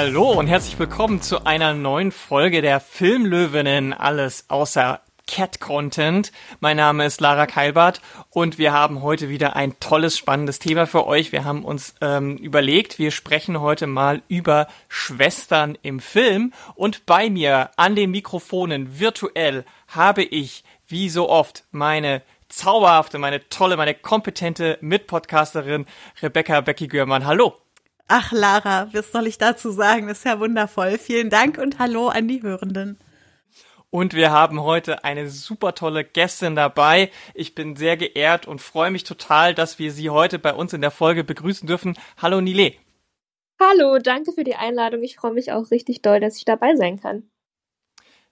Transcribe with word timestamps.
Hallo 0.00 0.30
und 0.30 0.46
herzlich 0.46 0.78
willkommen 0.78 1.20
zu 1.22 1.44
einer 1.44 1.74
neuen 1.74 2.12
Folge 2.12 2.62
der 2.62 2.78
Filmlöwinnen. 2.78 3.92
Alles 3.92 4.44
außer 4.46 5.00
Cat-Content. 5.26 6.30
Mein 6.60 6.76
Name 6.76 7.04
ist 7.04 7.20
Lara 7.20 7.46
Keilbart 7.46 8.00
und 8.30 8.58
wir 8.58 8.72
haben 8.72 9.02
heute 9.02 9.28
wieder 9.28 9.56
ein 9.56 9.74
tolles, 9.80 10.16
spannendes 10.16 10.60
Thema 10.60 10.86
für 10.86 11.04
euch. 11.08 11.32
Wir 11.32 11.44
haben 11.44 11.64
uns 11.64 11.96
ähm, 12.00 12.36
überlegt, 12.36 13.00
wir 13.00 13.10
sprechen 13.10 13.60
heute 13.60 13.88
mal 13.88 14.22
über 14.28 14.68
Schwestern 14.88 15.76
im 15.82 15.98
Film 15.98 16.52
und 16.76 17.04
bei 17.04 17.28
mir 17.28 17.70
an 17.74 17.96
den 17.96 18.12
Mikrofonen 18.12 19.00
virtuell 19.00 19.64
habe 19.88 20.22
ich, 20.22 20.62
wie 20.86 21.08
so 21.08 21.28
oft, 21.28 21.64
meine 21.72 22.22
zauberhafte, 22.48 23.18
meine 23.18 23.48
tolle, 23.48 23.76
meine 23.76 23.94
kompetente 23.94 24.78
Mitpodcasterin 24.80 25.86
Rebecca 26.22 26.60
Becky 26.60 26.86
Görmann. 26.86 27.26
Hallo. 27.26 27.56
Ach, 28.10 28.32
Lara, 28.32 28.88
was 28.94 29.12
soll 29.12 29.26
ich 29.26 29.36
dazu 29.36 29.70
sagen? 29.70 30.08
Das 30.08 30.18
ist 30.18 30.24
ja 30.24 30.40
wundervoll. 30.40 30.96
Vielen 30.96 31.28
Dank 31.28 31.58
und 31.58 31.78
hallo 31.78 32.08
an 32.08 32.26
die 32.26 32.42
Hörenden. 32.42 32.98
Und 33.90 34.14
wir 34.14 34.30
haben 34.30 34.62
heute 34.62 35.04
eine 35.04 35.28
super 35.28 35.74
tolle 35.74 36.04
Gästin 36.04 36.56
dabei. 36.56 37.10
Ich 37.34 37.54
bin 37.54 37.76
sehr 37.76 37.98
geehrt 37.98 38.46
und 38.46 38.62
freue 38.62 38.90
mich 38.90 39.04
total, 39.04 39.54
dass 39.54 39.78
wir 39.78 39.92
sie 39.92 40.08
heute 40.08 40.38
bei 40.38 40.54
uns 40.54 40.72
in 40.72 40.80
der 40.80 40.90
Folge 40.90 41.22
begrüßen 41.22 41.66
dürfen. 41.66 41.98
Hallo 42.16 42.40
Nile. 42.40 42.72
Hallo, 43.60 43.98
danke 43.98 44.32
für 44.32 44.44
die 44.44 44.54
Einladung. 44.54 45.02
Ich 45.02 45.16
freue 45.16 45.32
mich 45.32 45.52
auch 45.52 45.70
richtig 45.70 46.00
doll, 46.00 46.20
dass 46.20 46.38
ich 46.38 46.46
dabei 46.46 46.76
sein 46.76 46.98
kann. 46.98 47.28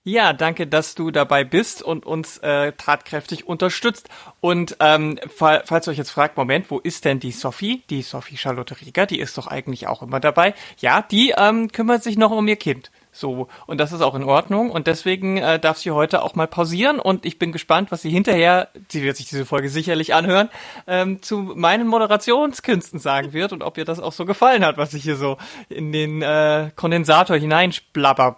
Ja, 0.08 0.32
danke, 0.32 0.68
dass 0.68 0.94
du 0.94 1.10
dabei 1.10 1.42
bist 1.42 1.82
und 1.82 2.06
uns 2.06 2.38
äh, 2.38 2.70
tatkräftig 2.74 3.48
unterstützt. 3.48 4.08
Und 4.40 4.76
ähm, 4.78 5.18
fall, 5.26 5.64
falls 5.66 5.88
ihr 5.88 5.90
euch 5.90 5.98
jetzt 5.98 6.12
fragt, 6.12 6.36
Moment, 6.36 6.70
wo 6.70 6.78
ist 6.78 7.04
denn 7.04 7.18
die 7.18 7.32
Sophie? 7.32 7.82
Die 7.90 8.02
Sophie 8.02 8.36
Charlotte 8.36 8.80
Rieger, 8.80 9.06
die 9.06 9.18
ist 9.18 9.36
doch 9.36 9.48
eigentlich 9.48 9.88
auch 9.88 10.02
immer 10.02 10.20
dabei. 10.20 10.54
Ja, 10.78 11.02
die 11.02 11.34
ähm, 11.36 11.72
kümmert 11.72 12.04
sich 12.04 12.16
noch 12.16 12.30
um 12.30 12.46
ihr 12.46 12.54
Kind. 12.54 12.92
So, 13.16 13.48
und 13.66 13.78
das 13.78 13.92
ist 13.92 14.02
auch 14.02 14.14
in 14.14 14.24
Ordnung. 14.24 14.70
Und 14.70 14.86
deswegen 14.86 15.38
äh, 15.38 15.58
darf 15.58 15.78
sie 15.78 15.90
heute 15.90 16.22
auch 16.22 16.34
mal 16.34 16.46
pausieren. 16.46 16.98
Und 16.98 17.24
ich 17.24 17.38
bin 17.38 17.50
gespannt, 17.50 17.90
was 17.90 18.02
sie 18.02 18.10
hinterher, 18.10 18.68
sie 18.88 19.02
wird 19.02 19.16
sich 19.16 19.28
diese 19.28 19.46
Folge 19.46 19.70
sicherlich 19.70 20.14
anhören, 20.14 20.50
ähm, 20.86 21.22
zu 21.22 21.38
meinen 21.54 21.86
Moderationskünsten 21.86 22.98
sagen 22.98 23.32
wird 23.32 23.52
und 23.52 23.62
ob 23.62 23.78
ihr 23.78 23.84
das 23.84 24.00
auch 24.00 24.12
so 24.12 24.26
gefallen 24.26 24.64
hat, 24.64 24.76
was 24.76 24.92
ich 24.94 25.02
hier 25.02 25.16
so 25.16 25.38
in 25.68 25.92
den 25.92 26.20
äh, 26.20 26.70
Kondensator 26.76 27.36
hineinsplapper. 27.36 28.36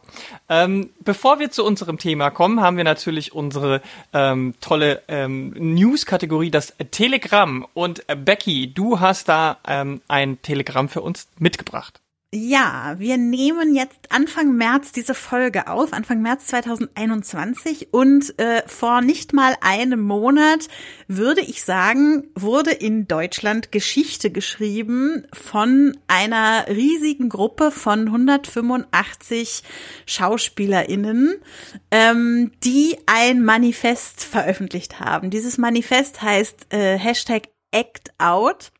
Ähm, 0.48 0.90
bevor 1.00 1.40
wir 1.40 1.50
zu 1.50 1.64
unserem 1.64 1.98
Thema 1.98 2.30
kommen, 2.30 2.60
haben 2.60 2.76
wir 2.76 2.84
natürlich 2.84 3.32
unsere 3.32 3.82
ähm, 4.12 4.54
tolle 4.60 5.02
ähm, 5.08 5.54
News-Kategorie, 5.56 6.50
das 6.50 6.74
Telegramm. 6.90 7.66
Und 7.74 8.08
äh, 8.08 8.16
Becky, 8.16 8.72
du 8.72 9.00
hast 9.00 9.28
da 9.28 9.58
ähm, 9.66 10.02
ein 10.06 10.40
Telegramm 10.42 10.88
für 10.88 11.02
uns 11.02 11.28
mitgebracht. 11.38 12.00
Ja, 12.34 12.96
wir 12.98 13.16
nehmen 13.16 13.74
jetzt 13.74 14.12
Anfang 14.12 14.54
März 14.54 14.92
diese 14.92 15.14
Folge 15.14 15.66
auf, 15.66 15.94
Anfang 15.94 16.20
März 16.20 16.48
2021 16.48 17.94
und 17.94 18.38
äh, 18.38 18.62
vor 18.66 19.00
nicht 19.00 19.32
mal 19.32 19.54
einem 19.62 20.02
Monat 20.02 20.68
würde 21.06 21.40
ich 21.40 21.64
sagen, 21.64 22.24
wurde 22.34 22.72
in 22.72 23.08
Deutschland 23.08 23.72
Geschichte 23.72 24.30
geschrieben 24.30 25.26
von 25.32 25.96
einer 26.06 26.66
riesigen 26.68 27.30
Gruppe 27.30 27.70
von 27.70 28.08
185 28.08 29.62
Schauspielerinnen, 30.04 31.34
ähm, 31.90 32.52
die 32.62 32.98
ein 33.06 33.42
Manifest 33.42 34.22
veröffentlicht 34.22 35.00
haben. 35.00 35.30
Dieses 35.30 35.56
Manifest 35.56 36.20
heißt 36.20 36.74
äh, 36.74 36.98
Hashtag 36.98 37.44
Act 37.70 38.12
Out. 38.18 38.72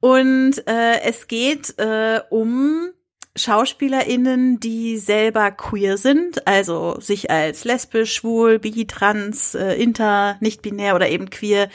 Und 0.00 0.66
äh, 0.66 1.00
es 1.02 1.28
geht 1.28 1.78
äh, 1.78 2.20
um 2.30 2.90
SchauspielerInnen, 3.36 4.60
die 4.60 4.98
selber 4.98 5.50
queer 5.50 5.96
sind, 5.96 6.46
also 6.46 7.00
sich 7.00 7.30
als 7.30 7.64
lesbisch, 7.64 8.14
schwul, 8.14 8.60
bi, 8.60 8.86
trans, 8.86 9.54
äh, 9.54 9.74
inter, 9.74 10.36
nicht-binär 10.40 10.94
oder 10.94 11.08
eben 11.08 11.30
queer 11.30 11.68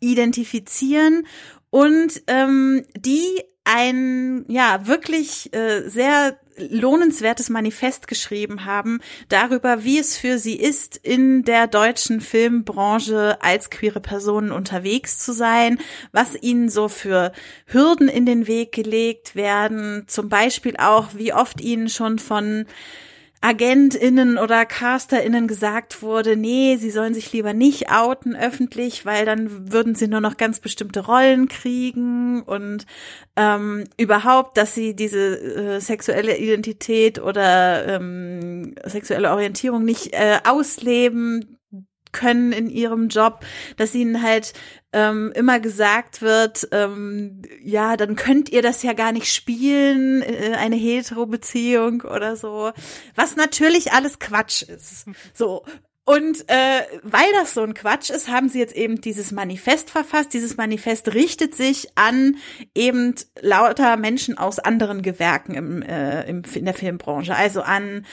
identifizieren 0.00 1.26
und 1.70 2.22
ähm, 2.26 2.84
die 2.96 3.42
ein 3.70 4.46
ja 4.48 4.86
wirklich 4.86 5.52
äh, 5.52 5.86
sehr 5.88 6.38
lohnenswertes 6.56 7.50
Manifest 7.50 8.08
geschrieben 8.08 8.64
haben 8.64 9.00
darüber, 9.28 9.84
wie 9.84 9.98
es 9.98 10.16
für 10.16 10.38
sie 10.38 10.56
ist, 10.56 10.96
in 10.96 11.44
der 11.44 11.66
deutschen 11.66 12.20
Filmbranche 12.20 13.36
als 13.42 13.68
queere 13.68 14.00
Personen 14.00 14.52
unterwegs 14.52 15.18
zu 15.18 15.32
sein, 15.32 15.78
was 16.12 16.34
ihnen 16.34 16.70
so 16.70 16.88
für 16.88 17.32
Hürden 17.66 18.08
in 18.08 18.24
den 18.24 18.46
Weg 18.46 18.72
gelegt 18.72 19.36
werden, 19.36 20.04
zum 20.08 20.30
Beispiel 20.30 20.76
auch, 20.78 21.08
wie 21.14 21.34
oft 21.34 21.60
ihnen 21.60 21.90
schon 21.90 22.18
von 22.18 22.64
AgentInnen 23.40 24.36
oder 24.36 24.66
CasterInnen 24.66 25.46
gesagt 25.46 26.02
wurde, 26.02 26.36
nee, 26.36 26.76
sie 26.76 26.90
sollen 26.90 27.14
sich 27.14 27.32
lieber 27.32 27.52
nicht 27.52 27.90
outen 27.90 28.34
öffentlich, 28.34 29.06
weil 29.06 29.24
dann 29.26 29.72
würden 29.72 29.94
sie 29.94 30.08
nur 30.08 30.20
noch 30.20 30.36
ganz 30.36 30.58
bestimmte 30.58 31.06
Rollen 31.06 31.48
kriegen 31.48 32.42
und 32.42 32.84
ähm, 33.36 33.84
überhaupt, 33.96 34.56
dass 34.56 34.74
sie 34.74 34.96
diese 34.96 35.38
äh, 35.38 35.80
sexuelle 35.80 36.36
Identität 36.36 37.20
oder 37.20 37.86
ähm, 37.86 38.74
sexuelle 38.84 39.30
Orientierung 39.30 39.84
nicht 39.84 40.14
äh, 40.14 40.38
ausleben 40.44 41.57
können 42.12 42.52
in 42.52 42.68
ihrem 42.70 43.08
Job, 43.08 43.44
dass 43.76 43.94
ihnen 43.94 44.22
halt 44.22 44.52
ähm, 44.92 45.32
immer 45.34 45.60
gesagt 45.60 46.22
wird, 46.22 46.68
ähm, 46.72 47.42
ja, 47.62 47.96
dann 47.96 48.16
könnt 48.16 48.50
ihr 48.50 48.62
das 48.62 48.82
ja 48.82 48.94
gar 48.94 49.12
nicht 49.12 49.32
spielen, 49.32 50.22
äh, 50.22 50.56
eine 50.58 50.76
Hetero-Beziehung 50.76 52.02
oder 52.02 52.36
so, 52.36 52.72
was 53.14 53.36
natürlich 53.36 53.92
alles 53.92 54.18
Quatsch 54.18 54.62
ist. 54.62 55.06
So. 55.34 55.64
Und 56.08 56.48
äh, 56.48 56.80
weil 57.02 57.30
das 57.34 57.52
so 57.52 57.60
ein 57.60 57.74
Quatsch 57.74 58.08
ist, 58.08 58.28
haben 58.28 58.48
sie 58.48 58.58
jetzt 58.58 58.74
eben 58.74 58.98
dieses 59.02 59.30
Manifest 59.30 59.90
verfasst. 59.90 60.32
Dieses 60.32 60.56
Manifest 60.56 61.12
richtet 61.12 61.54
sich 61.54 61.88
an 61.96 62.36
eben 62.74 63.14
lauter 63.42 63.98
Menschen 63.98 64.38
aus 64.38 64.58
anderen 64.58 65.02
Gewerken 65.02 65.52
im, 65.52 65.82
äh, 65.82 66.22
im, 66.22 66.44
in 66.54 66.64
der 66.64 66.72
Filmbranche, 66.72 67.36
also 67.36 67.60
an 67.60 68.06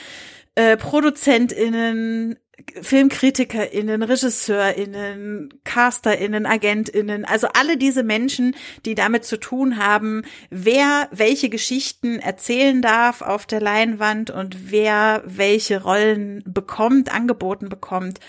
äh, 0.56 0.76
ProduzentInnen, 0.76 2.36
FilmkritikerInnen, 2.80 4.02
RegisseurInnen, 4.02 5.50
CasterInnen, 5.64 6.46
AgentInnen, 6.46 7.24
also 7.26 7.48
alle 7.52 7.76
diese 7.76 8.02
Menschen, 8.02 8.56
die 8.86 8.94
damit 8.94 9.24
zu 9.24 9.38
tun 9.38 9.76
haben, 9.76 10.22
wer 10.48 11.08
welche 11.12 11.50
Geschichten 11.50 12.18
erzählen 12.18 12.80
darf 12.80 13.20
auf 13.20 13.44
der 13.44 13.60
Leinwand 13.60 14.30
und 14.30 14.70
wer 14.70 15.22
welche 15.26 15.82
Rollen 15.82 16.42
bekommt, 16.46 17.14
angeboten 17.14 17.68
bekommt. 17.68 18.20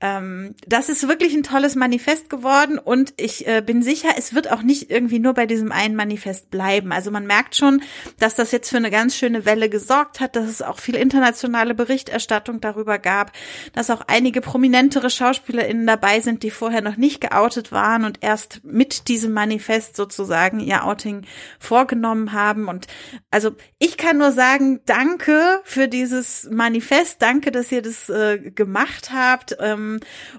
Ähm, 0.00 0.54
das 0.64 0.88
ist 0.88 1.08
wirklich 1.08 1.34
ein 1.34 1.42
tolles 1.42 1.74
Manifest 1.74 2.30
geworden 2.30 2.78
und 2.78 3.14
ich 3.16 3.48
äh, 3.48 3.62
bin 3.66 3.82
sicher, 3.82 4.10
es 4.16 4.32
wird 4.32 4.48
auch 4.52 4.62
nicht 4.62 4.92
irgendwie 4.92 5.18
nur 5.18 5.34
bei 5.34 5.46
diesem 5.46 5.72
einen 5.72 5.96
Manifest 5.96 6.50
bleiben. 6.50 6.92
Also 6.92 7.10
man 7.10 7.26
merkt 7.26 7.56
schon, 7.56 7.82
dass 8.20 8.36
das 8.36 8.52
jetzt 8.52 8.70
für 8.70 8.76
eine 8.76 8.92
ganz 8.92 9.16
schöne 9.16 9.44
Welle 9.44 9.68
gesorgt 9.68 10.20
hat, 10.20 10.36
dass 10.36 10.44
es 10.48 10.62
auch 10.62 10.78
viel 10.78 10.94
internationale 10.94 11.74
Berichterstattung 11.74 12.60
darüber 12.60 13.00
gab, 13.00 13.32
dass 13.72 13.90
auch 13.90 14.02
einige 14.06 14.40
prominentere 14.40 15.10
SchauspielerInnen 15.10 15.88
dabei 15.88 16.20
sind, 16.20 16.44
die 16.44 16.52
vorher 16.52 16.80
noch 16.82 16.96
nicht 16.96 17.20
geoutet 17.20 17.72
waren 17.72 18.04
und 18.04 18.18
erst 18.22 18.60
mit 18.64 19.08
diesem 19.08 19.32
Manifest 19.32 19.96
sozusagen 19.96 20.60
ihr 20.60 20.84
Outing 20.84 21.22
vorgenommen 21.58 22.32
haben. 22.32 22.68
Und 22.68 22.86
also 23.32 23.56
ich 23.80 23.96
kann 23.96 24.18
nur 24.18 24.30
sagen, 24.30 24.78
danke 24.86 25.60
für 25.64 25.88
dieses 25.88 26.48
Manifest, 26.52 27.20
danke, 27.20 27.50
dass 27.50 27.72
ihr 27.72 27.82
das 27.82 28.08
äh, 28.08 28.38
gemacht 28.38 29.10
habt. 29.12 29.56
Ähm, 29.58 29.87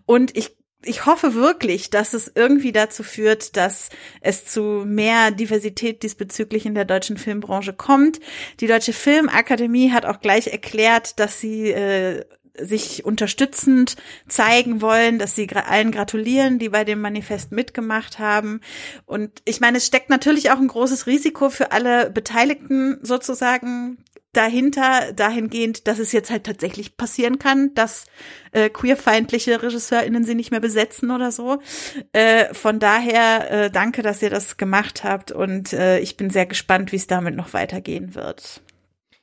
und 0.05 0.35
ich 0.37 0.55
ich 0.85 1.05
hoffe 1.05 1.33
wirklich, 1.33 1.89
dass 1.89 2.13
es 2.13 2.31
irgendwie 2.33 2.71
dazu 2.71 3.03
führt, 3.03 3.57
dass 3.57 3.89
es 4.21 4.45
zu 4.45 4.83
mehr 4.85 5.31
Diversität 5.31 6.03
diesbezüglich 6.03 6.65
in 6.65 6.73
der 6.73 6.85
deutschen 6.85 7.17
Filmbranche 7.17 7.73
kommt. 7.73 8.21
Die 8.61 8.67
Deutsche 8.67 8.93
Filmakademie 8.93 9.91
hat 9.91 10.05
auch 10.05 10.21
gleich 10.21 10.47
erklärt, 10.47 11.19
dass 11.19 11.41
sie 11.41 11.71
äh, 11.71 12.23
sich 12.57 13.05
unterstützend 13.05 13.95
zeigen 14.27 14.81
wollen, 14.81 15.19
dass 15.19 15.35
sie 15.35 15.49
allen 15.49 15.91
gratulieren, 15.91 16.59
die 16.59 16.69
bei 16.69 16.83
dem 16.83 17.01
Manifest 17.01 17.51
mitgemacht 17.51 18.19
haben. 18.19 18.61
Und 19.05 19.41
ich 19.45 19.59
meine, 19.59 19.77
es 19.77 19.85
steckt 19.85 20.09
natürlich 20.09 20.51
auch 20.51 20.59
ein 20.59 20.67
großes 20.67 21.07
Risiko 21.07 21.49
für 21.49 21.71
alle 21.71 22.09
Beteiligten 22.09 22.99
sozusagen 23.01 23.97
dahinter, 24.33 25.11
dahingehend, 25.13 25.87
dass 25.87 25.99
es 25.99 26.11
jetzt 26.11 26.29
halt 26.29 26.43
tatsächlich 26.43 26.97
passieren 26.97 27.39
kann, 27.39 27.73
dass 27.73 28.05
äh, 28.51 28.69
queerfeindliche 28.69 29.61
RegisseurInnen 29.61 30.23
sie 30.23 30.35
nicht 30.35 30.51
mehr 30.51 30.59
besetzen 30.59 31.11
oder 31.11 31.31
so. 31.31 31.59
Äh, 32.13 32.53
von 32.53 32.79
daher 32.79 33.51
äh, 33.51 33.71
danke, 33.71 34.01
dass 34.01 34.21
ihr 34.21 34.29
das 34.29 34.57
gemacht 34.57 35.03
habt 35.03 35.31
und 35.31 35.73
äh, 35.73 35.99
ich 35.99 36.17
bin 36.17 36.29
sehr 36.29 36.45
gespannt, 36.45 36.91
wie 36.91 36.97
es 36.97 37.07
damit 37.07 37.35
noch 37.35 37.53
weitergehen 37.53 38.15
wird. 38.15 38.61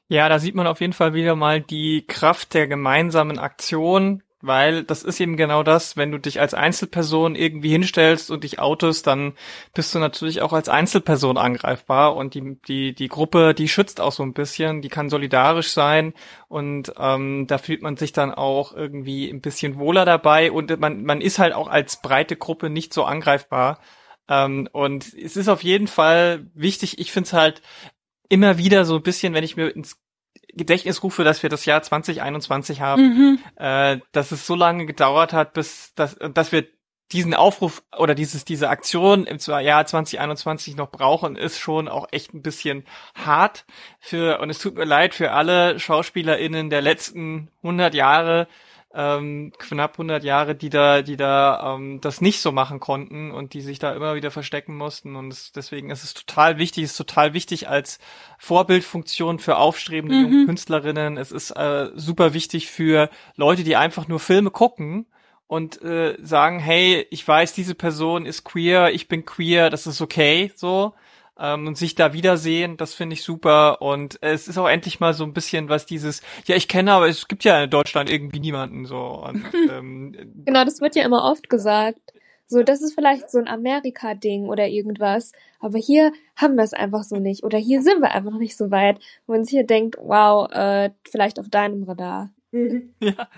Ja, 0.08 0.28
da 0.28 0.38
sieht 0.38 0.54
man 0.54 0.66
auf 0.66 0.80
jeden 0.80 0.92
Fall 0.92 1.14
wieder 1.14 1.34
mal 1.34 1.60
die 1.60 2.04
Kraft 2.06 2.54
der 2.54 2.68
gemeinsamen 2.68 3.38
Aktion, 3.38 4.22
weil 4.46 4.84
das 4.84 5.02
ist 5.02 5.20
eben 5.20 5.36
genau 5.36 5.62
das, 5.62 5.96
wenn 5.96 6.12
du 6.12 6.18
dich 6.18 6.40
als 6.40 6.54
Einzelperson 6.54 7.34
irgendwie 7.34 7.70
hinstellst 7.70 8.30
und 8.30 8.44
dich 8.44 8.58
outest, 8.58 9.06
dann 9.06 9.34
bist 9.74 9.94
du 9.94 9.98
natürlich 9.98 10.42
auch 10.42 10.52
als 10.52 10.68
Einzelperson 10.68 11.38
angreifbar 11.38 12.16
und 12.16 12.34
die, 12.34 12.58
die, 12.66 12.94
die 12.94 13.08
Gruppe, 13.08 13.54
die 13.54 13.68
schützt 13.68 14.00
auch 14.00 14.12
so 14.12 14.22
ein 14.22 14.32
bisschen, 14.32 14.82
die 14.82 14.88
kann 14.88 15.10
solidarisch 15.10 15.72
sein 15.72 16.14
und 16.48 16.92
ähm, 16.98 17.46
da 17.46 17.58
fühlt 17.58 17.82
man 17.82 17.96
sich 17.96 18.12
dann 18.12 18.32
auch 18.32 18.74
irgendwie 18.74 19.28
ein 19.28 19.40
bisschen 19.40 19.78
wohler 19.78 20.04
dabei 20.04 20.50
und 20.52 20.78
man, 20.80 21.04
man 21.04 21.20
ist 21.20 21.38
halt 21.38 21.52
auch 21.54 21.68
als 21.68 22.00
breite 22.00 22.36
Gruppe 22.36 22.70
nicht 22.70 22.92
so 22.94 23.04
angreifbar. 23.04 23.80
Ähm, 24.28 24.68
und 24.72 25.14
es 25.14 25.36
ist 25.36 25.48
auf 25.48 25.62
jeden 25.62 25.86
Fall 25.86 26.46
wichtig, 26.54 26.98
ich 26.98 27.12
finde 27.12 27.28
es 27.28 27.32
halt 27.32 27.62
immer 28.28 28.58
wieder 28.58 28.84
so 28.84 28.96
ein 28.96 29.02
bisschen, 29.02 29.34
wenn 29.34 29.44
ich 29.44 29.56
mir 29.56 29.68
ins 29.74 29.98
Gedächtnis 30.56 31.02
rufe, 31.02 31.24
dass 31.24 31.42
wir 31.42 31.50
das 31.50 31.64
Jahr 31.66 31.82
2021 31.82 32.80
haben, 32.80 33.02
mhm. 33.02 33.38
äh, 33.56 33.98
dass 34.12 34.32
es 34.32 34.46
so 34.46 34.54
lange 34.54 34.86
gedauert 34.86 35.32
hat, 35.32 35.52
bis 35.52 35.92
dass, 35.94 36.16
dass 36.32 36.52
wir 36.52 36.66
diesen 37.12 37.34
Aufruf 37.34 37.84
oder 37.96 38.14
dieses 38.14 38.44
diese 38.44 38.68
Aktion 38.68 39.26
im 39.26 39.38
Jahr 39.38 39.86
2021 39.86 40.76
noch 40.76 40.90
brauchen, 40.90 41.36
ist 41.36 41.58
schon 41.58 41.88
auch 41.88 42.08
echt 42.10 42.34
ein 42.34 42.42
bisschen 42.42 42.84
hart 43.14 43.64
für 44.00 44.40
und 44.40 44.50
es 44.50 44.58
tut 44.58 44.74
mir 44.74 44.84
leid 44.84 45.14
für 45.14 45.30
alle 45.30 45.78
Schauspielerinnen 45.78 46.68
der 46.68 46.82
letzten 46.82 47.50
100 47.62 47.94
Jahre, 47.94 48.48
ähm, 48.96 49.52
knapp 49.58 49.92
100 49.92 50.24
Jahre, 50.24 50.54
die 50.54 50.70
da, 50.70 51.02
die 51.02 51.18
da 51.18 51.74
ähm, 51.74 52.00
das 52.00 52.22
nicht 52.22 52.40
so 52.40 52.50
machen 52.50 52.80
konnten 52.80 53.30
und 53.30 53.52
die 53.52 53.60
sich 53.60 53.78
da 53.78 53.92
immer 53.92 54.14
wieder 54.14 54.30
verstecken 54.30 54.74
mussten. 54.74 55.16
Und 55.16 55.30
es, 55.30 55.52
deswegen 55.52 55.90
ist 55.90 56.02
es 56.02 56.14
total 56.14 56.56
wichtig, 56.56 56.84
es 56.84 56.92
ist 56.92 56.96
total 56.96 57.34
wichtig 57.34 57.68
als 57.68 57.98
Vorbildfunktion 58.38 59.38
für 59.38 59.58
aufstrebende 59.58 60.16
mhm. 60.16 60.22
junge 60.22 60.46
Künstlerinnen. 60.46 61.18
Es 61.18 61.30
ist 61.30 61.50
äh, 61.50 61.90
super 61.94 62.32
wichtig 62.32 62.68
für 62.68 63.10
Leute, 63.36 63.64
die 63.64 63.76
einfach 63.76 64.08
nur 64.08 64.18
Filme 64.18 64.50
gucken 64.50 65.04
und 65.46 65.82
äh, 65.82 66.16
sagen, 66.22 66.58
hey, 66.58 67.06
ich 67.10 67.26
weiß, 67.28 67.52
diese 67.52 67.74
Person 67.74 68.24
ist 68.24 68.44
queer, 68.44 68.92
ich 68.92 69.08
bin 69.08 69.26
queer, 69.26 69.68
das 69.68 69.86
ist 69.86 70.00
okay, 70.00 70.52
so 70.56 70.94
ähm, 71.38 71.66
und 71.66 71.76
sich 71.76 71.94
da 71.94 72.12
wiedersehen, 72.12 72.76
das 72.76 72.94
finde 72.94 73.14
ich 73.14 73.22
super. 73.22 73.82
Und 73.82 74.18
es 74.22 74.48
ist 74.48 74.58
auch 74.58 74.68
endlich 74.68 75.00
mal 75.00 75.14
so 75.14 75.24
ein 75.24 75.32
bisschen 75.32 75.68
was 75.68 75.86
dieses, 75.86 76.22
ja, 76.46 76.56
ich 76.56 76.68
kenne, 76.68 76.92
aber 76.92 77.08
es 77.08 77.28
gibt 77.28 77.44
ja 77.44 77.64
in 77.64 77.70
Deutschland 77.70 78.10
irgendwie 78.10 78.40
niemanden 78.40 78.86
so. 78.86 79.24
Und, 79.26 79.44
ähm, 79.70 80.14
genau, 80.44 80.64
das 80.64 80.80
wird 80.80 80.96
ja 80.96 81.04
immer 81.04 81.24
oft 81.24 81.48
gesagt. 81.48 82.00
So, 82.48 82.62
das 82.62 82.80
ist 82.80 82.94
vielleicht 82.94 83.28
so 83.28 83.38
ein 83.38 83.48
Amerika-Ding 83.48 84.46
oder 84.46 84.68
irgendwas. 84.68 85.32
Aber 85.58 85.78
hier 85.78 86.12
haben 86.36 86.54
wir 86.54 86.62
es 86.62 86.74
einfach 86.74 87.02
so 87.02 87.16
nicht. 87.16 87.42
Oder 87.42 87.58
hier 87.58 87.82
sind 87.82 88.00
wir 88.00 88.12
einfach 88.12 88.30
noch 88.30 88.38
nicht 88.38 88.56
so 88.56 88.70
weit, 88.70 89.00
wo 89.26 89.32
man 89.32 89.44
sich 89.44 89.52
hier 89.52 89.66
denkt, 89.66 89.96
wow, 90.00 90.48
äh, 90.52 90.90
vielleicht 91.10 91.40
auf 91.40 91.48
deinem 91.48 91.82
Radar. 91.84 92.30
Ja, 93.00 93.28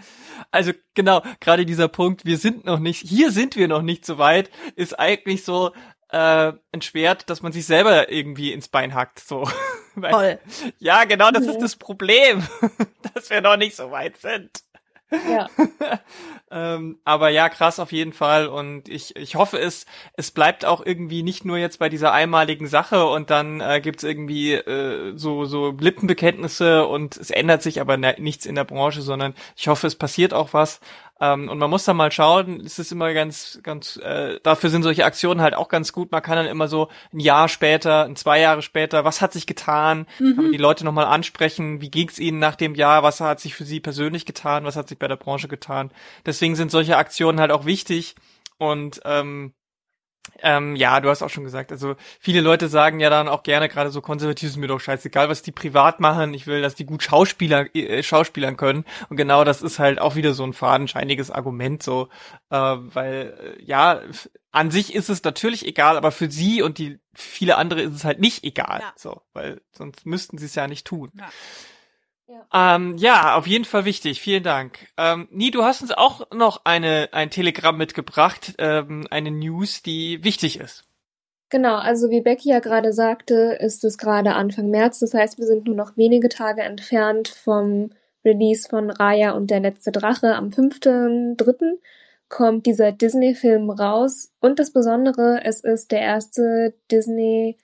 also 0.52 0.72
genau, 0.94 1.22
gerade 1.40 1.66
dieser 1.66 1.88
Punkt, 1.88 2.24
wir 2.24 2.38
sind 2.38 2.64
noch 2.64 2.78
nicht, 2.78 3.04
hier 3.04 3.32
sind 3.32 3.56
wir 3.56 3.66
noch 3.66 3.82
nicht 3.82 4.06
so 4.06 4.18
weit, 4.18 4.48
ist 4.76 4.98
eigentlich 4.98 5.44
so, 5.44 5.72
äh, 6.10 6.52
ein 6.72 6.82
Schwert, 6.82 7.28
dass 7.30 7.42
man 7.42 7.52
sich 7.52 7.66
selber 7.66 8.10
irgendwie 8.10 8.52
ins 8.52 8.68
Bein 8.68 8.94
hackt. 8.94 9.20
So. 9.20 9.48
Weil, 9.94 10.40
ja, 10.78 11.04
genau, 11.04 11.30
das 11.30 11.44
ja. 11.44 11.52
ist 11.52 11.60
das 11.60 11.76
Problem, 11.76 12.46
dass 13.14 13.30
wir 13.30 13.40
noch 13.40 13.56
nicht 13.56 13.76
so 13.76 13.90
weit 13.90 14.16
sind. 14.18 14.62
Ja. 15.10 15.48
ähm, 16.50 16.98
aber 17.04 17.28
ja, 17.28 17.48
krass 17.48 17.78
auf 17.78 17.92
jeden 17.92 18.12
Fall. 18.12 18.46
Und 18.46 18.88
ich, 18.88 19.16
ich 19.16 19.34
hoffe, 19.34 19.58
es, 19.58 19.86
es 20.14 20.30
bleibt 20.30 20.64
auch 20.64 20.84
irgendwie 20.84 21.22
nicht 21.22 21.44
nur 21.44 21.58
jetzt 21.58 21.78
bei 21.78 21.88
dieser 21.88 22.12
einmaligen 22.12 22.66
Sache 22.66 23.06
und 23.06 23.30
dann 23.30 23.60
äh, 23.60 23.80
gibt's 23.80 24.04
irgendwie 24.04 24.54
äh, 24.54 25.12
so, 25.16 25.44
so 25.44 25.70
Lippenbekenntnisse 25.78 26.86
und 26.86 27.16
es 27.16 27.30
ändert 27.30 27.62
sich 27.62 27.80
aber 27.80 27.96
ne, 27.96 28.14
nichts 28.18 28.46
in 28.46 28.54
der 28.54 28.64
Branche, 28.64 29.02
sondern 29.02 29.34
ich 29.56 29.68
hoffe, 29.68 29.86
es 29.86 29.96
passiert 29.96 30.32
auch 30.32 30.52
was. 30.52 30.80
Ähm, 31.20 31.48
und 31.48 31.58
man 31.58 31.70
muss 31.70 31.84
da 31.84 31.94
mal 31.94 32.12
schauen, 32.12 32.60
es 32.64 32.78
ist 32.78 32.92
immer 32.92 33.12
ganz, 33.12 33.58
ganz, 33.62 33.96
äh, 33.96 34.38
dafür 34.42 34.70
sind 34.70 34.84
solche 34.84 35.04
Aktionen 35.04 35.40
halt 35.40 35.54
auch 35.54 35.68
ganz 35.68 35.92
gut. 35.92 36.12
Man 36.12 36.22
kann 36.22 36.36
dann 36.36 36.46
immer 36.46 36.68
so 36.68 36.88
ein 37.12 37.20
Jahr 37.20 37.48
später, 37.48 38.04
ein 38.04 38.14
zwei 38.14 38.40
Jahre 38.40 38.62
später, 38.62 39.04
was 39.04 39.20
hat 39.20 39.32
sich 39.32 39.46
getan? 39.46 40.06
Mhm. 40.20 40.34
Kann 40.34 40.44
man 40.44 40.52
die 40.52 40.58
Leute 40.58 40.84
nochmal 40.84 41.06
ansprechen, 41.06 41.80
wie 41.80 41.90
ging's 41.90 42.18
ihnen 42.18 42.38
nach 42.38 42.54
dem 42.54 42.74
Jahr, 42.74 43.02
was 43.02 43.20
hat 43.20 43.40
sich 43.40 43.54
für 43.54 43.64
sie 43.64 43.80
persönlich 43.80 44.26
getan, 44.26 44.64
was 44.64 44.76
hat 44.76 44.88
sich 44.88 44.98
bei 44.98 45.08
der 45.08 45.16
Branche 45.16 45.48
getan. 45.48 45.90
Deswegen 46.38 46.54
sind 46.54 46.70
solche 46.70 46.96
Aktionen 46.96 47.40
halt 47.40 47.50
auch 47.50 47.64
wichtig. 47.66 48.14
Und 48.58 49.00
ähm, 49.04 49.54
ähm, 50.40 50.76
ja, 50.76 51.00
du 51.00 51.08
hast 51.08 51.22
auch 51.22 51.30
schon 51.30 51.42
gesagt, 51.42 51.72
also 51.72 51.96
viele 52.20 52.42
Leute 52.42 52.68
sagen 52.68 53.00
ja 53.00 53.10
dann 53.10 53.26
auch 53.26 53.42
gerne, 53.42 53.68
gerade 53.68 53.90
so 53.90 54.00
konservativ 54.00 54.50
ist 54.50 54.56
mir 54.56 54.68
doch 54.68 54.78
scheißegal, 54.78 55.28
was 55.28 55.42
die 55.42 55.50
privat 55.50 55.98
machen, 55.98 56.32
ich 56.34 56.46
will, 56.46 56.62
dass 56.62 56.76
die 56.76 56.86
gut 56.86 57.02
Schauspieler, 57.02 57.74
äh, 57.74 58.04
Schauspielern 58.04 58.56
können 58.56 58.84
und 59.08 59.16
genau 59.16 59.42
das 59.42 59.62
ist 59.62 59.80
halt 59.80 60.00
auch 60.00 60.14
wieder 60.14 60.34
so 60.34 60.44
ein 60.44 60.52
fadenscheiniges 60.52 61.32
Argument 61.32 61.82
so, 61.82 62.08
äh, 62.50 62.56
weil 62.56 63.56
äh, 63.58 63.64
ja, 63.64 64.00
an 64.52 64.70
sich 64.70 64.94
ist 64.94 65.08
es 65.08 65.24
natürlich 65.24 65.66
egal, 65.66 65.96
aber 65.96 66.12
für 66.12 66.30
sie 66.30 66.62
und 66.62 66.78
die 66.78 67.00
viele 67.14 67.56
andere 67.56 67.82
ist 67.82 67.94
es 67.94 68.04
halt 68.04 68.20
nicht 68.20 68.44
egal, 68.44 68.80
ja. 68.80 68.92
so, 68.96 69.22
weil 69.32 69.60
sonst 69.72 70.06
müssten 70.06 70.38
sie 70.38 70.46
es 70.46 70.54
ja 70.54 70.68
nicht 70.68 70.86
tun. 70.86 71.10
Ja. 71.14 71.30
Ja. 72.28 72.76
Ähm, 72.76 72.96
ja, 72.98 73.36
auf 73.36 73.46
jeden 73.46 73.64
Fall 73.64 73.86
wichtig. 73.86 74.20
Vielen 74.20 74.42
Dank. 74.42 74.88
Ähm, 74.98 75.28
Nie, 75.30 75.50
du 75.50 75.64
hast 75.64 75.80
uns 75.80 75.92
auch 75.92 76.30
noch 76.30 76.64
eine 76.64 77.08
ein 77.12 77.30
Telegramm 77.30 77.78
mitgebracht, 77.78 78.54
ähm, 78.58 79.06
eine 79.10 79.30
News, 79.30 79.82
die 79.82 80.22
wichtig 80.22 80.60
ist. 80.60 80.84
Genau, 81.50 81.76
also 81.76 82.10
wie 82.10 82.20
Becky 82.20 82.50
ja 82.50 82.58
gerade 82.60 82.92
sagte, 82.92 83.56
ist 83.58 83.82
es 83.82 83.96
gerade 83.96 84.34
Anfang 84.34 84.68
März. 84.68 84.98
Das 84.98 85.14
heißt, 85.14 85.38
wir 85.38 85.46
sind 85.46 85.64
nur 85.64 85.74
noch 85.74 85.96
wenige 85.96 86.28
Tage 86.28 86.60
entfernt 86.60 87.28
vom 87.28 87.90
Release 88.22 88.68
von 88.68 88.90
Raya 88.90 89.30
und 89.30 89.50
der 89.50 89.60
letzte 89.60 89.90
Drache. 89.90 90.34
Am 90.34 90.50
5.3. 90.50 91.78
kommt 92.28 92.66
dieser 92.66 92.92
Disney-Film 92.92 93.70
raus. 93.70 94.30
Und 94.40 94.58
das 94.58 94.72
Besondere, 94.72 95.40
es 95.44 95.60
ist 95.60 95.90
der 95.92 96.00
erste 96.00 96.74
Disney- 96.90 97.56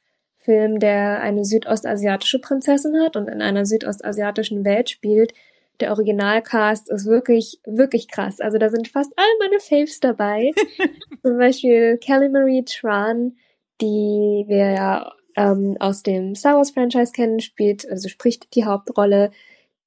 Film, 0.45 0.79
der 0.79 1.21
eine 1.21 1.45
südostasiatische 1.45 2.39
Prinzessin 2.39 3.01
hat 3.03 3.17
und 3.17 3.29
in 3.29 3.41
einer 3.41 3.65
südostasiatischen 3.65 4.65
Welt 4.65 4.91
spielt. 4.91 5.33
Der 5.81 5.91
Originalcast 5.91 6.91
ist 6.91 7.07
wirklich, 7.07 7.61
wirklich 7.65 8.09
krass. 8.09 8.41
Also 8.41 8.59
da 8.59 8.69
sind 8.69 8.89
fast 8.89 9.13
all 9.17 9.25
meine 9.41 9.59
Faves 9.59 10.01
dabei. 10.01 10.53
Zum 11.23 11.39
Beispiel 11.39 11.99
Kelly 11.99 12.29
Marie 12.29 12.65
Tran, 12.65 13.37
die 13.81 14.45
wir 14.47 14.71
ja 14.73 15.13
ähm, 15.37 15.77
aus 15.81 16.03
dem 16.03 16.35
Star 16.35 16.57
Wars 16.57 16.71
Franchise 16.71 17.13
kennen, 17.13 17.41
spielt, 17.41 17.89
also 17.91 18.09
spricht 18.09 18.55
die 18.55 18.65
Hauptrolle. 18.65 19.31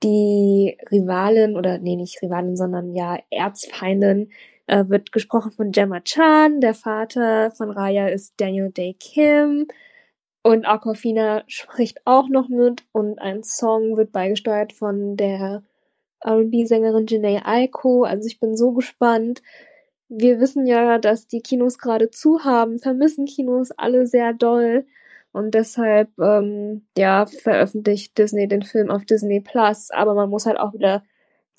Die 0.04 0.78
Rivalin, 0.92 1.56
oder 1.56 1.80
nee, 1.80 1.96
nicht 1.96 2.22
Rivalin, 2.22 2.56
sondern 2.56 2.94
ja 2.94 3.18
Erzfeindin, 3.32 4.30
äh, 4.68 4.84
wird 4.88 5.12
gesprochen 5.12 5.52
von 5.52 5.72
Gemma 5.72 6.02
Chan. 6.02 6.62
Der 6.62 6.74
Vater 6.74 7.52
von 7.52 7.72
Raya 7.72 8.08
ist 8.10 8.34
Daniel 8.38 8.72
Day 8.72 8.96
Kim. 9.00 9.68
Und 10.48 10.64
Aquafina 10.66 11.44
spricht 11.48 12.00
auch 12.06 12.30
noch 12.30 12.48
mit 12.48 12.86
und 12.94 13.20
ein 13.20 13.44
Song 13.44 13.98
wird 13.98 14.14
beigesteuert 14.14 14.72
von 14.72 15.18
der 15.18 15.62
R&B-Sängerin 16.22 17.06
Janae 17.06 17.42
Aiko. 17.44 18.06
Also 18.06 18.28
ich 18.28 18.40
bin 18.40 18.56
so 18.56 18.72
gespannt. 18.72 19.42
Wir 20.08 20.40
wissen 20.40 20.66
ja, 20.66 21.00
dass 21.00 21.28
die 21.28 21.42
Kinos 21.42 21.80
gerade 21.80 22.12
zu 22.12 22.46
haben, 22.46 22.80
vermissen 22.80 23.26
Kinos 23.26 23.72
alle 23.72 24.08
sehr 24.08 24.32
doll. 24.32 24.86
Und 25.34 25.54
deshalb, 25.54 26.18
ähm, 26.18 26.88
ja, 26.98 27.26
veröffentlicht 27.26 28.18
Disney 28.18 28.48
den 28.48 28.62
Film 28.62 28.90
auf 28.90 29.04
Disney 29.04 29.42
Plus. 29.42 29.92
Aber 29.92 30.14
man 30.14 30.30
muss 30.30 30.46
halt 30.46 30.58
auch 30.58 30.74
wieder, 30.74 31.04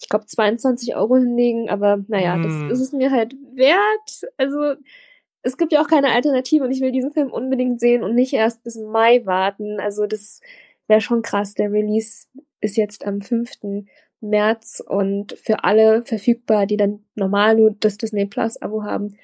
ich 0.00 0.08
glaube, 0.08 0.24
22 0.24 0.96
Euro 0.96 1.16
hinlegen. 1.16 1.68
Aber 1.68 2.02
naja, 2.08 2.36
mm. 2.36 2.42
das 2.42 2.52
hm. 2.54 2.70
ist 2.70 2.80
es 2.80 2.92
mir 2.92 3.10
halt 3.10 3.34
wert. 3.52 4.32
Also 4.38 4.76
es 5.42 5.56
gibt 5.56 5.72
ja 5.72 5.80
auch 5.80 5.88
keine 5.88 6.12
Alternative 6.12 6.64
und 6.64 6.70
ich 6.70 6.80
will 6.80 6.92
diesen 6.92 7.12
Film 7.12 7.30
unbedingt 7.30 7.80
sehen 7.80 8.02
und 8.02 8.14
nicht 8.14 8.32
erst 8.32 8.62
bis 8.64 8.76
Mai 8.76 9.24
warten. 9.24 9.80
Also 9.80 10.06
das 10.06 10.40
wäre 10.86 11.00
schon 11.00 11.22
krass. 11.22 11.54
Der 11.54 11.72
Release 11.72 12.26
ist 12.60 12.76
jetzt 12.76 13.06
am 13.06 13.20
5. 13.20 13.86
März 14.20 14.82
und 14.84 15.32
für 15.32 15.64
alle 15.64 16.02
verfügbar, 16.02 16.66
die 16.66 16.76
dann 16.76 17.04
normal 17.14 17.54
nur 17.56 17.76
das 17.78 17.98
Disney 17.98 18.26
Plus 18.26 18.60
Abo 18.60 18.82
haben, 18.82 19.16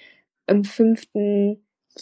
am 0.46 0.62
5. 0.62 1.56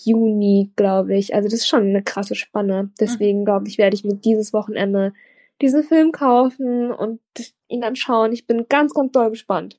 Juni, 0.04 0.72
glaube 0.76 1.16
ich. 1.16 1.34
Also 1.34 1.48
das 1.48 1.60
ist 1.60 1.68
schon 1.68 1.84
eine 1.84 2.02
krasse 2.02 2.34
Spanne. 2.34 2.90
Deswegen 3.00 3.44
glaube 3.44 3.68
ich, 3.68 3.78
werde 3.78 3.94
ich 3.94 4.04
mir 4.04 4.14
dieses 4.14 4.52
Wochenende 4.52 5.12
diesen 5.60 5.84
Film 5.84 6.12
kaufen 6.12 6.90
und 6.90 7.20
ihn 7.68 7.80
dann 7.80 7.96
schauen. 7.96 8.32
Ich 8.32 8.46
bin 8.46 8.66
ganz, 8.68 8.94
ganz 8.94 9.12
doll 9.12 9.30
gespannt. 9.30 9.78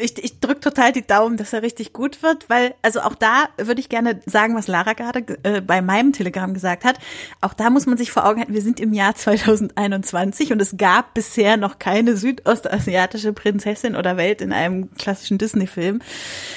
Ich, 0.00 0.22
ich 0.22 0.40
drücke 0.40 0.60
total 0.60 0.92
die 0.92 1.06
Daumen, 1.06 1.36
dass 1.36 1.52
er 1.52 1.62
richtig 1.62 1.92
gut 1.92 2.22
wird, 2.22 2.48
weil, 2.48 2.74
also 2.82 3.00
auch 3.00 3.14
da 3.14 3.48
würde 3.56 3.80
ich 3.80 3.88
gerne 3.88 4.20
sagen, 4.26 4.56
was 4.56 4.66
Lara 4.66 4.94
gerade 4.94 5.24
äh, 5.42 5.60
bei 5.60 5.82
meinem 5.82 6.12
Telegram 6.12 6.52
gesagt 6.52 6.84
hat. 6.84 6.98
Auch 7.40 7.54
da 7.54 7.70
muss 7.70 7.86
man 7.86 7.96
sich 7.96 8.10
vor 8.10 8.26
Augen 8.26 8.40
halten, 8.40 8.54
wir 8.54 8.62
sind 8.62 8.80
im 8.80 8.92
Jahr 8.92 9.14
2021 9.14 10.52
und 10.52 10.60
es 10.60 10.76
gab 10.76 11.14
bisher 11.14 11.56
noch 11.56 11.78
keine 11.78 12.16
südostasiatische 12.16 13.32
Prinzessin 13.32 13.96
oder 13.96 14.16
Welt 14.16 14.40
in 14.40 14.52
einem 14.52 14.92
klassischen 14.94 15.38
Disney-Film. 15.38 16.00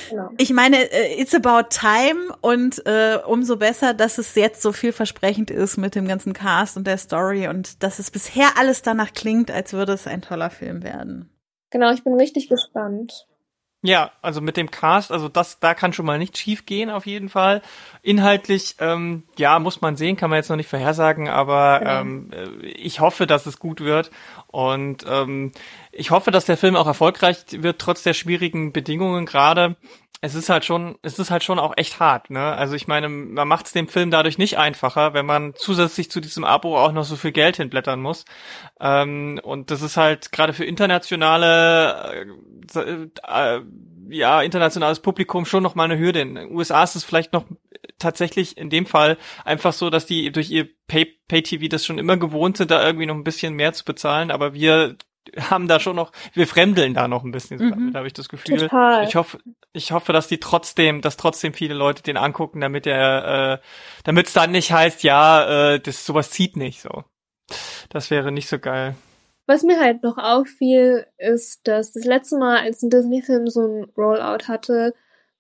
Genau. 0.10 0.30
Ich 0.38 0.52
meine, 0.52 0.78
äh, 0.92 1.22
it's 1.22 1.36
about 1.36 1.70
time 1.70 2.36
und 2.42 2.86
äh, 2.86 3.18
umso 3.26 3.58
besser, 3.58 3.94
dass 3.94 4.18
es 4.18 4.36
jetzt 4.36 4.62
so 4.62 4.72
vielversprechend 4.72 5.52
ist 5.52 5.78
mit 5.78 5.96
dem 5.96 6.08
ganzen 6.08 6.34
Cast 6.34 6.78
und 6.78 6.88
der 6.88 6.98
Story 6.98 7.48
und 7.48 7.84
dass 7.84 8.00
es 8.00 8.12
bisher 8.12 8.58
alles 8.58 8.82
danach 8.82 9.14
klingt, 9.14 9.52
als 9.52 9.74
würde 9.74 9.94
es 9.94 10.08
ein 10.08 10.22
toller 10.22 10.50
Film 10.50 10.84
werden. 10.84 11.30
Genau, 11.74 11.92
ich 11.92 12.04
bin 12.04 12.14
richtig 12.14 12.50
gespannt. 12.50 13.28
Ja, 13.86 14.12
also 14.22 14.40
mit 14.40 14.56
dem 14.56 14.72
Cast, 14.72 15.12
also 15.12 15.28
das, 15.28 15.60
da 15.60 15.74
kann 15.74 15.92
schon 15.92 16.06
mal 16.06 16.18
nicht 16.18 16.38
schief 16.38 16.66
gehen 16.66 16.90
auf 16.90 17.06
jeden 17.06 17.28
Fall. 17.28 17.62
Inhaltlich, 18.02 18.76
ähm, 18.80 19.24
ja, 19.38 19.60
muss 19.60 19.82
man 19.82 19.98
sehen, 19.98 20.16
kann 20.16 20.30
man 20.30 20.38
jetzt 20.38 20.48
noch 20.48 20.56
nicht 20.56 20.70
vorhersagen, 20.70 21.28
aber 21.28 21.80
Genau. 21.80 22.00
ähm, 22.02 22.30
äh, 22.32 22.66
ich 22.68 23.02
hoffe, 23.02 23.28
dass 23.28 23.46
es 23.46 23.60
gut 23.60 23.82
wird 23.82 24.10
und 24.48 25.06
ähm, 25.06 25.52
ich 25.92 26.12
hoffe, 26.12 26.32
dass 26.32 26.46
der 26.46 26.56
Film 26.56 26.78
auch 26.78 26.88
erfolgreich 26.88 27.40
wird 27.52 27.80
trotz 27.80 28.04
der 28.04 28.14
schwierigen 28.14 28.72
Bedingungen 28.72 29.26
gerade. 29.26 29.76
Es 30.26 30.36
ist 30.36 30.48
halt 30.48 30.64
schon, 30.64 30.98
es 31.02 31.20
ist 31.20 31.32
halt 31.32 31.44
schon 31.44 31.60
auch 31.60 31.74
echt 31.76 32.00
hart, 32.00 32.30
ne? 32.30 32.54
Also 32.56 32.76
ich 32.76 32.88
meine, 32.88 33.10
man 33.10 33.46
macht 33.46 33.66
es 33.66 33.74
dem 33.74 33.90
Film 33.90 34.10
dadurch 34.10 34.38
nicht 34.38 34.58
einfacher, 34.58 35.14
wenn 35.14 35.26
man 35.26 35.54
zusätzlich 35.54 36.10
zu 36.10 36.22
diesem 36.22 36.46
Abo 36.46 36.78
auch 36.78 36.94
noch 36.94 37.04
so 37.04 37.18
viel 37.18 37.34
Geld 37.34 37.58
hinblättern 37.58 38.00
muss. 38.02 38.24
Ähm, 38.80 39.42
und 39.44 39.70
das 39.70 39.82
ist 39.82 39.98
halt 39.98 40.32
gerade 40.32 40.54
für 40.54 40.64
internationale, 40.64 42.26
äh, 42.74 43.08
äh, 43.28 43.62
ja, 44.08 44.42
internationales 44.42 45.02
Publikum 45.02 45.44
schon 45.46 45.62
noch 45.62 45.76
mal 45.76 45.84
eine 45.84 46.00
Hürde. 46.00 46.22
In 46.22 46.36
den 46.36 46.56
USA 46.56 46.84
ist 46.86 46.96
es 46.96 47.04
vielleicht 47.04 47.34
noch 47.34 47.44
tatsächlich 48.00 48.58
in 48.58 48.70
dem 48.70 48.86
Fall 48.86 49.18
einfach 49.44 49.74
so, 49.74 49.90
dass 49.90 50.06
die 50.06 50.32
durch 50.32 50.50
ihr 50.50 50.70
Pay- 50.88 51.18
Pay-TV 51.28 51.68
das 51.68 51.86
schon 51.86 51.98
immer 51.98 52.16
gewohnt 52.16 52.56
sind, 52.56 52.72
da 52.72 52.82
irgendwie 52.86 53.08
noch 53.08 53.16
ein 53.16 53.26
bisschen 53.26 53.56
mehr 53.56 53.74
zu 53.74 53.84
bezahlen, 53.84 54.32
aber 54.32 54.54
wir 54.54 54.96
haben 55.38 55.68
da 55.68 55.80
schon 55.80 55.96
noch, 55.96 56.12
wir 56.34 56.48
fremdeln 56.48 56.94
da 56.94 57.08
noch 57.08 57.24
ein 57.24 57.32
bisschen, 57.32 57.58
so 57.58 57.66
Mhm. 57.66 57.70
damit 57.70 57.96
habe 57.96 58.08
ich 58.08 58.14
das 58.14 58.30
Gefühl. 58.30 58.60
Total. 58.60 59.08
Ich 59.08 59.16
hoffe, 59.16 59.40
ich 59.74 59.92
hoffe, 59.92 60.14
dass 60.14 60.28
die 60.28 60.40
trotzdem, 60.40 61.02
dass 61.02 61.18
trotzdem 61.18 61.54
viele 61.54 61.74
Leute 61.74 62.04
den 62.04 62.18
angucken, 62.18 62.62
damit 62.62 62.86
er, 62.86 63.54
äh, 63.54 63.68
damit 64.04 64.28
es 64.28 64.34
dann 64.34 64.52
nicht 64.52 64.72
heißt, 64.72 65.04
ja, 65.04 65.74
äh, 65.74 65.80
das 65.80 66.06
sowas 66.06 66.30
zieht 66.32 66.58
nicht 66.58 66.82
so. 66.82 67.04
Das 67.90 68.12
wäre 68.12 68.32
nicht 68.32 68.48
so 68.48 68.60
geil. 68.60 68.96
Was 69.46 69.64
mir 69.64 69.80
halt 69.80 70.04
noch 70.04 70.18
auffiel, 70.18 71.06
ist, 71.18 71.68
dass 71.68 71.92
das 71.92 72.06
letzte 72.06 72.38
Mal, 72.38 72.60
als 72.60 72.82
ein 72.82 72.90
Disney-Film 72.90 73.48
so 73.48 73.62
ein 73.62 73.84
Rollout 73.98 74.48
hatte, 74.48 74.94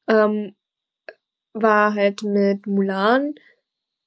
ähm, 0.09 0.55
war 1.53 1.93
halt 1.93 2.23
mit 2.23 2.67
Mulan, 2.67 3.35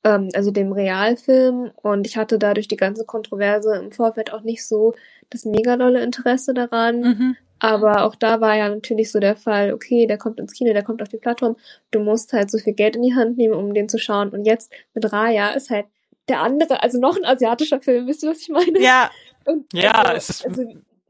ähm, 0.05 0.29
also 0.35 0.51
dem 0.51 0.73
Realfilm. 0.73 1.71
Und 1.77 2.07
ich 2.07 2.17
hatte 2.19 2.39
dadurch 2.39 2.69
die 2.69 2.77
ganze 2.77 3.07
Kontroverse 3.07 3.75
im 3.77 3.91
Vorfeld 3.91 4.33
auch 4.33 4.43
nicht 4.43 4.67
so 4.67 4.95
das 5.31 5.45
mega 5.45 5.77
dolle 5.77 6.03
Interesse 6.03 6.55
daran. 6.55 7.01
Mhm. 7.01 7.37
Aber 7.59 8.05
auch 8.05 8.15
da 8.15 8.41
war 8.43 8.55
ja 8.57 8.69
natürlich 8.69 9.11
so 9.11 9.19
der 9.19 9.35
Fall, 9.37 9.73
okay, 9.73 10.07
der 10.07 10.19
kommt 10.19 10.39
ins 10.41 10.53
Kino, 10.53 10.73
der 10.75 10.85
kommt 10.85 11.01
auf 11.01 11.09
die 11.09 11.17
Plattform, 11.17 11.57
du 11.91 12.01
musst 12.01 12.33
halt 12.35 12.51
so 12.51 12.59
viel 12.59 12.75
Geld 12.75 12.97
in 12.97 13.03
die 13.03 13.15
Hand 13.15 13.39
nehmen, 13.39 13.55
um 13.55 13.73
den 13.73 13.89
zu 13.89 13.99
schauen. 13.99 14.29
Und 14.31 14.45
jetzt 14.45 14.71
mit 14.93 15.11
Raya 15.11 15.51
ist 15.53 15.71
halt 15.71 15.87
der 16.29 16.41
andere, 16.43 16.83
also 16.83 17.01
noch 17.01 17.17
ein 17.17 17.25
asiatischer 17.25 17.81
Film, 17.81 18.07
wisst 18.07 18.23
ihr, 18.25 18.31
was 18.31 18.41
ich 18.41 18.49
meine? 18.51 18.79
Ja, 18.81 19.11
Und 19.47 19.73
Ja, 19.73 19.93
also, 19.93 20.17
es 20.17 20.29
ist- 20.31 20.47
also 20.47 20.65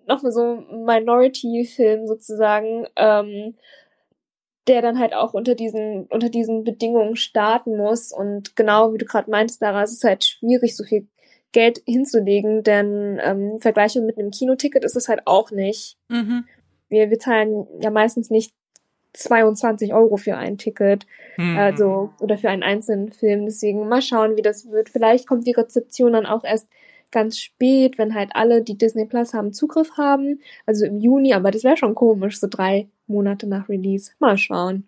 nochmal 0.07 0.31
so 0.31 0.43
ein 0.71 0.85
Minority-Film 0.85 2.07
sozusagen, 2.07 2.87
ähm, 2.95 3.57
der 4.69 4.83
dann 4.83 4.99
halt 4.99 5.15
auch 5.15 5.33
unter 5.35 5.55
diesen, 5.55 6.07
unter 6.07 6.29
diesen 6.29 6.65
Bedingungen 6.65 7.17
starten 7.17 7.77
muss. 7.77 8.13
Und 8.13 8.57
genau 8.57 8.93
wie 8.93 8.99
du 8.99 9.05
gerade 9.05 9.31
meinst, 9.31 9.63
Dara, 9.63 9.83
es 9.83 9.93
ist 9.93 10.05
halt 10.05 10.25
schwierig, 10.25 10.77
so 10.77 10.85
viel 10.85 11.07
Geld 11.57 11.81
hinzulegen, 11.87 12.63
denn 12.63 13.19
ähm, 13.25 13.53
im 13.53 13.61
Vergleich 13.63 13.95
mit 13.97 14.19
einem 14.19 14.31
Kinoticket 14.31 14.85
ist 14.85 14.95
es 14.95 15.09
halt 15.09 15.23
auch 15.25 15.51
nicht. 15.51 15.97
mhm. 16.11 16.45
Wir, 16.91 17.09
wir 17.09 17.19
zahlen 17.19 17.67
ja 17.81 17.91
meistens 17.91 18.29
nicht 18.29 18.53
22 19.15 19.95
Euro 19.95 20.19
für 20.19 20.37
ein 20.37 20.59
Ticket. 20.59 21.07
Hm. 21.37 21.57
Also, 21.57 22.11
oder 22.21 22.37
für 22.37 22.51
einen 22.51 22.63
einzelnen 22.63 23.11
Film. 23.11 23.47
Deswegen 23.47 23.89
mal 23.89 24.03
schauen, 24.03 24.37
wie 24.37 24.43
das 24.43 24.71
wird. 24.71 24.91
Vielleicht 24.91 25.27
kommt 25.27 25.47
die 25.47 25.53
Rezeption 25.53 26.13
dann 26.13 26.27
auch 26.27 26.45
erst 26.45 26.69
ganz 27.11 27.39
spät, 27.39 27.99
wenn 27.99 28.15
halt 28.15 28.31
alle, 28.35 28.63
die 28.63 28.79
Disney 28.79 29.07
Plus 29.07 29.35
haben, 29.35 29.53
Zugriff 29.53 29.97
haben. 29.97 30.41
Also 30.67 30.85
im 30.85 31.01
Juni, 31.01 31.33
aber 31.33 31.51
das 31.51 31.65
wäre 31.65 31.77
schon 31.79 31.97
komisch, 31.97 32.39
so 32.39 32.47
drei 32.49 32.89
Monate 33.07 33.49
nach 33.49 33.69
Release. 33.69 34.13
Mal 34.21 34.39
schauen. 34.39 34.87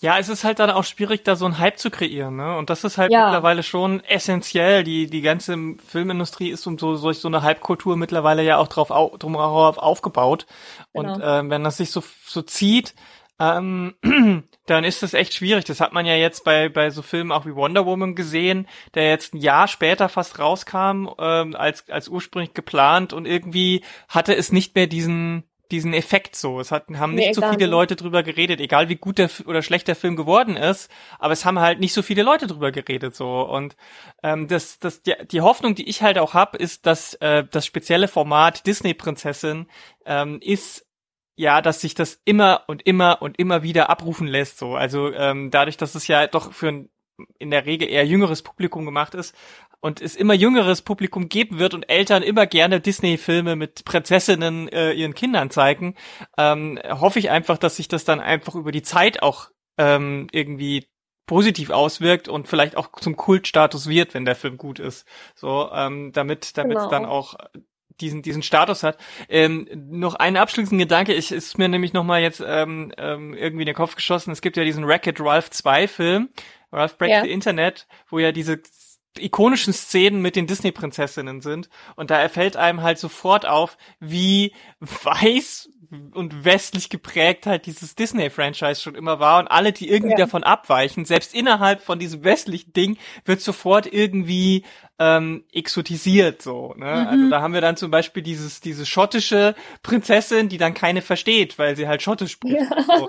Ja, 0.00 0.16
es 0.18 0.28
ist 0.28 0.44
halt 0.44 0.60
dann 0.60 0.70
auch 0.70 0.84
schwierig, 0.84 1.24
da 1.24 1.34
so 1.34 1.44
einen 1.44 1.58
Hype 1.58 1.76
zu 1.78 1.90
kreieren, 1.90 2.36
ne? 2.36 2.56
Und 2.56 2.70
das 2.70 2.84
ist 2.84 2.98
halt 2.98 3.10
Ja. 3.10 3.24
mittlerweile 3.24 3.64
schon 3.64 3.98
essentiell. 4.04 4.84
Die, 4.84 5.08
die 5.10 5.22
ganze 5.22 5.56
Filmindustrie 5.84 6.50
ist 6.50 6.66
um 6.68 6.78
so, 6.78 6.96
durch 6.96 7.18
so 7.18 7.26
eine 7.26 7.42
Hype-Kultur 7.42 7.96
mittlerweile 7.96 8.44
ja 8.44 8.58
auch 8.58 8.68
drauf 8.68 8.92
au, 8.92 9.16
drum 9.18 9.34
auf 9.34 9.76
aufgebaut. 9.78 10.46
Und 10.92 11.14
Genau. 11.14 11.26
ähm, 11.40 11.50
wenn 11.50 11.64
das 11.64 11.78
sich 11.78 11.90
so, 11.90 12.04
so 12.24 12.42
zieht, 12.42 12.94
ähm, 13.40 13.94
dann 14.66 14.84
ist 14.84 15.02
das 15.02 15.14
echt 15.14 15.34
schwierig. 15.34 15.64
Das 15.64 15.80
hat 15.80 15.92
man 15.92 16.06
ja 16.06 16.14
jetzt 16.14 16.44
bei, 16.44 16.68
bei 16.68 16.90
so 16.90 17.02
Filmen 17.02 17.32
auch 17.32 17.44
wie 17.44 17.54
Wonder 17.56 17.84
Woman 17.84 18.14
gesehen, 18.14 18.68
der 18.94 19.08
jetzt 19.08 19.34
ein 19.34 19.38
Jahr 19.38 19.66
später 19.66 20.08
fast 20.08 20.38
rauskam, 20.38 21.08
ähm, 21.18 21.56
als, 21.56 21.88
als 21.90 22.08
ursprünglich 22.08 22.54
geplant 22.54 23.12
und 23.12 23.26
irgendwie 23.26 23.82
hatte 24.08 24.36
es 24.36 24.52
nicht 24.52 24.76
mehr 24.76 24.86
diesen, 24.86 25.42
diesen 25.70 25.92
Effekt 25.92 26.36
so. 26.36 26.60
Es 26.60 26.70
hat, 26.70 26.86
haben 26.94 27.14
Nee, 27.14 27.28
nicht 27.28 27.34
so 27.34 27.40
gar 27.40 27.50
viele 27.50 27.64
nicht. 27.64 27.70
Leute 27.70 27.96
drüber 27.96 28.22
geredet, 28.22 28.60
egal 28.60 28.88
wie 28.88 28.96
gut 28.96 29.18
der 29.18 29.30
oder 29.46 29.62
schlecht 29.62 29.88
der 29.88 29.96
Film 29.96 30.16
geworden 30.16 30.56
ist, 30.56 30.90
aber 31.18 31.32
es 31.32 31.44
haben 31.44 31.58
halt 31.58 31.80
nicht 31.80 31.92
so 31.92 32.02
viele 32.02 32.22
Leute 32.22 32.46
drüber 32.46 32.72
geredet 32.72 33.14
so. 33.14 33.42
Und 33.42 33.76
ähm, 34.22 34.48
das, 34.48 34.78
das, 34.78 35.02
die, 35.02 35.14
die 35.30 35.40
Hoffnung, 35.40 35.74
die 35.74 35.88
ich 35.88 36.02
halt 36.02 36.18
auch 36.18 36.34
hab, 36.34 36.56
ist, 36.56 36.86
dass 36.86 37.14
äh, 37.14 37.44
das 37.50 37.66
spezielle 37.66 38.08
Format 38.08 38.66
Disney-Prinzessin 38.66 39.66
ähm, 40.04 40.38
ist 40.40 40.86
ja, 41.36 41.62
dass 41.62 41.80
sich 41.80 41.94
das 41.94 42.20
immer 42.24 42.64
und 42.66 42.84
immer 42.84 43.22
und 43.22 43.38
immer 43.38 43.62
wieder 43.62 43.90
abrufen 43.90 44.26
lässt. 44.26 44.58
So, 44.58 44.74
also 44.74 45.12
ähm, 45.12 45.52
dadurch, 45.52 45.76
dass 45.76 45.94
es 45.94 46.08
ja 46.08 46.26
doch 46.26 46.52
für 46.52 46.68
ein 46.68 46.90
in 47.38 47.50
der 47.50 47.66
Regel 47.66 47.88
eher 47.88 48.06
jüngeres 48.06 48.42
Publikum 48.42 48.84
gemacht 48.84 49.14
ist 49.14 49.34
und 49.80 50.00
es 50.02 50.16
immer 50.16 50.34
jüngeres 50.34 50.82
Publikum 50.82 51.28
geben 51.28 51.58
wird 51.58 51.74
und 51.74 51.88
Eltern 51.88 52.22
immer 52.22 52.46
gerne 52.46 52.80
Disney-Filme 52.80 53.56
mit 53.56 53.84
Prinzessinnen 53.84 54.68
äh, 54.68 54.92
ihren 54.92 55.14
Kindern 55.14 55.50
zeigen, 55.50 55.94
ähm, 56.36 56.78
hoffe 56.88 57.18
ich 57.18 57.30
einfach, 57.30 57.58
dass 57.58 57.76
sich 57.76 57.88
das 57.88 58.04
dann 58.04 58.20
einfach 58.20 58.54
über 58.54 58.72
die 58.72 58.82
Zeit 58.82 59.22
auch 59.22 59.50
ähm, 59.78 60.26
irgendwie 60.32 60.86
positiv 61.26 61.70
auswirkt 61.70 62.28
und 62.28 62.48
vielleicht 62.48 62.76
auch 62.76 62.90
zum 63.00 63.14
Kultstatus 63.16 63.86
wird, 63.88 64.14
wenn 64.14 64.24
der 64.24 64.34
Film 64.34 64.56
gut 64.56 64.78
ist. 64.80 65.06
So, 65.34 65.70
ähm, 65.72 66.10
damit 66.12 66.56
damit 66.56 66.78
es 66.78 66.84
Genau. 66.84 66.90
dann 66.90 67.04
auch 67.04 67.34
diesen 68.00 68.22
diesen 68.22 68.42
Status 68.42 68.82
hat. 68.82 68.96
Ähm, 69.28 69.68
noch 69.90 70.14
einen 70.14 70.36
abschließenden 70.36 70.78
Gedanke, 70.78 71.12
ich 71.14 71.32
ist 71.32 71.58
mir 71.58 71.68
nämlich 71.68 71.92
noch 71.92 72.04
mal 72.04 72.20
jetzt 72.20 72.42
ähm, 72.46 72.92
ähm, 72.96 73.34
irgendwie 73.34 73.62
in 73.62 73.66
den 73.66 73.74
Kopf 73.74 73.94
geschossen. 73.96 74.30
Es 74.30 74.40
gibt 74.40 74.56
ja 74.56 74.64
diesen 74.64 74.86
Wreck-It 74.86 75.20
Ralph 75.20 75.50
2 75.50 75.88
Film, 75.88 76.28
Ralph 76.72 76.96
Breaks 76.96 77.12
Ja. 77.12 77.22
the 77.24 77.30
Internet, 77.30 77.86
wo 78.08 78.18
ja 78.18 78.32
diese 78.32 78.62
ikonischen 79.18 79.72
Szenen 79.72 80.20
mit 80.22 80.36
den 80.36 80.46
Disney-Prinzessinnen 80.46 81.40
sind. 81.40 81.68
Und 81.96 82.10
da 82.10 82.28
fällt 82.28 82.56
einem 82.56 82.82
halt 82.82 82.98
sofort 82.98 83.46
auf, 83.46 83.76
wie 84.00 84.52
weiß 85.02 85.70
und 86.12 86.44
westlich 86.44 86.90
geprägt 86.90 87.46
halt 87.46 87.64
dieses 87.64 87.94
Disney-Franchise 87.94 88.80
schon 88.82 88.94
immer 88.94 89.20
war. 89.20 89.38
Und 89.38 89.48
alle, 89.48 89.72
die 89.72 89.88
irgendwie 89.88 90.12
Ja. 90.12 90.18
davon 90.18 90.44
abweichen, 90.44 91.04
selbst 91.06 91.34
innerhalb 91.34 91.80
von 91.82 91.98
diesem 91.98 92.24
westlichen 92.24 92.72
Ding, 92.74 92.98
wird 93.24 93.40
sofort 93.40 93.90
irgendwie 93.90 94.64
ähm, 94.98 95.44
exotisiert 95.52 96.42
so. 96.42 96.74
Ne? 96.76 97.08
Also 97.08 97.30
da 97.30 97.40
haben 97.40 97.54
wir 97.54 97.60
dann 97.60 97.76
zum 97.76 97.90
Beispiel 97.90 98.22
dieses 98.22 98.60
diese 98.60 98.84
schottische 98.84 99.54
Prinzessin, 99.82 100.48
die 100.48 100.58
dann 100.58 100.74
keine 100.74 101.00
versteht, 101.02 101.58
weil 101.58 101.76
sie 101.76 101.88
halt 101.88 102.02
schottisch 102.02 102.32
spricht. 102.32 102.56
Ja. 102.56 102.82
So. 102.82 103.08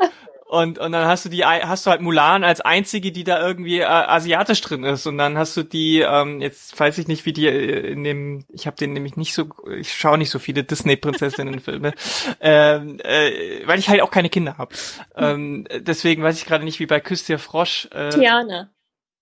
Und, 0.49 0.79
und 0.79 0.93
dann 0.93 1.05
hast 1.05 1.25
du 1.25 1.29
die, 1.29 1.45
hast 1.45 1.85
du 1.85 1.91
halt 1.91 2.01
Mulan 2.01 2.43
als 2.43 2.59
einzige, 2.59 3.11
die 3.11 3.23
da 3.23 3.39
irgendwie 3.39 3.81
äh, 3.81 3.85
asiatisch 3.85 4.59
drin 4.61 4.83
ist. 4.83 5.05
Und 5.05 5.19
dann 5.19 5.37
hast 5.37 5.55
du 5.55 5.61
die, 5.61 5.99
ähm, 5.99 6.41
jetzt 6.41 6.77
weiß 6.79 6.97
ich 6.97 7.07
nicht, 7.07 7.27
wie 7.27 7.33
die 7.33 7.45
äh, 7.45 7.91
in 7.91 8.03
dem, 8.03 8.45
ich 8.49 8.65
habe 8.65 8.75
den 8.75 8.93
nämlich 8.93 9.15
nicht 9.15 9.35
so, 9.35 9.45
ich 9.77 9.93
schaue 9.93 10.17
nicht 10.17 10.31
so 10.31 10.39
viele 10.39 10.63
Disney-Prinzessinnen-Filme, 10.63 11.93
ähm, 12.41 12.99
äh, 13.03 13.61
weil 13.67 13.77
ich 13.77 13.89
halt 13.89 14.01
auch 14.01 14.09
keine 14.09 14.29
Kinder 14.29 14.57
habe. 14.57 14.73
Ähm, 15.15 15.67
deswegen 15.81 16.23
weiß 16.23 16.39
ich 16.39 16.47
gerade 16.47 16.63
nicht, 16.63 16.79
wie 16.79 16.87
bei 16.87 16.99
Küss 16.99 17.25
der 17.25 17.37
Frosch. 17.37 17.87
Äh, 17.91 18.09
Tiana. 18.09 18.71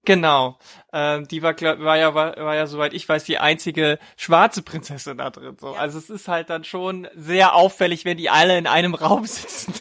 Genau. 0.06 0.58
Ähm, 0.94 1.28
die 1.28 1.44
war, 1.44 1.54
glaub, 1.54 1.82
war 1.82 1.98
ja, 1.98 2.16
war, 2.16 2.38
war 2.38 2.56
ja, 2.56 2.66
soweit 2.68 2.94
ich 2.94 3.10
weiß, 3.10 3.26
die 3.26 3.40
einzige 3.40 4.00
schwarze 4.16 4.62
Prinzessin 4.62 5.18
da 5.18 5.30
drin. 5.30 5.58
So. 5.60 5.74
Also 5.74 5.98
es 5.98 6.10
ist 6.10 6.30
halt 6.30 6.50
dann 6.50 6.64
schon 6.64 7.10
sehr 7.14 7.54
auffällig, 7.54 8.06
wenn 8.06 8.16
die 8.16 8.30
alle 8.30 8.58
in 8.58 8.68
einem 8.68 8.94
Raum 8.94 9.26
sitzen. 9.26 9.74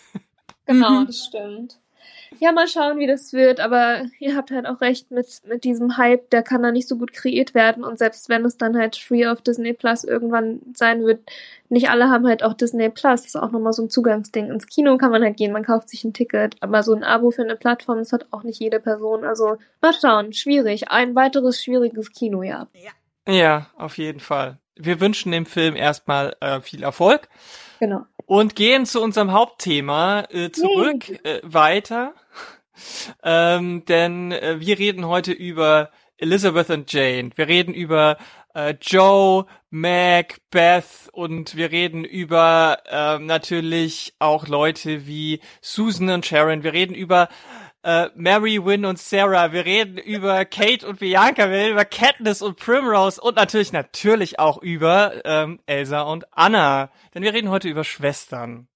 Genau, 0.66 1.00
Mhm. 1.00 1.06
das 1.06 1.24
stimmt. 1.24 1.78
Ja, 2.40 2.52
mal 2.52 2.68
schauen, 2.68 2.98
wie 2.98 3.06
das 3.06 3.32
wird, 3.32 3.60
aber 3.60 4.02
ihr 4.18 4.36
habt 4.36 4.50
halt 4.50 4.66
auch 4.66 4.80
recht 4.80 5.10
mit, 5.10 5.26
mit 5.46 5.64
diesem 5.64 5.96
Hype, 5.96 6.28
der 6.30 6.42
kann 6.42 6.62
da 6.62 6.70
nicht 6.70 6.86
so 6.88 6.96
gut 6.98 7.12
kreiert 7.12 7.54
werden 7.54 7.82
und 7.84 7.98
selbst 7.98 8.28
wenn 8.28 8.44
es 8.44 8.58
dann 8.58 8.76
halt 8.76 8.96
free 8.96 9.26
auf 9.26 9.40
Disney 9.40 9.72
Plus 9.72 10.04
irgendwann 10.04 10.60
sein 10.74 11.04
wird, 11.04 11.20
nicht 11.68 11.88
alle 11.88 12.10
haben 12.10 12.26
halt 12.26 12.42
auch 12.42 12.52
Disney 12.52 12.90
Plus, 12.90 13.22
das 13.22 13.26
ist 13.26 13.36
auch 13.36 13.52
nochmal 13.52 13.72
so 13.72 13.82
ein 13.84 13.90
Zugangsding. 13.90 14.50
Ins 14.50 14.66
Kino 14.66 14.98
kann 14.98 15.12
man 15.12 15.22
halt 15.22 15.36
gehen, 15.36 15.52
man 15.52 15.64
kauft 15.64 15.88
sich 15.88 16.04
ein 16.04 16.12
Ticket, 16.12 16.56
aber 16.60 16.82
so 16.82 16.94
ein 16.94 17.04
Abo 17.04 17.30
für 17.30 17.42
eine 17.42 17.56
Plattform, 17.56 17.98
das 17.98 18.12
hat 18.12 18.26
auch 18.32 18.42
nicht 18.42 18.60
jede 18.60 18.80
Person, 18.80 19.24
also 19.24 19.56
mal 19.80 19.94
schauen, 19.94 20.32
schwierig, 20.32 20.90
ein 20.90 21.14
weiteres 21.14 21.62
schwieriges 21.62 22.12
Kinojahr. 22.12 22.68
Ja, 23.26 23.70
auf 23.76 23.96
jeden 23.98 24.20
Fall. 24.20 24.58
Wir 24.74 25.00
wünschen 25.00 25.32
dem 25.32 25.46
Film 25.46 25.74
erstmal 25.74 26.36
äh, 26.40 26.60
viel 26.60 26.82
Erfolg 26.82 27.28
Genau. 27.80 28.04
Und 28.26 28.56
gehen 28.56 28.84
zu 28.84 29.00
unserem 29.00 29.32
Hauptthema 29.32 30.24
äh, 30.30 30.50
zurück 30.50 31.08
äh, 31.24 31.40
weiter. 31.42 32.14
Ähm, 33.22 33.84
denn 33.86 34.32
äh, 34.32 34.56
wir 34.58 34.78
reden 34.78 35.06
heute 35.06 35.32
über 35.32 35.90
Elizabeth 36.18 36.70
und 36.70 36.92
Jane. 36.92 37.30
Wir 37.34 37.48
reden 37.48 37.72
über 37.72 38.18
äh, 38.54 38.74
Joe, 38.80 39.46
Mac, 39.70 40.38
Beth 40.50 41.08
und 41.12 41.56
wir 41.56 41.70
reden 41.70 42.04
über 42.04 42.78
äh, 42.86 43.18
natürlich 43.18 44.14
auch 44.18 44.48
Leute 44.48 45.06
wie 45.06 45.40
Susan 45.60 46.10
und 46.10 46.26
Sharon. 46.26 46.62
Wir 46.62 46.72
reden 46.72 46.94
über 46.94 47.28
äh, 47.86 48.10
Mary, 48.16 48.62
Wynn 48.64 48.84
und 48.84 48.98
Sarah. 48.98 49.52
Wir 49.52 49.64
reden 49.64 49.96
über 49.96 50.44
Kate 50.44 50.86
und 50.86 50.98
Bianca. 50.98 51.48
Wir 51.48 51.56
reden 51.56 51.72
über 51.72 51.84
Katniss 51.84 52.42
und 52.42 52.58
Primrose 52.58 53.20
und 53.20 53.36
natürlich, 53.36 53.70
natürlich 53.70 54.40
auch 54.40 54.60
über 54.60 55.24
ähm, 55.24 55.60
Elsa 55.66 56.02
und 56.02 56.26
Anna. 56.32 56.90
Denn 57.14 57.22
wir 57.22 57.32
reden 57.32 57.48
heute 57.48 57.68
über 57.68 57.84
Schwestern. 57.84 58.66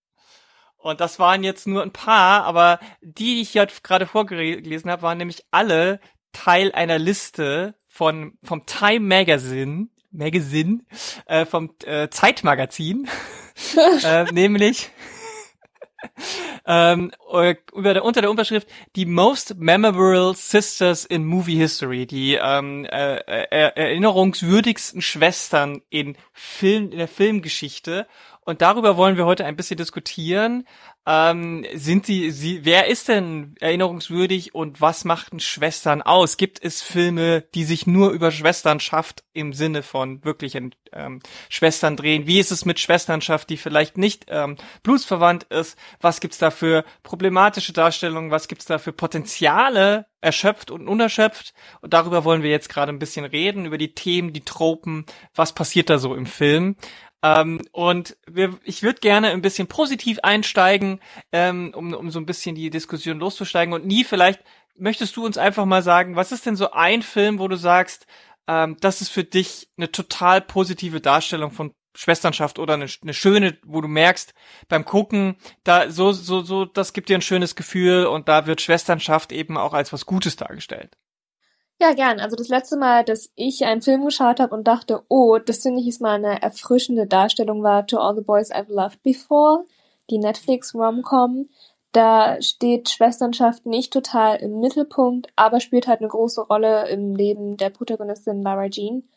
Und 0.76 1.00
das 1.00 1.18
waren 1.18 1.42
jetzt 1.42 1.66
nur 1.66 1.82
ein 1.82 1.92
paar, 1.92 2.44
aber 2.44 2.78
die, 3.02 3.34
die 3.34 3.40
ich 3.42 3.52
jetzt 3.52 3.82
gerade 3.82 4.06
vorgelesen 4.06 4.90
habe, 4.90 5.02
waren 5.02 5.18
nämlich 5.18 5.44
alle 5.50 5.98
Teil 6.32 6.70
einer 6.70 7.00
Liste 7.00 7.74
von 7.88 8.38
vom 8.44 8.64
Time 8.64 9.00
Magazine, 9.00 9.88
Magazine, 10.12 10.84
äh, 11.26 11.44
vom 11.46 11.74
äh, 11.84 12.08
Zeitmagazin, 12.10 13.08
äh, 14.04 14.24
nämlich 14.32 14.90
ähm, 16.66 17.12
äh, 17.32 17.54
über 17.74 17.94
der, 17.94 18.04
unter 18.04 18.20
der 18.20 18.30
Unterschrift 18.30 18.68
die 18.96 19.06
Most 19.06 19.56
Memorable 19.56 20.34
Sisters 20.34 21.04
in 21.04 21.24
Movie 21.24 21.56
History, 21.56 22.06
die 22.06 22.34
ähm, 22.34 22.84
äh, 22.84 23.16
äh, 23.16 23.72
erinnerungswürdigsten 23.74 25.02
Schwestern 25.02 25.82
in 25.90 26.16
Film 26.32 26.90
in 26.92 26.98
der 26.98 27.08
Filmgeschichte. 27.08 28.06
Und 28.44 28.62
darüber 28.62 28.96
wollen 28.96 29.16
wir 29.16 29.26
heute 29.26 29.44
ein 29.44 29.56
bisschen 29.56 29.76
diskutieren. 29.76 30.66
Ähm, 31.06 31.66
sind 31.74 32.06
sie, 32.06 32.30
sie, 32.30 32.64
wer 32.64 32.86
ist 32.86 33.08
denn 33.08 33.54
erinnerungswürdig 33.60 34.54
und 34.54 34.80
was 34.80 35.04
machten 35.04 35.40
Schwestern 35.40 36.00
aus? 36.02 36.36
Gibt 36.36 36.62
es 36.62 36.80
Filme, 36.80 37.42
die 37.54 37.64
sich 37.64 37.86
nur 37.86 38.10
über 38.10 38.30
Schwesternschaft 38.30 39.24
im 39.32 39.52
Sinne 39.52 39.82
von 39.82 40.24
wirklichen 40.24 40.74
ähm, 40.92 41.20
Schwestern 41.50 41.96
drehen? 41.96 42.26
Wie 42.26 42.38
ist 42.38 42.50
es 42.50 42.64
mit 42.64 42.80
Schwesternschaft, 42.80 43.50
die 43.50 43.58
vielleicht 43.58 43.98
nicht 43.98 44.26
ähm, 44.28 44.56
blutsverwandt 44.82 45.44
ist? 45.44 45.76
Was 46.00 46.20
gibt's 46.20 46.38
da 46.38 46.50
für 46.50 46.84
problematische 47.02 47.72
Darstellungen? 47.74 48.30
Was 48.30 48.48
gibt's 48.48 48.64
da 48.64 48.78
für 48.78 48.92
Potenziale, 48.92 50.06
erschöpft 50.22 50.70
und 50.70 50.88
unerschöpft? 50.88 51.52
Und 51.82 51.92
darüber 51.92 52.24
wollen 52.24 52.42
wir 52.42 52.50
jetzt 52.50 52.68
gerade 52.68 52.92
ein 52.92 52.98
bisschen 52.98 53.26
reden, 53.26 53.66
über 53.66 53.78
die 53.78 53.94
Themen, 53.94 54.32
die 54.32 54.44
Tropen. 54.44 55.04
Was 55.34 55.54
passiert 55.54 55.90
da 55.90 55.98
so 55.98 56.14
im 56.14 56.26
Film? 56.26 56.76
Ähm, 57.22 57.60
und 57.72 58.16
wir, 58.26 58.58
ich 58.64 58.82
würde 58.82 59.00
gerne 59.00 59.30
ein 59.30 59.42
bisschen 59.42 59.68
positiv 59.68 60.18
einsteigen, 60.22 61.00
ähm, 61.32 61.72
um, 61.74 61.92
um 61.92 62.10
so 62.10 62.18
ein 62.18 62.26
bisschen 62.26 62.54
die 62.54 62.70
Diskussion 62.70 63.18
loszusteigen. 63.18 63.74
Und 63.74 63.86
nie, 63.86 64.04
vielleicht 64.04 64.40
möchtest 64.74 65.16
du 65.16 65.24
uns 65.24 65.36
einfach 65.36 65.66
mal 65.66 65.82
sagen, 65.82 66.16
was 66.16 66.32
ist 66.32 66.46
denn 66.46 66.56
so 66.56 66.70
ein 66.70 67.02
Film, 67.02 67.38
wo 67.38 67.48
du 67.48 67.56
sagst, 67.56 68.06
ähm, 68.46 68.76
das 68.80 69.00
ist 69.00 69.10
für 69.10 69.24
dich 69.24 69.68
eine 69.76 69.92
total 69.92 70.40
positive 70.40 71.00
Darstellung 71.00 71.50
von 71.50 71.74
Schwesternschaft 71.94 72.58
oder 72.58 72.74
eine, 72.74 72.86
eine 73.02 73.14
schöne, 73.14 73.58
wo 73.64 73.80
du 73.80 73.88
merkst, 73.88 74.32
beim 74.68 74.84
Gucken, 74.84 75.36
da 75.64 75.90
so, 75.90 76.12
so, 76.12 76.40
so, 76.40 76.64
das 76.64 76.92
gibt 76.92 77.08
dir 77.08 77.18
ein 77.18 77.22
schönes 77.22 77.56
Gefühl 77.56 78.06
und 78.06 78.28
da 78.28 78.46
wird 78.46 78.60
Schwesternschaft 78.60 79.32
eben 79.32 79.56
auch 79.56 79.74
als 79.74 79.92
was 79.92 80.06
Gutes 80.06 80.36
dargestellt. 80.36 80.96
Ja, 81.82 81.94
gern. 81.94 82.20
Also 82.20 82.36
das 82.36 82.48
letzte 82.48 82.76
Mal, 82.76 83.04
dass 83.04 83.32
ich 83.36 83.64
einen 83.64 83.80
Film 83.80 84.04
geschaut 84.04 84.38
habe 84.38 84.54
und 84.54 84.64
dachte, 84.68 85.02
oh, 85.08 85.38
das 85.38 85.62
finde 85.62 85.80
ich 85.80 85.88
ist 85.88 86.02
mal 86.02 86.16
eine 86.16 86.42
erfrischende 86.42 87.06
Darstellung 87.06 87.62
war 87.62 87.86
To 87.86 87.96
All 87.98 88.14
the 88.14 88.20
Boys 88.20 88.52
I've 88.52 88.70
Loved 88.70 89.02
Before, 89.02 89.64
die 90.10 90.18
Netflix 90.18 90.74
Romcom. 90.74 91.48
Da 91.92 92.40
steht 92.42 92.90
Schwesternschaft 92.90 93.64
nicht 93.64 93.94
total 93.94 94.36
im 94.36 94.60
Mittelpunkt, 94.60 95.28
aber 95.36 95.60
spielt 95.60 95.88
halt 95.88 96.00
eine 96.00 96.08
große 96.08 96.42
Rolle 96.42 96.86
im 96.90 97.16
Leben 97.16 97.56
der 97.56 97.70
Protagonistin 97.70 98.42
Lara 98.42 98.68
Jean. 98.68 99.08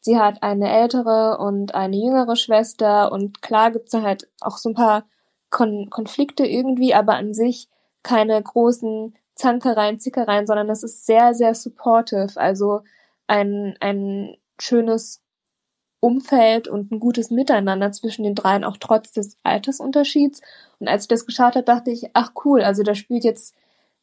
Sie 0.00 0.18
hat 0.18 0.42
eine 0.42 0.72
ältere 0.72 1.38
und 1.38 1.76
eine 1.76 1.96
jüngere 1.96 2.34
Schwester 2.34 3.12
und 3.12 3.42
klar 3.42 3.70
gibt's 3.70 3.92
da 3.92 4.02
halt 4.02 4.28
auch 4.40 4.58
so 4.58 4.70
ein 4.70 4.74
paar 4.74 5.04
Kon 5.50 5.88
Konflikte 5.88 6.44
irgendwie, 6.46 6.94
aber 6.94 7.14
an 7.14 7.32
sich 7.32 7.68
keine 8.02 8.42
großen 8.42 9.14
Zankereien, 9.34 9.98
Zickereien, 9.98 10.46
sondern 10.46 10.68
es 10.70 10.82
ist 10.82 11.06
sehr, 11.06 11.34
sehr 11.34 11.54
supportive. 11.54 12.36
Also 12.36 12.82
ein, 13.26 13.76
ein 13.80 14.36
schönes 14.60 15.22
Umfeld 16.00 16.66
und 16.66 16.90
ein 16.90 17.00
gutes 17.00 17.30
Miteinander 17.30 17.92
zwischen 17.92 18.24
den 18.24 18.34
dreien, 18.34 18.64
auch 18.64 18.76
trotz 18.78 19.12
des 19.12 19.38
Altersunterschieds. 19.44 20.40
Und 20.80 20.88
als 20.88 21.04
ich 21.04 21.08
das 21.08 21.26
geschaut 21.26 21.54
habe, 21.54 21.62
dachte 21.62 21.90
ich, 21.90 22.10
ach 22.14 22.32
cool, 22.44 22.62
also 22.62 22.82
da 22.82 22.94
spielt 22.94 23.24
jetzt 23.24 23.54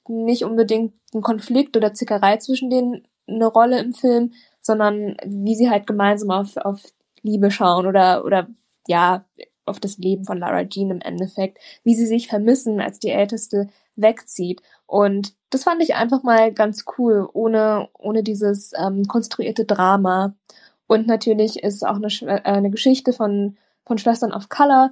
nicht 0.08 0.44
unbedingt 0.44 0.94
ein 1.13 1.22
Konflikt 1.22 1.76
oder 1.78 1.94
Zickerei 1.94 2.38
zwischen 2.38 2.70
denen 2.70 3.06
eine 3.28 3.46
Rolle 3.46 3.80
im 3.80 3.94
Film, 3.94 4.34
sondern 4.62 5.18
wie 5.26 5.56
sie 5.56 5.70
halt 5.70 5.88
gemeinsam 5.88 6.32
auf, 6.32 6.58
auf 6.58 6.82
Liebe 7.22 7.52
schauen 7.52 7.86
oder, 7.86 8.26
oder 8.26 8.48
ja, 8.88 9.26
auf 9.65 9.80
das 9.80 9.98
Leben 9.98 10.26
von 10.26 10.39
Lara 10.39 10.65
Jean 10.65 10.89
im 10.89 11.02
Endeffekt, 11.02 11.60
wie 11.84 11.96
sie 11.96 12.08
sich 12.08 12.28
vermissen, 12.28 12.82
als 12.82 13.00
die 13.00 13.12
Älteste 13.12 13.68
wegzieht. 13.95 14.62
Und 14.86 15.34
das 15.49 15.63
fand 15.63 15.82
ich 15.82 15.95
einfach 15.95 16.23
mal 16.23 16.54
ganz 16.54 16.86
cool, 16.97 17.28
ohne, 17.34 17.89
ohne 17.97 18.23
dieses 18.23 18.71
ähm, 18.78 19.06
konstruierte 19.06 19.65
Drama. 19.65 20.36
Und 20.88 21.08
natürlich 21.08 21.63
ist 21.63 21.86
auch 21.86 21.97
eine, 21.97 22.08
äh, 22.08 22.41
eine 22.43 22.71
Geschichte 22.71 23.13
von, 23.13 23.58
von 23.86 23.97
Schwestern 23.97 24.34
of 24.34 24.49
Color, 24.49 24.91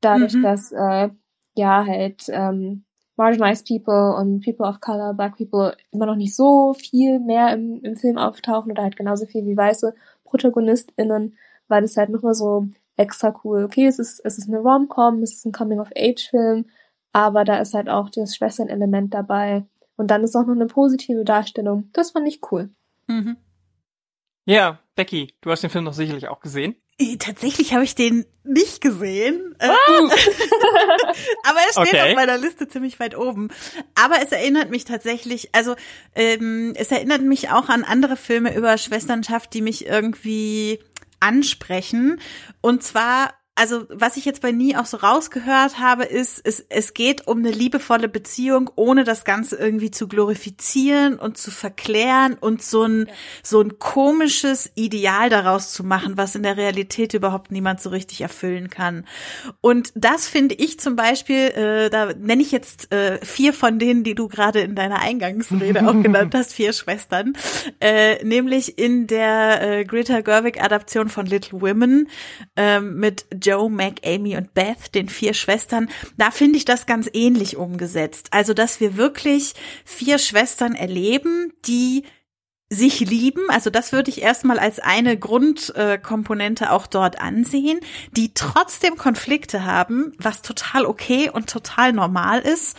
dadurch, 0.00 0.34
mhm. 0.34 0.42
dass 0.42 0.72
äh, 0.72 1.10
ja 1.56 1.84
halt 1.84 2.24
ähm, 2.28 2.84
marginalized 3.18 3.66
people 3.66 4.14
und 4.16 4.44
people 4.44 4.64
of 4.66 4.80
color, 4.80 5.12
black 5.12 5.36
people 5.36 5.76
immer 5.90 6.06
noch 6.06 6.14
nicht 6.14 6.34
so 6.34 6.72
viel 6.74 7.18
mehr 7.18 7.52
im, 7.52 7.80
im 7.82 7.96
Film 7.96 8.16
auftauchen 8.16 8.70
oder 8.70 8.84
halt 8.84 8.96
genauso 8.96 9.26
viel 9.26 9.44
wie 9.44 9.56
weiße 9.56 9.94
ProtagonistInnen, 10.24 11.36
war 11.66 11.80
das 11.80 11.96
halt 11.96 12.10
nochmal 12.10 12.34
so 12.34 12.68
extra 12.96 13.38
cool. 13.42 13.64
Okay, 13.64 13.86
es 13.86 13.98
ist, 13.98 14.20
es 14.24 14.38
ist 14.38 14.48
eine 14.48 14.58
Rom-Com, 14.58 15.22
es 15.22 15.34
ist 15.34 15.46
ein 15.46 15.52
Coming-of-Age-Film, 15.52 16.66
aber 17.18 17.44
da 17.44 17.58
ist 17.58 17.74
halt 17.74 17.88
auch 17.88 18.10
das 18.10 18.36
Schwesternelement 18.36 19.12
dabei. 19.12 19.66
Und 19.96 20.12
dann 20.12 20.22
ist 20.22 20.36
auch 20.36 20.46
noch 20.46 20.54
eine 20.54 20.66
positive 20.66 21.24
Darstellung. 21.24 21.90
Das 21.92 22.12
fand 22.12 22.28
ich 22.28 22.40
cool. 22.52 22.70
Mhm. 23.08 23.36
Ja, 24.44 24.78
Becky, 24.94 25.34
du 25.40 25.50
hast 25.50 25.64
den 25.64 25.70
Film 25.70 25.84
doch 25.84 25.92
sicherlich 25.92 26.28
auch 26.28 26.38
gesehen. 26.38 26.76
Äh, 26.96 27.16
tatsächlich 27.16 27.74
habe 27.74 27.82
ich 27.82 27.96
den 27.96 28.24
nicht 28.44 28.80
gesehen. 28.80 29.56
Äh, 29.58 29.66
ah! 29.66 29.74
aber 31.42 31.58
er 31.58 31.72
steht 31.72 31.94
okay. 31.94 32.10
auf 32.10 32.14
meiner 32.14 32.38
Liste 32.38 32.68
ziemlich 32.68 33.00
weit 33.00 33.16
oben. 33.16 33.48
Aber 33.96 34.22
es 34.22 34.30
erinnert 34.30 34.70
mich 34.70 34.84
tatsächlich, 34.84 35.52
also 35.56 35.74
ähm, 36.14 36.72
es 36.76 36.92
erinnert 36.92 37.22
mich 37.22 37.50
auch 37.50 37.68
an 37.68 37.82
andere 37.82 38.16
Filme 38.16 38.56
über 38.56 38.78
Schwesternschaft, 38.78 39.52
die 39.54 39.62
mich 39.62 39.86
irgendwie 39.86 40.78
ansprechen. 41.18 42.20
Und 42.60 42.84
zwar 42.84 43.34
also 43.58 43.86
was 43.88 44.16
ich 44.16 44.24
jetzt 44.24 44.40
bei 44.40 44.52
Nie 44.52 44.76
auch 44.76 44.86
so 44.86 44.98
rausgehört 44.98 45.80
habe, 45.80 46.04
ist, 46.04 46.40
es, 46.44 46.64
es 46.68 46.94
geht 46.94 47.26
um 47.26 47.38
eine 47.38 47.50
liebevolle 47.50 48.08
Beziehung, 48.08 48.70
ohne 48.76 49.02
das 49.02 49.24
Ganze 49.24 49.56
irgendwie 49.56 49.90
zu 49.90 50.06
glorifizieren 50.06 51.18
und 51.18 51.36
zu 51.36 51.50
verklären 51.50 52.36
und 52.40 52.62
so 52.62 52.84
ein, 52.84 53.08
so 53.42 53.60
ein 53.60 53.80
komisches 53.80 54.70
Ideal 54.76 55.28
daraus 55.28 55.72
zu 55.72 55.82
machen, 55.82 56.16
was 56.16 56.36
in 56.36 56.44
der 56.44 56.56
Realität 56.56 57.14
überhaupt 57.14 57.50
niemand 57.50 57.80
so 57.80 57.90
richtig 57.90 58.20
erfüllen 58.20 58.70
kann. 58.70 59.06
Und 59.60 59.92
das 59.96 60.28
finde 60.28 60.54
ich 60.54 60.78
zum 60.78 60.94
Beispiel, 60.94 61.48
äh, 61.48 61.90
da 61.90 62.12
nenne 62.14 62.42
ich 62.42 62.52
jetzt 62.52 62.92
äh, 62.92 63.18
vier 63.24 63.52
von 63.52 63.80
denen, 63.80 64.04
die 64.04 64.14
du 64.14 64.28
gerade 64.28 64.60
in 64.60 64.76
deiner 64.76 65.00
Eingangsrede 65.00 65.88
auch 65.88 66.00
genannt 66.00 66.32
hast, 66.34 66.54
vier 66.54 66.72
Schwestern, 66.72 67.32
äh, 67.80 68.24
nämlich 68.24 68.78
in 68.78 69.08
der 69.08 69.62
äh, 69.62 69.84
Greta 69.84 70.20
Gerwig-Adaption 70.20 71.08
von 71.08 71.26
Little 71.26 71.60
Women 71.60 72.08
äh, 72.54 72.78
mit 72.80 73.26
Joe, 73.48 73.70
Mac, 73.70 74.00
Amy 74.04 74.36
und 74.36 74.52
Beth, 74.52 74.94
den 74.94 75.08
vier 75.08 75.32
Schwestern, 75.32 75.88
da 76.18 76.30
finde 76.30 76.58
ich 76.58 76.66
das 76.66 76.84
ganz 76.84 77.08
ähnlich 77.14 77.56
umgesetzt. 77.56 78.28
Also, 78.32 78.52
dass 78.52 78.78
wir 78.80 78.96
wirklich 78.98 79.54
vier 79.86 80.18
Schwestern 80.18 80.74
erleben, 80.74 81.52
die 81.64 82.04
sich 82.70 83.00
lieben, 83.00 83.48
also 83.48 83.70
das 83.70 83.92
würde 83.92 84.10
ich 84.10 84.20
erstmal 84.20 84.58
als 84.58 84.78
eine 84.78 85.18
Grundkomponente 85.18 86.70
auch 86.70 86.86
dort 86.86 87.18
ansehen, 87.18 87.80
die 88.12 88.34
trotzdem 88.34 88.96
Konflikte 88.96 89.64
haben, 89.64 90.12
was 90.18 90.42
total 90.42 90.84
okay 90.84 91.30
und 91.30 91.48
total 91.48 91.94
normal 91.94 92.40
ist, 92.40 92.76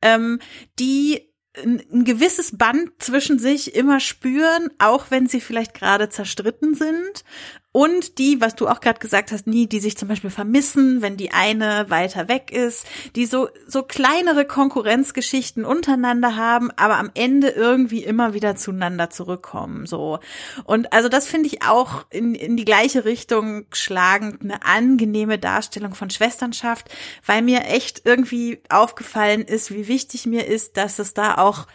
ähm, 0.00 0.38
die 0.78 1.28
ein 1.56 2.04
gewisses 2.04 2.56
Band 2.56 2.90
zwischen 2.98 3.38
sich 3.38 3.74
immer 3.74 4.00
spüren, 4.00 4.70
auch 4.78 5.06
wenn 5.10 5.26
sie 5.26 5.40
vielleicht 5.40 5.74
gerade 5.74 6.08
zerstritten 6.08 6.74
sind 6.74 7.24
und 7.72 8.18
die, 8.18 8.40
was 8.42 8.54
du 8.54 8.68
auch 8.68 8.80
gerade 8.80 9.00
gesagt 9.00 9.32
hast, 9.32 9.46
nie, 9.46 9.66
die 9.66 9.80
sich 9.80 9.96
zum 9.96 10.08
Beispiel 10.08 10.28
vermissen, 10.28 11.00
wenn 11.00 11.16
die 11.16 11.32
eine 11.32 11.86
weiter 11.88 12.28
weg 12.28 12.52
ist, 12.52 12.86
die 13.16 13.24
so, 13.24 13.48
so 13.66 13.82
kleinere 13.82 14.44
Konkurrenzgeschichten 14.44 15.64
untereinander 15.64 16.36
haben, 16.36 16.70
aber 16.76 16.98
am 16.98 17.10
Ende 17.14 17.48
irgendwie 17.48 18.04
immer 18.04 18.34
wieder 18.34 18.56
zueinander 18.56 19.08
zurückkommen, 19.08 19.86
so. 19.86 20.18
Und 20.64 20.92
also 20.92 21.08
das 21.08 21.26
finde 21.26 21.46
ich 21.48 21.62
auch 21.62 22.04
in, 22.10 22.34
in 22.34 22.58
die 22.58 22.66
gleiche 22.66 23.06
Richtung 23.06 23.64
schlagend 23.72 24.42
eine 24.42 24.64
angenehme 24.66 25.38
Darstellung 25.38 25.94
von 25.94 26.10
Schwesternschaft, 26.10 26.90
weil 27.24 27.40
mir 27.40 27.64
echt 27.64 28.02
irgendwie 28.04 28.60
aufgefallen 28.68 29.42
ist, 29.42 29.72
wie 29.72 29.88
wichtig 29.88 30.26
mir 30.26 30.46
ist, 30.46 30.76
dass 30.76 30.98
es 30.98 31.14
da 31.14 31.38
auch 31.38 31.66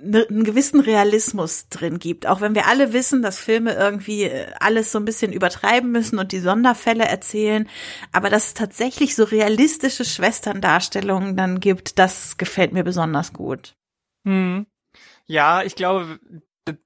einen 0.00 0.44
gewissen 0.44 0.80
Realismus 0.80 1.68
drin 1.68 1.98
gibt. 1.98 2.26
Auch 2.26 2.40
wenn 2.40 2.54
wir 2.54 2.66
alle 2.66 2.92
wissen, 2.92 3.20
dass 3.20 3.38
Filme 3.38 3.74
irgendwie 3.74 4.24
äh, 4.24 4.46
alles 4.60 4.92
so 4.92 4.98
ein 4.98 5.04
bisschen 5.04 5.32
übertreiben 5.32 5.90
müssen 5.90 6.18
und 6.18 6.32
die 6.32 6.38
Sonderfälle 6.38 7.04
erzählen, 7.04 7.68
aber 8.12 8.30
dass 8.30 8.48
es 8.48 8.54
tatsächlich 8.54 9.16
so 9.16 9.24
realistische 9.24 10.04
Schwesterndarstellungen 10.04 11.36
dann 11.36 11.58
gibt, 11.60 11.98
das 11.98 12.36
gefällt 12.36 12.72
mir 12.72 12.84
besonders 12.84 13.32
gut. 13.32 13.74
Hm. 14.24 14.66
Ja, 15.26 15.62
ich 15.62 15.74
glaube, 15.74 16.20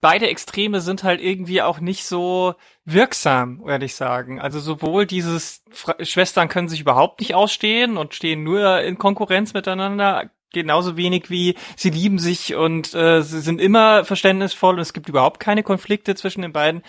beide 0.01 0.29
Extreme 0.29 0.81
sind 0.81 1.05
halt 1.05 1.21
irgendwie 1.21 1.63
auch 1.63 1.81
nicht 1.81 2.05
so 2.05 2.55
wirksam, 2.85 3.63
würde 3.65 3.85
ich 3.85 3.95
sagen. 3.95 4.41
Also 4.41 4.59
sowohl 4.59 5.07
dieses 5.07 5.63
Schwestern 6.01 6.49
können 6.49 6.69
sich 6.69 6.81
überhaupt 6.81 7.21
nicht 7.21 7.35
ausstehen 7.35 7.97
und 7.97 8.15
stehen 8.15 8.43
nur 8.43 8.81
in 8.81 8.99
Konkurrenz 8.99 9.55
miteinander, 9.55 10.31
genauso 10.53 10.97
wenig 10.97 11.31
wie 11.31 11.57
sie 11.77 11.91
lieben 11.91 12.19
sich 12.19 12.55
und 12.55 12.95
äh, 12.95 13.23
sie 13.23 13.41
sind 13.41 13.61
immer 13.61 14.05
verständnisvoll 14.05 14.75
und 14.75 14.81
es 14.81 14.93
gibt 14.93 15.09
überhaupt 15.09 15.41
keine 15.41 15.63
Konflikte 15.63 16.15
zwischen 16.15 16.43
den 16.43 16.53
beiden. 16.53 16.83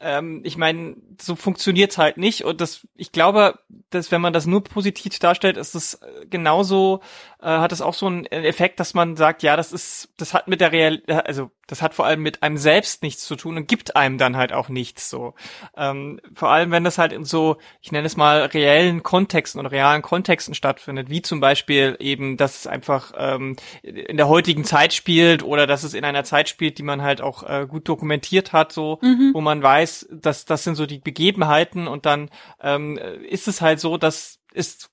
Ähm, 0.00 0.40
ich 0.44 0.56
meine, 0.56 0.96
so 1.20 1.36
funktioniert's 1.36 1.98
halt 1.98 2.16
nicht 2.16 2.44
und 2.44 2.60
das, 2.60 2.86
ich 2.96 3.12
glaube, 3.12 3.58
dass 3.90 4.10
wenn 4.10 4.20
man 4.20 4.32
das 4.32 4.46
nur 4.46 4.64
positiv 4.64 5.18
darstellt, 5.18 5.56
ist 5.56 5.74
es 5.74 5.94
äh, 5.94 6.26
genauso, 6.28 7.00
äh, 7.40 7.46
hat 7.46 7.72
es 7.72 7.82
auch 7.82 7.94
so 7.94 8.06
einen 8.06 8.26
Effekt, 8.26 8.80
dass 8.80 8.94
man 8.94 9.16
sagt, 9.16 9.42
ja, 9.42 9.56
das 9.56 9.72
ist, 9.72 10.08
das 10.16 10.32
hat 10.32 10.48
mit 10.48 10.60
der 10.60 10.72
Real, 10.72 11.02
also 11.24 11.50
das 11.66 11.82
hat 11.82 11.94
vor 11.94 12.06
allem 12.06 12.22
mit 12.22 12.42
einem 12.42 12.56
selbst 12.56 13.02
nichts 13.02 13.24
zu 13.24 13.36
tun 13.36 13.56
und 13.56 13.68
gibt 13.68 13.96
einem 13.96 14.18
dann 14.18 14.36
halt 14.36 14.52
auch 14.52 14.68
nichts 14.68 15.08
so. 15.08 15.34
Ähm, 15.76 16.20
vor 16.34 16.50
allem, 16.50 16.70
wenn 16.70 16.84
das 16.84 16.98
halt 16.98 17.12
in 17.12 17.24
so, 17.24 17.58
ich 17.80 17.92
nenne 17.92 18.06
es 18.06 18.16
mal, 18.16 18.42
reellen 18.46 19.02
Kontexten 19.02 19.60
und 19.60 19.66
realen 19.66 20.02
Kontexten 20.02 20.54
stattfindet, 20.54 21.10
wie 21.10 21.22
zum 21.22 21.40
Beispiel 21.40 21.96
eben, 22.00 22.36
dass 22.36 22.60
es 22.60 22.66
einfach 22.66 23.12
ähm, 23.16 23.56
in 23.82 24.16
der 24.16 24.28
heutigen 24.28 24.64
Zeit 24.64 24.92
spielt 24.92 25.42
oder 25.42 25.66
dass 25.66 25.84
es 25.84 25.94
in 25.94 26.04
einer 26.04 26.24
Zeit 26.24 26.48
spielt, 26.48 26.78
die 26.78 26.82
man 26.82 27.02
halt 27.02 27.20
auch 27.20 27.42
äh, 27.42 27.66
gut 27.68 27.88
dokumentiert 27.88 28.52
hat, 28.52 28.72
so, 28.72 28.98
mhm. 29.02 29.30
wo 29.32 29.40
man 29.40 29.62
weiß, 29.62 29.89
dass 30.10 30.44
das 30.44 30.64
sind 30.64 30.74
so 30.74 30.86
die 30.86 30.98
Begebenheiten 30.98 31.88
und 31.88 32.06
dann 32.06 32.30
ähm, 32.60 32.98
ist 32.98 33.48
es 33.48 33.60
halt 33.60 33.80
so, 33.80 33.96
dass 33.96 34.40
es 34.52 34.90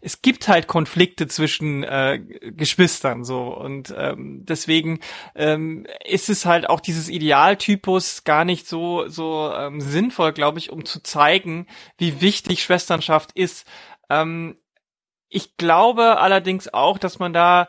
es 0.00 0.22
gibt 0.22 0.48
halt 0.48 0.66
Konflikte 0.66 1.28
zwischen 1.28 1.84
äh, 1.84 2.18
Geschwistern 2.18 3.24
so 3.24 3.54
und 3.56 3.94
ähm, 3.96 4.44
deswegen 4.44 5.00
ähm, 5.34 5.86
ist 6.04 6.28
es 6.28 6.44
halt 6.44 6.68
auch 6.68 6.80
dieses 6.80 7.08
Idealtypus 7.08 8.24
gar 8.24 8.44
nicht 8.44 8.66
so 8.66 9.08
so 9.08 9.52
ähm, 9.54 9.80
sinnvoll, 9.80 10.32
glaube 10.32 10.58
ich, 10.58 10.70
um 10.70 10.84
zu 10.84 11.02
zeigen, 11.02 11.66
wie 11.98 12.20
wichtig 12.20 12.62
Schwesternschaft 12.62 13.32
ist. 13.32 13.66
Ähm, 14.10 14.56
ich 15.28 15.56
glaube 15.56 16.18
allerdings 16.18 16.72
auch, 16.72 16.98
dass 16.98 17.18
man 17.18 17.32
da 17.32 17.68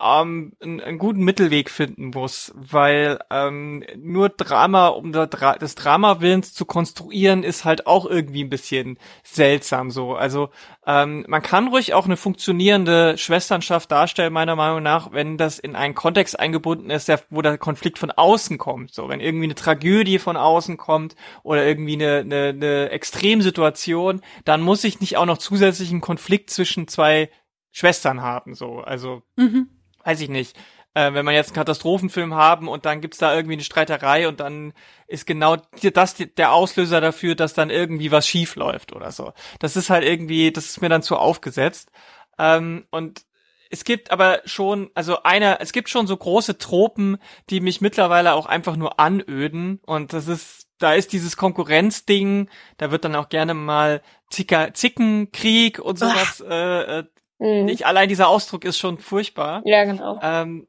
ähm, 0.00 0.52
einen, 0.60 0.80
einen 0.80 0.98
guten 0.98 1.22
Mittelweg 1.22 1.70
finden 1.70 2.10
muss, 2.14 2.52
weil 2.54 3.18
ähm, 3.30 3.84
nur 3.96 4.28
Drama, 4.28 4.88
um 4.88 5.12
das 5.12 5.74
Drama 5.74 6.20
willens 6.20 6.54
zu 6.54 6.64
konstruieren, 6.64 7.42
ist 7.42 7.64
halt 7.64 7.86
auch 7.86 8.06
irgendwie 8.06 8.44
ein 8.44 8.50
bisschen 8.50 8.98
seltsam 9.22 9.90
so. 9.90 10.14
Also 10.14 10.50
ähm, 10.86 11.24
man 11.28 11.42
kann 11.42 11.68
ruhig 11.68 11.94
auch 11.94 12.06
eine 12.06 12.16
funktionierende 12.16 13.18
Schwesternschaft 13.18 13.90
darstellen, 13.90 14.32
meiner 14.32 14.56
Meinung 14.56 14.82
nach, 14.82 15.12
wenn 15.12 15.36
das 15.36 15.58
in 15.58 15.76
einen 15.76 15.94
Kontext 15.94 16.38
eingebunden 16.38 16.90
ist, 16.90 17.08
der, 17.08 17.20
wo 17.30 17.42
der 17.42 17.58
Konflikt 17.58 17.98
von 17.98 18.10
außen 18.10 18.58
kommt. 18.58 18.94
So, 18.94 19.08
wenn 19.08 19.20
irgendwie 19.20 19.44
eine 19.44 19.54
Tragödie 19.54 20.18
von 20.18 20.36
außen 20.36 20.76
kommt 20.76 21.16
oder 21.42 21.66
irgendwie 21.66 21.94
eine, 21.94 22.20
eine, 22.20 22.48
eine 22.48 22.90
Extremsituation, 22.90 24.22
dann 24.44 24.62
muss 24.62 24.84
ich 24.84 25.00
nicht 25.00 25.16
auch 25.16 25.26
noch 25.26 25.38
zusätzlichen 25.38 26.00
Konflikt 26.00 26.50
zwischen 26.50 26.88
zwei 26.88 27.30
Schwestern 27.76 28.22
haben, 28.22 28.54
so. 28.54 28.78
Also, 28.78 29.22
mhm. 29.36 29.68
weiß 30.02 30.22
ich 30.22 30.30
nicht. 30.30 30.56
Äh, 30.94 31.12
wenn 31.12 31.26
man 31.26 31.34
jetzt 31.34 31.48
einen 31.48 31.56
Katastrophenfilm 31.56 32.34
haben 32.34 32.68
und 32.68 32.86
dann 32.86 33.02
gibt's 33.02 33.18
da 33.18 33.36
irgendwie 33.36 33.52
eine 33.52 33.64
Streiterei 33.64 34.28
und 34.28 34.40
dann 34.40 34.72
ist 35.06 35.26
genau 35.26 35.58
das 35.92 36.14
der 36.14 36.52
Auslöser 36.52 37.02
dafür, 37.02 37.34
dass 37.34 37.52
dann 37.52 37.68
irgendwie 37.68 38.10
was 38.10 38.26
schief 38.26 38.56
läuft 38.56 38.94
oder 38.94 39.12
so. 39.12 39.34
Das 39.58 39.76
ist 39.76 39.90
halt 39.90 40.04
irgendwie, 40.04 40.52
das 40.52 40.70
ist 40.70 40.80
mir 40.80 40.88
dann 40.88 41.02
zu 41.02 41.16
aufgesetzt. 41.16 41.90
Ähm, 42.38 42.86
und 42.90 43.26
es 43.68 43.84
gibt 43.84 44.10
aber 44.10 44.40
schon, 44.46 44.90
also 44.94 45.22
einer, 45.22 45.60
es 45.60 45.72
gibt 45.72 45.90
schon 45.90 46.06
so 46.06 46.16
große 46.16 46.56
Tropen, 46.56 47.18
die 47.50 47.60
mich 47.60 47.82
mittlerweile 47.82 48.32
auch 48.32 48.46
einfach 48.46 48.76
nur 48.76 48.98
anöden 48.98 49.80
und 49.84 50.14
das 50.14 50.28
ist, 50.28 50.68
da 50.78 50.94
ist 50.94 51.12
dieses 51.12 51.36
Konkurrenzding, 51.36 52.48
da 52.78 52.90
wird 52.90 53.04
dann 53.04 53.16
auch 53.16 53.28
gerne 53.28 53.52
mal 53.52 54.00
Zicker, 54.30 54.72
Zickenkrieg 54.72 55.78
und 55.78 55.98
sowas 55.98 56.42
äh, 56.48 57.00
äh, 57.00 57.04
Mhm. 57.38 57.64
Nicht 57.66 57.86
allein 57.86 58.08
dieser 58.08 58.28
Ausdruck 58.28 58.64
ist 58.64 58.78
schon 58.78 58.98
furchtbar. 58.98 59.62
Ja, 59.64 59.84
genau. 59.84 60.18
Ähm, 60.22 60.66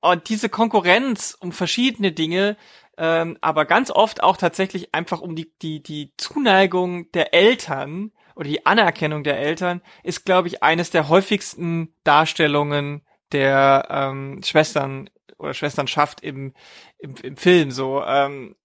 und 0.00 0.28
diese 0.28 0.48
Konkurrenz 0.48 1.36
um 1.38 1.52
verschiedene 1.52 2.12
Dinge, 2.12 2.56
ähm, 2.96 3.38
aber 3.40 3.64
ganz 3.64 3.90
oft 3.90 4.22
auch 4.22 4.36
tatsächlich 4.36 4.94
einfach 4.94 5.20
um 5.20 5.36
die, 5.36 5.52
die, 5.62 5.82
die 5.82 6.12
Zuneigung 6.16 7.10
der 7.12 7.34
Eltern 7.34 8.12
oder 8.34 8.48
die 8.48 8.66
Anerkennung 8.66 9.24
der 9.24 9.38
Eltern, 9.38 9.82
ist, 10.02 10.24
glaube 10.24 10.48
ich, 10.48 10.62
eines 10.62 10.90
der 10.90 11.08
häufigsten 11.08 11.94
Darstellungen 12.04 13.02
der 13.32 13.86
ähm, 13.90 14.40
Schwestern 14.42 15.10
oder 15.38 15.54
Schwesternschaft 15.54 16.22
im, 16.22 16.54
im, 16.98 17.14
im 17.22 17.36
Film. 17.36 17.70
So, 17.70 18.02
ähm, 18.04 18.56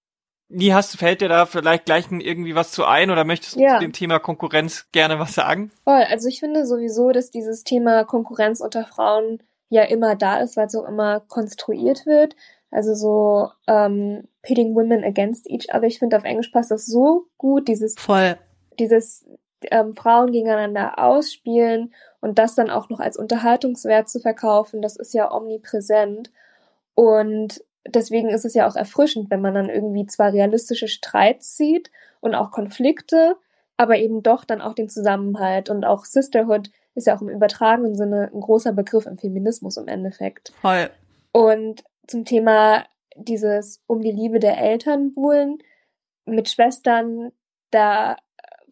Wie 0.48 0.74
hast, 0.74 0.98
fällt 0.98 1.22
dir 1.22 1.30
da 1.30 1.46
vielleicht 1.46 1.86
gleich 1.86 2.06
irgendwie 2.12 2.56
was 2.56 2.72
zu 2.72 2.86
ein 2.86 3.10
oder 3.10 3.24
möchtest 3.24 3.56
du 3.56 3.62
ja. 3.62 3.76
zu 3.76 3.80
dem 3.80 3.94
Thema 3.94 4.20
Konkurrenz 4.20 4.86
gerne 4.92 5.20
was 5.20 5.34
sagen? 5.34 5.72
Voll, 5.84 6.04
also 6.04 6.28
ich 6.28 6.40
finde 6.40 6.66
sowieso, 6.66 7.12
dass 7.12 7.32
dieses 7.32 7.64
Thema 7.64 8.04
Konkurrenz 8.04 8.62
unter 8.62 8.86
Frauen 8.86 9.42
ja 9.70 9.84
immer 9.84 10.16
da 10.16 10.40
ist, 10.40 10.56
weil 10.56 10.68
es 10.68 10.76
auch 10.76 10.88
immer 10.88 11.22
konstruiert 11.22 12.06
wird. 12.06 12.36
Also 12.70 12.94
so 12.94 13.50
ähm, 13.68 14.28
pitting 14.44 14.76
women 14.76 15.04
against 15.04 15.50
each 15.50 15.74
other. 15.74 15.84
Ich 15.84 16.00
finde 16.00 16.18
auf 16.18 16.24
Englisch 16.24 16.50
passt 16.50 16.72
das 16.72 16.86
so 16.86 17.26
gut, 17.38 17.68
dieses 17.68 17.96
voll 17.98 18.38
dieses 18.80 19.26
ähm, 19.72 19.96
Frauen 19.96 20.32
gegeneinander 20.32 21.00
ausspielen 21.00 21.94
und 22.22 22.40
das 22.40 22.56
dann 22.56 22.70
auch 22.70 22.90
noch 22.90 23.00
als 23.00 23.18
Unterhaltungswert 23.18 24.10
zu 24.10 24.20
verkaufen, 24.20 24.82
das 24.82 24.96
ist 24.96 25.14
ja 25.14 25.32
omnipräsent. 25.32 26.32
Und 26.94 27.64
deswegen 27.88 28.30
ist 28.30 28.46
es 28.46 28.54
ja 28.54 28.68
auch 28.68 28.76
erfrischend, 28.76 29.30
wenn 29.30 29.42
man 29.42 29.54
dann 29.54 29.70
irgendwie 29.70 30.06
zwar 30.06 30.34
realistische 30.34 30.88
Streits 30.88 31.58
sieht 31.58 31.92
und 32.20 32.36
auch 32.36 32.52
Konflikte, 32.52 33.38
aber 33.78 33.98
eben 33.98 34.24
doch 34.24 34.46
dann 34.46 34.62
auch 34.62 34.74
den 34.74 34.90
Zusammenhalt 34.90 35.70
und 35.70 35.86
auch 35.86 36.06
Sisterhood 36.06 36.70
ist 36.96 37.08
ja 37.08 37.16
auch 37.16 37.22
im 37.22 37.30
übertragenen 37.30 37.96
Sinne 37.96 38.32
ein 38.34 38.40
großer 38.40 38.72
Begriff 38.72 39.06
im 39.06 39.18
Feminismus 39.18 39.78
im 39.78 39.88
Endeffekt. 39.88 40.54
Voll. 40.62 40.90
Und 41.32 41.84
zum 42.08 42.24
Thema 42.24 42.86
dieses 43.16 43.82
um 43.88 44.02
die 44.02 44.12
Liebe 44.12 44.40
der 44.40 44.58
Eltern 44.58 45.14
buhlen 45.14 45.60
mit 46.26 46.50
Schwestern, 46.50 47.32
da 47.72 48.18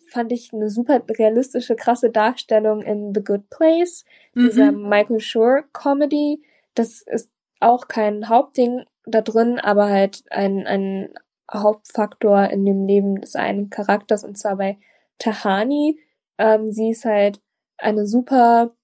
fand 0.09 0.31
ich 0.31 0.53
eine 0.53 0.69
super 0.69 1.01
realistische, 1.09 1.75
krasse 1.75 2.09
Darstellung 2.09 2.81
in 2.81 3.13
The 3.13 3.23
Good 3.23 3.49
Place, 3.49 4.05
mhm. 4.33 4.45
dieser 4.45 4.71
Michael 4.71 5.19
Shore 5.19 5.63
Comedy. 5.73 6.41
Das 6.75 7.01
ist 7.01 7.29
auch 7.59 7.87
kein 7.87 8.29
Hauptding 8.29 8.85
da 9.05 9.21
drin, 9.21 9.59
aber 9.59 9.89
halt 9.89 10.23
ein, 10.29 10.65
ein 10.67 11.13
Hauptfaktor 11.51 12.49
in 12.49 12.65
dem 12.65 12.87
Leben 12.87 13.21
des 13.21 13.35
einen 13.35 13.69
Charakters 13.69 14.23
und 14.23 14.37
zwar 14.37 14.57
bei 14.57 14.77
Tahani. 15.19 15.99
Ähm, 16.37 16.71
sie 16.71 16.91
ist 16.91 17.05
halt 17.05 17.41
eine 17.77 18.07
super, 18.07 18.75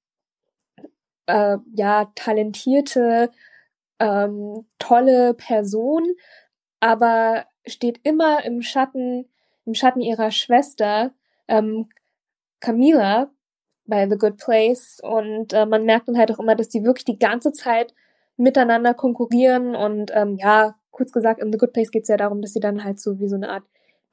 äh, 1.28 1.58
ja, 1.74 2.12
talentierte, 2.16 3.32
ähm, 4.00 4.66
tolle 4.78 5.34
Person, 5.34 6.16
aber 6.80 7.46
steht 7.66 8.00
immer 8.04 8.44
im 8.46 8.62
Schatten, 8.62 9.30
im 9.66 9.74
Schatten 9.74 10.02
ihrer 10.02 10.32
Schwester, 10.32 11.12
ähm, 11.48 11.90
Camila, 12.60 13.32
bei 13.90 14.08
The 14.08 14.18
Good 14.18 14.38
Place 14.38 15.00
und 15.02 15.52
äh, 15.52 15.66
man 15.66 15.84
merkt 15.84 16.08
dann 16.08 16.18
halt 16.18 16.32
auch 16.32 16.40
immer, 16.40 16.56
dass 16.56 16.70
die 16.70 16.84
wirklich 16.84 17.06
die 17.06 17.20
ganze 17.20 17.52
Zeit 17.52 17.94
miteinander 18.40 18.94
konkurrieren 18.94 19.76
und 19.76 20.12
ähm, 20.14 20.38
ja, 20.38 20.76
kurz 20.92 21.12
gesagt, 21.12 21.42
in 21.42 21.52
The 21.52 21.58
Good 21.58 21.74
Place 21.74 21.92
geht 21.92 22.04
es 22.04 22.10
ja 22.10 22.18
darum, 22.18 22.42
dass 22.42 22.54
sie 22.54 22.60
dann 22.60 22.84
halt 22.84 23.00
so 23.00 23.20
wie 23.20 23.28
so 23.28 23.36
eine 23.36 23.50
Art 23.50 23.64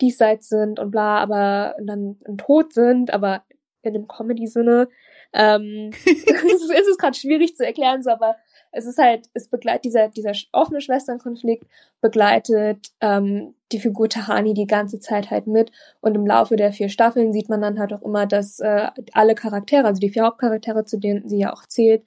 Diesseits 0.00 0.48
sind 0.48 0.78
und 0.78 0.90
bla, 0.90 1.18
aber 1.18 1.74
dann 1.82 2.18
ein 2.28 2.36
Tod 2.36 2.74
sind, 2.74 3.14
aber 3.14 3.44
in 3.82 3.94
dem 3.94 4.08
Comedy-Sinne. 4.08 4.88
Ähm, 5.32 5.90
es 6.04 6.62
ist, 6.62 6.70
ist 6.70 6.98
gerade 6.98 7.16
schwierig 7.16 7.56
zu 7.56 7.64
erklären, 7.64 8.02
so, 8.02 8.10
aber 8.10 8.36
es 8.72 8.84
ist 8.84 8.98
halt, 8.98 9.28
es 9.32 9.48
begleitet 9.48 9.86
dieser, 9.86 10.08
dieser 10.08 10.32
offene 10.52 10.80
Schwesternkonflikt 10.80 11.64
begleitet 12.00 12.88
ähm, 13.00 13.54
die 13.72 13.80
Figur 13.80 14.08
Tahani 14.08 14.54
die 14.54 14.66
ganze 14.66 15.00
Zeit 15.00 15.30
halt 15.30 15.46
mit 15.46 15.72
und 16.00 16.14
im 16.14 16.26
Laufe 16.26 16.56
der 16.56 16.72
vier 16.72 16.88
Staffeln 16.88 17.32
sieht 17.32 17.48
man 17.48 17.62
dann 17.62 17.78
halt 17.78 17.92
auch 17.92 18.02
immer, 18.02 18.26
dass 18.26 18.60
äh, 18.60 18.88
alle 19.12 19.34
Charaktere, 19.34 19.86
also 19.86 20.00
die 20.00 20.10
vier 20.10 20.24
Hauptcharaktere, 20.24 20.84
zu 20.84 20.98
denen 20.98 21.28
sie 21.28 21.38
ja 21.38 21.52
auch 21.52 21.64
zählt, 21.66 22.04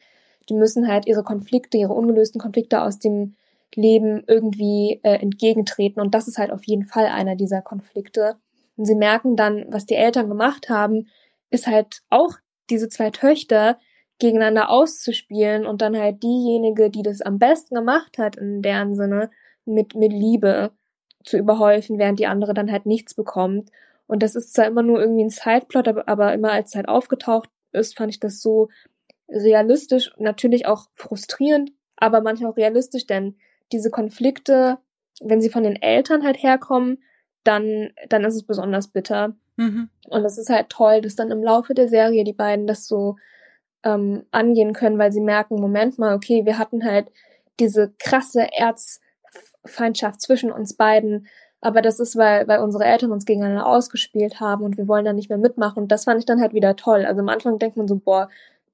die 0.49 0.55
müssen 0.55 0.87
halt 0.87 1.07
ihre 1.07 1.23
Konflikte, 1.23 1.77
ihre 1.77 1.93
ungelösten 1.93 2.41
Konflikte 2.41 2.81
aus 2.81 2.99
dem 2.99 3.35
Leben 3.75 4.23
irgendwie 4.27 4.99
äh, 5.03 5.15
entgegentreten. 5.15 6.01
Und 6.01 6.15
das 6.15 6.27
ist 6.27 6.37
halt 6.37 6.51
auf 6.51 6.63
jeden 6.65 6.85
Fall 6.85 7.05
einer 7.05 7.35
dieser 7.35 7.61
Konflikte. 7.61 8.35
Und 8.77 8.85
sie 8.85 8.95
merken 8.95 9.35
dann, 9.35 9.65
was 9.69 9.85
die 9.85 9.95
Eltern 9.95 10.27
gemacht 10.27 10.69
haben, 10.69 11.07
ist 11.49 11.67
halt 11.67 12.01
auch 12.09 12.33
diese 12.69 12.89
zwei 12.89 13.09
Töchter, 13.11 13.77
gegeneinander 14.19 14.69
auszuspielen 14.69 15.65
und 15.65 15.81
dann 15.81 15.97
halt 15.97 16.21
diejenige, 16.21 16.89
die 16.89 17.03
das 17.03 17.21
am 17.21 17.39
besten 17.39 17.75
gemacht 17.75 18.17
hat, 18.17 18.35
in 18.35 18.61
deren 18.61 18.95
Sinne, 18.95 19.31
mit, 19.65 19.95
mit 19.95 20.11
Liebe 20.11 20.71
zu 21.23 21.37
überhäufen, 21.37 21.97
während 21.97 22.19
die 22.19 22.27
andere 22.27 22.53
dann 22.53 22.71
halt 22.71 22.85
nichts 22.85 23.13
bekommt. 23.13 23.69
Und 24.07 24.23
das 24.23 24.35
ist 24.35 24.53
zwar 24.53 24.65
immer 24.65 24.83
nur 24.83 24.99
irgendwie 24.99 25.23
ein 25.23 25.29
Sideplot, 25.29 25.87
aber, 25.87 26.07
aber 26.07 26.33
immer 26.33 26.51
als 26.51 26.75
halt 26.75 26.89
aufgetaucht 26.89 27.49
ist, 27.71 27.97
fand 27.97 28.11
ich 28.11 28.19
das 28.19 28.41
so 28.41 28.69
realistisch, 29.29 30.11
natürlich 30.17 30.65
auch 30.65 30.87
frustrierend, 30.93 31.71
aber 31.95 32.21
manchmal 32.21 32.51
auch 32.51 32.57
realistisch, 32.57 33.05
denn 33.05 33.35
diese 33.71 33.89
Konflikte, 33.89 34.77
wenn 35.21 35.41
sie 35.41 35.49
von 35.49 35.63
den 35.63 35.75
Eltern 35.75 36.23
halt 36.23 36.41
herkommen, 36.41 37.03
dann, 37.43 37.91
dann 38.09 38.23
ist 38.23 38.35
es 38.35 38.43
besonders 38.43 38.87
bitter. 38.87 39.35
Mhm. 39.57 39.89
Und 40.07 40.23
das 40.23 40.37
ist 40.37 40.49
halt 40.49 40.69
toll, 40.69 41.01
dass 41.01 41.15
dann 41.15 41.31
im 41.31 41.43
Laufe 41.43 41.73
der 41.73 41.87
Serie 41.87 42.23
die 42.23 42.33
beiden 42.33 42.67
das 42.67 42.87
so 42.87 43.17
ähm, 43.83 44.25
angehen 44.31 44.73
können, 44.73 44.97
weil 44.97 45.11
sie 45.11 45.21
merken, 45.21 45.59
Moment 45.59 45.99
mal, 45.99 46.15
okay, 46.15 46.45
wir 46.45 46.57
hatten 46.57 46.83
halt 46.83 47.07
diese 47.59 47.93
krasse 47.99 48.47
Erzfeindschaft 48.51 50.21
zwischen 50.21 50.51
uns 50.51 50.75
beiden, 50.75 51.27
aber 51.61 51.81
das 51.81 51.99
ist, 51.99 52.15
weil, 52.15 52.47
weil 52.47 52.59
unsere 52.59 52.85
Eltern 52.85 53.11
uns 53.11 53.25
gegeneinander 53.25 53.65
ausgespielt 53.65 54.39
haben 54.39 54.63
und 54.63 54.77
wir 54.77 54.87
wollen 54.87 55.05
da 55.05 55.11
nicht 55.11 55.29
mehr 55.29 55.37
mitmachen. 55.37 55.83
Und 55.83 55.91
das 55.91 56.05
fand 56.05 56.19
ich 56.19 56.25
dann 56.25 56.39
halt 56.39 56.53
wieder 56.53 56.75
toll. 56.77 57.05
Also 57.05 57.19
am 57.19 57.29
Anfang 57.29 57.59
denkt 57.59 57.75
man 57.75 57.87
so, 57.87 57.97
boah, 57.97 58.29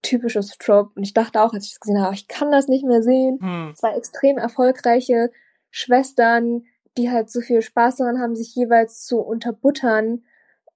typisches 0.05 0.57
Trope. 0.57 0.91
Und 0.95 1.03
ich 1.03 1.13
dachte 1.13 1.41
auch, 1.41 1.53
als 1.53 1.65
ich 1.65 1.73
es 1.73 1.79
gesehen 1.79 2.01
habe, 2.01 2.15
ich 2.15 2.27
kann 2.27 2.51
das 2.51 2.67
nicht 2.67 2.85
mehr 2.85 3.01
sehen. 3.01 3.39
Hm. 3.41 3.73
Zwei 3.75 3.95
extrem 3.95 4.37
erfolgreiche 4.37 5.31
Schwestern, 5.69 6.63
die 6.97 7.09
halt 7.11 7.29
so 7.29 7.41
viel 7.41 7.61
Spaß 7.61 7.97
daran 7.97 8.19
haben, 8.19 8.35
sich 8.35 8.55
jeweils 8.55 9.05
zu 9.05 9.19
unterbuttern 9.19 10.23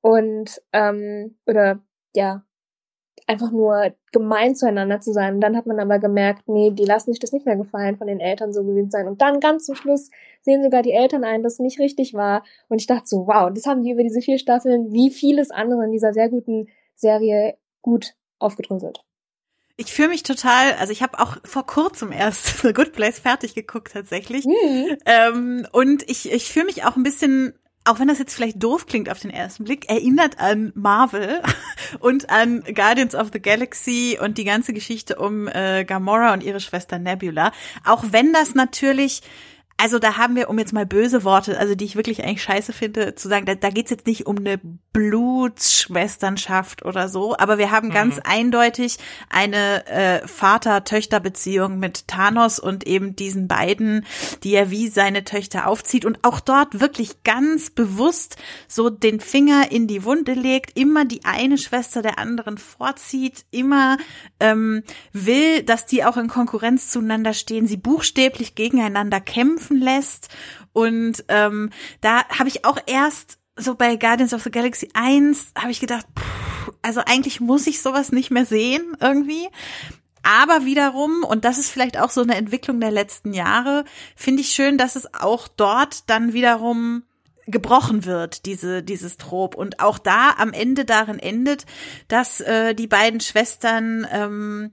und 0.01 0.61
ähm, 0.73 1.37
oder 1.45 1.79
ja, 2.15 2.43
einfach 3.27 3.51
nur 3.51 3.93
gemein 4.11 4.55
zueinander 4.55 4.99
zu 4.99 5.13
sein. 5.13 5.35
Und 5.35 5.41
dann 5.41 5.55
hat 5.55 5.67
man 5.67 5.79
aber 5.79 5.99
gemerkt, 5.99 6.47
nee, 6.47 6.71
die 6.71 6.85
lassen 6.85 7.11
sich 7.11 7.19
das 7.19 7.31
nicht 7.31 7.45
mehr 7.45 7.55
gefallen, 7.55 7.97
von 7.97 8.07
den 8.07 8.19
Eltern 8.19 8.53
so 8.53 8.63
gewinnt 8.63 8.91
sein. 8.91 9.07
Und 9.07 9.21
dann 9.21 9.39
ganz 9.39 9.65
zum 9.65 9.75
Schluss 9.75 10.09
sehen 10.41 10.63
sogar 10.63 10.81
die 10.81 10.93
Eltern 10.93 11.23
ein, 11.23 11.43
dass 11.43 11.53
es 11.53 11.59
nicht 11.59 11.79
richtig 11.79 12.15
war. 12.15 12.43
Und 12.69 12.81
ich 12.81 12.87
dachte 12.87 13.05
so, 13.05 13.27
wow, 13.27 13.51
das 13.53 13.67
haben 13.67 13.83
die 13.83 13.91
über 13.91 14.01
diese 14.01 14.21
vier 14.21 14.39
Staffeln 14.39 14.91
wie 14.91 15.11
vieles 15.11 15.51
andere 15.51 15.85
in 15.85 15.91
dieser 15.91 16.11
sehr 16.11 16.29
guten 16.29 16.69
Serie 16.95 17.55
gut 17.81 18.15
aufgedröselt. 18.39 19.03
Ich 19.79 19.93
fühle 19.93 20.09
mich 20.09 20.23
total, 20.23 20.73
also 20.73 20.91
ich 20.91 21.01
habe 21.01 21.19
auch 21.19 21.37
vor 21.45 21.65
kurzem 21.65 22.11
erst 22.11 22.57
The 22.61 22.73
Good 22.73 22.91
Place 22.91 23.17
fertig 23.17 23.55
geguckt 23.55 23.93
tatsächlich. 23.93 24.43
Mhm. 24.45 24.97
Ähm, 25.05 25.67
und 25.71 26.03
ich, 26.09 26.29
ich 26.29 26.51
fühle 26.51 26.65
mich 26.65 26.83
auch 26.83 26.97
ein 26.97 27.03
bisschen 27.03 27.53
auch 27.85 27.97
wenn 27.97 28.09
das 28.09 28.19
jetzt 28.19 28.35
vielleicht 28.35 28.61
doof 28.61 28.85
klingt 28.85 29.09
auf 29.09 29.19
den 29.19 29.31
ersten 29.31 29.63
Blick, 29.63 29.89
erinnert 29.89 30.37
an 30.37 30.73
Marvel 30.75 31.41
und 31.99 32.29
an 32.29 32.61
Guardians 32.75 33.15
of 33.15 33.29
the 33.31 33.41
Galaxy 33.41 34.19
und 34.21 34.37
die 34.37 34.43
ganze 34.43 34.73
Geschichte 34.73 35.15
um 35.15 35.47
äh, 35.47 35.85
Gamora 35.85 36.33
und 36.33 36.43
ihre 36.43 36.59
Schwester 36.59 36.99
Nebula. 36.99 37.53
Auch 37.85 38.03
wenn 38.11 38.33
das 38.33 38.53
natürlich 38.53 39.21
also 39.79 39.97
da 39.97 40.17
haben 40.17 40.35
wir, 40.35 40.49
um 40.49 40.59
jetzt 40.59 40.73
mal 40.73 40.85
böse 40.85 41.23
Worte, 41.23 41.57
also 41.57 41.73
die 41.73 41.85
ich 41.85 41.95
wirklich 41.95 42.21
eigentlich 42.25 42.43
scheiße 42.43 42.73
finde, 42.73 43.15
zu 43.15 43.29
sagen, 43.29 43.45
da, 43.45 43.55
da 43.55 43.69
geht's 43.69 43.91
jetzt 43.91 44.07
nicht 44.07 44.27
um 44.27 44.37
eine 44.37 44.59
Blutsschwesternschaft 44.91 46.83
oder 46.83 47.07
so, 47.07 47.37
aber 47.37 47.57
wir 47.57 47.71
haben 47.71 47.87
mhm. 47.87 47.93
ganz 47.93 48.19
eindeutig 48.21 48.97
eine 49.29 49.87
äh, 49.87 50.27
Vater-Töchter-Beziehung 50.27 51.79
mit 51.79 52.09
Thanos 52.09 52.59
und 52.59 52.85
eben 52.87 53.15
diesen 53.15 53.47
beiden, 53.47 54.05
die 54.43 54.53
er 54.53 54.69
wie 54.69 54.89
seine 54.89 55.23
Töchter 55.23 55.65
aufzieht 55.65 56.03
und 56.03 56.19
auch 56.23 56.41
dort 56.41 56.81
wirklich 56.81 57.23
ganz 57.23 57.69
bewusst 57.69 58.35
so 58.67 58.89
den 58.89 59.21
Finger 59.21 59.71
in 59.71 59.87
die 59.87 60.03
Wunde 60.03 60.33
legt, 60.33 60.77
immer 60.77 61.05
die 61.05 61.23
eine 61.23 61.57
Schwester 61.57 62.01
der 62.01 62.19
anderen 62.19 62.57
vorzieht, 62.57 63.45
immer 63.49 63.97
ähm, 64.41 64.83
will, 65.13 65.63
dass 65.63 65.85
die 65.85 66.03
auch 66.03 66.17
in 66.17 66.27
Konkurrenz 66.27 66.89
zueinander 66.91 67.33
stehen, 67.33 67.65
sie 67.65 67.77
buchstäblich 67.77 68.55
gegeneinander 68.55 69.21
kämpfen 69.21 69.68
laufen 69.69 69.77
lässt. 69.77 70.29
Und 70.73 71.23
ähm, 71.27 71.69
da 72.01 72.27
habe 72.29 72.49
ich 72.49 72.65
auch 72.65 72.77
erst 72.85 73.39
so 73.55 73.75
bei 73.75 73.95
Guardians 73.95 74.33
of 74.33 74.43
the 74.43 74.51
Galaxy 74.51 74.89
1 74.93 75.51
habe 75.57 75.71
ich 75.71 75.79
gedacht, 75.79 76.05
pff, 76.17 76.71
also 76.81 77.01
eigentlich 77.05 77.41
muss 77.41 77.67
ich 77.67 77.81
sowas 77.81 78.11
nicht 78.11 78.31
mehr 78.31 78.45
sehen 78.45 78.95
irgendwie. 79.01 79.47
Aber 80.21 80.65
wiederum, 80.65 81.23
und 81.23 81.45
das 81.45 81.57
ist 81.57 81.69
vielleicht 81.69 81.99
auch 81.99 82.09
so 82.09 82.21
eine 82.21 82.35
Entwicklung 82.35 82.79
der 82.79 82.91
letzten 82.91 83.33
Jahre, 83.33 83.85
finde 84.15 84.41
ich 84.41 84.49
schön, 84.49 84.77
dass 84.77 84.95
es 84.95 85.13
auch 85.13 85.47
dort 85.47 86.09
dann 86.09 86.33
wiederum 86.33 87.03
gebrochen 87.47 88.05
wird, 88.05 88.45
diese, 88.45 88.83
dieses 88.83 89.17
Trop. 89.17 89.55
Und 89.55 89.79
auch 89.79 89.97
da 89.97 90.35
am 90.37 90.53
Ende 90.53 90.85
darin 90.85 91.19
endet, 91.19 91.65
dass 92.07 92.41
äh, 92.41 92.75
die 92.75 92.87
beiden 92.87 93.21
Schwestern 93.21 94.05
ähm, 94.11 94.71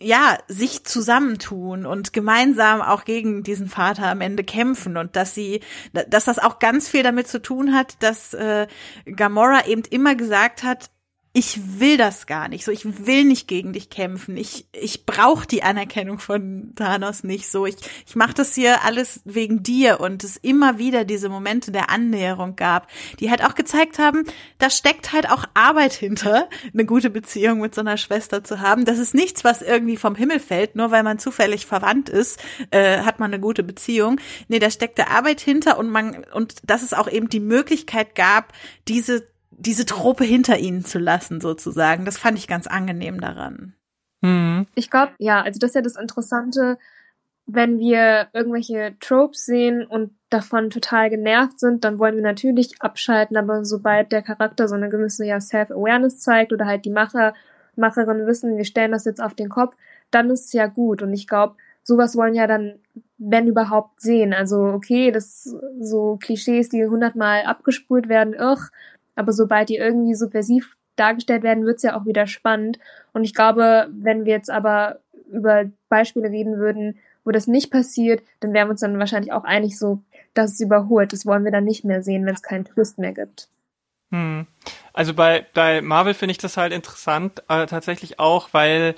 ja, 0.00 0.38
sich 0.48 0.84
zusammentun 0.84 1.84
und 1.84 2.12
gemeinsam 2.12 2.80
auch 2.80 3.04
gegen 3.04 3.42
diesen 3.42 3.68
Vater 3.68 4.06
am 4.06 4.20
Ende 4.20 4.44
kämpfen 4.44 4.96
und 4.96 5.14
dass 5.14 5.34
sie, 5.34 5.60
dass 5.92 6.24
das 6.24 6.38
auch 6.38 6.58
ganz 6.58 6.88
viel 6.88 7.02
damit 7.02 7.28
zu 7.28 7.40
tun 7.42 7.74
hat, 7.74 8.02
dass 8.02 8.32
äh, 8.34 8.66
Gamora 9.04 9.66
eben 9.66 9.82
immer 9.90 10.14
gesagt 10.14 10.62
hat, 10.62 10.90
ich 11.32 11.78
will 11.78 11.96
das 11.96 12.26
gar 12.26 12.48
nicht. 12.48 12.64
So, 12.64 12.72
ich 12.72 13.06
will 13.06 13.22
nicht 13.22 13.46
gegen 13.46 13.72
dich 13.72 13.88
kämpfen. 13.88 14.36
Ich, 14.36 14.66
ich 14.72 15.06
brauche 15.06 15.46
die 15.46 15.62
Anerkennung 15.62 16.18
von 16.18 16.72
Thanos 16.74 17.22
nicht. 17.22 17.48
So, 17.48 17.66
ich, 17.66 17.76
ich 18.04 18.16
mache 18.16 18.34
das 18.34 18.56
hier 18.56 18.82
alles 18.82 19.20
wegen 19.24 19.62
dir 19.62 20.00
und 20.00 20.24
es 20.24 20.36
immer 20.36 20.78
wieder 20.78 21.04
diese 21.04 21.28
Momente 21.28 21.70
der 21.70 21.88
Annäherung 21.88 22.56
gab, 22.56 22.88
die 23.20 23.30
halt 23.30 23.44
auch 23.44 23.54
gezeigt 23.54 24.00
haben, 24.00 24.24
da 24.58 24.70
steckt 24.70 25.12
halt 25.12 25.30
auch 25.30 25.44
Arbeit 25.54 25.92
hinter, 25.92 26.48
eine 26.72 26.84
gute 26.84 27.10
Beziehung 27.10 27.60
mit 27.60 27.76
so 27.76 27.80
einer 27.80 27.96
Schwester 27.96 28.42
zu 28.42 28.60
haben. 28.60 28.84
Das 28.84 28.98
ist 28.98 29.14
nichts, 29.14 29.44
was 29.44 29.62
irgendwie 29.62 29.96
vom 29.96 30.16
Himmel 30.16 30.40
fällt, 30.40 30.74
nur 30.74 30.90
weil 30.90 31.04
man 31.04 31.20
zufällig 31.20 31.64
verwandt 31.64 32.08
ist, 32.08 32.40
äh, 32.72 33.02
hat 33.02 33.20
man 33.20 33.32
eine 33.32 33.40
gute 33.40 33.62
Beziehung. 33.62 34.20
Nee, 34.48 34.58
da 34.58 34.68
steckt 34.68 34.98
der 34.98 35.12
Arbeit 35.12 35.40
hinter 35.40 35.78
und 35.78 35.90
man, 35.90 36.24
und 36.34 36.56
dass 36.64 36.82
es 36.82 36.92
auch 36.92 37.08
eben 37.08 37.28
die 37.28 37.38
Möglichkeit 37.38 38.16
gab, 38.16 38.52
diese 38.88 39.28
diese 39.50 39.86
Truppe 39.86 40.24
hinter 40.24 40.58
ihnen 40.58 40.84
zu 40.84 40.98
lassen, 40.98 41.40
sozusagen. 41.40 42.04
Das 42.04 42.18
fand 42.18 42.38
ich 42.38 42.48
ganz 42.48 42.66
angenehm 42.66 43.20
daran. 43.20 43.74
Mhm. 44.20 44.66
Ich 44.74 44.90
glaube, 44.90 45.12
ja, 45.18 45.42
also 45.42 45.58
das 45.58 45.70
ist 45.70 45.74
ja 45.74 45.82
das 45.82 45.96
Interessante, 45.96 46.78
wenn 47.46 47.78
wir 47.78 48.28
irgendwelche 48.32 48.94
Tropes 49.00 49.44
sehen 49.44 49.84
und 49.84 50.12
davon 50.28 50.70
total 50.70 51.10
genervt 51.10 51.58
sind, 51.58 51.84
dann 51.84 51.98
wollen 51.98 52.14
wir 52.14 52.22
natürlich 52.22 52.80
abschalten, 52.80 53.36
aber 53.36 53.64
sobald 53.64 54.12
der 54.12 54.22
Charakter 54.22 54.68
so 54.68 54.76
eine 54.76 54.88
gewisse 54.88 55.26
ja, 55.26 55.40
Self-Awareness 55.40 56.20
zeigt 56.20 56.52
oder 56.52 56.66
halt 56.66 56.84
die 56.84 56.90
Macher, 56.90 57.34
Macherinnen 57.74 58.26
wissen, 58.26 58.56
wir 58.56 58.64
stellen 58.64 58.92
das 58.92 59.04
jetzt 59.04 59.22
auf 59.22 59.34
den 59.34 59.48
Kopf, 59.48 59.74
dann 60.10 60.30
ist 60.30 60.46
es 60.46 60.52
ja 60.52 60.66
gut. 60.66 61.02
Und 61.02 61.12
ich 61.12 61.26
glaube, 61.26 61.56
sowas 61.82 62.16
wollen 62.16 62.34
ja 62.34 62.46
dann, 62.46 62.78
wenn 63.18 63.48
überhaupt, 63.48 64.00
sehen. 64.00 64.32
Also, 64.32 64.62
okay, 64.66 65.10
das 65.10 65.54
so 65.80 66.16
Klischees, 66.20 66.68
die 66.68 66.86
hundertmal 66.86 67.42
abgespult 67.44 68.08
werden, 68.08 68.34
ugh, 68.38 68.70
aber 69.20 69.32
sobald 69.32 69.68
die 69.68 69.76
irgendwie 69.76 70.14
subversiv 70.14 70.76
dargestellt 70.96 71.42
werden, 71.42 71.64
wird's 71.64 71.82
ja 71.82 71.96
auch 71.96 72.04
wieder 72.04 72.26
spannend. 72.26 72.78
Und 73.12 73.24
ich 73.24 73.34
glaube, 73.34 73.88
wenn 73.92 74.24
wir 74.24 74.32
jetzt 74.32 74.50
aber 74.50 75.00
über 75.30 75.64
Beispiele 75.88 76.30
reden 76.30 76.58
würden, 76.58 76.98
wo 77.24 77.30
das 77.30 77.46
nicht 77.46 77.70
passiert, 77.70 78.22
dann 78.40 78.52
wären 78.52 78.68
wir 78.68 78.72
uns 78.72 78.80
dann 78.80 78.98
wahrscheinlich 78.98 79.32
auch 79.32 79.44
einig 79.44 79.78
so, 79.78 80.02
dass 80.34 80.52
es 80.52 80.60
überholt. 80.60 81.12
Das 81.12 81.26
wollen 81.26 81.44
wir 81.44 81.52
dann 81.52 81.64
nicht 81.64 81.84
mehr 81.84 82.02
sehen, 82.02 82.26
wenn 82.26 82.34
es 82.34 82.42
keinen 82.42 82.64
Twist 82.64 82.98
mehr 82.98 83.12
gibt. 83.12 83.48
Hm. 84.10 84.46
Also 84.92 85.14
bei, 85.14 85.46
bei 85.54 85.80
Marvel 85.82 86.14
finde 86.14 86.32
ich 86.32 86.38
das 86.38 86.56
halt 86.56 86.72
interessant, 86.72 87.44
äh, 87.48 87.66
tatsächlich 87.66 88.18
auch, 88.18 88.48
weil 88.52 88.94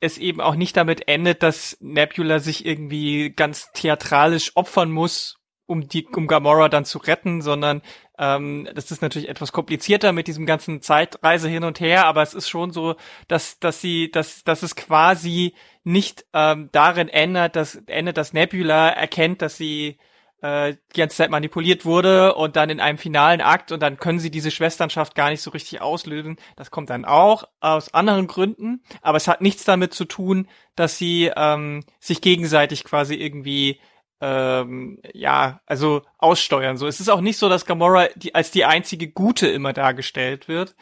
es 0.00 0.16
eben 0.16 0.40
auch 0.40 0.54
nicht 0.54 0.76
damit 0.76 1.08
endet, 1.08 1.42
dass 1.42 1.76
Nebula 1.80 2.38
sich 2.38 2.64
irgendwie 2.64 3.30
ganz 3.30 3.70
theatralisch 3.72 4.52
opfern 4.56 4.90
muss, 4.90 5.38
um 5.66 5.86
die, 5.86 6.06
um 6.06 6.26
Gamora 6.26 6.68
dann 6.68 6.86
zu 6.86 6.98
retten, 6.98 7.42
sondern 7.42 7.82
ähm, 8.20 8.68
das 8.74 8.90
ist 8.90 9.00
natürlich 9.00 9.30
etwas 9.30 9.50
komplizierter 9.50 10.12
mit 10.12 10.26
diesem 10.26 10.44
ganzen 10.44 10.82
Zeitreise 10.82 11.48
hin 11.48 11.64
und 11.64 11.80
her, 11.80 12.04
aber 12.04 12.20
es 12.20 12.34
ist 12.34 12.50
schon 12.50 12.70
so, 12.70 12.96
dass, 13.28 13.58
dass 13.60 13.80
sie, 13.80 14.10
dass, 14.10 14.44
dass 14.44 14.62
es 14.62 14.76
quasi 14.76 15.54
nicht 15.84 16.26
ähm, 16.34 16.68
darin 16.70 17.08
ändert, 17.08 17.56
dass 17.56 17.76
endet, 17.86 18.18
dass 18.18 18.34
Nebula 18.34 18.90
erkennt, 18.90 19.40
dass 19.40 19.56
sie 19.56 19.96
äh, 20.42 20.74
die 20.94 21.00
ganze 21.00 21.16
Zeit 21.16 21.30
manipuliert 21.30 21.86
wurde 21.86 22.34
und 22.34 22.56
dann 22.56 22.68
in 22.68 22.80
einem 22.80 22.98
finalen 22.98 23.40
Akt 23.40 23.72
und 23.72 23.80
dann 23.80 23.96
können 23.96 24.18
sie 24.18 24.30
diese 24.30 24.50
Schwesternschaft 24.50 25.14
gar 25.14 25.30
nicht 25.30 25.40
so 25.40 25.50
richtig 25.50 25.80
auslösen. 25.80 26.36
Das 26.56 26.70
kommt 26.70 26.90
dann 26.90 27.06
auch 27.06 27.44
aus 27.60 27.94
anderen 27.94 28.26
Gründen, 28.26 28.82
aber 29.00 29.16
es 29.16 29.28
hat 29.28 29.40
nichts 29.40 29.64
damit 29.64 29.94
zu 29.94 30.04
tun, 30.04 30.46
dass 30.76 30.98
sie 30.98 31.32
ähm, 31.34 31.84
sich 32.00 32.20
gegenseitig 32.20 32.84
quasi 32.84 33.14
irgendwie 33.14 33.80
ähm, 34.20 34.98
ja, 35.12 35.60
also 35.66 36.02
aussteuern. 36.18 36.76
So, 36.76 36.86
es 36.86 37.00
ist 37.00 37.08
auch 37.08 37.20
nicht 37.20 37.38
so, 37.38 37.48
dass 37.48 37.66
Gamora 37.66 38.08
die, 38.16 38.34
als 38.34 38.50
die 38.50 38.64
einzige 38.64 39.08
Gute 39.08 39.48
immer 39.48 39.72
dargestellt 39.72 40.48
wird. 40.48 40.74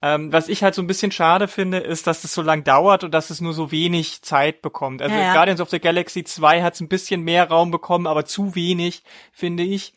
Ähm, 0.00 0.32
was 0.32 0.48
ich 0.48 0.62
halt 0.62 0.74
so 0.74 0.82
ein 0.82 0.86
bisschen 0.86 1.12
schade 1.12 1.48
finde, 1.48 1.78
ist, 1.78 2.06
dass 2.06 2.24
es 2.24 2.34
so 2.34 2.42
lang 2.42 2.62
dauert 2.62 3.04
und 3.04 3.14
dass 3.14 3.30
es 3.30 3.40
nur 3.40 3.54
so 3.54 3.70
wenig 3.70 4.20
Zeit 4.22 4.60
bekommt. 4.60 5.00
Also 5.00 5.14
ja, 5.14 5.22
ja. 5.22 5.32
Guardians 5.32 5.62
of 5.62 5.70
the 5.70 5.80
Galaxy 5.80 6.24
2 6.24 6.62
hat 6.62 6.74
es 6.74 6.80
ein 6.80 6.88
bisschen 6.88 7.22
mehr 7.22 7.48
Raum 7.48 7.70
bekommen, 7.70 8.06
aber 8.06 8.26
zu 8.26 8.54
wenig, 8.54 9.02
finde 9.32 9.62
ich. 9.62 9.94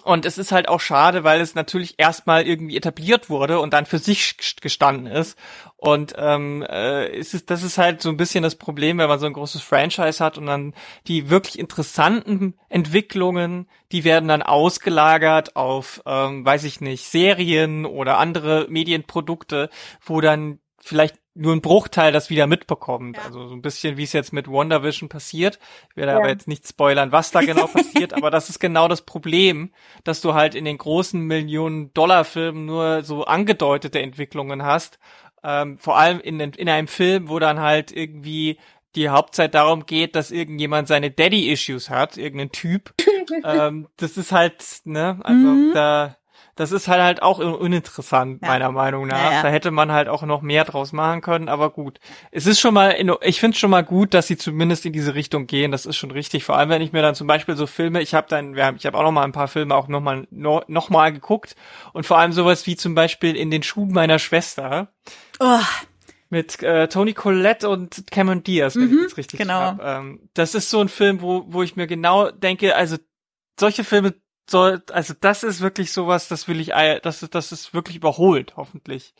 Und 0.00 0.24
es 0.26 0.38
ist 0.38 0.52
halt 0.52 0.68
auch 0.68 0.80
schade, 0.80 1.24
weil 1.24 1.40
es 1.40 1.54
natürlich 1.54 1.94
erstmal 1.98 2.46
irgendwie 2.46 2.76
etabliert 2.76 3.30
wurde 3.30 3.60
und 3.60 3.72
dann 3.72 3.86
für 3.86 3.98
sich 3.98 4.36
gestanden 4.60 5.06
ist. 5.06 5.38
Und 5.76 6.14
ähm, 6.18 6.62
äh, 6.68 7.16
ist 7.16 7.34
es, 7.34 7.46
das 7.46 7.62
ist 7.62 7.78
halt 7.78 8.02
so 8.02 8.10
ein 8.10 8.16
bisschen 8.16 8.42
das 8.42 8.56
Problem, 8.56 8.98
wenn 8.98 9.08
man 9.08 9.18
so 9.18 9.26
ein 9.26 9.32
großes 9.32 9.62
Franchise 9.62 10.22
hat 10.22 10.36
und 10.36 10.46
dann 10.46 10.74
die 11.06 11.30
wirklich 11.30 11.58
interessanten 11.58 12.54
Entwicklungen, 12.68 13.68
die 13.92 14.04
werden 14.04 14.28
dann 14.28 14.42
ausgelagert 14.42 15.56
auf, 15.56 16.02
ähm, 16.06 16.44
weiß 16.44 16.64
ich 16.64 16.80
nicht, 16.80 17.06
Serien 17.06 17.86
oder 17.86 18.18
andere 18.18 18.66
Medienprodukte, 18.68 19.70
wo 20.04 20.20
dann 20.20 20.58
vielleicht 20.78 21.16
nur 21.40 21.54
ein 21.54 21.62
Bruchteil 21.62 22.12
das 22.12 22.28
wieder 22.28 22.46
mitbekommt. 22.46 23.16
Ja. 23.16 23.24
Also 23.24 23.48
so 23.48 23.54
ein 23.54 23.62
bisschen, 23.62 23.96
wie 23.96 24.02
es 24.02 24.12
jetzt 24.12 24.32
mit 24.32 24.46
WandaVision 24.46 25.08
passiert. 25.08 25.58
Ich 25.90 25.96
werde 25.96 26.12
ja. 26.12 26.18
aber 26.18 26.28
jetzt 26.28 26.46
nicht 26.46 26.68
spoilern, 26.68 27.12
was 27.12 27.30
da 27.30 27.40
genau 27.40 27.66
passiert, 27.72 28.12
aber 28.12 28.30
das 28.30 28.50
ist 28.50 28.60
genau 28.60 28.88
das 28.88 29.02
Problem, 29.02 29.72
dass 30.04 30.20
du 30.20 30.34
halt 30.34 30.54
in 30.54 30.64
den 30.64 30.78
großen 30.78 31.20
Millionen-Dollar-Filmen 31.20 32.66
nur 32.66 33.02
so 33.02 33.24
angedeutete 33.24 34.00
Entwicklungen 34.00 34.62
hast. 34.62 34.98
Ähm, 35.42 35.78
vor 35.78 35.96
allem 35.96 36.20
in, 36.20 36.38
in 36.40 36.68
einem 36.68 36.88
Film, 36.88 37.30
wo 37.30 37.38
dann 37.38 37.60
halt 37.60 37.90
irgendwie 37.90 38.58
die 38.94 39.08
Hauptzeit 39.08 39.54
darum 39.54 39.86
geht, 39.86 40.16
dass 40.16 40.30
irgendjemand 40.30 40.88
seine 40.88 41.10
Daddy-Issues 41.10 41.88
hat, 41.88 42.18
irgendein 42.18 42.52
Typ. 42.52 42.92
ähm, 43.44 43.88
das 43.96 44.16
ist 44.18 44.32
halt, 44.32 44.62
ne, 44.84 45.18
also 45.22 45.46
mhm. 45.46 45.70
da 45.72 46.16
das 46.56 46.72
ist 46.72 46.88
halt 46.88 47.00
halt 47.10 47.22
auch 47.22 47.38
uninteressant, 47.38 48.40
ja. 48.42 48.48
meiner 48.48 48.70
Meinung 48.70 49.06
nach. 49.06 49.32
Ja. 49.32 49.42
Da 49.42 49.48
hätte 49.48 49.70
man 49.70 49.92
halt 49.92 50.08
auch 50.08 50.22
noch 50.22 50.42
mehr 50.42 50.64
draus 50.64 50.92
machen 50.92 51.20
können, 51.20 51.48
aber 51.48 51.70
gut. 51.70 51.98
Es 52.30 52.46
ist 52.46 52.60
schon 52.60 52.74
mal, 52.74 52.90
in, 52.90 53.12
ich 53.22 53.40
finde 53.40 53.58
schon 53.58 53.70
mal 53.70 53.82
gut, 53.82 54.14
dass 54.14 54.26
sie 54.26 54.36
zumindest 54.36 54.86
in 54.86 54.92
diese 54.92 55.14
Richtung 55.14 55.46
gehen. 55.46 55.72
Das 55.72 55.86
ist 55.86 55.96
schon 55.96 56.10
richtig. 56.10 56.44
Vor 56.44 56.56
allem, 56.56 56.70
wenn 56.70 56.82
ich 56.82 56.92
mir 56.92 57.02
dann 57.02 57.14
zum 57.14 57.26
Beispiel 57.26 57.56
so 57.56 57.66
Filme, 57.66 58.00
ich 58.02 58.14
habe 58.14 58.26
dann, 58.28 58.54
wir 58.54 58.64
haben, 58.64 58.76
ich 58.76 58.86
habe 58.86 58.96
auch 58.96 59.02
noch 59.02 59.12
mal 59.12 59.24
ein 59.24 59.32
paar 59.32 59.48
Filme 59.48 59.74
auch 59.74 59.88
noch 59.88 60.00
mal 60.00 60.26
no, 60.30 60.62
noch 60.68 60.90
mal 60.90 61.12
geguckt 61.12 61.56
und 61.92 62.06
vor 62.06 62.18
allem 62.18 62.32
sowas 62.32 62.66
wie 62.66 62.76
zum 62.76 62.94
Beispiel 62.94 63.36
in 63.36 63.50
den 63.50 63.62
Schuhen 63.62 63.92
meiner 63.92 64.18
Schwester. 64.18 64.92
Oh 65.38 65.60
mit 66.32 66.62
äh, 66.62 66.86
Tony 66.86 67.12
Collette 67.12 67.68
und 67.68 68.04
Cameron 68.12 68.44
Diaz, 68.44 68.76
wenn 68.76 68.84
mhm, 68.84 68.96
ich 68.98 69.02
jetzt 69.02 69.16
richtig 69.16 69.38
genau. 69.40 69.60
Hab. 69.60 69.82
Ähm, 69.82 70.28
das 70.32 70.54
ist 70.54 70.70
so 70.70 70.80
ein 70.80 70.88
Film, 70.88 71.22
wo, 71.22 71.44
wo 71.48 71.64
ich 71.64 71.74
mir 71.74 71.88
genau 71.88 72.30
denke, 72.30 72.76
also 72.76 72.98
solche 73.58 73.82
Filme 73.82 74.14
soll, 74.48 74.82
also 74.92 75.14
das 75.20 75.42
ist 75.42 75.60
wirklich 75.60 75.92
sowas, 75.92 76.28
das 76.28 76.48
will 76.48 76.60
ich, 76.60 76.68
das 77.02 77.22
ist, 77.22 77.34
das 77.34 77.52
ist 77.52 77.74
wirklich 77.74 77.96
überholt, 77.96 78.56
hoffentlich. 78.56 79.14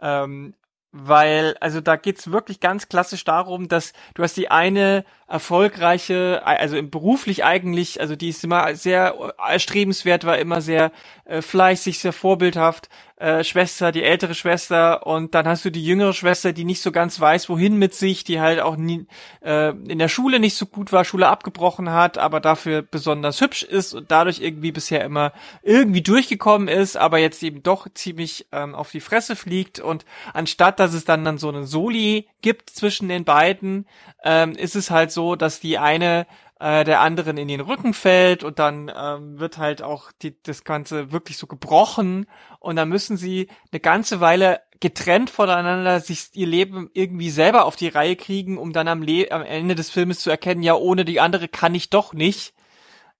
Ähm, 0.00 0.54
weil, 0.96 1.56
also 1.60 1.80
da 1.80 1.96
geht's 1.96 2.30
wirklich 2.30 2.60
ganz 2.60 2.88
klassisch 2.88 3.24
darum, 3.24 3.66
dass 3.66 3.92
du 4.14 4.22
hast 4.22 4.36
die 4.36 4.50
eine 4.50 5.04
erfolgreiche, 5.26 6.42
also 6.44 6.80
beruflich 6.82 7.44
eigentlich, 7.44 8.00
also 8.00 8.14
die 8.14 8.28
ist 8.28 8.44
immer 8.44 8.74
sehr 8.74 9.14
erstrebenswert, 9.38 10.24
war 10.24 10.38
immer 10.38 10.60
sehr 10.60 10.92
äh, 11.24 11.40
fleißig, 11.40 11.98
sehr 11.98 12.12
vorbildhaft, 12.12 12.90
äh, 13.16 13.42
Schwester, 13.42 13.92
die 13.92 14.02
ältere 14.02 14.34
Schwester 14.34 15.06
und 15.06 15.34
dann 15.34 15.46
hast 15.46 15.64
du 15.64 15.70
die 15.70 15.84
jüngere 15.84 16.12
Schwester, 16.12 16.52
die 16.52 16.64
nicht 16.64 16.82
so 16.82 16.92
ganz 16.92 17.18
weiß, 17.18 17.48
wohin 17.48 17.78
mit 17.78 17.94
sich, 17.94 18.24
die 18.24 18.40
halt 18.40 18.60
auch 18.60 18.76
nie 18.76 19.06
äh, 19.40 19.70
in 19.70 19.98
der 19.98 20.08
Schule 20.08 20.40
nicht 20.40 20.56
so 20.56 20.66
gut 20.66 20.92
war, 20.92 21.04
Schule 21.04 21.28
abgebrochen 21.28 21.90
hat, 21.90 22.18
aber 22.18 22.40
dafür 22.40 22.82
besonders 22.82 23.40
hübsch 23.40 23.62
ist 23.62 23.94
und 23.94 24.10
dadurch 24.10 24.40
irgendwie 24.40 24.72
bisher 24.72 25.04
immer 25.04 25.32
irgendwie 25.62 26.02
durchgekommen 26.02 26.68
ist, 26.68 26.96
aber 26.96 27.18
jetzt 27.18 27.42
eben 27.42 27.62
doch 27.62 27.86
ziemlich 27.94 28.46
ähm, 28.52 28.74
auf 28.74 28.90
die 28.90 29.00
Fresse 29.00 29.36
fliegt 29.36 29.80
und 29.80 30.04
anstatt 30.34 30.78
dass 30.78 30.92
es 30.92 31.04
dann 31.04 31.24
dann 31.24 31.38
so 31.38 31.48
einen 31.48 31.64
Soli 31.64 32.28
gibt 32.44 32.68
zwischen 32.68 33.08
den 33.08 33.24
beiden, 33.24 33.86
ähm, 34.22 34.52
ist 34.52 34.76
es 34.76 34.90
halt 34.90 35.10
so, 35.10 35.34
dass 35.34 35.60
die 35.60 35.78
eine 35.78 36.26
äh, 36.60 36.84
der 36.84 37.00
anderen 37.00 37.38
in 37.38 37.48
den 37.48 37.62
Rücken 37.62 37.94
fällt 37.94 38.44
und 38.44 38.58
dann 38.58 38.92
ähm, 38.94 39.40
wird 39.40 39.56
halt 39.56 39.80
auch 39.80 40.12
die, 40.20 40.36
das 40.42 40.62
Ganze 40.62 41.10
wirklich 41.10 41.38
so 41.38 41.46
gebrochen 41.46 42.26
und 42.60 42.76
dann 42.76 42.90
müssen 42.90 43.16
sie 43.16 43.48
eine 43.72 43.80
ganze 43.80 44.20
Weile 44.20 44.60
getrennt 44.78 45.30
voneinander 45.30 46.00
sich 46.00 46.28
ihr 46.34 46.46
Leben 46.46 46.90
irgendwie 46.92 47.30
selber 47.30 47.64
auf 47.64 47.76
die 47.76 47.88
Reihe 47.88 48.14
kriegen, 48.14 48.58
um 48.58 48.74
dann 48.74 48.88
am, 48.88 49.00
Le 49.00 49.28
am 49.30 49.40
Ende 49.40 49.74
des 49.74 49.88
Filmes 49.88 50.20
zu 50.20 50.28
erkennen, 50.28 50.62
ja, 50.62 50.74
ohne 50.74 51.06
die 51.06 51.20
andere 51.20 51.48
kann 51.48 51.74
ich 51.74 51.88
doch 51.88 52.12
nicht. 52.12 52.52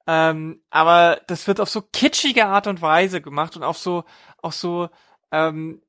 Ähm, 0.06 0.60
aber 0.68 1.22
das 1.28 1.46
wird 1.46 1.60
auf 1.60 1.70
so 1.70 1.80
kitschige 1.80 2.44
Art 2.44 2.66
und 2.66 2.82
Weise 2.82 3.22
gemacht 3.22 3.56
und 3.56 3.62
auf 3.62 3.78
so, 3.78 4.04
auf 4.42 4.52
so, 4.52 4.90
ähm, 5.32 5.80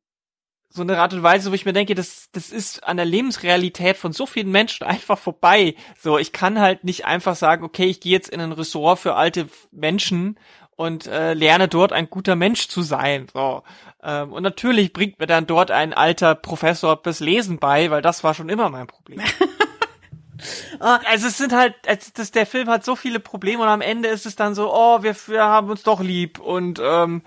so 0.75 0.81
eine 0.81 0.99
Art 0.99 1.13
und 1.13 1.23
Weise, 1.23 1.49
wo 1.49 1.55
ich 1.55 1.65
mir 1.65 1.73
denke, 1.73 1.95
das, 1.95 2.29
das 2.31 2.51
ist 2.51 2.83
an 2.83 2.97
der 2.97 3.05
Lebensrealität 3.05 3.95
von 3.97 4.11
so 4.11 4.25
vielen 4.25 4.51
Menschen 4.51 4.83
einfach 4.87 5.17
vorbei. 5.17 5.75
So, 5.99 6.17
ich 6.17 6.33
kann 6.33 6.59
halt 6.59 6.83
nicht 6.83 7.05
einfach 7.05 7.35
sagen, 7.35 7.63
okay, 7.63 7.85
ich 7.85 8.01
gehe 8.01 8.11
jetzt 8.11 8.29
in 8.29 8.41
ein 8.41 8.51
Ressort 8.51 8.99
für 8.99 9.15
alte 9.15 9.47
Menschen 9.71 10.37
und 10.75 11.07
äh, 11.07 11.33
lerne 11.33 11.69
dort 11.69 11.93
ein 11.93 12.09
guter 12.09 12.35
Mensch 12.35 12.67
zu 12.67 12.81
sein. 12.81 13.27
So. 13.33 13.63
Ähm, 14.03 14.33
und 14.33 14.43
natürlich 14.43 14.91
bringt 14.91 15.19
mir 15.19 15.27
dann 15.27 15.47
dort 15.47 15.71
ein 15.71 15.93
alter 15.93 16.35
Professor 16.35 16.97
das 17.01 17.21
Lesen 17.21 17.59
bei, 17.59 17.89
weil 17.89 18.01
das 18.01 18.23
war 18.23 18.33
schon 18.33 18.49
immer 18.49 18.69
mein 18.69 18.87
Problem. 18.87 19.21
Oh. 19.21 19.45
Also 20.79 21.27
es 21.27 21.37
sind 21.37 21.53
halt, 21.53 21.75
also 21.87 22.11
das, 22.13 22.29
der 22.31 22.45
Film 22.45 22.69
hat 22.69 22.83
so 22.83 22.97
viele 22.97 23.21
Probleme 23.21 23.63
und 23.63 23.69
am 23.69 23.79
Ende 23.79 24.09
ist 24.09 24.25
es 24.25 24.35
dann 24.35 24.53
so, 24.53 24.69
oh, 24.73 25.01
wir, 25.01 25.15
wir 25.27 25.45
haben 25.45 25.69
uns 25.69 25.83
doch 25.83 26.01
lieb 26.01 26.39
und 26.39 26.79
ähm, 26.83 27.21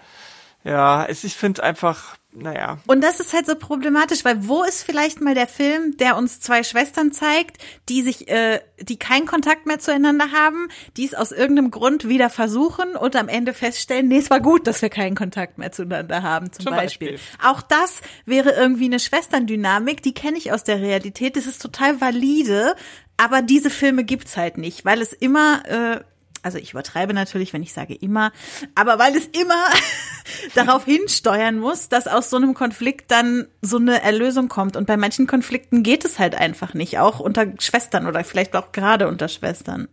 ja, 0.64 1.04
es, 1.06 1.24
ich 1.24 1.34
finde 1.34 1.62
einfach, 1.62 2.16
naja. 2.32 2.78
Und 2.86 3.02
das 3.02 3.20
ist 3.20 3.32
halt 3.32 3.46
so 3.46 3.54
problematisch, 3.54 4.24
weil 4.24 4.48
wo 4.48 4.62
ist 4.62 4.82
vielleicht 4.82 5.20
mal 5.20 5.34
der 5.34 5.46
Film, 5.46 5.96
der 5.96 6.16
uns 6.16 6.40
zwei 6.40 6.62
Schwestern 6.62 7.12
zeigt, 7.12 7.58
die 7.88 8.02
sich, 8.02 8.28
äh, 8.28 8.60
die 8.80 8.98
keinen 8.98 9.26
Kontakt 9.26 9.66
mehr 9.66 9.78
zueinander 9.78 10.32
haben, 10.32 10.68
die 10.96 11.06
es 11.06 11.14
aus 11.14 11.32
irgendeinem 11.32 11.70
Grund 11.70 12.08
wieder 12.08 12.28
versuchen 12.28 12.96
und 12.96 13.16
am 13.16 13.28
Ende 13.28 13.54
feststellen, 13.54 14.08
nee, 14.08 14.18
es 14.18 14.30
war 14.30 14.40
gut, 14.40 14.66
dass 14.66 14.82
wir 14.82 14.90
keinen 14.90 15.14
Kontakt 15.14 15.58
mehr 15.58 15.72
zueinander 15.72 16.22
haben, 16.22 16.52
zum, 16.52 16.66
zum 16.66 16.74
Beispiel. 16.74 17.12
Beispiel. 17.12 17.36
Auch 17.42 17.62
das 17.62 18.00
wäre 18.26 18.50
irgendwie 18.50 18.86
eine 18.86 19.00
Schwesterndynamik, 19.00 20.02
die 20.02 20.14
kenne 20.14 20.38
ich 20.38 20.52
aus 20.52 20.64
der 20.64 20.80
Realität, 20.80 21.36
das 21.36 21.46
ist 21.46 21.62
total 21.62 22.00
valide, 22.00 22.74
aber 23.16 23.42
diese 23.42 23.70
Filme 23.70 24.04
gibt's 24.04 24.36
halt 24.36 24.58
nicht, 24.58 24.84
weil 24.84 25.00
es 25.00 25.12
immer 25.12 25.62
äh, 25.66 26.00
also 26.42 26.58
ich 26.58 26.72
übertreibe 26.72 27.14
natürlich, 27.14 27.52
wenn 27.52 27.62
ich 27.62 27.72
sage 27.72 27.94
immer, 27.94 28.32
aber 28.74 28.98
weil 28.98 29.16
es 29.16 29.26
immer 29.26 29.64
darauf 30.54 30.84
hinsteuern 30.84 31.58
muss, 31.58 31.88
dass 31.88 32.06
aus 32.06 32.30
so 32.30 32.36
einem 32.36 32.54
Konflikt 32.54 33.10
dann 33.10 33.48
so 33.62 33.78
eine 33.78 34.02
Erlösung 34.02 34.48
kommt. 34.48 34.76
Und 34.76 34.86
bei 34.86 34.96
manchen 34.96 35.26
Konflikten 35.26 35.82
geht 35.82 36.04
es 36.04 36.18
halt 36.18 36.34
einfach 36.34 36.74
nicht, 36.74 36.98
auch 36.98 37.20
unter 37.20 37.46
Schwestern 37.58 38.06
oder 38.06 38.24
vielleicht 38.24 38.56
auch 38.56 38.72
gerade 38.72 39.08
unter 39.08 39.28
Schwestern. 39.28 39.88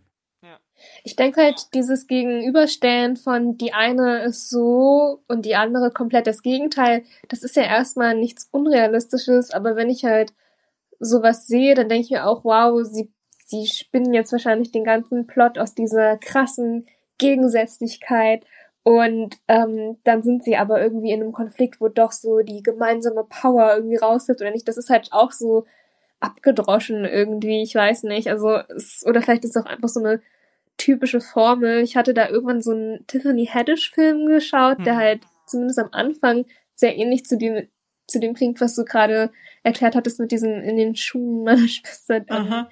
Ich 1.04 1.16
denke 1.16 1.40
halt, 1.40 1.74
dieses 1.74 2.06
Gegenüberstellen 2.06 3.16
von 3.16 3.56
die 3.56 3.72
eine 3.72 4.24
ist 4.24 4.50
so 4.50 5.22
und 5.28 5.44
die 5.44 5.54
andere 5.54 5.90
komplett 5.90 6.26
das 6.26 6.42
Gegenteil, 6.42 7.04
das 7.28 7.42
ist 7.42 7.56
ja 7.56 7.62
erstmal 7.62 8.14
nichts 8.14 8.48
Unrealistisches, 8.50 9.52
aber 9.52 9.76
wenn 9.76 9.88
ich 9.88 10.04
halt 10.04 10.34
sowas 10.98 11.46
sehe, 11.46 11.74
dann 11.74 11.88
denke 11.88 12.04
ich 12.04 12.10
mir 12.10 12.26
auch, 12.26 12.44
wow, 12.44 12.84
sie 12.84 13.12
sie 13.46 13.66
spinnen 13.66 14.12
jetzt 14.12 14.32
wahrscheinlich 14.32 14.72
den 14.72 14.84
ganzen 14.84 15.26
Plot 15.26 15.58
aus 15.58 15.74
dieser 15.74 16.18
krassen 16.18 16.86
Gegensätzlichkeit 17.18 18.44
und 18.82 19.38
ähm, 19.48 19.96
dann 20.04 20.22
sind 20.22 20.44
sie 20.44 20.56
aber 20.56 20.80
irgendwie 20.80 21.10
in 21.10 21.20
einem 21.20 21.32
Konflikt, 21.32 21.80
wo 21.80 21.88
doch 21.88 22.12
so 22.12 22.40
die 22.40 22.62
gemeinsame 22.62 23.24
Power 23.24 23.74
irgendwie 23.74 23.96
rausfällt 23.96 24.40
oder 24.40 24.52
nicht. 24.52 24.68
Das 24.68 24.76
ist 24.76 24.90
halt 24.90 25.08
auch 25.10 25.32
so 25.32 25.66
abgedroschen 26.20 27.04
irgendwie, 27.04 27.62
ich 27.62 27.74
weiß 27.74 28.04
nicht. 28.04 28.28
Also 28.28 28.58
es, 28.68 29.04
oder 29.04 29.22
vielleicht 29.22 29.44
ist 29.44 29.56
es 29.56 29.62
auch 29.62 29.68
einfach 29.68 29.88
so 29.88 29.98
eine 29.98 30.20
typische 30.76 31.20
Formel. 31.20 31.80
Ich 31.80 31.96
hatte 31.96 32.14
da 32.14 32.28
irgendwann 32.28 32.62
so 32.62 32.72
einen 32.72 33.04
Tiffany 33.06 33.46
Haddish 33.46 33.90
Film 33.92 34.26
geschaut, 34.26 34.78
der 34.86 34.94
hm. 34.94 35.00
halt 35.00 35.20
zumindest 35.46 35.78
am 35.78 35.88
Anfang 35.92 36.44
sehr 36.74 36.96
ähnlich 36.96 37.24
zu 37.24 37.38
dem 37.38 37.66
zu 38.06 38.20
dem 38.20 38.34
klingt, 38.34 38.60
was 38.60 38.76
du 38.76 38.84
gerade 38.84 39.32
erklärt 39.64 39.96
hattest 39.96 40.20
mit 40.20 40.30
diesen 40.30 40.62
in 40.62 40.76
den 40.76 40.94
Schuhen 40.94 41.42
meiner 41.42 41.66
Schwester. 41.68 42.24
Ähm, 42.28 42.66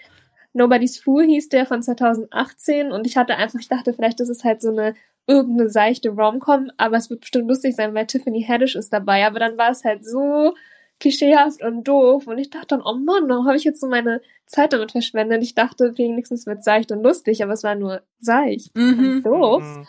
Nobody's 0.54 0.98
Fool 0.98 1.24
hieß 1.24 1.48
der 1.50 1.66
von 1.66 1.82
2018 1.82 2.92
und 2.92 3.06
ich 3.06 3.16
hatte 3.16 3.36
einfach, 3.36 3.58
ich 3.58 3.68
dachte, 3.68 3.92
vielleicht 3.92 4.20
ist 4.20 4.28
es 4.28 4.44
halt 4.44 4.62
so 4.62 4.70
eine 4.70 4.94
irgendeine 5.26 5.68
seichte 5.68 6.10
Romcom, 6.10 6.70
aber 6.76 6.96
es 6.96 7.10
wird 7.10 7.20
bestimmt 7.20 7.48
lustig 7.48 7.74
sein, 7.74 7.92
weil 7.94 8.06
Tiffany 8.06 8.42
Haddish 8.42 8.76
ist 8.76 8.92
dabei, 8.92 9.26
aber 9.26 9.40
dann 9.40 9.58
war 9.58 9.70
es 9.70 9.84
halt 9.84 10.04
so 10.04 10.54
klischeehaft 11.00 11.62
und 11.62 11.84
doof 11.84 12.26
und 12.28 12.38
ich 12.38 12.50
dachte 12.50 12.68
dann, 12.68 12.82
oh 12.82 12.94
Mann, 12.94 13.28
warum 13.28 13.46
habe 13.46 13.56
ich 13.56 13.64
jetzt 13.64 13.80
so 13.80 13.88
meine 13.88 14.20
Zeit 14.46 14.72
damit 14.72 14.92
verschwendet? 14.92 15.42
Ich 15.42 15.54
dachte, 15.54 15.98
wenigstens 15.98 16.46
wird 16.46 16.62
seicht 16.62 16.92
und 16.92 17.02
lustig, 17.02 17.42
aber 17.42 17.52
es 17.52 17.64
war 17.64 17.74
nur 17.74 18.02
seicht 18.20 18.76
mhm. 18.76 18.98
und 18.98 19.22
doof. 19.24 19.62
Mhm. 19.62 19.86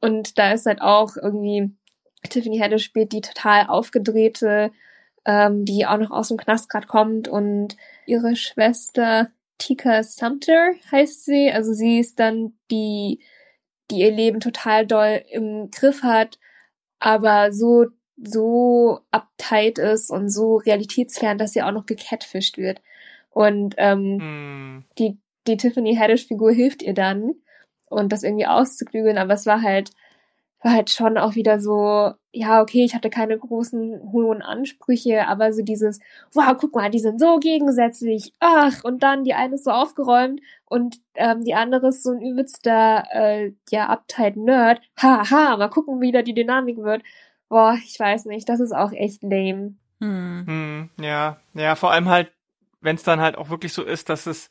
Und 0.00 0.38
da 0.38 0.52
ist 0.52 0.66
halt 0.66 0.82
auch 0.82 1.16
irgendwie, 1.16 1.70
Tiffany 2.28 2.58
Haddish 2.58 2.84
spielt 2.84 3.12
die 3.12 3.22
total 3.22 3.68
aufgedrehte, 3.68 4.70
ähm, 5.24 5.64
die 5.64 5.86
auch 5.86 5.96
noch 5.96 6.10
aus 6.10 6.28
dem 6.28 6.36
Knast 6.36 6.68
gerade 6.68 6.86
kommt 6.86 7.26
und 7.26 7.76
ihre 8.06 8.36
Schwester 8.36 9.30
Tika 9.58 10.02
Sumter 10.02 10.72
heißt 10.90 11.24
sie. 11.24 11.50
Also 11.50 11.72
sie 11.72 11.98
ist 11.98 12.18
dann 12.18 12.54
die, 12.70 13.20
die 13.90 14.00
ihr 14.00 14.12
Leben 14.12 14.40
total 14.40 14.86
doll 14.86 15.22
im 15.30 15.70
Griff 15.70 16.02
hat, 16.02 16.38
aber 16.98 17.52
so, 17.52 17.86
so 18.16 19.00
uptight 19.10 19.78
ist 19.78 20.10
und 20.10 20.30
so 20.30 20.56
realitätsfern, 20.56 21.38
dass 21.38 21.52
sie 21.52 21.62
auch 21.62 21.72
noch 21.72 21.86
gecatfischt 21.86 22.58
wird. 22.58 22.80
Und 23.30 23.74
ähm, 23.78 24.78
mm. 24.78 24.84
die, 24.98 25.18
die 25.46 25.56
Tiffany 25.56 25.96
Haddish-Figur 25.96 26.52
hilft 26.52 26.82
ihr 26.82 26.94
dann 26.94 27.34
und 27.88 28.12
das 28.12 28.22
irgendwie 28.22 28.46
auszuklügeln, 28.46 29.18
aber 29.18 29.34
es 29.34 29.46
war 29.46 29.62
halt 29.62 29.90
war 30.64 30.72
halt 30.72 30.90
schon 30.90 31.18
auch 31.18 31.34
wieder 31.34 31.60
so, 31.60 32.14
ja, 32.34 32.60
okay, 32.60 32.84
ich 32.84 32.94
hatte 32.94 33.10
keine 33.10 33.38
großen, 33.38 34.12
hohen 34.12 34.42
Ansprüche, 34.42 35.28
aber 35.28 35.52
so 35.52 35.62
dieses, 35.62 36.00
wow, 36.32 36.56
guck 36.58 36.74
mal, 36.74 36.90
die 36.90 36.98
sind 36.98 37.20
so 37.20 37.38
gegensätzlich, 37.38 38.32
ach, 38.40 38.82
und 38.82 39.04
dann 39.04 39.22
die 39.22 39.34
eine 39.34 39.54
ist 39.54 39.64
so 39.64 39.70
aufgeräumt 39.70 40.40
und 40.64 41.00
ähm, 41.14 41.44
die 41.44 41.54
andere 41.54 41.88
ist 41.88 42.02
so 42.02 42.10
ein 42.10 42.20
übelster, 42.20 43.04
äh, 43.12 43.52
ja, 43.70 43.88
Uptight 43.88 44.36
Nerd, 44.36 44.80
haha, 45.00 45.56
mal 45.56 45.68
gucken, 45.68 46.00
wie 46.00 46.10
da 46.10 46.22
die 46.22 46.34
Dynamik 46.34 46.78
wird. 46.78 47.02
Boah, 47.48 47.78
ich 47.84 47.98
weiß 48.00 48.24
nicht, 48.24 48.48
das 48.48 48.58
ist 48.58 48.72
auch 48.72 48.92
echt 48.92 49.22
lame. 49.22 49.76
Hm. 50.00 50.44
Hm, 50.46 50.90
ja, 51.00 51.36
ja, 51.54 51.76
vor 51.76 51.92
allem 51.92 52.08
halt, 52.08 52.32
wenn 52.80 52.96
es 52.96 53.04
dann 53.04 53.20
halt 53.20 53.38
auch 53.38 53.48
wirklich 53.48 53.72
so 53.72 53.84
ist, 53.84 54.08
dass 54.08 54.26
es 54.26 54.50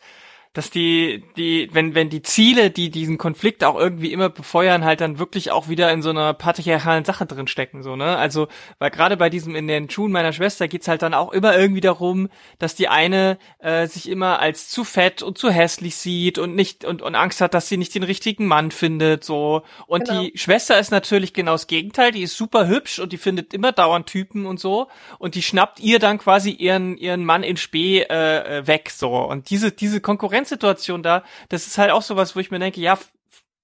dass 0.53 0.69
die, 0.69 1.23
die, 1.35 1.67
wenn, 1.73 1.95
wenn 1.95 2.09
die 2.09 2.21
Ziele, 2.21 2.69
die 2.69 2.91
diesen 2.91 3.17
Konflikt 3.17 3.63
auch 3.63 3.75
irgendwie 3.75 4.11
immer 4.11 4.29
befeuern, 4.29 4.85
halt 4.85 5.01
dann 5.01 5.17
wirklich 5.17 5.51
auch 5.51 5.67
wieder 5.67 5.91
in 5.91 6.03
so 6.03 6.11
einer 6.11 6.35
patriarchalen 6.35 7.05
Sache 7.05 7.25
drin 7.25 7.47
stecken, 7.47 7.81
so, 7.81 7.95
ne? 7.95 8.17
Also, 8.17 8.47
weil 8.77 8.91
gerade 8.91 9.17
bei 9.17 9.31
diesem 9.31 9.55
in 9.55 9.67
den 9.67 9.89
Schuhen 9.89 10.11
meiner 10.11 10.31
Schwester 10.31 10.67
geht's 10.67 10.87
halt 10.87 11.01
dann 11.01 11.15
auch 11.15 11.31
immer 11.31 11.57
irgendwie 11.57 11.81
darum, 11.81 12.29
dass 12.59 12.75
die 12.75 12.87
eine 12.87 13.39
äh, 13.59 13.87
sich 13.87 14.07
immer 14.07 14.39
als 14.39 14.69
zu 14.69 14.83
fett 14.83 15.23
und 15.23 15.39
zu 15.39 15.49
hässlich 15.49 15.95
sieht 15.95 16.37
und 16.37 16.55
nicht 16.55 16.85
und, 16.85 17.01
und 17.01 17.15
Angst 17.15 17.41
hat, 17.41 17.55
dass 17.55 17.67
sie 17.67 17.77
nicht 17.77 17.95
den 17.95 18.03
richtigen 18.03 18.45
Mann 18.45 18.69
findet, 18.69 19.23
so. 19.23 19.63
Und 19.87 20.07
genau. 20.07 20.21
die 20.21 20.37
Schwester 20.37 20.79
ist 20.79 20.91
natürlich 20.91 21.33
genau 21.33 21.53
das 21.53 21.65
Gegenteil, 21.65 22.11
die 22.11 22.21
ist 22.21 22.37
super 22.37 22.67
hübsch 22.67 22.99
und 22.99 23.11
die 23.11 23.17
findet 23.17 23.55
immer 23.55 23.71
dauernd 23.71 24.05
Typen 24.05 24.45
und 24.45 24.59
so. 24.59 24.87
Und 25.17 25.33
die 25.33 25.41
schnappt 25.41 25.79
ihr 25.79 25.97
dann 25.97 26.19
quasi 26.19 26.51
ihren, 26.51 26.95
ihren 26.97 27.25
Mann 27.25 27.41
in 27.41 27.57
Spee 27.57 28.01
äh, 28.01 28.59
äh 28.59 28.67
weg, 28.67 28.91
so. 28.91 29.15
Und 29.15 29.49
diese, 29.49 29.71
diese 29.71 29.99
Konkurrenz 29.99 30.42
Grenzsituation 30.43 31.03
da, 31.03 31.23
das 31.49 31.67
ist 31.67 31.77
halt 31.77 31.91
auch 31.91 32.01
sowas, 32.01 32.35
wo 32.35 32.39
ich 32.39 32.51
mir 32.51 32.59
denke, 32.59 32.81
ja, 32.81 32.97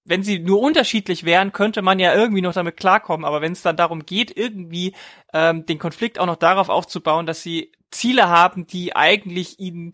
wenn 0.05 0.23
sie 0.23 0.39
nur 0.39 0.61
unterschiedlich 0.61 1.23
wären, 1.23 1.51
könnte 1.51 1.81
man 1.81 1.99
ja 1.99 2.15
irgendwie 2.15 2.41
noch 2.41 2.53
damit 2.53 2.77
klarkommen. 2.77 3.25
Aber 3.25 3.41
wenn 3.41 3.51
es 3.51 3.61
dann 3.61 3.77
darum 3.77 4.05
geht, 4.05 4.35
irgendwie 4.35 4.95
ähm, 5.33 5.65
den 5.65 5.77
Konflikt 5.77 6.19
auch 6.19 6.25
noch 6.25 6.37
darauf 6.37 6.69
aufzubauen, 6.69 7.25
dass 7.25 7.43
sie 7.43 7.71
Ziele 7.91 8.29
haben, 8.29 8.65
die 8.65 8.95
eigentlich 8.95 9.59
ihnen 9.59 9.91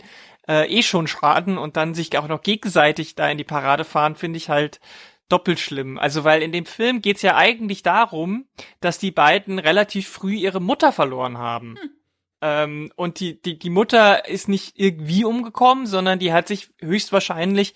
äh, 0.47 0.67
eh 0.69 0.83
schon 0.83 1.07
schaden 1.07 1.57
und 1.57 1.75
dann 1.75 1.95
sich 1.95 2.17
auch 2.17 2.27
noch 2.27 2.43
gegenseitig 2.43 3.15
da 3.15 3.27
in 3.29 3.37
die 3.37 3.43
Parade 3.43 3.83
fahren, 3.83 4.15
finde 4.15 4.37
ich 4.37 4.47
halt 4.47 4.79
doppelt 5.27 5.59
schlimm. 5.59 5.97
Also 5.97 6.23
weil 6.23 6.41
in 6.43 6.51
dem 6.51 6.65
Film 6.65 7.01
geht's 7.01 7.23
ja 7.23 7.35
eigentlich 7.35 7.81
darum, 7.81 8.45
dass 8.79 8.99
die 8.99 9.11
beiden 9.11 9.59
relativ 9.59 10.07
früh 10.07 10.35
ihre 10.35 10.61
Mutter 10.61 10.91
verloren 10.91 11.39
haben. 11.39 11.75
Hm. 11.81 11.89
Ähm, 12.45 12.91
und 12.95 13.19
die, 13.19 13.41
die, 13.41 13.57
die 13.57 13.71
Mutter 13.71 14.27
ist 14.27 14.47
nicht 14.47 14.73
irgendwie 14.75 15.25
umgekommen, 15.25 15.87
sondern 15.87 16.19
die 16.19 16.31
hat 16.31 16.47
sich 16.47 16.69
höchstwahrscheinlich 16.79 17.73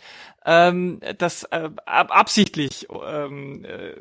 ähm, 0.50 1.00
das 1.20 1.44
äh, 1.44 1.70
absichtlich 1.86 2.88
ähm, 3.06 3.64
äh, 3.66 3.94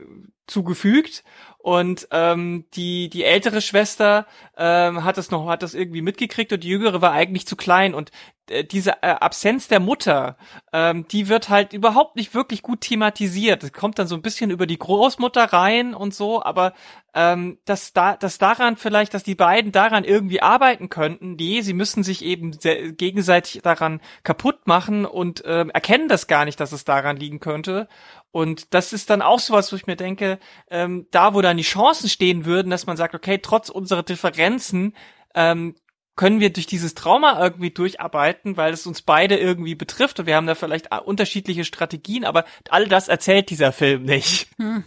zugefügt. 0.47 1.23
Und 1.59 2.09
ähm, 2.13 2.65
die 2.75 3.11
die 3.11 3.25
ältere 3.25 3.61
Schwester 3.61 4.27
ähm, 4.57 5.05
hat 5.05 5.19
das 5.19 5.31
noch 5.31 5.49
hat 5.49 5.63
das 5.63 5.75
irgendwie 5.75 6.01
mitgekriegt 6.01 6.53
und 6.53 6.65
die 6.65 6.69
jüngere 6.69 7.03
war 7.03 7.13
eigentlich 7.13 7.47
zu 7.47 7.57
klein. 7.57 7.95
Und 7.95 8.11
äh, 8.49 8.65
diese 8.65 9.03
äh, 9.03 9.09
Absenz 9.09 9.69
der 9.69 9.81
Mutter 9.81 10.39
ähm, 10.73 11.07
die 11.09 11.29
wird 11.29 11.49
halt 11.51 11.73
überhaupt 11.73 12.17
nicht 12.17 12.33
wirklich 12.33 12.63
gut 12.63 12.81
thematisiert. 12.83 13.65
Es 13.65 13.73
kommt 13.73 13.99
dann 13.99 14.07
so 14.07 14.15
ein 14.15 14.23
bisschen 14.23 14.51
über 14.51 14.67
die 14.67 14.79
Großmutter 14.79 15.45
rein 15.45 15.95
und 15.95 16.15
so 16.15 16.43
aber 16.43 16.73
ähm, 17.13 17.59
dass 17.65 17.93
da 17.93 18.17
dass 18.17 18.39
daran 18.39 18.77
vielleicht 18.77 19.13
dass 19.13 19.25
die 19.25 19.35
beiden 19.35 19.73
daran 19.73 20.05
irgendwie 20.05 20.41
arbeiten 20.41 20.89
könnten 20.89 21.35
nee 21.35 21.61
sie 21.61 21.75
müssen 21.75 22.03
sich 22.03 22.25
eben 22.25 22.53
gegenseitig 22.97 23.63
daran 23.63 24.01
kaputt 24.23 24.67
machen 24.67 25.05
und 25.05 25.43
ähm, 25.45 25.71
erkennen 25.71 26.09
das 26.09 26.29
gar 26.29 26.38
nicht 26.45 26.61
dass 26.61 26.73
es 26.73 26.85
daran 26.85 27.17
liegen 27.17 27.41
könnte 27.41 27.89
und 28.31 28.75
das 28.75 28.93
ist 28.93 29.11
dann 29.11 29.23
auch 29.23 29.39
sowas, 29.39 29.73
wo 29.73 29.77
ich 29.77 29.87
mir 29.87 29.97
denke, 29.97 30.39
ähm, 30.71 31.07
da 31.11 31.35
wo 31.35 31.41
dann 31.41 31.57
die 31.57 31.63
Chancen 31.63 32.09
stehen 32.09 32.45
würden, 32.45 32.71
dass 32.71 32.87
man 32.87 32.97
sagt, 32.97 33.15
okay, 33.15 33.39
trotz 33.39 33.69
unserer 33.69 34.03
Differenzen 34.03 34.95
ähm, 35.35 35.75
können 36.17 36.41
wir 36.41 36.53
durch 36.53 36.67
dieses 36.67 36.95
Trauma 36.95 37.41
irgendwie 37.43 37.71
durcharbeiten, 37.71 38.57
weil 38.57 38.73
es 38.73 38.87
uns 38.87 39.03
beide 39.03 39.39
irgendwie 39.39 39.77
betrifft 39.77 40.19
und 40.19 40.27
wir 40.27 40.35
haben 40.35 40.49
da 40.49 40.57
vielleicht 40.57 40.93
unterschiedliche 41.05 41.65
Strategien, 41.65 42.25
aber 42.25 42.45
all 42.71 42.87
das 42.87 43.09
erzählt 43.09 43.51
dieser 43.51 43.73
Film 43.73 44.03
nicht. 44.03 44.49
Hm. 44.59 44.85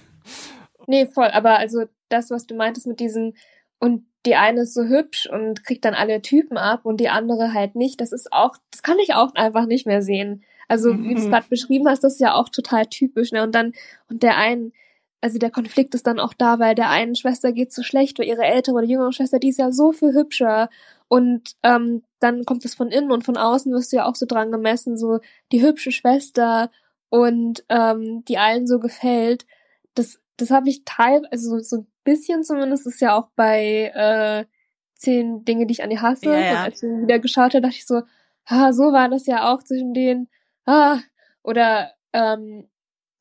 Nee, 0.88 1.08
voll, 1.08 1.30
aber 1.30 1.58
also 1.58 1.86
das, 2.10 2.30
was 2.32 2.48
du 2.48 2.56
meintest 2.56 2.86
mit 2.86 3.00
diesem 3.00 3.34
und 3.80 4.06
die 4.26 4.36
eine 4.36 4.62
ist 4.62 4.74
so 4.74 4.84
hübsch 4.84 5.28
und 5.28 5.64
kriegt 5.64 5.86
dann 5.86 5.96
alle 5.96 6.22
Typen 6.22 6.58
ab 6.58 6.86
und 6.86 6.98
die 7.00 7.10
andere 7.10 7.54
halt 7.54 7.76
nicht, 7.76 8.02
das 8.02 8.12
ist 8.12 8.32
auch, 8.32 8.56
das 8.70 8.84
kann 8.84 9.00
ich 9.00 9.14
auch 9.14 9.34
einfach 9.34 9.66
nicht 9.66 9.88
mehr 9.88 10.02
sehen. 10.02 10.44
Also 10.72 10.98
wie 11.04 11.16
du 11.16 11.20
es 11.20 11.26
mhm. 11.26 11.32
gerade 11.32 11.48
beschrieben 11.50 11.90
hast, 11.90 12.02
das 12.02 12.14
ist 12.14 12.22
ja 12.22 12.34
auch 12.34 12.48
total 12.48 12.86
typisch. 12.86 13.34
Ne? 13.34 13.44
Und 13.44 13.54
dann, 13.54 13.74
und 14.10 14.24
der 14.24 14.38
einen, 14.38 14.72
also 15.20 15.38
der 15.38 15.52
Konflikt 15.52 15.94
ist 15.96 16.08
dann 16.08 16.18
auch 16.18 16.34
da, 16.34 16.60
weil 16.60 16.76
der 16.76 16.90
einen 16.90 17.16
Schwester 17.16 17.52
geht 17.52 17.74
so 17.74 17.84
schlecht, 17.84 18.18
weil 18.18 18.28
ihre 18.28 18.46
ältere 18.46 18.76
oder 18.76 18.86
jüngere 18.86 19.12
Schwester, 19.12 19.38
die 19.38 19.50
ist 19.50 19.60
ja 19.60 19.74
so 19.74 19.92
viel 19.92 20.14
hübscher. 20.14 20.70
Und 21.10 21.58
ähm, 21.64 22.04
dann 22.20 22.46
kommt 22.46 22.64
es 22.64 22.74
von 22.74 22.88
innen 22.88 23.12
und 23.12 23.26
von 23.26 23.36
außen 23.36 23.70
wirst 23.74 23.92
du 23.92 23.98
ja 23.98 24.06
auch 24.06 24.16
so 24.16 24.26
dran 24.26 24.50
gemessen, 24.50 24.98
so 24.98 25.20
die 25.52 25.62
hübsche 25.62 25.92
Schwester 25.92 26.72
und 27.10 27.66
ähm, 27.68 28.24
die 28.30 28.38
allen 28.38 28.66
so 28.66 28.80
gefällt. 28.80 29.46
Das, 29.94 30.22
das 30.38 30.52
habe 30.52 30.70
ich 30.70 30.86
teil, 30.86 31.28
also 31.32 31.50
so, 31.50 31.60
so 31.60 31.78
ein 31.82 31.88
bisschen 32.06 32.46
zumindest 32.46 32.88
ist 32.88 33.02
ja 33.02 33.20
auch 33.20 33.28
bei 33.36 33.92
äh, 33.94 34.46
zehn 34.96 35.44
Dinge, 35.44 35.66
die 35.66 35.74
ich 35.74 35.84
an 35.84 35.90
die 35.90 36.00
hasse. 36.00 36.28
Ja, 36.28 36.40
ja. 36.40 36.52
Und 36.52 36.58
als 36.60 36.82
ich 36.82 36.90
wieder 36.90 37.20
geschaut 37.20 37.56
habe, 37.56 37.62
dachte 37.62 37.76
ich 37.76 37.86
so, 37.86 38.04
ah, 38.46 38.72
so 38.72 38.94
war 38.94 39.10
das 39.10 39.26
ja 39.26 39.52
auch 39.52 39.62
zwischen 39.64 39.94
denen 39.94 40.30
ah, 40.66 41.00
oder 41.44 41.92
ähm, 42.14 42.68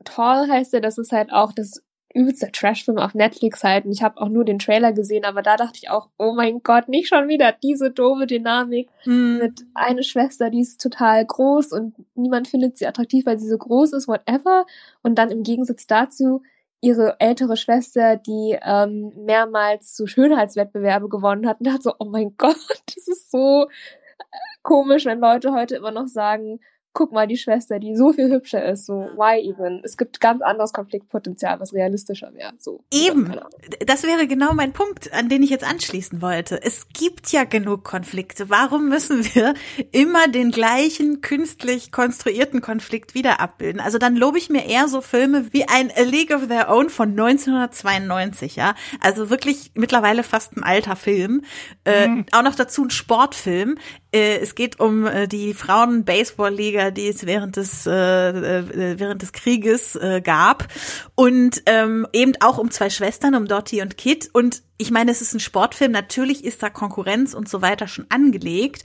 Tall 0.04 0.48
heißt 0.48 0.74
er, 0.74 0.80
das 0.80 0.98
ist 0.98 1.12
halt 1.12 1.32
auch 1.32 1.52
das 1.52 1.82
übelste 2.12 2.50
Trashfilm 2.50 2.98
auf 2.98 3.14
Netflix 3.14 3.62
halt. 3.62 3.84
Und 3.84 3.92
ich 3.92 4.02
habe 4.02 4.20
auch 4.20 4.28
nur 4.28 4.44
den 4.44 4.58
Trailer 4.58 4.92
gesehen, 4.92 5.24
aber 5.24 5.42
da 5.42 5.56
dachte 5.56 5.78
ich 5.80 5.90
auch, 5.90 6.08
oh 6.18 6.32
mein 6.32 6.62
Gott, 6.62 6.88
nicht 6.88 7.08
schon 7.08 7.28
wieder 7.28 7.52
diese 7.52 7.90
doofe 7.90 8.26
Dynamik 8.26 8.88
mm. 9.04 9.38
mit 9.38 9.64
einer 9.74 10.02
Schwester, 10.02 10.50
die 10.50 10.60
ist 10.60 10.80
total 10.80 11.24
groß 11.24 11.72
und 11.72 11.94
niemand 12.14 12.48
findet 12.48 12.76
sie 12.76 12.86
attraktiv, 12.86 13.26
weil 13.26 13.38
sie 13.38 13.48
so 13.48 13.58
groß 13.58 13.92
ist, 13.92 14.08
whatever. 14.08 14.66
Und 15.02 15.18
dann 15.18 15.30
im 15.30 15.42
Gegensatz 15.42 15.86
dazu 15.86 16.42
ihre 16.80 17.16
ältere 17.20 17.56
Schwester, 17.56 18.16
die 18.16 18.58
ähm, 18.60 19.12
mehrmals 19.16 19.96
so 19.96 20.06
Schönheitswettbewerbe 20.06 21.08
gewonnen 21.08 21.46
hat 21.46 21.60
und 21.60 21.66
dachte 21.66 21.82
so, 21.82 21.94
oh 21.98 22.06
mein 22.06 22.34
Gott, 22.38 22.56
das 22.86 23.06
ist 23.06 23.30
so 23.30 23.68
komisch, 24.62 25.04
wenn 25.04 25.20
Leute 25.20 25.52
heute 25.52 25.76
immer 25.76 25.92
noch 25.92 26.08
sagen, 26.08 26.60
guck 26.92 27.12
mal, 27.12 27.26
die 27.26 27.36
Schwester, 27.36 27.78
die 27.78 27.96
so 27.96 28.12
viel 28.12 28.30
hübscher 28.30 28.64
ist, 28.64 28.86
so, 28.86 28.94
why 28.94 29.40
even? 29.48 29.80
Es 29.84 29.96
gibt 29.96 30.20
ganz 30.20 30.42
anderes 30.42 30.72
Konfliktpotenzial, 30.72 31.60
was 31.60 31.72
realistischer 31.72 32.34
wäre, 32.34 32.52
so. 32.58 32.82
Eben. 32.92 33.36
Das 33.86 34.02
wäre 34.02 34.26
genau 34.26 34.54
mein 34.54 34.72
Punkt, 34.72 35.12
an 35.12 35.28
den 35.28 35.42
ich 35.42 35.50
jetzt 35.50 35.64
anschließen 35.64 36.20
wollte. 36.20 36.60
Es 36.62 36.88
gibt 36.88 37.30
ja 37.30 37.44
genug 37.44 37.84
Konflikte. 37.84 38.50
Warum 38.50 38.88
müssen 38.88 39.24
wir 39.34 39.54
immer 39.92 40.28
den 40.28 40.50
gleichen 40.50 41.20
künstlich 41.20 41.92
konstruierten 41.92 42.60
Konflikt 42.60 43.14
wieder 43.14 43.40
abbilden? 43.40 43.80
Also 43.80 43.98
dann 43.98 44.16
lobe 44.16 44.38
ich 44.38 44.50
mir 44.50 44.66
eher 44.66 44.88
so 44.88 45.00
Filme 45.00 45.52
wie 45.52 45.68
ein 45.68 45.92
A 45.96 46.02
League 46.02 46.34
of 46.34 46.48
Their 46.48 46.70
Own 46.70 46.90
von 46.90 47.10
1992, 47.10 48.56
ja. 48.56 48.74
Also 49.00 49.30
wirklich 49.30 49.70
mittlerweile 49.74 50.24
fast 50.24 50.56
ein 50.56 50.64
alter 50.64 50.96
Film. 50.96 51.44
Äh, 51.84 52.08
mhm. 52.08 52.26
Auch 52.32 52.42
noch 52.42 52.56
dazu 52.56 52.84
ein 52.84 52.90
Sportfilm. 52.90 53.78
Äh, 54.12 54.38
es 54.38 54.54
geht 54.54 54.80
um 54.80 55.06
äh, 55.06 55.28
die 55.28 55.54
Frauen-Baseball-Liga, 55.54 56.90
die 56.90 57.08
es 57.08 57.26
während 57.26 57.56
des, 57.56 57.86
äh, 57.86 57.90
äh, 57.90 58.98
während 58.98 59.22
des 59.22 59.32
Krieges 59.32 59.98
gab. 60.24 60.68
Und 61.14 61.62
ähm, 61.66 62.06
eben 62.12 62.32
auch 62.40 62.58
um 62.58 62.70
zwei 62.70 62.90
Schwestern, 62.90 63.34
um 63.34 63.46
Dottie 63.46 63.82
und 63.82 63.96
Kit. 63.96 64.30
Und 64.32 64.62
ich 64.78 64.90
meine, 64.90 65.10
es 65.10 65.20
ist 65.20 65.34
ein 65.34 65.40
Sportfilm, 65.40 65.92
natürlich 65.92 66.44
ist 66.44 66.62
da 66.62 66.70
Konkurrenz 66.70 67.34
und 67.34 67.48
so 67.48 67.62
weiter 67.62 67.88
schon 67.88 68.06
angelegt. 68.08 68.84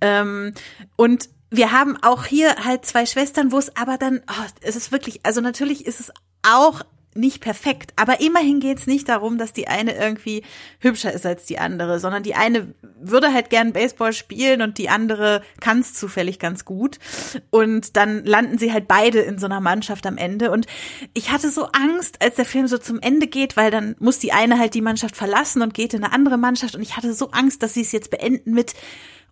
Ähm, 0.00 0.52
und 0.96 1.28
wir 1.50 1.72
haben 1.72 1.96
auch 2.02 2.24
hier 2.24 2.56
halt 2.64 2.84
zwei 2.84 3.06
Schwestern, 3.06 3.52
wo 3.52 3.58
es 3.58 3.76
aber 3.76 3.98
dann, 3.98 4.22
oh, 4.28 4.44
es 4.60 4.76
ist 4.76 4.92
wirklich, 4.92 5.20
also 5.24 5.40
natürlich 5.40 5.86
ist 5.86 6.00
es 6.00 6.12
auch 6.42 6.82
nicht 7.16 7.40
perfekt, 7.40 7.92
aber 7.96 8.20
immerhin 8.20 8.60
geht's 8.60 8.86
nicht 8.86 9.08
darum, 9.08 9.38
dass 9.38 9.52
die 9.52 9.68
eine 9.68 9.94
irgendwie 9.96 10.42
hübscher 10.80 11.12
ist 11.12 11.26
als 11.26 11.46
die 11.46 11.58
andere, 11.58 12.00
sondern 12.00 12.22
die 12.22 12.34
eine 12.34 12.74
würde 13.00 13.32
halt 13.32 13.50
gern 13.50 13.72
Baseball 13.72 14.12
spielen 14.12 14.62
und 14.62 14.78
die 14.78 14.88
andere 14.88 15.42
kann's 15.60 15.94
zufällig 15.94 16.38
ganz 16.38 16.64
gut. 16.64 16.98
Und 17.50 17.96
dann 17.96 18.24
landen 18.24 18.58
sie 18.58 18.72
halt 18.72 18.88
beide 18.88 19.20
in 19.20 19.38
so 19.38 19.46
einer 19.46 19.60
Mannschaft 19.60 20.06
am 20.06 20.16
Ende. 20.16 20.50
Und 20.50 20.66
ich 21.14 21.30
hatte 21.30 21.50
so 21.50 21.66
Angst, 21.66 22.22
als 22.22 22.36
der 22.36 22.44
Film 22.44 22.66
so 22.66 22.78
zum 22.78 23.00
Ende 23.00 23.26
geht, 23.26 23.56
weil 23.56 23.70
dann 23.70 23.96
muss 23.98 24.18
die 24.18 24.32
eine 24.32 24.58
halt 24.58 24.74
die 24.74 24.80
Mannschaft 24.80 25.16
verlassen 25.16 25.62
und 25.62 25.74
geht 25.74 25.94
in 25.94 26.04
eine 26.04 26.12
andere 26.12 26.38
Mannschaft. 26.38 26.74
Und 26.74 26.82
ich 26.82 26.96
hatte 26.96 27.12
so 27.12 27.30
Angst, 27.30 27.62
dass 27.62 27.74
sie 27.74 27.82
es 27.82 27.92
jetzt 27.92 28.10
beenden 28.10 28.52
mit 28.52 28.74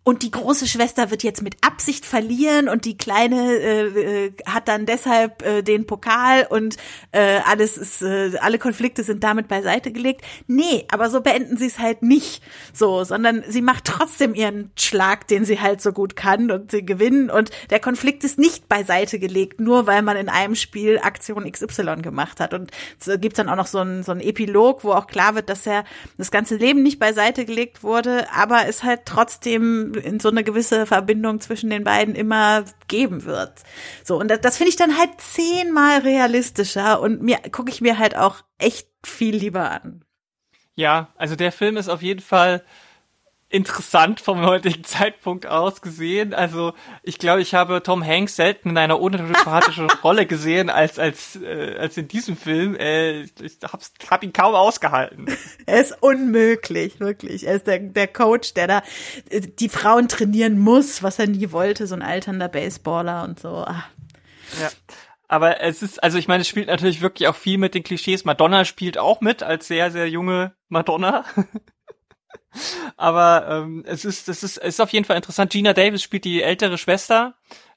und 0.06 0.22
die 0.22 0.30
große 0.30 0.68
Schwester 0.68 1.10
wird 1.10 1.22
jetzt 1.22 1.40
mit 1.40 1.56
Absicht 1.62 2.04
verlieren 2.04 2.68
und 2.68 2.84
die 2.84 2.96
kleine 2.96 3.54
äh, 3.54 4.26
äh, 4.26 4.32
hat 4.44 4.68
dann 4.68 4.84
deshalb 4.84 5.42
äh, 5.42 5.62
den 5.62 5.86
Pokal 5.86 6.46
und 6.48 6.76
äh, 7.12 7.38
alles 7.46 7.78
ist, 7.78 8.02
äh, 8.02 8.36
alle 8.38 8.58
Konflikte 8.58 9.02
sind 9.02 9.24
damit 9.24 9.48
beiseite 9.48 9.92
gelegt. 9.92 10.22
Nee, 10.46 10.84
aber 10.92 11.08
so 11.08 11.22
beenden 11.22 11.56
sie 11.56 11.66
es 11.66 11.78
halt 11.78 12.02
nicht 12.02 12.42
so, 12.74 13.04
sondern 13.04 13.44
sie 13.48 13.62
macht 13.62 13.86
trotzdem 13.86 14.34
ihren 14.34 14.70
Schlag, 14.78 15.26
den 15.26 15.46
sie 15.46 15.58
halt 15.58 15.80
so 15.80 15.92
gut 15.92 16.16
kann 16.16 16.50
und 16.50 16.70
sie 16.70 16.84
gewinnen 16.84 17.30
und 17.30 17.50
der 17.70 17.80
Konflikt 17.80 18.24
ist 18.24 18.38
nicht 18.38 18.68
beiseite 18.68 19.18
gelegt, 19.18 19.58
nur 19.58 19.86
weil 19.86 20.02
man 20.02 20.18
in 20.18 20.28
einem 20.28 20.54
Spiel 20.54 20.98
Aktion 20.98 21.50
XY 21.50 22.02
gemacht 22.02 22.40
hat. 22.40 22.52
Und 22.52 22.72
es 23.00 23.20
gibt 23.22 23.38
dann 23.38 23.48
auch 23.48 23.56
noch 23.56 23.66
so 23.66 23.78
ein, 23.78 24.02
so 24.02 24.12
ein 24.12 24.20
Epilog, 24.20 24.84
wo 24.84 24.92
auch 24.92 25.06
klar 25.06 25.34
wird, 25.34 25.48
dass 25.48 25.66
er 25.66 25.84
das 26.18 26.30
ganze 26.30 26.56
Leben 26.56 26.82
nicht 26.82 26.98
beiseite 26.98 27.46
gelegt 27.46 27.82
wurde, 27.82 28.26
aber 28.30 28.68
es 28.68 28.82
halt 28.82 29.02
trotzdem 29.06 29.93
in 29.96 30.20
so 30.20 30.28
eine 30.28 30.44
gewisse 30.44 30.86
Verbindung 30.86 31.40
zwischen 31.40 31.70
den 31.70 31.84
beiden 31.84 32.14
immer 32.14 32.64
geben 32.88 33.24
wird. 33.24 33.62
So, 34.04 34.18
und 34.18 34.28
das, 34.28 34.40
das 34.40 34.56
finde 34.56 34.70
ich 34.70 34.76
dann 34.76 34.98
halt 34.98 35.10
zehnmal 35.18 36.00
realistischer 36.00 37.00
und 37.00 37.22
mir 37.22 37.38
gucke 37.50 37.70
ich 37.70 37.80
mir 37.80 37.98
halt 37.98 38.16
auch 38.16 38.42
echt 38.58 38.88
viel 39.04 39.36
lieber 39.36 39.70
an. 39.70 40.04
Ja, 40.76 41.12
also 41.16 41.36
der 41.36 41.52
Film 41.52 41.76
ist 41.76 41.88
auf 41.88 42.02
jeden 42.02 42.20
Fall 42.20 42.64
interessant 43.48 44.20
vom 44.20 44.44
heutigen 44.44 44.84
Zeitpunkt 44.84 45.46
aus 45.46 45.80
gesehen. 45.80 46.34
Also 46.34 46.74
ich 47.02 47.18
glaube, 47.18 47.40
ich 47.40 47.54
habe 47.54 47.82
Tom 47.82 48.04
Hanks 48.04 48.36
selten 48.36 48.70
in 48.70 48.78
einer 48.78 49.00
unsympathischen 49.00 49.88
Rolle 50.02 50.26
gesehen 50.26 50.70
als 50.70 50.98
als 50.98 51.36
äh, 51.36 51.76
als 51.78 51.96
in 51.96 52.08
diesem 52.08 52.36
Film. 52.36 52.74
Äh, 52.76 53.22
ich 53.22 53.58
hab's, 53.62 53.92
hab 54.10 54.22
ihn 54.22 54.32
kaum 54.32 54.54
ausgehalten. 54.54 55.26
Er 55.66 55.80
ist 55.80 55.96
unmöglich, 56.02 57.00
wirklich. 57.00 57.46
Er 57.46 57.54
ist 57.54 57.66
der 57.66 57.78
der 57.78 58.08
Coach, 58.08 58.54
der 58.54 58.66
da 58.66 58.82
äh, 59.30 59.40
die 59.40 59.68
Frauen 59.68 60.08
trainieren 60.08 60.58
muss, 60.58 61.02
was 61.02 61.18
er 61.18 61.26
nie 61.26 61.52
wollte, 61.52 61.86
so 61.86 61.94
ein 61.94 62.02
alternder 62.02 62.48
Baseballer 62.48 63.24
und 63.24 63.40
so. 63.40 63.64
Ach. 63.66 63.88
Ja. 64.60 64.70
Aber 65.26 65.60
es 65.62 65.82
ist, 65.82 66.02
also 66.02 66.18
ich 66.18 66.28
meine, 66.28 66.42
es 66.42 66.48
spielt 66.48 66.68
natürlich 66.68 67.00
wirklich 67.00 67.28
auch 67.28 67.34
viel 67.34 67.58
mit 67.58 67.74
den 67.74 67.82
Klischees. 67.82 68.24
Madonna 68.24 68.64
spielt 68.64 68.98
auch 68.98 69.20
mit 69.20 69.42
als 69.42 69.66
sehr, 69.66 69.90
sehr 69.90 70.08
junge 70.08 70.54
Madonna. 70.68 71.24
Aber 72.96 73.46
ähm, 73.48 73.84
es 73.86 74.04
ist, 74.04 74.28
es 74.28 74.42
ist, 74.42 74.58
es 74.58 74.74
ist 74.74 74.80
auf 74.80 74.90
jeden 74.90 75.04
Fall 75.04 75.16
interessant. 75.16 75.52
Gina 75.52 75.72
Davis 75.72 76.02
spielt 76.02 76.24
die 76.24 76.42
ältere 76.42 76.78
Schwester. 76.78 77.34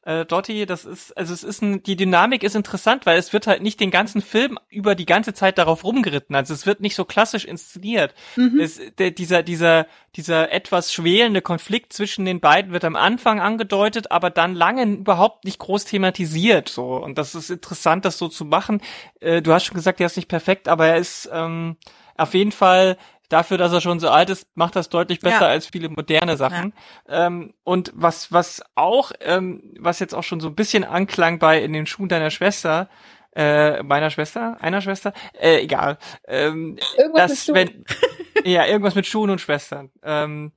Äh, 0.08 0.26
Dottie, 0.26 0.66
das 0.66 0.86
ist, 0.86 1.18
also 1.18 1.34
es 1.34 1.44
ist 1.44 1.62
ein, 1.62 1.84
die 1.84 1.98
Dynamik 1.98 2.42
ist 2.42 2.56
interessant, 2.56 3.06
weil 3.06 3.20
es 3.20 3.34
wird 3.34 3.46
halt 3.46 3.62
nicht 3.62 3.82
den 3.82 3.92
ganzen 3.92 4.22
Film 4.22 4.58
über 4.70 4.96
die 4.96 5.06
ganze 5.06 5.34
Zeit 5.34 5.58
darauf 5.58 5.84
rumgeritten. 5.84 6.34
Also 6.34 6.54
es 6.54 6.66
wird 6.66 6.80
nicht 6.80 6.96
so 6.96 7.04
klassisch 7.04 7.44
inszeniert. 7.44 8.14
Mhm. 8.38 8.58
Es, 8.58 8.80
der, 8.98 9.12
dieser, 9.12 9.44
dieser, 9.44 9.86
dieser 10.16 10.50
etwas 10.54 10.94
schwelende 10.94 11.42
Konflikt 11.42 11.92
zwischen 11.92 12.24
den 12.24 12.40
beiden 12.40 12.72
wird 12.72 12.86
am 12.86 12.96
Anfang 12.96 13.42
angedeutet, 13.42 14.10
aber 14.10 14.30
dann 14.30 14.56
lange 14.56 14.86
überhaupt 14.86 15.44
nicht 15.44 15.60
groß 15.60 15.84
thematisiert. 15.84 16.70
So 16.70 16.96
und 16.96 17.18
das 17.18 17.36
ist 17.36 17.50
interessant, 17.50 18.06
das 18.06 18.18
so 18.18 18.30
zu 18.30 18.46
machen. 18.46 18.80
Äh, 19.20 19.42
du 19.42 19.52
hast 19.52 19.66
schon 19.66 19.76
gesagt, 19.76 20.00
er 20.00 20.06
ist 20.06 20.16
nicht 20.16 20.30
perfekt, 20.30 20.70
aber 20.70 20.88
er 20.88 20.96
ist 20.96 21.30
ähm, 21.34 21.76
auf 22.16 22.34
jeden 22.34 22.54
Fall 22.54 22.98
dafür, 23.30 23.58
dass 23.58 23.74
er 23.74 23.82
schon 23.82 24.00
so 24.00 24.10
alt 24.10 24.30
ist, 24.30 24.48
macht 24.56 24.76
das 24.76 24.90
deutlich 24.90 25.20
besser 25.20 25.42
ja. 25.42 25.48
als 25.48 25.68
viele 25.68 25.90
moderne 25.90 26.38
Sachen. 26.38 26.74
Ja. 27.08 27.28
Ähm, 27.28 27.54
und 27.64 27.92
was, 27.96 28.32
was 28.32 28.64
auch, 28.76 29.12
ähm, 29.22 29.76
was 29.80 30.00
jetzt 30.00 30.14
auch 30.14 30.24
schon 30.24 30.40
so 30.40 30.48
ein 30.48 30.56
bisschen 30.56 30.84
anklang 30.84 31.40
bei 31.40 31.62
in 31.62 31.74
den 31.74 31.86
Schuhen 31.86 32.10
deiner 32.10 32.30
Schwester, 32.30 32.90
äh, 33.36 33.84
meiner 33.84 34.10
Schwester, 34.10 34.58
einer 34.62 34.82
Schwester, 34.82 35.14
äh, 35.40 35.62
egal. 35.62 35.98
Ähm, 36.28 36.78
irgendwas 36.98 37.30
dass, 37.30 37.48
mit 37.50 37.70
Schuhen. 37.70 37.86
Wenn, 38.44 38.46
ja, 38.52 38.66
irgendwas 38.66 38.96
mit 38.96 39.06
Schuhen 39.06 39.30
und 39.30 39.42
Schwestern. 39.42 39.92
Ähm, 40.04 40.52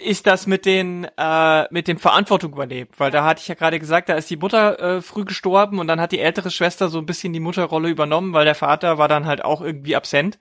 ist 0.00 0.26
das 0.26 0.46
mit 0.46 0.64
den 0.64 1.08
äh, 1.16 1.72
mit 1.72 1.88
dem 1.88 1.98
Verantwortung 1.98 2.52
übernehmen, 2.52 2.88
weil 2.96 3.10
da 3.10 3.24
hatte 3.24 3.40
ich 3.40 3.48
ja 3.48 3.56
gerade 3.56 3.80
gesagt, 3.80 4.08
da 4.08 4.14
ist 4.14 4.30
die 4.30 4.36
Mutter 4.36 4.78
äh, 4.78 5.02
früh 5.02 5.24
gestorben 5.24 5.80
und 5.80 5.88
dann 5.88 6.00
hat 6.00 6.12
die 6.12 6.20
ältere 6.20 6.52
Schwester 6.52 6.88
so 6.88 6.98
ein 6.98 7.06
bisschen 7.06 7.32
die 7.32 7.40
Mutterrolle 7.40 7.88
übernommen, 7.88 8.32
weil 8.32 8.44
der 8.44 8.54
Vater 8.54 8.98
war 8.98 9.08
dann 9.08 9.26
halt 9.26 9.44
auch 9.44 9.60
irgendwie 9.60 9.96
absent 9.96 10.38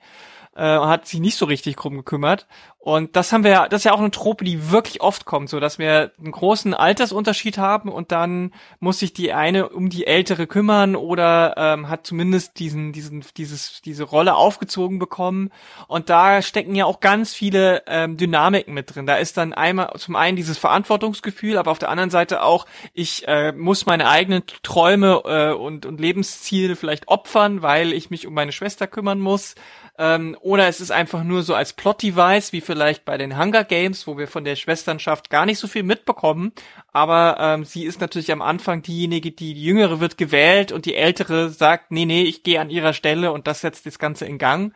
äh, 0.57 0.61
hat 0.63 1.07
sich 1.07 1.19
nicht 1.19 1.37
so 1.37 1.45
richtig 1.45 1.75
drum 1.75 1.95
gekümmert. 1.95 2.47
Und 2.87 3.17
das 3.17 3.33
haben 3.33 3.43
wir 3.43 3.51
ja, 3.51 3.67
das 3.67 3.81
ist 3.81 3.83
ja 3.83 3.91
auch 3.91 3.99
eine 3.99 4.11
Trope, 4.11 4.45
die 4.45 4.71
wirklich 4.71 5.01
oft 5.01 5.25
kommt, 5.25 5.49
so 5.49 5.59
dass 5.59 5.77
wir 5.77 6.11
einen 6.19 6.31
großen 6.31 6.73
Altersunterschied 6.73 7.57
haben 7.57 7.91
und 7.91 8.13
dann 8.13 8.53
muss 8.79 8.99
sich 8.99 9.11
die 9.11 9.33
eine 9.33 9.67
um 9.67 9.89
die 9.89 10.07
ältere 10.07 10.47
kümmern 10.47 10.95
oder 10.95 11.55
ähm, 11.57 11.89
hat 11.89 12.07
zumindest 12.07 12.59
diesen, 12.59 12.93
diesen, 12.93 13.25
dieses, 13.35 13.81
diese 13.81 14.05
Rolle 14.05 14.35
aufgezogen 14.35 14.99
bekommen. 14.99 15.51
Und 15.89 16.09
da 16.09 16.41
stecken 16.41 16.75
ja 16.75 16.85
auch 16.85 17.01
ganz 17.01 17.33
viele 17.33 17.83
ähm, 17.87 18.15
Dynamiken 18.15 18.73
mit 18.73 18.95
drin. 18.95 19.05
Da 19.05 19.15
ist 19.15 19.35
dann 19.35 19.51
einmal 19.51 19.91
zum 19.97 20.15
einen 20.15 20.37
dieses 20.37 20.57
Verantwortungsgefühl, 20.57 21.57
aber 21.57 21.71
auf 21.71 21.79
der 21.79 21.89
anderen 21.89 22.09
Seite 22.09 22.41
auch, 22.41 22.67
ich 22.93 23.27
äh, 23.27 23.51
muss 23.51 23.85
meine 23.85 24.07
eigenen 24.07 24.43
Träume 24.63 25.23
äh, 25.25 25.51
und, 25.51 25.85
und 25.85 25.99
Lebensziele 25.99 26.77
vielleicht 26.77 27.09
opfern, 27.09 27.61
weil 27.61 27.91
ich 27.91 28.11
mich 28.11 28.27
um 28.27 28.33
meine 28.33 28.53
Schwester 28.53 28.87
kümmern 28.87 29.19
muss. 29.19 29.55
Ähm, 29.99 30.37
oder 30.41 30.67
es 30.67 30.79
ist 30.79 30.91
einfach 30.91 31.23
nur 31.23 31.41
so 31.41 31.55
als 31.55 31.73
Plot-Device, 31.73 32.53
wie 32.53 32.61
vielleicht 32.61 32.76
bei 33.05 33.17
den 33.17 33.37
Hunger 33.37 33.63
Games, 33.63 34.07
wo 34.07 34.17
wir 34.17 34.27
von 34.27 34.43
der 34.43 34.55
Schwesternschaft 34.55 35.29
gar 35.29 35.45
nicht 35.45 35.59
so 35.59 35.67
viel 35.67 35.83
mitbekommen. 35.83 36.51
Aber 36.91 37.37
ähm, 37.39 37.65
sie 37.65 37.85
ist 37.85 38.01
natürlich 38.01 38.31
am 38.31 38.41
Anfang 38.41 38.81
diejenige, 38.81 39.31
die, 39.31 39.53
die 39.53 39.63
Jüngere 39.63 39.99
wird 39.99 40.17
gewählt 40.17 40.71
und 40.71 40.85
die 40.85 40.95
Ältere 40.95 41.49
sagt, 41.49 41.91
nee, 41.91 42.05
nee, 42.05 42.23
ich 42.23 42.43
gehe 42.43 42.61
an 42.61 42.69
ihrer 42.69 42.93
Stelle 42.93 43.31
und 43.31 43.47
das 43.47 43.61
setzt 43.61 43.85
das 43.85 43.99
Ganze 43.99 44.25
in 44.25 44.37
Gang. 44.37 44.73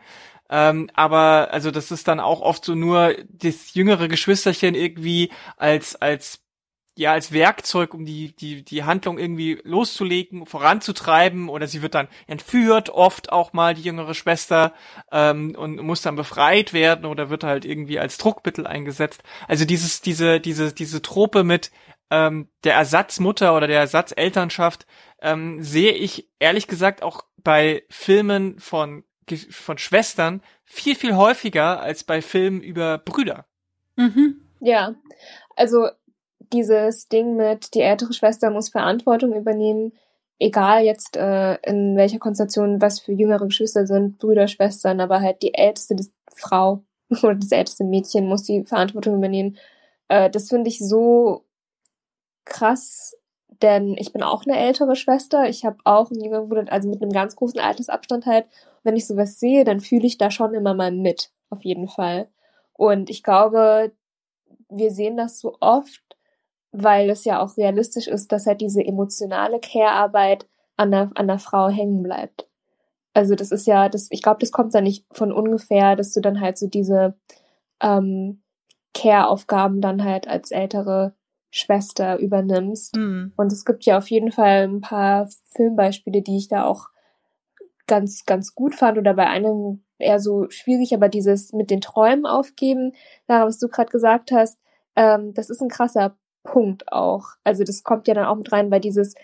Ähm, 0.50 0.90
aber 0.92 1.48
also 1.50 1.70
das 1.70 1.90
ist 1.90 2.08
dann 2.08 2.20
auch 2.20 2.42
oft 2.42 2.64
so 2.64 2.74
nur 2.74 3.16
das 3.30 3.72
jüngere 3.72 4.06
Geschwisterchen 4.06 4.74
irgendwie 4.74 5.30
als 5.56 5.96
als 5.96 6.41
ja 6.96 7.12
als 7.12 7.32
Werkzeug, 7.32 7.94
um 7.94 8.04
die, 8.04 8.34
die, 8.36 8.64
die 8.64 8.84
Handlung 8.84 9.18
irgendwie 9.18 9.60
loszulegen, 9.64 10.46
voranzutreiben, 10.46 11.48
oder 11.48 11.66
sie 11.66 11.82
wird 11.82 11.94
dann 11.94 12.08
entführt, 12.26 12.90
oft 12.90 13.32
auch 13.32 13.52
mal 13.52 13.74
die 13.74 13.82
jüngere 13.82 14.14
Schwester, 14.14 14.74
ähm, 15.10 15.54
und 15.56 15.80
muss 15.82 16.02
dann 16.02 16.16
befreit 16.16 16.72
werden 16.72 17.06
oder 17.06 17.30
wird 17.30 17.44
halt 17.44 17.64
irgendwie 17.64 17.98
als 17.98 18.18
Druckmittel 18.18 18.66
eingesetzt. 18.66 19.22
Also 19.48 19.64
dieses, 19.64 20.00
diese, 20.02 20.40
diese, 20.40 20.72
diese 20.72 21.00
Trope 21.02 21.44
mit 21.44 21.70
ähm, 22.10 22.48
der 22.64 22.74
Ersatzmutter 22.74 23.56
oder 23.56 23.66
der 23.66 23.80
Ersatzelternschaft 23.80 24.86
ähm, 25.22 25.62
sehe 25.62 25.92
ich 25.92 26.28
ehrlich 26.38 26.66
gesagt 26.66 27.02
auch 27.02 27.24
bei 27.38 27.84
Filmen 27.88 28.58
von, 28.58 29.04
von 29.50 29.78
Schwestern 29.78 30.42
viel, 30.64 30.94
viel 30.94 31.16
häufiger 31.16 31.80
als 31.80 32.04
bei 32.04 32.20
Filmen 32.20 32.60
über 32.60 32.98
Brüder. 32.98 33.46
Mhm. 33.96 34.42
Ja, 34.60 34.94
also 35.56 35.88
dieses 36.52 37.08
Ding 37.08 37.36
mit, 37.36 37.74
die 37.74 37.80
ältere 37.80 38.12
Schwester 38.12 38.50
muss 38.50 38.68
Verantwortung 38.68 39.34
übernehmen, 39.34 39.92
egal 40.38 40.84
jetzt 40.84 41.16
äh, 41.16 41.54
in 41.62 41.96
welcher 41.96 42.18
Konstellation, 42.18 42.80
was 42.80 43.00
für 43.00 43.12
jüngere 43.12 43.46
Geschwister 43.46 43.86
sind, 43.86 44.18
Brüder, 44.18 44.48
Schwestern, 44.48 45.00
aber 45.00 45.20
halt 45.20 45.42
die 45.42 45.54
älteste 45.54 45.96
Frau 46.34 46.82
oder 47.22 47.36
das 47.36 47.52
älteste 47.52 47.84
Mädchen 47.84 48.26
muss 48.26 48.44
die 48.44 48.64
Verantwortung 48.64 49.16
übernehmen. 49.16 49.56
Äh, 50.08 50.30
das 50.30 50.48
finde 50.48 50.68
ich 50.68 50.78
so 50.78 51.44
krass, 52.44 53.16
denn 53.62 53.96
ich 53.98 54.12
bin 54.12 54.22
auch 54.22 54.44
eine 54.44 54.58
ältere 54.58 54.96
Schwester. 54.96 55.48
Ich 55.48 55.64
habe 55.64 55.78
auch 55.84 56.10
einen 56.10 56.22
jüngeren 56.22 56.48
Bruder, 56.48 56.72
also 56.72 56.88
mit 56.88 57.00
einem 57.02 57.12
ganz 57.12 57.36
großen 57.36 57.60
Altersabstand 57.60 58.26
halt. 58.26 58.46
wenn 58.84 58.96
ich 58.96 59.06
sowas 59.06 59.38
sehe, 59.38 59.64
dann 59.64 59.80
fühle 59.80 60.06
ich 60.06 60.18
da 60.18 60.30
schon 60.32 60.54
immer 60.54 60.74
mal 60.74 60.90
mit, 60.90 61.30
auf 61.50 61.62
jeden 61.64 61.86
Fall. 61.88 62.28
Und 62.72 63.10
ich 63.10 63.22
glaube, 63.22 63.92
wir 64.68 64.90
sehen 64.90 65.16
das 65.16 65.38
so 65.38 65.56
oft, 65.60 66.02
weil 66.72 67.10
es 67.10 67.24
ja 67.24 67.40
auch 67.40 67.56
realistisch 67.56 68.08
ist, 68.08 68.32
dass 68.32 68.46
halt 68.46 68.60
diese 68.60 68.84
emotionale 68.84 69.60
Care-Arbeit 69.60 70.46
an 70.76 70.90
der, 70.90 71.10
an 71.14 71.28
der 71.28 71.38
Frau 71.38 71.68
hängen 71.68 72.02
bleibt. 72.02 72.48
Also 73.14 73.34
das 73.34 73.52
ist 73.52 73.66
ja, 73.66 73.88
das, 73.88 74.08
ich 74.10 74.22
glaube, 74.22 74.40
das 74.40 74.52
kommt 74.52 74.74
da 74.74 74.80
nicht 74.80 75.06
von 75.12 75.32
ungefähr, 75.32 75.96
dass 75.96 76.12
du 76.12 76.20
dann 76.20 76.40
halt 76.40 76.56
so 76.56 76.66
diese 76.66 77.14
ähm, 77.80 78.42
Care-Aufgaben 78.94 79.82
dann 79.82 80.02
halt 80.02 80.26
als 80.26 80.50
ältere 80.50 81.14
Schwester 81.50 82.18
übernimmst. 82.18 82.96
Mhm. 82.96 83.34
Und 83.36 83.52
es 83.52 83.66
gibt 83.66 83.84
ja 83.84 83.98
auf 83.98 84.08
jeden 84.08 84.32
Fall 84.32 84.66
ein 84.66 84.80
paar 84.80 85.28
Filmbeispiele, 85.54 86.22
die 86.22 86.38
ich 86.38 86.48
da 86.48 86.64
auch 86.64 86.88
ganz, 87.86 88.24
ganz 88.24 88.54
gut 88.54 88.74
fand 88.74 88.96
oder 88.96 89.12
bei 89.12 89.26
einem 89.26 89.84
eher 89.98 90.18
so 90.18 90.48
schwierig, 90.48 90.94
aber 90.94 91.08
dieses 91.10 91.52
mit 91.52 91.70
den 91.70 91.82
Träumen 91.82 92.24
aufgeben, 92.24 92.92
da 93.26 93.44
was 93.44 93.58
du 93.58 93.68
gerade 93.68 93.90
gesagt 93.90 94.32
hast, 94.32 94.58
ähm, 94.96 95.34
das 95.34 95.50
ist 95.50 95.60
ein 95.60 95.68
krasser 95.68 96.16
Punkt 96.42 96.90
auch. 96.92 97.30
Also 97.44 97.64
das 97.64 97.82
kommt 97.82 98.08
ja 98.08 98.14
dann 98.14 98.26
auch 98.26 98.36
mit 98.36 98.50
rein, 98.52 98.70
weil 98.70 98.80
dieses 98.80 99.14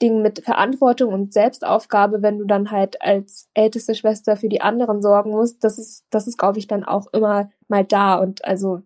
Ding 0.00 0.22
mit 0.22 0.44
Verantwortung 0.44 1.12
und 1.12 1.32
Selbstaufgabe, 1.32 2.22
wenn 2.22 2.38
du 2.38 2.44
dann 2.44 2.70
halt 2.70 3.02
als 3.02 3.48
älteste 3.54 3.94
Schwester 3.94 4.36
für 4.36 4.48
die 4.48 4.60
anderen 4.60 5.02
sorgen 5.02 5.30
musst, 5.30 5.64
das 5.64 5.78
ist, 5.78 6.04
das 6.10 6.26
ist, 6.26 6.38
glaube 6.38 6.58
ich, 6.58 6.66
dann 6.66 6.84
auch 6.84 7.06
immer 7.12 7.50
mal 7.66 7.84
da 7.84 8.16
und 8.16 8.44
also 8.44 8.82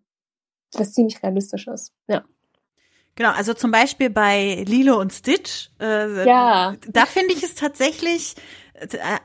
was 0.73 0.95
ziemlich 0.95 1.23
realistisch 1.23 1.67
ist. 1.67 1.93
Ja. 2.09 2.25
Genau, 3.15 3.31
also 3.33 3.53
zum 3.53 3.71
Beispiel 3.71 4.09
bei 4.09 4.65
Lilo 4.67 4.99
und 4.99 5.13
Stitch, 5.13 5.71
äh, 5.81 6.27
ja. 6.27 6.75
da 6.89 7.05
finde 7.05 7.35
ich 7.35 7.43
es 7.43 7.55
tatsächlich 7.55 8.37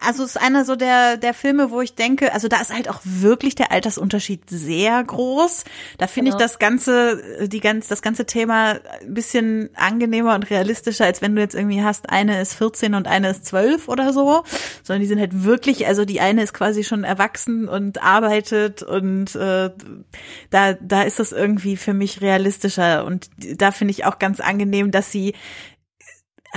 also 0.02 0.24
es 0.24 0.32
ist 0.36 0.42
einer 0.42 0.66
so 0.66 0.76
der 0.76 1.18
der 1.18 1.34
Filme, 1.34 1.72
wo 1.72 1.82
ich 1.82 1.96
denke, 1.96 2.34
also 2.34 2.48
da 2.48 2.60
ist 2.60 2.74
halt 2.74 2.90
auch 2.90 3.00
wirklich 3.04 3.56
der 3.56 3.72
Altersunterschied 3.72 4.50
sehr 4.50 5.04
groß. 5.04 5.64
Da 5.98 6.08
finde 6.08 6.32
genau. 6.32 6.38
ich 6.38 6.44
das 6.44 6.60
ganze 6.60 7.48
die 7.48 7.62
ganz 7.62 7.88
das 7.88 8.02
ganze 8.02 8.26
Thema 8.26 8.80
ein 9.02 9.14
bisschen 9.14 9.70
angenehmer 9.76 10.36
und 10.36 10.50
realistischer, 10.50 11.06
als 11.06 11.22
wenn 11.22 11.36
du 11.36 11.42
jetzt 11.42 11.56
irgendwie 11.56 11.82
hast, 11.82 12.10
eine 12.10 12.42
ist 12.42 12.56
14 12.56 12.94
und 12.94 13.08
eine 13.08 13.30
ist 13.30 13.46
12 13.46 13.88
oder 13.88 14.12
so, 14.12 14.44
sondern 14.84 15.02
die 15.02 15.08
sind 15.08 15.20
halt 15.20 15.44
wirklich, 15.44 15.88
also 15.88 16.04
die 16.04 16.20
eine 16.20 16.44
ist 16.44 16.54
quasi 16.54 16.84
schon 16.84 17.04
erwachsen 17.04 17.70
und 17.70 18.04
arbeitet 18.04 18.84
und 18.84 19.34
äh, 19.36 19.72
da 20.50 20.74
da 20.74 21.04
ist 21.04 21.20
das 21.20 21.32
irgendwie 21.32 21.78
für 21.78 21.94
mich 21.94 22.22
realistischer 22.22 23.06
und 23.06 23.30
da 23.38 23.72
finde 23.72 23.92
ich 23.92 24.06
auch 24.06 24.20
ganz 24.20 24.42
angenehm, 24.42 24.92
dass 24.92 25.12
sie 25.12 25.34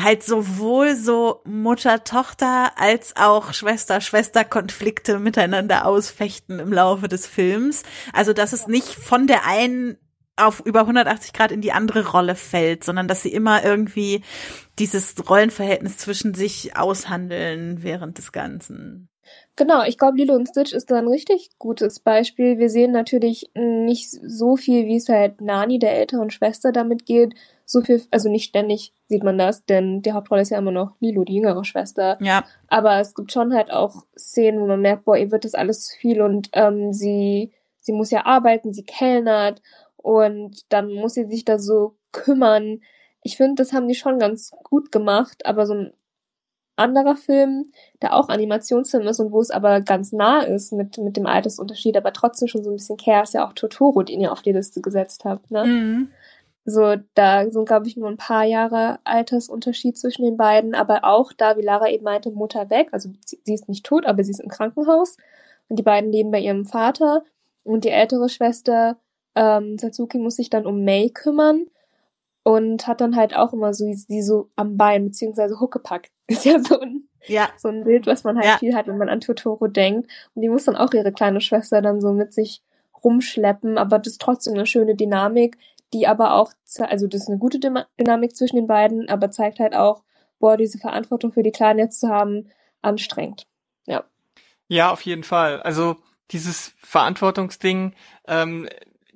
halt 0.02 0.22
sowohl 0.22 0.96
so 0.96 1.40
Mutter-Tochter 1.44 2.72
als 2.76 3.16
auch 3.16 3.52
Schwester-Schwester-Konflikte 3.52 5.18
miteinander 5.18 5.86
ausfechten 5.86 6.58
im 6.58 6.72
Laufe 6.72 7.08
des 7.08 7.26
Films. 7.26 7.82
Also, 8.12 8.32
dass 8.32 8.52
es 8.52 8.66
nicht 8.66 8.88
von 8.88 9.26
der 9.26 9.46
einen 9.46 9.96
auf 10.36 10.60
über 10.64 10.80
180 10.80 11.32
Grad 11.32 11.52
in 11.52 11.60
die 11.60 11.72
andere 11.72 12.08
Rolle 12.08 12.34
fällt, 12.34 12.84
sondern 12.84 13.08
dass 13.08 13.22
sie 13.22 13.32
immer 13.32 13.64
irgendwie 13.64 14.22
dieses 14.78 15.14
Rollenverhältnis 15.28 15.98
zwischen 15.98 16.34
sich 16.34 16.76
aushandeln 16.76 17.82
während 17.82 18.18
des 18.18 18.32
Ganzen. 18.32 19.08
Genau, 19.56 19.84
ich 19.84 19.98
glaube, 19.98 20.16
Lilo 20.16 20.34
und 20.34 20.48
Stitch 20.48 20.72
ist 20.72 20.90
da 20.90 20.96
ein 20.96 21.06
richtig 21.06 21.50
gutes 21.58 22.00
Beispiel. 22.00 22.58
Wir 22.58 22.70
sehen 22.70 22.92
natürlich 22.92 23.50
nicht 23.54 24.10
so 24.10 24.56
viel, 24.56 24.86
wie 24.86 24.96
es 24.96 25.08
halt 25.08 25.40
Nani, 25.40 25.78
der 25.78 25.92
älteren 25.92 26.30
Schwester, 26.30 26.72
damit 26.72 27.04
geht. 27.04 27.34
So 27.70 27.82
viel, 27.82 28.02
also 28.10 28.28
nicht 28.28 28.48
ständig 28.48 28.92
sieht 29.06 29.22
man 29.22 29.38
das, 29.38 29.64
denn 29.64 30.02
die 30.02 30.10
Hauptrolle 30.10 30.42
ist 30.42 30.50
ja 30.50 30.58
immer 30.58 30.72
noch 30.72 30.96
Lilo, 30.98 31.22
die 31.22 31.36
jüngere 31.36 31.64
Schwester. 31.64 32.18
Ja. 32.20 32.42
Aber 32.66 32.98
es 32.98 33.14
gibt 33.14 33.30
schon 33.30 33.54
halt 33.54 33.70
auch 33.70 34.06
Szenen, 34.18 34.60
wo 34.60 34.66
man 34.66 34.80
merkt, 34.80 35.04
boah, 35.04 35.16
ihr 35.16 35.30
wird 35.30 35.44
das 35.44 35.54
alles 35.54 35.86
zu 35.86 35.96
viel 35.96 36.20
und 36.20 36.48
ähm, 36.54 36.92
sie, 36.92 37.52
sie 37.78 37.92
muss 37.92 38.10
ja 38.10 38.26
arbeiten, 38.26 38.72
sie 38.72 38.82
kellnert 38.82 39.62
und 39.96 40.64
dann 40.72 40.92
muss 40.92 41.14
sie 41.14 41.26
sich 41.26 41.44
da 41.44 41.60
so 41.60 41.94
kümmern. 42.10 42.80
Ich 43.22 43.36
finde, 43.36 43.62
das 43.62 43.72
haben 43.72 43.86
die 43.86 43.94
schon 43.94 44.18
ganz 44.18 44.50
gut 44.64 44.90
gemacht, 44.90 45.46
aber 45.46 45.64
so 45.64 45.74
ein 45.74 45.92
anderer 46.74 47.14
Film, 47.14 47.70
der 48.02 48.16
auch 48.16 48.30
Animationsfilm 48.30 49.06
ist 49.06 49.20
und 49.20 49.30
wo 49.30 49.40
es 49.40 49.52
aber 49.52 49.80
ganz 49.80 50.10
nah 50.10 50.40
ist 50.40 50.72
mit, 50.72 50.98
mit 50.98 51.16
dem 51.16 51.26
Altersunterschied, 51.26 51.96
aber 51.96 52.12
trotzdem 52.12 52.48
schon 52.48 52.64
so 52.64 52.70
ein 52.70 52.76
bisschen 52.76 52.96
care, 52.96 53.22
ist 53.22 53.34
ja 53.34 53.46
auch 53.46 53.52
Totoro, 53.52 54.02
den 54.02 54.20
ihr 54.20 54.32
auf 54.32 54.42
die 54.42 54.52
Liste 54.52 54.80
gesetzt 54.80 55.24
habt, 55.24 55.52
ne? 55.52 55.64
Mhm. 55.64 56.08
So, 56.64 56.96
da 57.14 57.48
sind, 57.50 57.66
glaube 57.66 57.86
ich, 57.86 57.96
nur 57.96 58.08
ein 58.08 58.16
paar 58.16 58.44
Jahre 58.44 58.98
Altersunterschied 59.04 59.98
zwischen 59.98 60.24
den 60.24 60.36
beiden, 60.36 60.74
aber 60.74 61.04
auch 61.04 61.32
da, 61.32 61.56
wie 61.56 61.62
Lara 61.62 61.88
eben 61.88 62.04
meinte, 62.04 62.30
Mutter 62.30 62.68
weg, 62.70 62.88
also 62.92 63.10
sie 63.24 63.54
ist 63.54 63.68
nicht 63.68 63.84
tot, 63.84 64.06
aber 64.06 64.22
sie 64.22 64.30
ist 64.30 64.40
im 64.40 64.50
Krankenhaus. 64.50 65.16
Und 65.68 65.78
die 65.78 65.82
beiden 65.82 66.10
leben 66.12 66.30
bei 66.30 66.40
ihrem 66.40 66.66
Vater. 66.66 67.24
Und 67.62 67.84
die 67.84 67.90
ältere 67.90 68.28
Schwester 68.28 68.98
ähm, 69.34 69.78
Satsuki 69.78 70.18
muss 70.18 70.36
sich 70.36 70.50
dann 70.50 70.66
um 70.66 70.84
May 70.84 71.10
kümmern. 71.10 71.66
Und 72.42 72.86
hat 72.86 73.00
dann 73.00 73.16
halt 73.16 73.36
auch 73.36 73.52
immer 73.52 73.74
so 73.74 73.84
die 74.08 74.22
so 74.22 74.50
am 74.56 74.76
Bein 74.76 75.04
beziehungsweise 75.04 75.60
Huckepack. 75.60 76.10
Ist 76.26 76.44
ja 76.44 76.58
so 76.58 76.80
ein 76.80 77.08
ja. 77.26 77.48
so 77.56 77.68
ein 77.68 77.84
Bild, 77.84 78.06
was 78.06 78.24
man 78.24 78.36
halt 78.36 78.46
ja. 78.46 78.58
viel 78.58 78.74
hat, 78.74 78.86
wenn 78.86 78.98
man 78.98 79.08
an 79.08 79.20
Totoro 79.20 79.66
denkt. 79.66 80.10
Und 80.34 80.42
die 80.42 80.48
muss 80.48 80.64
dann 80.64 80.76
auch 80.76 80.92
ihre 80.92 81.12
kleine 81.12 81.40
Schwester 81.40 81.82
dann 81.82 82.00
so 82.00 82.12
mit 82.12 82.32
sich 82.32 82.62
rumschleppen, 83.02 83.78
aber 83.78 83.98
das 83.98 84.14
ist 84.14 84.20
trotzdem 84.20 84.54
eine 84.54 84.66
schöne 84.66 84.94
Dynamik, 84.94 85.56
die 85.92 86.06
aber 86.06 86.34
auch 86.34 86.52
also 86.78 87.06
das 87.06 87.22
ist 87.22 87.28
eine 87.28 87.38
gute 87.38 87.58
Dynamik 87.58 88.36
zwischen 88.36 88.56
den 88.56 88.66
beiden, 88.66 89.08
aber 89.08 89.30
zeigt 89.30 89.58
halt 89.58 89.74
auch, 89.74 90.02
boah, 90.38 90.56
diese 90.56 90.78
Verantwortung 90.78 91.32
für 91.32 91.42
die 91.42 91.52
Kleinen 91.52 91.78
jetzt 91.78 92.00
zu 92.00 92.08
haben, 92.08 92.48
anstrengend. 92.82 93.46
Ja. 93.86 94.04
Ja, 94.68 94.90
auf 94.90 95.02
jeden 95.02 95.24
Fall. 95.24 95.60
Also 95.62 95.96
dieses 96.30 96.74
Verantwortungsding, 96.78 97.94
ähm, 98.26 98.68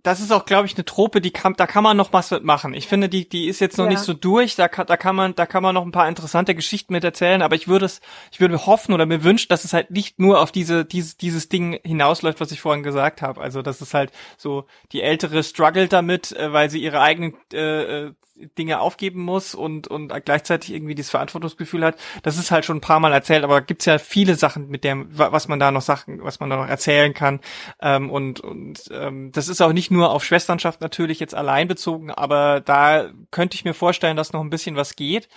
das 0.05 0.21
ist 0.21 0.31
auch, 0.33 0.45
glaube 0.45 0.67
ich, 0.67 0.77
eine 0.77 0.85
Trope, 0.85 1.23
die 1.23 1.31
kann, 1.31 1.55
da 1.57 1.67
kann 1.67 1.83
man 1.83 1.97
noch 1.97 2.13
was 2.13 2.31
mitmachen. 2.31 2.75
Ich 2.75 2.87
finde, 2.87 3.09
die, 3.09 3.27
die 3.27 3.49
ist 3.49 3.59
jetzt 3.59 3.79
noch 3.79 3.87
ja. 3.87 3.93
nicht 3.93 4.03
so 4.03 4.13
durch. 4.13 4.55
Da 4.55 4.69
kann, 4.69 4.87
da 4.87 4.99
kann 4.99 5.17
man, 5.17 5.35
da 5.35 5.47
kann 5.47 5.63
man 5.63 5.75
noch 5.75 5.85
ein 5.85 5.93
paar 5.93 6.07
interessante 6.07 6.55
Geschichten 6.55 6.93
mit 6.93 7.05
erzählen. 7.05 7.41
Aber 7.41 7.57
ich 7.57 7.69
würde 7.69 7.87
es, 7.87 8.03
ich 8.31 8.39
würde 8.39 8.67
hoffen 8.67 8.93
oder 8.93 9.07
mir 9.07 9.25
wünschen, 9.25 9.49
dass 9.49 9.65
es 9.65 9.73
halt 9.73 9.91
nicht 9.91 10.19
nur 10.19 10.41
auf 10.41 10.53
diese, 10.53 10.85
dieses, 10.85 11.17
dieses 11.17 11.49
Ding 11.49 11.81
hinausläuft, 11.83 12.39
was 12.39 12.53
ich 12.53 12.61
vorhin 12.61 12.83
gesagt 12.83 13.23
habe. 13.23 13.41
Also, 13.41 13.63
dass 13.63 13.81
es 13.81 13.95
halt 13.95 14.13
so 14.37 14.67
die 14.93 15.01
ältere 15.01 15.43
struggelt 15.43 15.95
damit, 15.95 16.33
äh, 16.33 16.53
weil 16.53 16.69
sie 16.69 16.83
ihre 16.83 17.01
eigenen 17.01 17.35
äh, 17.55 18.05
äh 18.05 18.13
Dinge 18.59 18.81
aufgeben 18.81 19.23
muss 19.23 19.55
und 19.55 19.87
und 19.87 20.13
gleichzeitig 20.25 20.75
irgendwie 20.75 20.97
dieses 20.97 21.11
Verantwortungsgefühl 21.11 21.85
hat. 21.85 21.97
Das 22.25 22.37
ist 22.37 22.51
halt 22.51 22.65
schon 22.65 22.79
ein 22.79 22.81
paar 22.81 22.99
Mal 22.99 23.13
erzählt, 23.13 23.45
aber 23.45 23.61
gibt's 23.61 23.85
ja 23.85 23.99
viele 23.99 24.35
Sachen, 24.35 24.69
mit 24.69 24.83
dem 24.83 25.07
was 25.11 25.47
man 25.47 25.61
da 25.61 25.71
noch 25.71 25.83
Sachen, 25.83 26.23
was 26.23 26.41
man 26.41 26.51
da 26.51 26.57
noch 26.57 26.69
erzählen 26.69 27.15
kann. 27.15 27.41
Ähm, 27.81 28.11
und 28.11 28.41
und 28.41 28.85
ähm, 28.91 29.31
das 29.31 29.49
ist 29.49 29.61
auch 29.61 29.73
nicht 29.73 29.93
nur 29.93 30.11
auf 30.11 30.25
Schwesternschaft 30.25 30.81
natürlich 30.81 31.21
jetzt 31.21 31.35
allein 31.35 31.69
bezogen, 31.69 32.11
aber 32.11 32.61
da 32.61 33.11
könnte 33.31 33.55
ich 33.55 33.65
mir 33.65 33.75
vorstellen, 33.75 34.17
dass 34.17 34.33
noch 34.33 34.41
ein 34.41 34.51
bisschen 34.51 34.75
was 34.75 34.97
geht. 34.97 35.29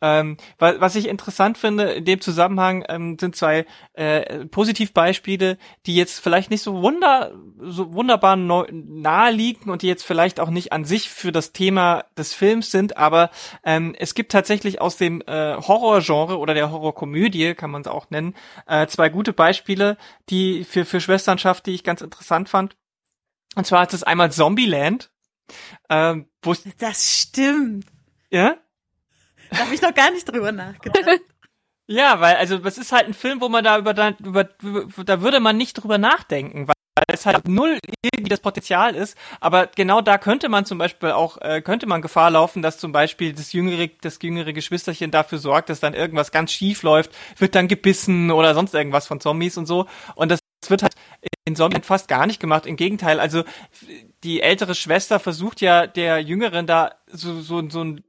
Ähm, 0.00 0.38
was 0.58 0.96
ich 0.96 1.08
interessant 1.08 1.58
finde 1.58 1.92
in 1.92 2.06
dem 2.06 2.22
Zusammenhang 2.22 2.84
ähm, 2.88 3.18
sind 3.20 3.36
zwei 3.36 3.66
äh, 3.92 4.46
Positivbeispiele, 4.46 5.58
die 5.84 5.94
jetzt 5.94 6.20
vielleicht 6.20 6.50
nicht 6.50 6.62
so 6.62 6.80
wunder 6.80 7.32
so 7.58 7.92
wunderbar 7.92 8.36
nahe 8.36 9.30
liegen 9.30 9.68
und 9.68 9.82
die 9.82 9.88
jetzt 9.88 10.04
vielleicht 10.04 10.40
auch 10.40 10.50
nicht 10.50 10.72
an 10.72 10.86
sich 10.86 11.10
für 11.10 11.32
das 11.32 11.52
Thema 11.52 12.04
des 12.16 12.32
Films 12.32 12.45
Films 12.46 12.70
sind, 12.70 12.96
aber 12.96 13.30
ähm, 13.64 13.96
es 13.98 14.14
gibt 14.14 14.30
tatsächlich 14.30 14.80
aus 14.80 14.96
dem 14.96 15.20
äh, 15.22 15.56
Horrorgenre 15.56 16.38
oder 16.38 16.54
der 16.54 16.70
Horrorkomödie, 16.70 17.56
kann 17.56 17.72
man 17.72 17.80
es 17.82 17.88
auch 17.88 18.08
nennen, 18.10 18.36
äh, 18.68 18.86
zwei 18.86 19.08
gute 19.08 19.32
Beispiele, 19.32 19.96
die 20.28 20.62
für, 20.62 20.84
für 20.84 21.00
Schwesternschaft, 21.00 21.66
die 21.66 21.74
ich 21.74 21.82
ganz 21.82 22.02
interessant 22.02 22.48
fand. 22.48 22.76
Und 23.56 23.66
zwar 23.66 23.84
ist 23.84 23.94
es 23.94 24.04
einmal 24.04 24.30
Zombieland. 24.30 25.10
Ähm, 25.90 26.28
wo 26.40 26.54
das 26.78 27.20
stimmt. 27.20 27.86
Ja? 28.30 28.56
Da 29.50 29.58
habe 29.58 29.74
ich 29.74 29.82
noch 29.82 29.94
gar 29.94 30.12
nicht 30.12 30.28
drüber 30.28 30.52
nachgedacht. 30.52 31.20
Ja, 31.88 32.20
weil, 32.20 32.36
also, 32.36 32.58
das 32.58 32.78
ist 32.78 32.92
halt 32.92 33.06
ein 33.06 33.14
Film, 33.14 33.40
wo 33.40 33.48
man 33.48 33.64
da 33.64 33.78
über, 33.78 33.92
über, 34.20 34.48
über 34.60 35.04
da 35.04 35.20
würde 35.20 35.40
man 35.40 35.56
nicht 35.56 35.74
drüber 35.74 35.98
nachdenken, 35.98 36.68
weil 36.96 37.04
es 37.14 37.26
halt 37.26 37.46
null 37.46 37.78
irgendwie 38.02 38.30
das 38.30 38.40
Potenzial 38.40 38.94
ist. 38.94 39.16
Aber 39.40 39.66
genau 39.66 40.00
da 40.00 40.16
könnte 40.16 40.48
man 40.48 40.64
zum 40.64 40.78
Beispiel 40.78 41.10
auch, 41.10 41.38
äh, 41.42 41.60
könnte 41.60 41.86
man 41.86 42.00
Gefahr 42.00 42.30
laufen, 42.30 42.62
dass 42.62 42.78
zum 42.78 42.92
Beispiel 42.92 43.34
das 43.34 43.52
jüngere, 43.52 43.88
das 44.00 44.18
jüngere 44.22 44.52
Geschwisterchen 44.52 45.10
dafür 45.10 45.38
sorgt, 45.38 45.68
dass 45.68 45.80
dann 45.80 45.94
irgendwas 45.94 46.32
ganz 46.32 46.52
schief 46.52 46.82
läuft, 46.82 47.10
wird 47.38 47.54
dann 47.54 47.68
gebissen 47.68 48.30
oder 48.30 48.54
sonst 48.54 48.74
irgendwas 48.74 49.06
von 49.06 49.20
Zombies 49.20 49.58
und 49.58 49.66
so. 49.66 49.86
Und 50.14 50.30
das 50.30 50.40
wird 50.68 50.82
halt 50.82 50.94
in 51.44 51.54
Zombie 51.54 51.82
fast 51.82 52.08
gar 52.08 52.26
nicht 52.26 52.40
gemacht. 52.40 52.64
Im 52.66 52.76
Gegenteil, 52.76 53.20
also 53.20 53.44
die 54.24 54.40
ältere 54.40 54.74
Schwester 54.74 55.20
versucht 55.20 55.60
ja 55.60 55.86
der 55.86 56.20
Jüngeren 56.20 56.66
da 56.66 56.94
so, 57.06 57.40
so, 57.40 57.68
so 57.68 57.84
ein 57.84 58.04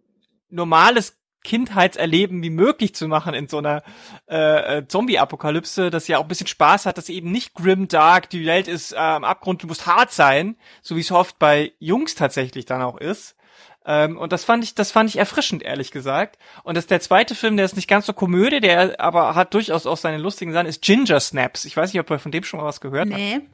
normales 0.49 1.17
Kindheitserleben 1.47 2.43
wie 2.43 2.49
möglich 2.49 2.93
zu 2.93 3.07
machen 3.07 3.33
in 3.33 3.47
so 3.47 3.59
einer 3.59 3.81
äh, 4.29 4.79
äh, 4.79 4.87
Zombie-Apokalypse, 4.87 5.89
dass 5.89 6.09
ja 6.09 6.17
auch 6.17 6.23
ein 6.23 6.27
bisschen 6.27 6.47
Spaß 6.47 6.85
hat, 6.85 6.97
dass 6.97 7.07
eben 7.07 7.31
nicht 7.31 7.53
grim 7.53 7.87
dark, 7.87 8.29
die 8.29 8.45
Welt 8.45 8.67
ist 8.67 8.91
äh, 8.91 8.97
am 8.97 9.23
Abgrund, 9.23 9.63
du 9.63 9.67
musst 9.67 9.87
hart 9.87 10.11
sein, 10.11 10.57
so 10.81 10.97
wie 10.97 10.99
es 10.99 11.11
oft 11.11 11.39
bei 11.39 11.71
Jungs 11.79 12.15
tatsächlich 12.15 12.65
dann 12.65 12.81
auch 12.81 12.97
ist. 12.97 13.37
Ähm, 13.85 14.17
und 14.17 14.33
das 14.33 14.43
fand 14.43 14.65
ich, 14.65 14.75
das 14.75 14.91
fand 14.91 15.09
ich 15.09 15.17
erfrischend, 15.17 15.63
ehrlich 15.63 15.91
gesagt. 15.91 16.37
Und 16.63 16.75
das 16.75 16.83
ist 16.83 16.91
der 16.91 16.99
zweite 16.99 17.33
Film, 17.33 17.55
der 17.55 17.65
ist 17.65 17.77
nicht 17.77 17.87
ganz 17.87 18.05
so 18.05 18.11
Komödie, 18.11 18.59
der 18.59 18.99
aber 18.99 19.33
hat 19.33 19.53
durchaus 19.53 19.87
auch 19.87 19.95
seine 19.95 20.17
lustigen 20.17 20.51
Sachen, 20.51 20.67
ist 20.67 20.81
Ginger 20.81 21.21
Snaps. 21.21 21.63
Ich 21.63 21.77
weiß 21.77 21.93
nicht, 21.93 22.01
ob 22.01 22.11
ihr 22.11 22.19
von 22.19 22.33
dem 22.33 22.43
schon 22.43 22.59
mal 22.59 22.65
was 22.65 22.81
gehört 22.81 23.07
nee. 23.07 23.35
habt. 23.35 23.45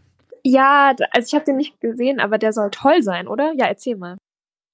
Ja, 0.44 0.96
also 1.12 1.28
ich 1.28 1.36
habe 1.36 1.46
den 1.46 1.58
nicht 1.58 1.80
gesehen, 1.80 2.20
aber 2.20 2.40
der 2.40 2.54
soll 2.54 2.72
toll 2.72 3.04
sein, 3.04 3.28
oder? 3.28 3.54
Ja, 3.56 3.68
erzähl 3.68 3.98
mal. 3.98 4.18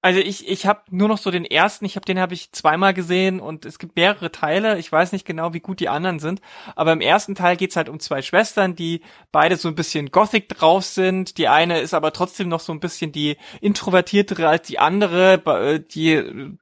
Also 0.02 0.22
ich, 0.22 0.48
ich 0.48 0.66
habe 0.66 0.84
nur 0.92 1.10
noch 1.10 1.18
so 1.18 1.30
den 1.30 1.44
ersten, 1.44 1.84
ich 1.84 1.98
habe 1.98 2.06
den 2.06 2.20
habe 2.20 2.34
ich 2.34 2.54
zweimal 2.54 2.94
gesehen 2.94 3.42
und 3.42 3.66
es 3.66 3.80
gibt 3.80 3.98
mehrere 3.98 4.32
Teile. 4.32 4.80
Ich 4.80 4.90
weiß 4.90 5.12
nicht 5.12 5.26
genau, 5.26 5.54
wie 5.54 5.60
gut 5.60 5.82
die 5.82 5.90
anderen 5.90 6.20
sind, 6.20 6.42
aber 6.76 6.94
im 6.94 7.02
ersten 7.02 7.36
Teil 7.36 7.58
geht's 7.58 7.76
halt 7.76 7.90
um 7.90 8.00
zwei 8.00 8.22
Schwestern, 8.22 8.76
die 8.76 9.02
beide 9.34 9.58
so 9.58 9.68
ein 9.68 9.76
bisschen 9.76 10.10
Gothic 10.12 10.48
drauf 10.48 10.86
sind. 10.86 11.38
Die 11.38 11.50
eine 11.50 11.82
ist 11.82 11.94
aber 11.94 12.14
trotzdem 12.14 12.48
noch 12.48 12.62
so 12.62 12.72
ein 12.72 12.80
bisschen 12.80 13.12
die 13.12 13.36
introvertiertere 13.60 14.48
als 14.48 14.68
die 14.68 14.80
andere, 14.80 15.34
äh, 15.46 15.80
die 15.82 16.16
ein 16.16 16.60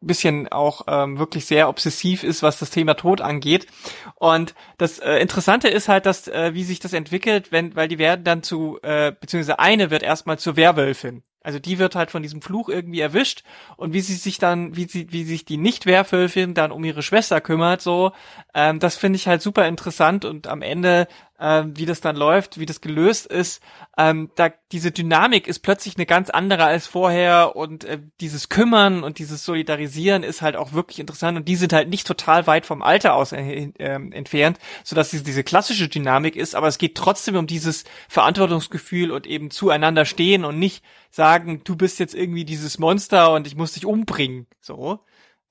bisschen 0.00 0.48
auch 0.48 0.82
ähm, 0.88 1.18
wirklich 1.18 1.44
sehr 1.44 1.68
obsessiv 1.68 2.24
ist, 2.24 2.42
was 2.42 2.58
das 2.58 2.70
Thema 2.70 2.94
Tod 2.94 3.20
angeht. 3.20 3.66
Und 4.14 4.54
das 4.78 4.98
äh, 5.00 5.16
Interessante 5.16 5.68
ist 5.68 5.88
halt, 5.88 6.06
dass 6.06 6.28
äh, 6.28 6.54
wie 6.54 6.64
sich 6.64 6.80
das 6.80 6.94
entwickelt, 6.94 7.52
wenn, 7.52 7.76
weil 7.76 7.88
die 7.88 7.98
werden 7.98 8.24
dann 8.24 8.42
zu, 8.42 8.78
äh, 8.82 9.12
beziehungsweise 9.12 9.58
eine 9.58 9.90
wird 9.90 10.02
erstmal 10.02 10.38
zur 10.38 10.56
Werwölfin. 10.56 11.22
Also 11.42 11.58
die 11.58 11.78
wird 11.78 11.94
halt 11.94 12.10
von 12.10 12.22
diesem 12.22 12.42
Fluch 12.42 12.68
irgendwie 12.68 13.00
erwischt. 13.00 13.44
Und 13.76 13.92
wie 13.92 14.00
sie 14.00 14.14
sich 14.14 14.38
dann, 14.38 14.76
wie 14.76 14.86
sie, 14.86 15.10
wie 15.12 15.24
sich 15.24 15.44
die 15.44 15.56
Nicht-Werwölfin 15.56 16.54
dann 16.54 16.70
um 16.70 16.84
ihre 16.84 17.02
Schwester 17.02 17.40
kümmert, 17.40 17.80
so, 17.80 18.12
ähm, 18.54 18.78
das 18.78 18.96
finde 18.96 19.16
ich 19.16 19.26
halt 19.26 19.40
super 19.40 19.66
interessant. 19.66 20.24
Und 20.24 20.46
am 20.46 20.62
Ende 20.62 21.08
ähm, 21.40 21.76
wie 21.76 21.86
das 21.86 22.00
dann 22.00 22.16
läuft, 22.16 22.60
wie 22.60 22.66
das 22.66 22.80
gelöst 22.80 23.26
ist, 23.26 23.62
ähm, 23.96 24.30
da 24.36 24.50
diese 24.72 24.92
Dynamik 24.92 25.46
ist 25.46 25.60
plötzlich 25.60 25.96
eine 25.96 26.06
ganz 26.06 26.30
andere 26.30 26.64
als 26.64 26.86
vorher 26.86 27.56
und 27.56 27.84
äh, 27.84 27.98
dieses 28.20 28.48
Kümmern 28.50 29.02
und 29.02 29.18
dieses 29.18 29.44
Solidarisieren 29.44 30.22
ist 30.22 30.42
halt 30.42 30.56
auch 30.56 30.72
wirklich 30.74 30.98
interessant 30.98 31.38
und 31.38 31.48
die 31.48 31.56
sind 31.56 31.72
halt 31.72 31.88
nicht 31.88 32.06
total 32.06 32.46
weit 32.46 32.66
vom 32.66 32.82
Alter 32.82 33.14
aus 33.14 33.32
äh, 33.32 33.72
äh, 33.78 33.94
entfernt, 34.12 34.58
so 34.84 34.94
dass 34.94 35.10
diese, 35.10 35.24
diese 35.24 35.42
klassische 35.42 35.88
Dynamik 35.88 36.36
ist, 36.36 36.54
aber 36.54 36.68
es 36.68 36.78
geht 36.78 36.94
trotzdem 36.94 37.36
um 37.36 37.46
dieses 37.46 37.84
Verantwortungsgefühl 38.08 39.10
und 39.10 39.26
eben 39.26 39.50
zueinander 39.50 40.04
stehen 40.04 40.44
und 40.44 40.58
nicht 40.58 40.84
sagen, 41.10 41.62
du 41.64 41.76
bist 41.76 41.98
jetzt 41.98 42.14
irgendwie 42.14 42.44
dieses 42.44 42.78
Monster 42.78 43.32
und 43.32 43.46
ich 43.46 43.56
muss 43.56 43.72
dich 43.72 43.86
umbringen, 43.86 44.46
so. 44.60 45.00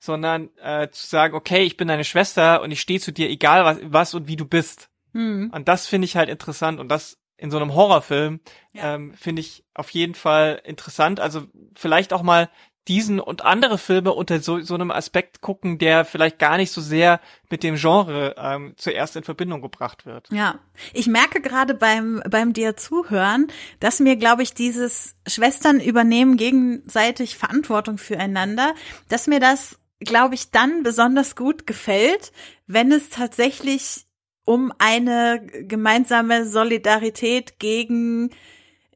Sondern 0.02 0.48
äh, 0.62 0.88
zu 0.90 1.06
sagen, 1.06 1.34
okay, 1.34 1.62
ich 1.62 1.76
bin 1.76 1.88
deine 1.88 2.04
Schwester 2.04 2.62
und 2.62 2.70
ich 2.70 2.80
stehe 2.80 3.00
zu 3.00 3.12
dir, 3.12 3.28
egal 3.28 3.64
was, 3.66 3.78
was 3.82 4.14
und 4.14 4.28
wie 4.28 4.36
du 4.36 4.46
bist. 4.46 4.89
Mhm. 5.12 5.50
Und 5.54 5.68
das 5.68 5.86
finde 5.86 6.06
ich 6.06 6.16
halt 6.16 6.28
interessant 6.28 6.80
und 6.80 6.88
das 6.88 7.18
in 7.36 7.50
so 7.50 7.56
einem 7.56 7.74
Horrorfilm 7.74 8.40
ja. 8.72 8.94
ähm, 8.94 9.14
finde 9.14 9.40
ich 9.40 9.64
auf 9.74 9.90
jeden 9.90 10.14
Fall 10.14 10.60
interessant. 10.64 11.20
Also 11.20 11.44
vielleicht 11.74 12.12
auch 12.12 12.22
mal 12.22 12.50
diesen 12.88 13.20
und 13.20 13.44
andere 13.44 13.78
Filme 13.78 14.12
unter 14.12 14.40
so, 14.40 14.60
so 14.60 14.74
einem 14.74 14.90
Aspekt 14.90 15.40
gucken, 15.40 15.78
der 15.78 16.04
vielleicht 16.04 16.38
gar 16.38 16.56
nicht 16.56 16.72
so 16.72 16.80
sehr 16.80 17.20
mit 17.48 17.62
dem 17.62 17.76
Genre 17.76 18.34
ähm, 18.38 18.74
zuerst 18.76 19.16
in 19.16 19.22
Verbindung 19.22 19.62
gebracht 19.62 20.06
wird. 20.06 20.28
Ja, 20.32 20.58
ich 20.92 21.06
merke 21.06 21.40
gerade 21.40 21.74
beim 21.74 22.22
beim 22.28 22.52
dir 22.52 22.76
zuhören, 22.76 23.48
dass 23.80 24.00
mir, 24.00 24.16
glaube 24.16 24.42
ich, 24.42 24.54
dieses 24.54 25.14
Schwestern 25.26 25.78
übernehmen 25.78 26.36
gegenseitig 26.36 27.36
Verantwortung 27.36 27.98
füreinander, 27.98 28.74
dass 29.08 29.26
mir 29.26 29.40
das, 29.40 29.78
glaube 30.00 30.34
ich, 30.34 30.50
dann 30.50 30.82
besonders 30.82 31.36
gut 31.36 31.66
gefällt, 31.66 32.32
wenn 32.66 32.90
es 32.92 33.10
tatsächlich 33.10 34.06
um 34.50 34.72
eine 34.78 35.40
gemeinsame 35.68 36.44
Solidarität 36.44 37.60
gegen, 37.60 38.30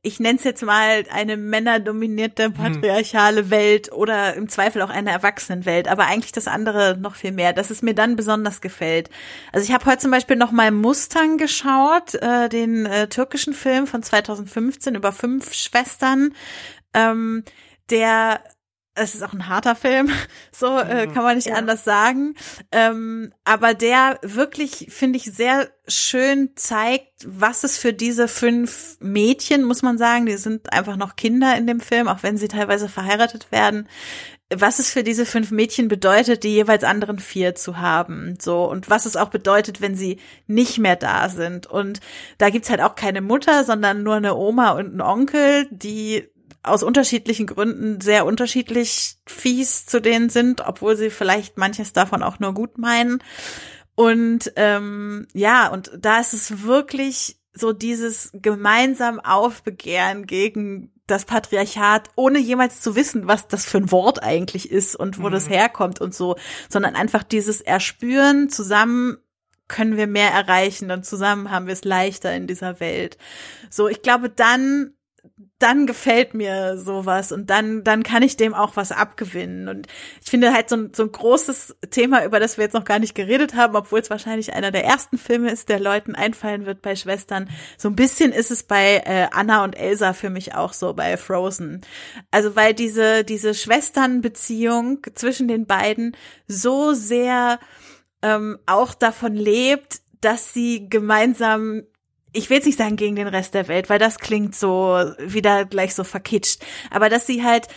ich 0.03 0.19
nenne 0.19 0.37
es 0.37 0.43
jetzt 0.43 0.65
mal 0.65 1.05
eine 1.13 1.37
männerdominierte 1.37 2.49
mhm. 2.49 2.55
patriarchale. 2.55 3.51
Welt 3.51 3.93
oder 3.93 4.35
im 4.35 4.49
Zweifel 4.49 4.83
auch 4.83 4.91
eine 4.91 5.13
Erwachsenenwelt, 5.13 5.87
aber 5.87 6.07
eigentlich 6.07 6.33
das 6.33 6.49
andere 6.49 6.99
noch 6.99 7.15
viel 7.15 7.31
mehr, 7.31 7.53
dass 7.53 7.71
es 7.71 7.83
mir 7.83 7.95
dann 7.95 8.17
besonders 8.17 8.61
gefällt. 8.63 9.11
Also 9.53 9.65
ich 9.65 9.73
habe 9.73 9.87
heute 9.87 9.99
zum 9.99 10.11
Beispiel 10.11 10.35
noch 10.35 10.51
mal 10.51 10.73
Mustang 10.73 11.39
geschaut, 11.39 12.17
äh, 12.17 12.49
den 12.49 12.87
äh, 12.87 13.07
türkischen 13.07 13.55
Film 13.55 13.87
von 13.87 14.03
2015 14.03 14.97
über 14.97 15.13
fünf 15.13 15.55
Schwestern. 15.55 16.35
Ähm, 16.95 17.45
der 17.91 18.41
es 18.95 19.15
ist 19.15 19.23
auch 19.23 19.33
ein 19.33 19.49
harter 19.49 19.75
Film, 19.75 20.11
so 20.53 20.79
äh, 20.79 21.07
mhm. 21.07 21.15
kann 21.15 21.25
man 21.25 21.37
nicht 21.37 21.49
ja. 21.49 21.55
anders 21.55 21.85
sagen. 21.85 22.35
Ähm, 22.71 23.33
aber 23.45 23.75
der 23.75 24.19
wirklich, 24.23 24.89
finde 24.91 25.19
ich, 25.19 25.25
sehr 25.25 25.69
schön 25.89 26.51
zeigt, 26.55 27.13
was 27.27 27.65
es 27.65 27.77
für 27.77 27.93
diese 27.93 28.29
fünf 28.29 28.97
Mädchen, 29.01 29.65
muss 29.65 29.83
man 29.83 29.99
sagen, 29.99 30.27
die 30.27 30.37
sind 30.37 30.73
einfach 30.73 30.97
noch 30.97 31.17
Kinder 31.17 31.57
in 31.57 31.67
dem 31.67 31.81
Film, 31.81 32.09
auch 32.09 32.23
wenn 32.23 32.39
sie 32.39 32.49
teilweise 32.49 32.89
verheiratet 32.89 33.51
werden, 33.53 33.89
was 34.55 34.79
es 34.79 34.91
für 34.91 35.03
diese 35.03 35.27
fünf 35.27 35.51
Mädchen 35.51 35.89
bedeutet, 35.89 36.45
die 36.45 36.55
jeweils 36.55 36.85
anderen 36.85 37.19
vier 37.19 37.55
zu 37.55 37.79
haben. 37.79 38.39
So, 38.41 38.65
und 38.65 38.89
was 38.89 39.07
es 39.07 39.17
auch 39.17 39.31
bedeutet, 39.31 39.81
wenn 39.81 39.97
sie 39.97 40.21
nicht 40.47 40.79
mehr 40.79 40.97
da 40.97 41.29
sind. 41.29 41.67
Und 41.67 42.01
da 42.39 42.51
gibt's 42.51 42.71
halt 42.71 42.81
auch 42.81 42.95
keine 42.95 43.21
Mutter, 43.21 43.65
sondern 43.65 44.03
nur 44.03 44.15
eine 44.15 44.37
Oma 44.37 44.73
und 44.73 44.87
einen 44.87 45.01
Onkel, 45.01 45.67
die 45.71 46.29
aus 46.65 46.83
unterschiedlichen 46.83 47.47
Gründen 47.47 48.01
sehr 48.01 48.27
unterschiedlich 48.27 49.19
fies 49.27 49.87
zu 49.87 50.01
denen 50.01 50.31
sind, 50.31 50.67
obwohl 50.67 50.97
sie 50.97 51.11
vielleicht 51.11 51.59
manches 51.59 51.93
davon 51.93 52.23
auch 52.23 52.41
nur 52.41 52.55
gut 52.55 52.79
meinen. 52.79 53.23
Und 53.95 54.53
ähm, 54.57 55.29
ja, 55.35 55.69
und 55.69 55.93
da 55.99 56.19
ist 56.19 56.33
es 56.33 56.62
wirklich 56.62 57.39
so 57.53 57.73
dieses 57.73 58.31
gemeinsam 58.35 59.21
Aufbegehren 59.21 60.27
gegen 60.27 60.91
das 61.07 61.27
Patriarchat, 61.27 62.09
ohne 62.17 62.39
jemals 62.39 62.81
zu 62.81 62.97
wissen, 62.97 63.29
was 63.29 63.47
das 63.47 63.67
für 63.67 63.79
ein 63.79 63.93
Wort 63.93 64.23
eigentlich 64.23 64.71
ist 64.71 64.97
und 64.97 65.19
wo 65.23 65.29
mhm. 65.29 65.33
das 65.33 65.49
herkommt 65.49 66.01
und 66.01 66.15
so, 66.15 66.37
sondern 66.69 66.97
einfach 66.97 67.23
dieses 67.23 67.61
Erspüren, 67.61 68.49
zusammen 68.49 69.19
können 69.69 69.97
wir 69.97 70.07
mehr 70.07 70.31
erreichen 70.31 70.91
und 70.91 71.05
zusammen 71.05 71.51
haben 71.51 71.67
wir 71.67 71.73
es 71.73 71.85
leichter 71.85 72.35
in 72.35 72.47
dieser 72.47 72.81
Welt. 72.81 73.19
So, 73.71 73.89
ich 73.89 74.03
glaube, 74.03 74.29
dann 74.31 74.95
dann 75.59 75.87
gefällt 75.87 76.35
mir 76.35 76.77
sowas 76.77 77.33
und 77.33 77.49
dann, 77.49 77.85
dann 77.85 78.03
kann 78.03 78.22
ich 78.22 78.37
dem 78.37 78.55
auch 78.55 78.77
was 78.77 78.93
abgewinnen. 78.93 79.68
Und 79.68 79.87
ich 80.22 80.31
finde 80.31 80.53
halt 80.53 80.68
so 80.68 80.77
ein, 80.77 80.93
so 80.95 81.05
ein 81.05 81.12
großes 81.12 81.77
Thema, 81.91 82.25
über 82.25 82.39
das 82.39 82.59
wir 82.59 82.64
jetzt 82.64 82.75
noch 82.75 82.85
gar 82.85 82.99
nicht 82.99 83.14
geredet 83.14 83.55
haben, 83.55 83.75
obwohl 83.75 84.01
es 84.01 84.11
wahrscheinlich 84.11 84.53
einer 84.53 84.70
der 84.70 84.85
ersten 84.85 85.16
Filme 85.16 85.51
ist, 85.51 85.68
der 85.68 85.81
Leuten 85.81 86.14
einfallen 86.14 86.66
wird 86.66 86.83
bei 86.83 86.97
Schwestern. 86.97 87.49
So 87.79 87.89
ein 87.89 87.97
bisschen 87.97 88.33
ist 88.33 88.51
es 88.51 88.62
bei 88.62 89.03
äh, 89.07 89.29
Anna 89.33 89.64
und 89.64 89.75
Elsa 89.75 90.12
für 90.12 90.31
mich 90.31 90.55
auch 90.55 90.72
so 90.72 90.93
bei 90.93 91.16
Frozen. 91.16 91.81
Also 92.31 92.57
weil 92.57 92.75
diese, 92.75 93.25
diese 93.25 93.55
Schwesternbeziehung 93.55 95.01
zwischen 95.14 95.49
den 95.49 95.66
beiden 95.66 96.16
so 96.47 96.93
sehr 96.93 97.59
ähm, 98.22 98.59
auch 98.66 98.93
davon 98.95 99.35
lebt, 99.35 100.01
dass 100.20 100.53
sie 100.53 100.89
gemeinsam 100.89 101.85
ich 102.35 102.51
will 102.51 102.59
jetzt 102.59 102.66
nicht 102.66 102.78
sagen 102.78 102.97
gegen 102.97 103.16
den 103.16 103.28
Rest 103.28 103.55
der 103.55 103.68
Welt, 103.68 103.89
weil 103.89 103.99
das 103.99 104.18
klingt 104.18 104.55
so 104.55 104.99
wieder 105.18 105.64
gleich 105.64 105.95
so 105.95 106.05
verkitscht, 106.05 106.62
aber 106.91 107.09
dass 107.09 107.26
sie 107.26 107.43
halt 107.43 107.68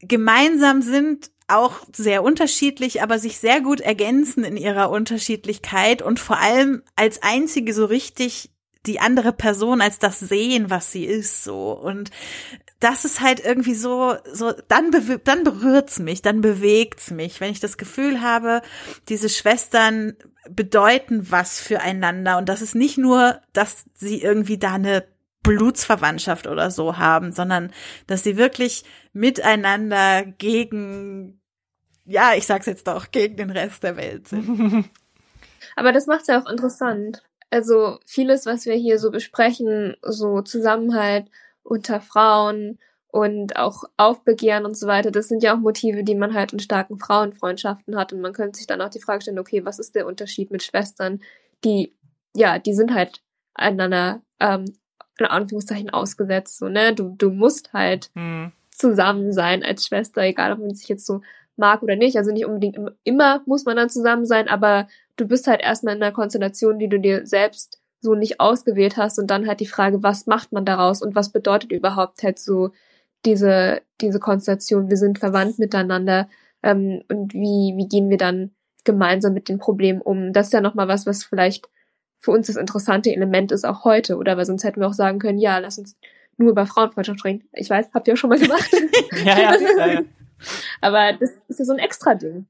gemeinsam 0.00 0.82
sind, 0.82 1.30
auch 1.48 1.80
sehr 1.94 2.22
unterschiedlich, 2.22 3.02
aber 3.02 3.18
sich 3.18 3.38
sehr 3.38 3.60
gut 3.60 3.80
ergänzen 3.80 4.44
in 4.44 4.56
ihrer 4.56 4.90
Unterschiedlichkeit 4.90 6.02
und 6.02 6.20
vor 6.20 6.38
allem 6.38 6.82
als 6.94 7.22
einzige 7.22 7.72
so 7.72 7.86
richtig 7.86 8.50
die 8.86 9.00
andere 9.00 9.32
Person 9.32 9.80
als 9.80 9.98
das 9.98 10.20
sehen, 10.20 10.70
was 10.70 10.92
sie 10.92 11.04
ist, 11.04 11.44
so. 11.44 11.72
Und 11.72 12.10
das 12.80 13.04
ist 13.04 13.20
halt 13.20 13.44
irgendwie 13.44 13.74
so, 13.74 14.16
so, 14.32 14.52
dann, 14.68 14.90
dann 15.24 15.44
berührt's 15.44 15.98
mich, 15.98 16.22
dann 16.22 16.40
bewegt's 16.40 17.10
mich, 17.10 17.40
wenn 17.40 17.50
ich 17.50 17.60
das 17.60 17.76
Gefühl 17.76 18.20
habe, 18.20 18.62
diese 19.08 19.28
Schwestern 19.28 20.16
bedeuten 20.48 21.30
was 21.30 21.60
füreinander 21.60 22.38
und 22.38 22.48
das 22.48 22.62
ist 22.62 22.74
nicht 22.74 22.96
nur, 22.96 23.40
dass 23.52 23.84
sie 23.94 24.22
irgendwie 24.22 24.58
da 24.58 24.74
eine 24.74 25.04
Blutsverwandtschaft 25.42 26.46
oder 26.46 26.70
so 26.70 26.98
haben, 26.98 27.32
sondern 27.32 27.72
dass 28.06 28.22
sie 28.22 28.36
wirklich 28.36 28.84
miteinander 29.12 30.24
gegen, 30.24 31.40
ja, 32.04 32.34
ich 32.34 32.46
sag's 32.46 32.66
jetzt 32.66 32.86
doch, 32.86 33.10
gegen 33.10 33.36
den 33.36 33.50
Rest 33.50 33.82
der 33.82 33.96
Welt 33.96 34.28
sind. 34.28 34.88
Aber 35.76 35.92
das 35.92 36.06
macht's 36.06 36.28
ja 36.28 36.40
auch 36.40 36.50
interessant. 36.50 37.22
Also 37.50 37.98
vieles, 38.04 38.46
was 38.46 38.66
wir 38.66 38.74
hier 38.74 38.98
so 38.98 39.10
besprechen, 39.10 39.96
so 40.02 40.42
Zusammenhalt 40.42 41.26
unter 41.62 42.00
Frauen 42.00 42.78
und 43.08 43.56
auch 43.56 43.84
Aufbegehren 43.96 44.66
und 44.66 44.76
so 44.76 44.86
weiter, 44.86 45.10
das 45.10 45.28
sind 45.28 45.42
ja 45.42 45.54
auch 45.54 45.58
Motive, 45.58 46.04
die 46.04 46.14
man 46.14 46.34
halt 46.34 46.52
in 46.52 46.58
starken 46.58 46.98
Frauenfreundschaften 46.98 47.96
hat. 47.96 48.12
Und 48.12 48.20
man 48.20 48.34
könnte 48.34 48.58
sich 48.58 48.66
dann 48.66 48.82
auch 48.82 48.90
die 48.90 49.00
Frage 49.00 49.22
stellen, 49.22 49.38
okay, 49.38 49.64
was 49.64 49.78
ist 49.78 49.94
der 49.94 50.06
Unterschied 50.06 50.50
mit 50.50 50.62
Schwestern, 50.62 51.20
die, 51.64 51.94
ja, 52.34 52.58
die 52.58 52.74
sind 52.74 52.92
halt 52.92 53.22
einander, 53.54 54.20
ähm, 54.40 54.66
in 55.18 55.26
Anführungszeichen 55.26 55.90
ausgesetzt, 55.90 56.58
so, 56.58 56.68
ne? 56.68 56.94
Du, 56.94 57.14
du 57.18 57.30
musst 57.30 57.72
halt 57.72 58.10
mhm. 58.14 58.52
zusammen 58.70 59.32
sein 59.32 59.64
als 59.64 59.86
Schwester, 59.86 60.22
egal 60.22 60.52
ob 60.52 60.60
man 60.60 60.74
sich 60.74 60.88
jetzt 60.88 61.06
so 61.06 61.22
mag 61.56 61.82
oder 61.82 61.96
nicht. 61.96 62.16
Also 62.16 62.30
nicht 62.30 62.46
unbedingt 62.46 62.78
immer 63.04 63.42
muss 63.46 63.64
man 63.64 63.76
dann 63.76 63.90
zusammen 63.90 64.26
sein, 64.26 64.48
aber 64.48 64.86
du 65.18 65.26
bist 65.26 65.46
halt 65.46 65.60
erstmal 65.60 65.96
in 65.96 66.02
einer 66.02 66.12
Konstellation, 66.12 66.78
die 66.78 66.88
du 66.88 66.98
dir 66.98 67.26
selbst 67.26 67.80
so 68.00 68.14
nicht 68.14 68.40
ausgewählt 68.40 68.96
hast 68.96 69.18
und 69.18 69.28
dann 69.28 69.46
halt 69.46 69.60
die 69.60 69.66
Frage, 69.66 70.02
was 70.02 70.26
macht 70.26 70.52
man 70.52 70.64
daraus 70.64 71.02
und 71.02 71.14
was 71.14 71.30
bedeutet 71.30 71.72
überhaupt 71.72 72.22
halt 72.22 72.38
so 72.38 72.70
diese, 73.24 73.82
diese 74.00 74.20
Konstellation, 74.20 74.88
wir 74.88 74.96
sind 74.96 75.18
verwandt 75.18 75.58
miteinander 75.58 76.28
ähm, 76.62 77.02
und 77.08 77.34
wie, 77.34 77.74
wie 77.76 77.88
gehen 77.88 78.08
wir 78.08 78.16
dann 78.16 78.52
gemeinsam 78.84 79.34
mit 79.34 79.48
den 79.48 79.58
Problemen 79.58 80.00
um. 80.00 80.32
Das 80.32 80.46
ist 80.46 80.52
ja 80.52 80.60
nochmal 80.60 80.88
was, 80.88 81.06
was 81.06 81.24
vielleicht 81.24 81.68
für 82.18 82.30
uns 82.30 82.46
das 82.46 82.56
interessante 82.56 83.12
Element 83.12 83.52
ist, 83.52 83.64
auch 83.64 83.84
heute, 83.84 84.16
oder? 84.16 84.36
Weil 84.36 84.46
sonst 84.46 84.64
hätten 84.64 84.80
wir 84.80 84.86
auch 84.86 84.92
sagen 84.92 85.18
können, 85.18 85.38
ja, 85.38 85.58
lass 85.58 85.78
uns 85.78 85.96
nur 86.36 86.50
über 86.50 86.66
Frauenfreundschaft 86.66 87.24
reden. 87.24 87.48
Ich 87.52 87.68
weiß, 87.68 87.88
habt 87.92 88.06
ihr 88.06 88.14
auch 88.14 88.18
schon 88.18 88.30
mal 88.30 88.38
gemacht. 88.38 88.70
ja, 89.24 89.38
ja, 89.38 89.56
ja, 89.56 89.86
ja. 89.94 90.02
Aber 90.80 91.12
das 91.18 91.32
ist 91.48 91.58
ja 91.58 91.64
so 91.64 91.72
ein 91.72 91.78
extra 91.80 92.14
Ding. 92.14 92.46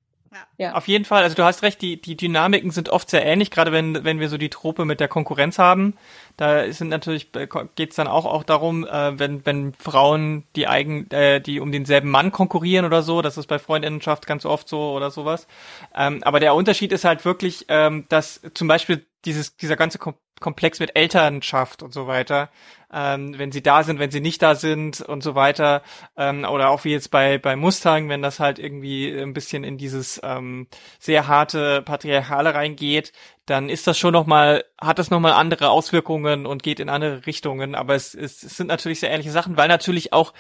Ja. 0.58 0.74
Auf 0.74 0.88
jeden 0.88 1.04
Fall, 1.04 1.22
also 1.22 1.34
du 1.34 1.44
hast 1.44 1.62
recht, 1.62 1.80
die, 1.80 2.00
die 2.00 2.16
Dynamiken 2.16 2.70
sind 2.70 2.88
oft 2.88 3.08
sehr 3.08 3.24
ähnlich, 3.24 3.50
gerade 3.50 3.72
wenn, 3.72 4.04
wenn 4.04 4.20
wir 4.20 4.28
so 4.28 4.36
die 4.36 4.50
Trope 4.50 4.84
mit 4.84 5.00
der 5.00 5.08
Konkurrenz 5.08 5.58
haben. 5.58 5.94
Da 6.36 6.70
sind 6.72 6.88
natürlich, 6.88 7.34
äh, 7.34 7.48
geht's 7.76 7.96
dann 7.96 8.08
auch, 8.08 8.26
auch 8.26 8.44
darum, 8.44 8.86
äh, 8.86 9.18
wenn, 9.18 9.44
wenn 9.46 9.72
Frauen 9.74 10.44
die 10.56 10.66
eigen, 10.66 11.10
äh, 11.10 11.40
die 11.40 11.60
um 11.60 11.72
denselben 11.72 12.10
Mann 12.10 12.32
konkurrieren 12.32 12.84
oder 12.84 13.02
so, 13.02 13.22
das 13.22 13.38
ist 13.38 13.46
bei 13.46 13.58
Freundinnenschaft 13.58 14.26
ganz 14.26 14.44
oft 14.44 14.68
so 14.68 14.92
oder 14.92 15.10
sowas. 15.10 15.46
Ähm, 15.94 16.22
aber 16.22 16.40
der 16.40 16.54
Unterschied 16.54 16.92
ist 16.92 17.04
halt 17.04 17.24
wirklich, 17.24 17.66
ähm, 17.68 18.04
dass 18.08 18.40
zum 18.54 18.68
Beispiel 18.68 19.06
dieses, 19.24 19.56
dieser 19.56 19.76
ganze 19.76 19.98
Komplex 19.98 20.78
mit 20.80 20.96
Elternschaft 20.96 21.82
und 21.82 21.92
so 21.92 22.06
weiter. 22.06 22.50
Ähm, 22.92 23.38
wenn 23.38 23.52
sie 23.52 23.62
da 23.62 23.82
sind, 23.82 23.98
wenn 23.98 24.10
sie 24.10 24.20
nicht 24.20 24.42
da 24.42 24.54
sind 24.54 25.00
und 25.00 25.22
so 25.22 25.34
weiter. 25.34 25.82
Ähm, 26.16 26.44
oder 26.44 26.70
auch 26.70 26.84
wie 26.84 26.92
jetzt 26.92 27.10
bei, 27.10 27.38
bei 27.38 27.56
Mustang, 27.56 28.08
wenn 28.08 28.22
das 28.22 28.40
halt 28.40 28.58
irgendwie 28.58 29.10
ein 29.10 29.34
bisschen 29.34 29.64
in 29.64 29.78
dieses 29.78 30.20
ähm, 30.22 30.68
sehr 30.98 31.28
harte 31.28 31.82
Patriarchale 31.82 32.54
reingeht, 32.54 33.12
dann 33.48 33.68
ist 33.68 33.86
das 33.86 33.98
schon 33.98 34.12
nochmal, 34.12 34.64
hat 34.80 34.98
das 34.98 35.10
nochmal 35.10 35.32
andere 35.32 35.70
Auswirkungen 35.70 36.46
und 36.46 36.62
geht 36.62 36.80
in 36.80 36.88
andere 36.88 37.26
Richtungen. 37.26 37.74
Aber 37.74 37.94
es, 37.94 38.14
es, 38.14 38.42
es 38.42 38.56
sind 38.56 38.66
natürlich 38.66 39.00
sehr 39.00 39.10
ähnliche 39.10 39.30
Sachen, 39.30 39.56
weil 39.56 39.68
natürlich 39.68 40.12
auch, 40.12 40.34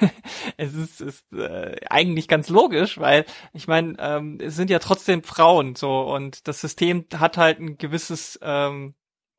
es 0.56 0.74
ist, 0.74 1.00
ist 1.00 1.32
äh, 1.32 1.76
eigentlich 1.90 2.28
ganz 2.28 2.48
logisch, 2.48 2.98
weil 2.98 3.24
ich 3.52 3.66
meine, 3.66 3.96
ähm, 3.98 4.38
es 4.40 4.56
sind 4.56 4.70
ja 4.70 4.78
trotzdem 4.78 5.22
Frauen 5.22 5.74
so 5.74 6.00
und 6.02 6.46
das 6.46 6.60
System 6.60 7.06
hat 7.16 7.36
halt 7.36 7.58
ein 7.58 7.76
gewisses 7.78 8.38
ähm, 8.42 8.94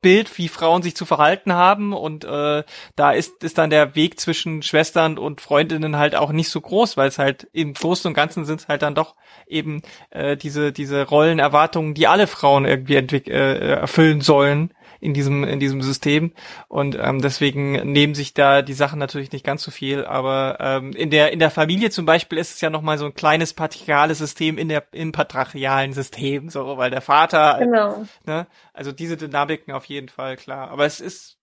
Bild, 0.06 0.38
wie 0.38 0.46
Frauen 0.46 0.82
sich 0.82 0.94
zu 0.94 1.04
verhalten 1.04 1.52
haben. 1.52 1.92
Und 1.92 2.24
äh, 2.24 2.62
da 2.94 3.10
ist, 3.10 3.42
ist 3.42 3.58
dann 3.58 3.70
der 3.70 3.96
Weg 3.96 4.20
zwischen 4.20 4.62
Schwestern 4.62 5.18
und 5.18 5.40
Freundinnen 5.40 5.96
halt 5.96 6.14
auch 6.14 6.30
nicht 6.30 6.48
so 6.48 6.60
groß, 6.60 6.96
weil 6.96 7.08
es 7.08 7.18
halt 7.18 7.48
im 7.52 7.74
Großen 7.74 8.06
und 8.08 8.14
Ganzen 8.14 8.44
sind 8.44 8.60
es 8.60 8.68
halt 8.68 8.82
dann 8.82 8.94
doch 8.94 9.16
eben 9.48 9.82
äh, 10.10 10.36
diese 10.36 10.70
diese 10.70 11.08
Rollenerwartungen, 11.08 11.94
die 11.94 12.06
alle 12.06 12.28
Frauen 12.28 12.66
irgendwie 12.66 12.94
äh, 12.94 13.70
erfüllen 13.80 14.20
sollen 14.20 14.72
in 15.00 15.14
diesem 15.14 15.44
in 15.44 15.60
diesem 15.60 15.82
System 15.82 16.32
und 16.68 16.96
ähm, 17.00 17.20
deswegen 17.20 17.92
nehmen 17.92 18.14
sich 18.14 18.34
da 18.34 18.62
die 18.62 18.72
Sachen 18.72 18.98
natürlich 18.98 19.32
nicht 19.32 19.44
ganz 19.44 19.62
so 19.62 19.70
viel, 19.70 20.04
aber 20.04 20.58
ähm, 20.60 20.92
in 20.92 21.10
der 21.10 21.32
in 21.32 21.38
der 21.38 21.50
Familie 21.50 21.90
zum 21.90 22.06
Beispiel 22.06 22.38
ist 22.38 22.54
es 22.54 22.60
ja 22.60 22.70
noch 22.70 22.82
mal 22.82 22.98
so 22.98 23.06
ein 23.06 23.14
kleines 23.14 23.54
patriarchales 23.54 24.18
System 24.18 24.58
in 24.58 24.68
der 24.68 24.84
im 24.92 25.12
patriarchalen 25.12 25.92
System, 25.92 26.48
so 26.48 26.76
weil 26.76 26.90
der 26.90 27.02
Vater 27.02 27.58
genau. 27.58 28.04
ne, 28.24 28.46
also 28.72 28.92
diese 28.92 29.16
Dynamiken 29.16 29.72
auf 29.72 29.84
jeden 29.86 30.08
Fall 30.08 30.36
klar, 30.36 30.70
aber 30.70 30.86
es 30.86 31.00
ist 31.00 31.38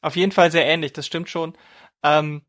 auf 0.00 0.16
jeden 0.16 0.32
Fall 0.32 0.50
sehr 0.50 0.66
ähnlich, 0.66 0.92
das 0.92 1.06
stimmt 1.06 1.28
schon. 1.28 1.54
Ähm, 2.02 2.42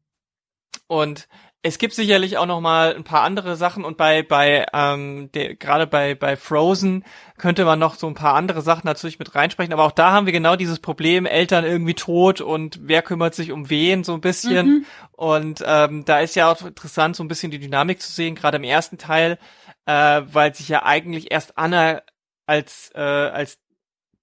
und 0.88 1.28
es 1.62 1.78
gibt 1.78 1.93
sicherlich 1.93 2.38
auch 2.38 2.45
noch 2.45 2.62
mal 2.62 2.95
ein 2.95 3.03
paar 3.03 3.24
andere 3.24 3.57
Sachen 3.57 3.84
und 3.84 3.97
bei 3.97 4.24
bei 4.24 4.66
ähm, 4.74 5.30
gerade 5.32 5.88
bei 5.88 6.16
bei 6.16 6.38
Frozen 6.38 7.03
könnte 7.38 7.66
man 7.66 7.80
noch 7.80 7.95
so 7.95 8.07
ein 8.07 8.14
paar 8.14 8.36
andere 8.36 8.62
Sachen 8.62 8.86
natürlich 8.86 9.20
mit 9.20 9.36
reinsprechen, 9.36 9.74
aber 9.74 9.84
auch 9.84 9.91
da 9.91 10.12
haben 10.12 10.26
wir 10.26 10.32
genau 10.32 10.55
dieses 10.55 10.80
Problem 10.80 11.26
Eltern 11.26 11.66
irgendwie 11.66 11.95
tot 11.95 12.39
und 12.39 12.80
wer 12.84 13.01
kümmert 13.01 13.36
sich 13.36 13.51
um 13.51 13.70
wen 13.70 14.05
so 14.05 14.14
ein 14.14 14.22
bisschen 14.22 14.68
mhm. 14.68 14.86
und 15.12 15.64
ähm, 15.66 16.05
da 16.05 16.20
ist 16.20 16.36
ja 16.36 16.49
auch 16.49 16.66
interessant 16.66 17.18
so 17.18 17.24
ein 17.24 17.28
bisschen 17.28 17.51
die 17.51 17.60
Dynamik 17.60 18.01
zu 18.01 18.12
sehen 18.12 18.36
gerade 18.36 18.57
im 18.57 18.64
ersten 18.64 18.97
Teil, 18.97 19.38
äh, 19.86 20.22
weil 20.32 20.55
sich 20.55 20.70
ja 20.70 20.84
eigentlich 20.84 21.30
erst 21.30 21.57
Anna 21.57 22.01
als 22.45 22.91
äh, 22.95 23.01
als 23.01 23.60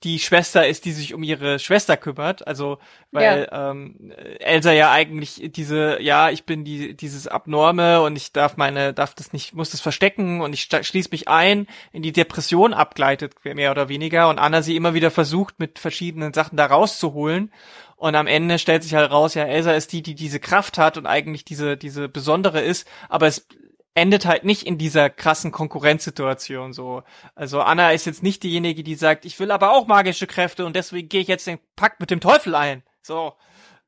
die 0.05 0.19
Schwester 0.19 0.67
ist, 0.67 0.85
die 0.85 0.93
sich 0.93 1.15
um 1.15 1.23
ihre 1.23 1.59
Schwester 1.59 1.97
kümmert. 1.97 2.47
Also 2.47 2.79
weil 3.13 3.49
ja. 3.51 3.71
ähm, 3.71 4.13
Elsa 4.41 4.73
ja 4.73 4.91
eigentlich 4.91 5.51
diese, 5.53 6.03
ja, 6.03 6.31
ich 6.31 6.45
bin 6.45 6.65
die 6.65 6.95
dieses 6.95 7.27
Abnorme 7.27 8.03
und 8.03 8.15
ich 8.17 8.33
darf 8.33 8.57
meine, 8.57 8.93
darf 8.93 9.15
das 9.15 9.33
nicht, 9.33 9.55
muss 9.55 9.71
das 9.71 9.81
verstecken 9.81 10.43
und 10.43 10.53
ich 10.53 10.69
schließe 10.69 11.09
mich 11.11 11.29
ein, 11.29 11.67
in 11.93 12.03
die 12.03 12.13
Depression 12.13 12.75
abgleitet, 12.75 13.35
mehr 13.45 13.71
oder 13.71 13.89
weniger. 13.89 14.29
Und 14.29 14.39
Anna 14.39 14.63
sie 14.63 14.77
immer 14.77 14.95
wieder 14.95 15.11
versucht, 15.11 15.59
mit 15.59 15.79
verschiedenen 15.79 16.35
Sachen 16.35 16.57
da 16.57 16.67
rauszuholen. 16.67 17.51
Und 17.97 18.15
am 18.15 18.27
Ende 18.27 18.59
stellt 18.59 18.83
sich 18.83 18.95
halt 18.95 19.11
raus, 19.11 19.33
ja, 19.35 19.45
Elsa 19.45 19.73
ist 19.73 19.93
die, 19.93 20.03
die 20.03 20.15
diese 20.15 20.39
Kraft 20.39 20.77
hat 20.77 20.99
und 20.99 21.07
eigentlich 21.07 21.47
diese, 21.47 21.79
diese 21.79 22.11
besondere 22.11 22.61
ist, 22.61 22.87
aber 23.09 23.27
es 23.27 23.47
endet 23.97 24.27
halt 24.27 24.45
nicht 24.45 24.65
in 24.65 24.77
dieser 24.77 25.09
krassen 25.09 25.53
Konkurrenzsituation 25.53 26.75
so. 26.75 27.03
Also 27.35 27.63
Anna 27.63 27.93
ist 27.93 28.05
jetzt 28.05 28.23
nicht 28.23 28.43
diejenige, 28.43 28.85
die 28.85 28.95
sagt, 28.95 29.25
ich 29.25 29.41
will 29.41 29.51
aber 29.51 29.73
auch 29.73 29.87
magische 29.87 30.27
Kräfte 30.27 30.67
und 30.67 30.77
deswegen 30.77 31.09
gehe 31.09 31.23
ich 31.23 31.29
jetzt 31.29 31.47
den 31.47 31.59
Pakt 31.77 31.99
mit 31.99 32.11
dem 32.11 32.21
Teufel 32.21 32.55
ein. 32.55 32.83
So, 33.01 33.33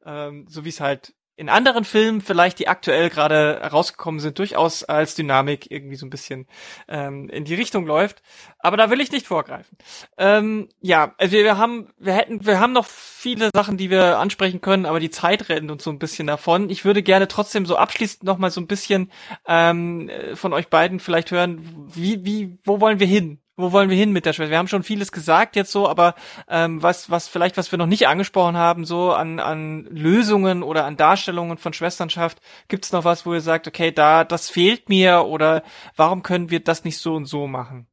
ähm, 0.06 0.46
so 0.48 0.64
wie 0.64 0.70
es 0.70 0.80
halt 0.80 1.12
in 1.38 1.48
anderen 1.48 1.84
Filmen 1.84 2.20
vielleicht, 2.20 2.58
die 2.58 2.66
aktuell 2.66 3.10
gerade 3.10 3.60
rausgekommen 3.70 4.18
sind, 4.18 4.40
durchaus 4.40 4.82
als 4.82 5.14
Dynamik 5.14 5.70
irgendwie 5.70 5.94
so 5.94 6.04
ein 6.04 6.10
bisschen 6.10 6.48
ähm, 6.88 7.28
in 7.28 7.44
die 7.44 7.54
Richtung 7.54 7.86
läuft. 7.86 8.22
Aber 8.58 8.76
da 8.76 8.90
will 8.90 9.00
ich 9.00 9.12
nicht 9.12 9.24
vorgreifen. 9.24 9.78
Ähm, 10.16 10.68
ja, 10.80 11.14
also 11.16 11.36
wir 11.36 11.56
haben, 11.56 11.92
wir 11.96 12.14
hätten, 12.14 12.44
wir 12.44 12.58
haben 12.58 12.72
noch 12.72 12.86
viele 12.86 13.50
Sachen, 13.54 13.76
die 13.76 13.88
wir 13.88 14.18
ansprechen 14.18 14.60
können, 14.60 14.84
aber 14.84 14.98
die 14.98 15.10
Zeit 15.10 15.48
rennt 15.48 15.70
uns 15.70 15.84
so 15.84 15.90
ein 15.90 16.00
bisschen 16.00 16.26
davon. 16.26 16.70
Ich 16.70 16.84
würde 16.84 17.04
gerne 17.04 17.28
trotzdem 17.28 17.66
so 17.66 17.76
abschließend 17.76 18.24
noch 18.24 18.38
mal 18.38 18.50
so 18.50 18.60
ein 18.60 18.66
bisschen 18.66 19.12
ähm, 19.46 20.10
von 20.34 20.52
euch 20.52 20.66
beiden 20.66 20.98
vielleicht 20.98 21.30
hören, 21.30 21.60
wie, 21.94 22.24
wie, 22.24 22.58
wo 22.64 22.80
wollen 22.80 22.98
wir 22.98 23.06
hin? 23.06 23.38
Wo 23.58 23.72
wollen 23.72 23.90
wir 23.90 23.96
hin 23.96 24.12
mit 24.12 24.24
der 24.24 24.32
Schwester? 24.32 24.50
Wir 24.50 24.58
haben 24.58 24.68
schon 24.68 24.84
vieles 24.84 25.12
gesagt 25.12 25.56
jetzt 25.56 25.72
so, 25.72 25.88
aber 25.88 26.14
ähm, 26.48 26.82
was, 26.82 27.10
was 27.10 27.28
vielleicht, 27.28 27.56
was 27.56 27.70
wir 27.72 27.78
noch 27.78 27.86
nicht 27.86 28.06
angesprochen 28.06 28.56
haben, 28.56 28.84
so 28.84 29.12
an, 29.12 29.40
an 29.40 29.84
Lösungen 29.90 30.62
oder 30.62 30.84
an 30.84 30.96
Darstellungen 30.96 31.58
von 31.58 31.72
Schwesternschaft, 31.72 32.38
gibt 32.68 32.84
es 32.84 32.92
noch 32.92 33.04
was, 33.04 33.26
wo 33.26 33.34
ihr 33.34 33.40
sagt, 33.40 33.66
okay, 33.66 33.90
da, 33.90 34.24
das 34.24 34.48
fehlt 34.48 34.88
mir 34.88 35.26
oder 35.26 35.62
warum 35.96 36.22
können 36.22 36.50
wir 36.50 36.60
das 36.60 36.84
nicht 36.84 36.98
so 36.98 37.14
und 37.14 37.26
so 37.26 37.46
machen? 37.46 37.86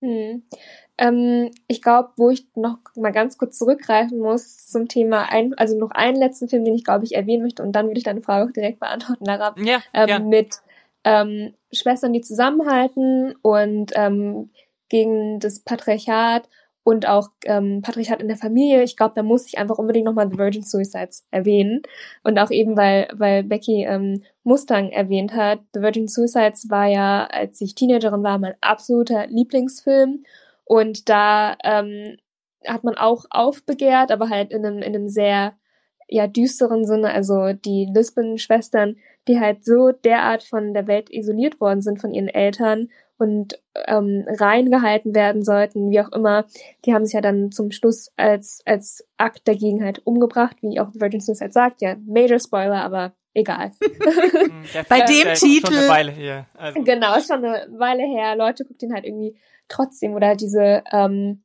Hm. 0.00 0.44
Ähm, 0.98 1.50
ich 1.66 1.82
glaube, 1.82 2.10
wo 2.16 2.30
ich 2.30 2.46
noch 2.54 2.78
mal 2.96 3.12
ganz 3.12 3.38
kurz 3.38 3.58
zurückgreifen 3.58 4.18
muss 4.18 4.66
zum 4.66 4.88
Thema, 4.88 5.30
ein, 5.30 5.54
also 5.54 5.76
noch 5.76 5.90
einen 5.90 6.16
letzten 6.16 6.48
Film, 6.48 6.64
den 6.64 6.74
ich 6.74 6.84
glaube 6.84 7.04
ich 7.04 7.14
erwähnen 7.14 7.42
möchte 7.42 7.62
und 7.62 7.72
dann 7.72 7.86
würde 7.86 7.98
ich 7.98 8.04
deine 8.04 8.22
Frage 8.22 8.48
auch 8.48 8.52
direkt 8.52 8.80
beantworten, 8.80 9.24
Lara. 9.24 9.54
Ja, 9.58 9.80
ähm, 9.94 10.08
ja. 10.08 10.18
Mit 10.20 10.56
ähm, 11.04 11.54
Schwestern, 11.72 12.12
die 12.12 12.20
zusammenhalten 12.20 13.34
und 13.42 13.92
ähm, 13.94 14.50
gegen 14.88 15.40
das 15.40 15.60
Patriarchat 15.60 16.48
und 16.88 17.06
auch 17.06 17.28
ähm, 17.44 17.82
Patriarchat 17.82 18.22
in 18.22 18.28
der 18.28 18.38
Familie. 18.38 18.82
Ich 18.82 18.96
glaube, 18.96 19.12
da 19.14 19.22
muss 19.22 19.46
ich 19.46 19.58
einfach 19.58 19.76
unbedingt 19.76 20.06
nochmal 20.06 20.30
The 20.30 20.38
Virgin 20.38 20.62
Suicides 20.62 21.26
erwähnen. 21.30 21.82
Und 22.24 22.38
auch 22.38 22.50
eben, 22.50 22.78
weil, 22.78 23.08
weil 23.12 23.42
Becky 23.42 23.84
ähm, 23.84 24.22
Mustang 24.42 24.88
erwähnt 24.88 25.34
hat. 25.34 25.60
The 25.74 25.82
Virgin 25.82 26.08
Suicides 26.08 26.70
war 26.70 26.86
ja, 26.86 27.26
als 27.26 27.60
ich 27.60 27.74
Teenagerin 27.74 28.22
war, 28.22 28.38
mein 28.38 28.54
absoluter 28.62 29.26
Lieblingsfilm. 29.26 30.24
Und 30.64 31.10
da 31.10 31.58
ähm, 31.62 32.16
hat 32.66 32.84
man 32.84 32.94
auch 32.94 33.26
aufbegehrt, 33.28 34.10
aber 34.10 34.30
halt 34.30 34.50
in 34.50 34.64
einem, 34.64 34.78
in 34.78 34.94
einem 34.94 35.08
sehr 35.10 35.58
ja, 36.08 36.26
düsteren 36.26 36.86
Sinne. 36.86 37.12
Also 37.12 37.52
die 37.52 37.86
Lisbon-Schwestern, 37.92 38.96
die 39.28 39.38
halt 39.38 39.62
so 39.62 39.92
derart 39.92 40.42
von 40.42 40.72
der 40.72 40.86
Welt 40.86 41.10
isoliert 41.10 41.60
worden 41.60 41.82
sind 41.82 42.00
von 42.00 42.14
ihren 42.14 42.28
Eltern 42.28 42.88
und 43.18 43.60
ähm, 43.86 44.24
reingehalten 44.28 45.14
werden 45.14 45.44
sollten, 45.44 45.90
wie 45.90 46.00
auch 46.00 46.12
immer. 46.12 46.46
Die 46.84 46.94
haben 46.94 47.04
sich 47.04 47.14
ja 47.14 47.20
dann 47.20 47.50
zum 47.50 47.70
Schluss 47.72 48.12
als, 48.16 48.62
als 48.64 49.06
Akt 49.16 49.46
dagegen 49.46 49.84
halt 49.84 50.06
umgebracht, 50.06 50.56
wie 50.62 50.80
auch 50.80 50.90
Virgin 50.94 51.20
Suicide 51.20 51.52
sagt. 51.52 51.82
Ja, 51.82 51.96
Major 52.06 52.38
Spoiler, 52.38 52.82
aber 52.82 53.12
egal. 53.34 53.72
Bei 54.88 55.00
dem 55.00 55.34
Titel. 55.34 55.66
Schon 55.66 55.76
eine 55.76 55.88
Weile 55.88 56.12
her. 56.12 56.46
Also. 56.54 56.82
Genau, 56.82 57.16
ist 57.16 57.28
schon 57.28 57.44
eine 57.44 57.66
Weile 57.78 58.04
her. 58.04 58.36
Leute 58.36 58.64
gucken 58.64 58.88
den 58.88 58.94
halt 58.94 59.04
irgendwie 59.04 59.36
trotzdem 59.68 60.14
oder 60.14 60.34
diese, 60.34 60.82
ähm, 60.92 61.42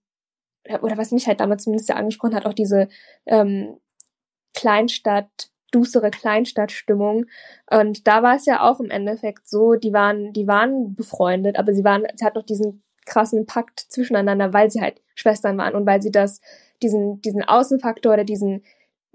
oder 0.82 0.98
was 0.98 1.12
mich 1.12 1.28
halt 1.28 1.40
damals 1.40 1.64
zumindest 1.64 1.90
ja 1.90 1.96
angesprochen 1.96 2.36
hat, 2.36 2.46
auch 2.46 2.54
diese 2.54 2.88
ähm, 3.26 3.78
Kleinstadt 4.54 5.50
düstere 5.74 6.12
Kleinstadtstimmung. 6.12 7.26
Und 7.70 8.08
da 8.08 8.24
war 8.24 8.36
es 8.36 8.46
ja 8.46 8.62
auch 8.62 8.80
im 8.80 8.90
Endeffekt 8.90 9.48
so, 9.48 9.76
die 9.76 9.94
waren, 9.94 10.34
die 10.34 10.48
waren 10.48 10.96
befreundet, 10.96 11.58
aber 11.58 11.74
sie 11.74 11.84
waren, 11.84 12.06
sie 12.16 12.26
hat 12.26 12.36
noch 12.36 12.46
diesen 12.46 12.84
krassen 13.06 13.46
Pakt 13.46 13.80
zwischeneinander, 13.80 14.54
weil 14.54 14.72
sie 14.72 14.82
halt 14.82 15.02
Schwestern 15.16 15.58
waren 15.58 15.76
und 15.76 15.86
weil 15.86 16.02
sie 16.02 16.12
das, 16.12 16.42
diesen, 16.82 17.22
diesen 17.22 17.44
Außenfaktor 17.44 18.14
oder 18.14 18.24
diesen 18.24 18.64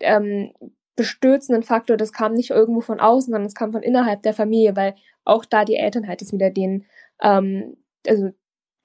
ähm, 0.01 0.53
bestürzenden 0.97 1.63
Faktor, 1.63 1.97
das 1.97 2.13
kam 2.13 2.35
nicht 2.35 2.51
irgendwo 2.51 2.81
von 2.81 3.01
außen, 3.01 3.33
sondern 3.33 3.47
es 3.47 3.55
kam 3.55 3.73
von 3.73 3.83
innerhalb 3.83 4.23
der 4.23 4.35
Familie, 4.35 4.77
weil 4.77 4.95
auch 5.25 5.45
da 5.45 5.65
die 5.65 5.77
Eltern 5.77 6.09
halt 6.09 6.23
es 6.23 6.33
wieder 6.33 6.51
den, 6.51 6.87
ähm, 7.23 7.77
also 8.07 8.31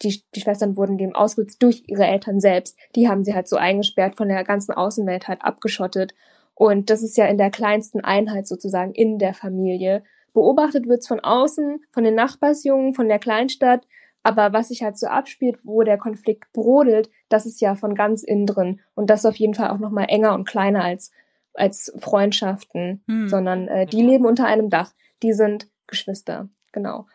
die, 0.02 0.22
die 0.36 0.42
Schwestern 0.42 0.76
wurden 0.78 0.98
dem 0.98 1.16
ausgesetzt 1.16 1.62
durch 1.64 1.84
ihre 1.88 2.06
Eltern 2.06 2.40
selbst. 2.40 2.78
Die 2.96 3.08
haben 3.08 3.24
sie 3.24 3.34
halt 3.34 3.48
so 3.48 3.56
eingesperrt, 3.56 4.16
von 4.16 4.28
der 4.28 4.44
ganzen 4.44 4.74
Außenwelt 4.74 5.28
halt 5.28 5.42
abgeschottet. 5.42 6.14
Und 6.56 6.90
das 6.90 7.02
ist 7.02 7.18
ja 7.18 7.26
in 7.26 7.38
der 7.38 7.52
kleinsten 7.52 8.02
Einheit 8.02 8.48
sozusagen 8.48 8.94
in 8.94 9.18
der 9.20 9.34
Familie. 9.34 10.04
Beobachtet 10.34 10.88
wird's 10.88 11.08
von 11.08 11.20
außen, 11.20 11.84
von 11.92 12.04
den 12.04 12.16
Nachbarsjungen, 12.16 12.94
von 12.94 13.08
der 13.08 13.20
Kleinstadt, 13.20 13.86
aber 14.24 14.54
was 14.54 14.70
sich 14.70 14.84
halt 14.84 14.98
so 14.98 15.08
abspielt, 15.08 15.60
wo 15.64 15.84
der 15.84 15.98
Konflikt 15.98 16.52
brodelt, 16.54 17.10
das 17.30 17.46
ist 17.46 17.60
ja 17.60 17.76
von 17.76 17.94
ganz 17.94 18.24
innen 18.24 18.48
drin. 18.48 18.80
Und 18.96 19.10
das 19.10 19.26
auf 19.26 19.36
jeden 19.36 19.54
Fall 19.54 19.70
auch 19.70 19.80
nochmal 19.80 20.06
enger 20.08 20.34
und 20.34 20.48
kleiner 20.48 20.84
als, 20.84 21.12
als 21.54 21.94
Freundschaften, 22.00 23.04
hm. 23.08 23.28
sondern 23.28 23.68
äh, 23.68 23.86
die 23.86 24.02
leben 24.02 24.26
unter 24.26 24.46
einem 24.46 24.70
Dach. 24.70 24.94
Die 25.22 25.34
sind 25.34 25.68
Geschwister, 25.88 26.50
genau. 26.72 27.06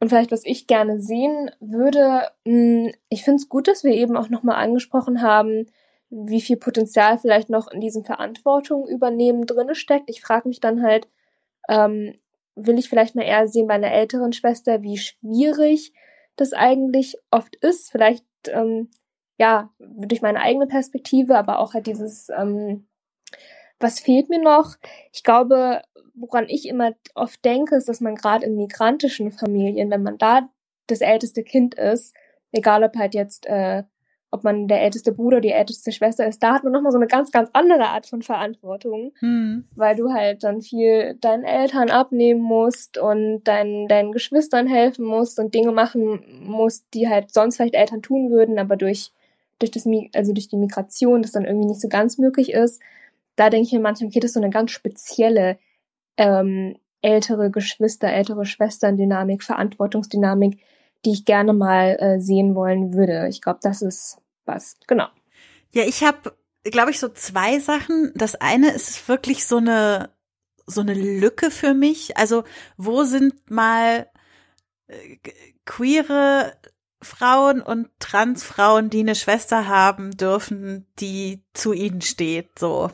Und 0.00 0.08
vielleicht, 0.08 0.32
was 0.32 0.44
ich 0.44 0.66
gerne 0.66 1.00
sehen 1.00 1.50
würde, 1.60 2.28
mh, 2.44 2.86
hm, 2.86 2.92
ich 3.10 3.24
finde 3.24 3.36
es 3.36 3.48
gut, 3.48 3.68
dass 3.68 3.84
wir 3.84 3.92
eben 3.92 4.16
auch 4.16 4.30
nochmal 4.30 4.56
angesprochen 4.56 5.22
haben, 5.22 5.66
wie 6.10 6.40
viel 6.40 6.56
Potenzial 6.56 7.18
vielleicht 7.18 7.50
noch 7.50 7.70
in 7.70 7.80
diesem 7.80 8.04
Verantwortung 8.04 8.86
übernehmen 8.88 9.46
drinne 9.46 9.74
steckt. 9.74 10.10
Ich 10.10 10.20
frage 10.20 10.48
mich 10.48 10.60
dann 10.60 10.82
halt, 10.82 11.08
ähm, 11.68 12.14
will 12.54 12.78
ich 12.78 12.88
vielleicht 12.88 13.14
mal 13.14 13.24
eher 13.24 13.48
sehen 13.48 13.66
bei 13.66 13.74
einer 13.74 13.92
älteren 13.92 14.32
Schwester, 14.32 14.82
wie 14.82 14.96
schwierig 14.96 15.92
das 16.36 16.52
eigentlich 16.52 17.16
oft 17.30 17.56
ist. 17.56 17.90
Vielleicht 17.90 18.24
ähm, 18.48 18.90
ja, 19.38 19.70
durch 19.78 20.22
meine 20.22 20.40
eigene 20.40 20.66
Perspektive, 20.66 21.36
aber 21.36 21.58
auch 21.58 21.74
halt 21.74 21.86
dieses, 21.86 22.28
ähm, 22.30 22.86
was 23.80 24.00
fehlt 24.00 24.28
mir 24.28 24.40
noch? 24.40 24.76
Ich 25.12 25.24
glaube, 25.24 25.82
woran 26.14 26.48
ich 26.48 26.68
immer 26.68 26.92
oft 27.14 27.44
denke, 27.44 27.76
ist, 27.76 27.88
dass 27.88 28.00
man 28.00 28.14
gerade 28.14 28.46
in 28.46 28.56
migrantischen 28.56 29.32
Familien, 29.32 29.90
wenn 29.90 30.02
man 30.02 30.18
da 30.18 30.48
das 30.86 31.00
älteste 31.00 31.42
Kind 31.42 31.74
ist, 31.74 32.14
egal 32.52 32.84
ob 32.84 32.96
halt 32.96 33.14
jetzt 33.14 33.46
äh, 33.46 33.82
ob 34.34 34.42
man 34.42 34.66
der 34.66 34.82
älteste 34.82 35.12
Bruder, 35.12 35.40
die 35.40 35.52
älteste 35.52 35.92
Schwester 35.92 36.26
ist, 36.26 36.42
da 36.42 36.54
hat 36.54 36.64
man 36.64 36.72
nochmal 36.72 36.90
so 36.90 36.98
eine 36.98 37.06
ganz, 37.06 37.30
ganz 37.30 37.50
andere 37.52 37.86
Art 37.86 38.06
von 38.06 38.20
Verantwortung, 38.20 39.12
hm. 39.20 39.64
weil 39.76 39.94
du 39.94 40.12
halt 40.12 40.42
dann 40.42 40.60
viel 40.60 41.14
deinen 41.20 41.44
Eltern 41.44 41.88
abnehmen 41.88 42.40
musst 42.40 42.98
und 42.98 43.44
deinen, 43.44 43.86
deinen 43.86 44.10
Geschwistern 44.10 44.66
helfen 44.66 45.04
musst 45.04 45.38
und 45.38 45.54
Dinge 45.54 45.70
machen 45.70 46.20
musst, 46.44 46.84
die 46.94 47.08
halt 47.08 47.32
sonst 47.32 47.56
vielleicht 47.56 47.76
Eltern 47.76 48.02
tun 48.02 48.32
würden, 48.32 48.58
aber 48.58 48.74
durch, 48.76 49.12
durch 49.60 49.70
das, 49.70 49.86
also 50.16 50.32
durch 50.32 50.48
die 50.48 50.56
Migration 50.56 51.22
das 51.22 51.30
dann 51.30 51.44
irgendwie 51.44 51.68
nicht 51.68 51.80
so 51.80 51.88
ganz 51.88 52.18
möglich 52.18 52.52
ist. 52.52 52.82
Da 53.36 53.50
denke 53.50 53.66
ich 53.68 53.72
mir 53.72 53.80
manchmal, 53.80 54.08
okay, 54.08 54.18
das 54.18 54.30
ist 54.30 54.34
so 54.34 54.40
eine 54.40 54.50
ganz 54.50 54.72
spezielle 54.72 55.58
ähm, 56.16 56.74
ältere 57.02 57.52
Geschwister, 57.52 58.08
ältere 58.08 58.46
Schwestern-Dynamik, 58.46 59.44
Verantwortungsdynamik, 59.44 60.58
die 61.04 61.12
ich 61.12 61.24
gerne 61.24 61.52
mal 61.52 61.96
äh, 62.00 62.18
sehen 62.18 62.56
wollen 62.56 62.94
würde. 62.94 63.28
Ich 63.28 63.40
glaube, 63.40 63.60
das 63.62 63.80
ist 63.80 64.18
was. 64.46 64.76
Genau. 64.86 65.08
Ja, 65.72 65.84
ich 65.84 66.02
habe, 66.04 66.36
glaube 66.64 66.90
ich, 66.90 66.98
so 66.98 67.08
zwei 67.08 67.58
Sachen. 67.58 68.12
Das 68.14 68.34
eine 68.36 68.70
ist 68.70 69.08
wirklich 69.08 69.46
so 69.46 69.56
eine 69.56 70.10
so 70.66 70.80
eine 70.80 70.94
Lücke 70.94 71.50
für 71.50 71.74
mich. 71.74 72.16
Also 72.16 72.44
wo 72.76 73.04
sind 73.04 73.50
mal 73.50 74.08
äh, 74.86 75.18
queere 75.64 76.56
Frauen 77.02 77.60
und 77.60 77.88
Transfrauen, 77.98 78.90
die 78.90 79.00
eine 79.00 79.14
Schwester 79.14 79.68
haben 79.68 80.16
dürfen, 80.16 80.86
die 80.98 81.44
zu 81.52 81.72
ihnen 81.72 82.00
steht, 82.00 82.58
so. 82.58 82.90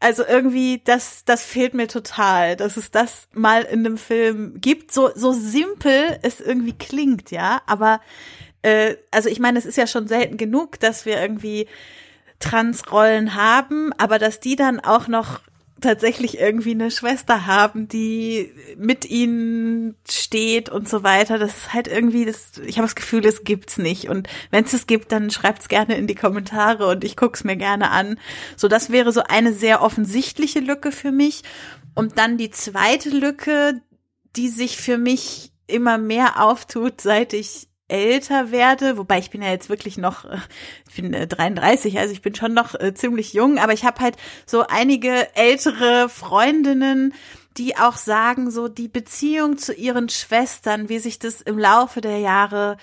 Also 0.00 0.24
irgendwie, 0.24 0.80
das, 0.84 1.24
das 1.24 1.42
fehlt 1.42 1.74
mir 1.74 1.88
total, 1.88 2.54
dass 2.54 2.76
es 2.76 2.92
das 2.92 3.28
mal 3.32 3.62
in 3.62 3.80
einem 3.80 3.98
Film 3.98 4.60
gibt. 4.60 4.92
So, 4.92 5.10
so 5.12 5.32
simpel 5.32 6.20
es 6.22 6.40
irgendwie 6.40 6.74
klingt, 6.74 7.32
ja. 7.32 7.62
Aber 7.66 8.00
äh, 8.62 8.96
also 9.10 9.28
ich 9.28 9.40
meine, 9.40 9.58
es 9.58 9.66
ist 9.66 9.76
ja 9.76 9.86
schon 9.86 10.08
selten 10.08 10.36
genug, 10.36 10.80
dass 10.80 11.06
wir 11.06 11.20
irgendwie 11.20 11.66
Transrollen 12.40 13.34
haben, 13.34 13.92
aber 13.98 14.18
dass 14.18 14.40
die 14.40 14.56
dann 14.56 14.80
auch 14.80 15.08
noch 15.08 15.40
tatsächlich 15.80 16.38
irgendwie 16.38 16.72
eine 16.72 16.90
Schwester 16.90 17.46
haben, 17.46 17.88
die 17.88 18.52
mit 18.76 19.08
ihnen 19.08 19.94
steht 20.08 20.68
und 20.68 20.88
so 20.88 21.02
weiter. 21.02 21.38
Das 21.38 21.56
ist 21.56 21.72
halt 21.72 21.86
irgendwie, 21.86 22.24
das, 22.24 22.58
ich 22.66 22.78
habe 22.78 22.86
das 22.86 22.96
Gefühl, 22.96 23.24
es 23.24 23.44
gibt's 23.44 23.78
nicht. 23.78 24.08
Und 24.08 24.28
wenn 24.50 24.64
es 24.64 24.72
es 24.72 24.86
gibt, 24.86 25.12
dann 25.12 25.30
schreibt's 25.30 25.68
gerne 25.68 25.96
in 25.96 26.06
die 26.06 26.14
Kommentare 26.14 26.88
und 26.88 27.04
ich 27.04 27.16
guck's 27.16 27.44
mir 27.44 27.56
gerne 27.56 27.90
an. 27.90 28.18
So, 28.56 28.68
das 28.68 28.90
wäre 28.90 29.12
so 29.12 29.22
eine 29.22 29.52
sehr 29.52 29.82
offensichtliche 29.82 30.60
Lücke 30.60 30.90
für 30.90 31.12
mich. 31.12 31.42
Und 31.94 32.18
dann 32.18 32.38
die 32.38 32.50
zweite 32.50 33.10
Lücke, 33.10 33.80
die 34.36 34.48
sich 34.48 34.78
für 34.78 34.98
mich 34.98 35.52
immer 35.66 35.98
mehr 35.98 36.42
auftut, 36.42 37.00
seit 37.00 37.32
ich 37.32 37.67
älter 37.88 38.50
werde, 38.50 38.96
wobei 38.98 39.18
ich 39.18 39.30
bin 39.30 39.42
ja 39.42 39.50
jetzt 39.50 39.68
wirklich 39.68 39.96
noch, 39.96 40.24
äh, 40.24 40.38
ich 40.88 40.96
bin 40.96 41.12
33, 41.12 41.94
äh, 41.94 41.98
also 41.98 42.12
ich 42.12 42.22
bin 42.22 42.34
schon 42.34 42.54
noch 42.54 42.74
äh, 42.74 42.94
ziemlich 42.94 43.32
jung, 43.32 43.58
aber 43.58 43.72
ich 43.72 43.84
habe 43.84 44.00
halt 44.00 44.16
so 44.46 44.66
einige 44.66 45.34
ältere 45.34 46.08
Freundinnen, 46.08 47.14
die 47.56 47.76
auch 47.76 47.96
sagen, 47.96 48.50
so 48.50 48.68
die 48.68 48.88
Beziehung 48.88 49.58
zu 49.58 49.74
ihren 49.74 50.08
Schwestern, 50.08 50.88
wie 50.88 50.98
sich 50.98 51.18
das 51.18 51.40
im 51.40 51.58
Laufe 51.58 52.00
der 52.00 52.18
Jahre 52.18 52.76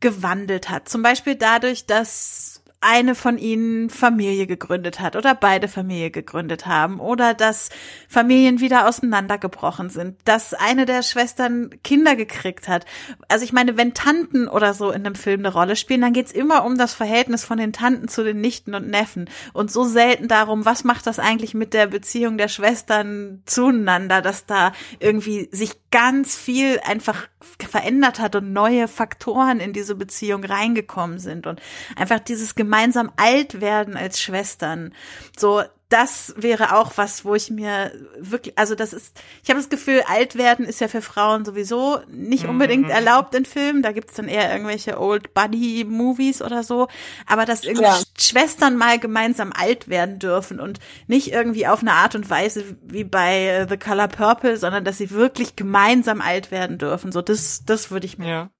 gewandelt 0.00 0.70
hat. 0.70 0.88
Zum 0.88 1.02
Beispiel 1.02 1.34
dadurch, 1.34 1.86
dass 1.86 2.49
eine 2.80 3.14
von 3.14 3.36
ihnen 3.36 3.90
Familie 3.90 4.46
gegründet 4.46 5.00
hat 5.00 5.14
oder 5.14 5.34
beide 5.34 5.68
Familie 5.68 6.10
gegründet 6.10 6.66
haben 6.66 6.98
oder 6.98 7.34
dass 7.34 7.68
Familien 8.08 8.60
wieder 8.60 8.88
auseinandergebrochen 8.88 9.90
sind, 9.90 10.16
dass 10.24 10.54
eine 10.54 10.86
der 10.86 11.02
Schwestern 11.02 11.70
Kinder 11.84 12.16
gekriegt 12.16 12.68
hat. 12.68 12.86
Also 13.28 13.44
ich 13.44 13.52
meine, 13.52 13.76
wenn 13.76 13.92
Tanten 13.92 14.48
oder 14.48 14.72
so 14.72 14.90
in 14.90 15.04
einem 15.04 15.14
Film 15.14 15.40
eine 15.40 15.52
Rolle 15.52 15.76
spielen, 15.76 16.00
dann 16.00 16.14
geht's 16.14 16.32
immer 16.32 16.64
um 16.64 16.78
das 16.78 16.94
Verhältnis 16.94 17.44
von 17.44 17.58
den 17.58 17.74
Tanten 17.74 18.08
zu 18.08 18.24
den 18.24 18.40
Nichten 18.40 18.74
und 18.74 18.88
Neffen 18.88 19.28
und 19.52 19.70
so 19.70 19.84
selten 19.84 20.26
darum, 20.26 20.64
was 20.64 20.82
macht 20.82 21.06
das 21.06 21.18
eigentlich 21.18 21.52
mit 21.52 21.74
der 21.74 21.86
Beziehung 21.86 22.38
der 22.38 22.48
Schwestern 22.48 23.42
zueinander, 23.44 24.22
dass 24.22 24.46
da 24.46 24.72
irgendwie 25.00 25.48
sich 25.52 25.72
ganz 25.90 26.36
viel 26.36 26.80
einfach 26.84 27.28
verändert 27.58 28.18
hat 28.20 28.34
und 28.36 28.52
neue 28.52 28.88
Faktoren 28.88 29.60
in 29.60 29.72
diese 29.72 29.94
Beziehung 29.94 30.44
reingekommen 30.44 31.18
sind 31.18 31.46
und 31.46 31.60
einfach 31.96 32.20
dieses 32.20 32.54
gemeinsam 32.54 33.10
alt 33.16 33.60
werden 33.60 33.96
als 33.96 34.20
Schwestern. 34.20 34.92
So, 35.36 35.62
das 35.90 36.32
wäre 36.36 36.76
auch 36.76 36.92
was, 36.94 37.24
wo 37.24 37.34
ich 37.34 37.50
mir 37.50 37.90
wirklich, 38.16 38.56
also 38.56 38.76
das 38.76 38.92
ist, 38.92 39.20
ich 39.42 39.50
habe 39.50 39.58
das 39.58 39.68
Gefühl, 39.68 40.02
alt 40.06 40.36
werden 40.36 40.64
ist 40.64 40.80
ja 40.80 40.86
für 40.86 41.02
Frauen 41.02 41.44
sowieso 41.44 41.98
nicht 42.08 42.46
unbedingt 42.46 42.84
mhm. 42.84 42.90
erlaubt 42.90 43.34
in 43.34 43.44
Filmen. 43.44 43.82
Da 43.82 43.90
gibt's 43.90 44.14
dann 44.14 44.28
eher 44.28 44.52
irgendwelche 44.52 45.00
Old 45.00 45.34
Buddy 45.34 45.84
Movies 45.84 46.42
oder 46.42 46.62
so. 46.62 46.86
Aber 47.26 47.44
dass 47.44 47.64
irgendwie 47.64 47.82
ja. 47.82 48.00
Schwestern 48.16 48.76
mal 48.76 49.00
gemeinsam 49.00 49.52
alt 49.52 49.88
werden 49.88 50.20
dürfen 50.20 50.60
und 50.60 50.78
nicht 51.08 51.32
irgendwie 51.32 51.66
auf 51.66 51.80
eine 51.80 51.92
Art 51.92 52.14
und 52.14 52.30
Weise 52.30 52.64
wie 52.82 53.04
bei 53.04 53.66
The 53.68 53.76
Color 53.76 54.08
Purple, 54.08 54.56
sondern 54.58 54.84
dass 54.84 54.98
sie 54.98 55.10
wirklich 55.10 55.56
gemeinsam 55.56 56.20
alt 56.20 56.52
werden 56.52 56.78
dürfen. 56.78 57.10
So, 57.10 57.20
das, 57.20 57.64
das 57.66 57.90
würde 57.90 58.06
ich 58.06 58.16
mir 58.16 58.28
ja. 58.28 58.50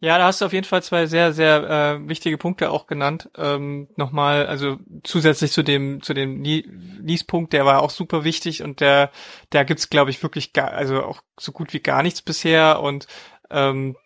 Ja, 0.00 0.18
da 0.18 0.26
hast 0.26 0.40
du 0.40 0.44
auf 0.44 0.52
jeden 0.52 0.66
Fall 0.66 0.82
zwei 0.82 1.06
sehr, 1.06 1.32
sehr 1.32 1.98
äh, 2.00 2.08
wichtige 2.08 2.38
Punkte 2.38 2.70
auch 2.70 2.86
genannt. 2.86 3.30
Ähm, 3.36 3.88
Nochmal, 3.96 4.46
also 4.46 4.78
zusätzlich 5.02 5.50
zu 5.52 5.62
dem, 5.62 6.02
zu 6.02 6.14
dem 6.14 6.40
Nies-Punkt, 6.40 7.52
der 7.52 7.66
war 7.66 7.82
auch 7.82 7.90
super 7.90 8.22
wichtig 8.24 8.62
und 8.62 8.80
der, 8.80 9.10
da 9.50 9.64
gibt's, 9.64 9.90
glaube 9.90 10.10
ich, 10.10 10.22
wirklich 10.22 10.52
gar, 10.52 10.70
also 10.72 11.02
auch 11.02 11.22
so 11.38 11.52
gut 11.52 11.72
wie 11.72 11.80
gar 11.80 12.02
nichts 12.02 12.22
bisher 12.22 12.80
und 12.80 13.08
ähm, 13.50 13.96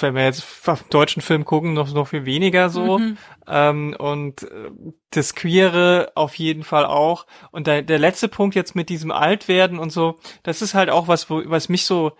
wenn 0.00 0.14
wir 0.14 0.24
jetzt 0.24 0.68
auf 0.68 0.82
deutschen 0.84 1.22
Film 1.22 1.44
gucken, 1.44 1.72
noch, 1.72 1.92
noch 1.92 2.08
viel 2.08 2.26
weniger 2.26 2.68
so. 2.68 2.98
Mhm. 2.98 3.16
Ähm, 3.46 3.96
und 3.98 4.42
äh, 4.42 4.70
das 5.10 5.34
Queere 5.34 6.12
auf 6.14 6.34
jeden 6.34 6.64
Fall 6.64 6.84
auch. 6.84 7.26
Und 7.50 7.66
der, 7.66 7.82
der 7.82 7.98
letzte 7.98 8.28
Punkt 8.28 8.54
jetzt 8.54 8.76
mit 8.76 8.88
diesem 8.88 9.10
Altwerden 9.10 9.78
und 9.78 9.90
so, 9.90 10.18
das 10.42 10.60
ist 10.60 10.74
halt 10.74 10.90
auch 10.90 11.08
was, 11.08 11.30
wo, 11.30 11.42
was 11.46 11.68
mich 11.68 11.86
so 11.86 12.12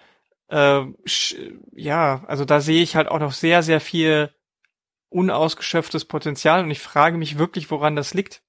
äh, 0.50 0.84
ja, 1.72 2.24
also 2.26 2.44
da 2.44 2.60
sehe 2.60 2.82
ich 2.82 2.96
halt 2.96 3.08
auch 3.08 3.18
noch 3.18 3.32
sehr, 3.32 3.62
sehr 3.62 3.80
viel 3.80 4.34
unausgeschöpftes 5.08 6.04
Potenzial 6.04 6.62
und 6.62 6.70
ich 6.70 6.80
frage 6.80 7.16
mich 7.16 7.38
wirklich, 7.38 7.70
woran 7.70 7.96
das 7.96 8.14
liegt, 8.14 8.42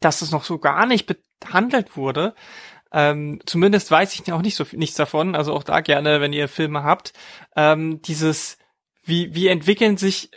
dass 0.00 0.22
es 0.22 0.30
noch 0.30 0.44
so 0.44 0.58
gar 0.58 0.86
nicht 0.86 1.12
behandelt 1.40 1.96
wurde. 1.96 2.34
Ähm, 2.92 3.40
zumindest 3.46 3.90
weiß 3.90 4.14
ich 4.14 4.32
auch 4.32 4.42
nicht 4.42 4.56
so 4.56 4.64
nichts 4.72 4.96
davon, 4.96 5.34
also 5.34 5.52
auch 5.52 5.64
da 5.64 5.80
gerne, 5.80 6.20
wenn 6.20 6.32
ihr 6.32 6.48
Filme 6.48 6.82
habt, 6.82 7.12
ähm, 7.56 8.00
dieses, 8.02 8.58
wie, 9.04 9.34
wie 9.34 9.48
entwickeln 9.48 9.96
sich 9.96 10.30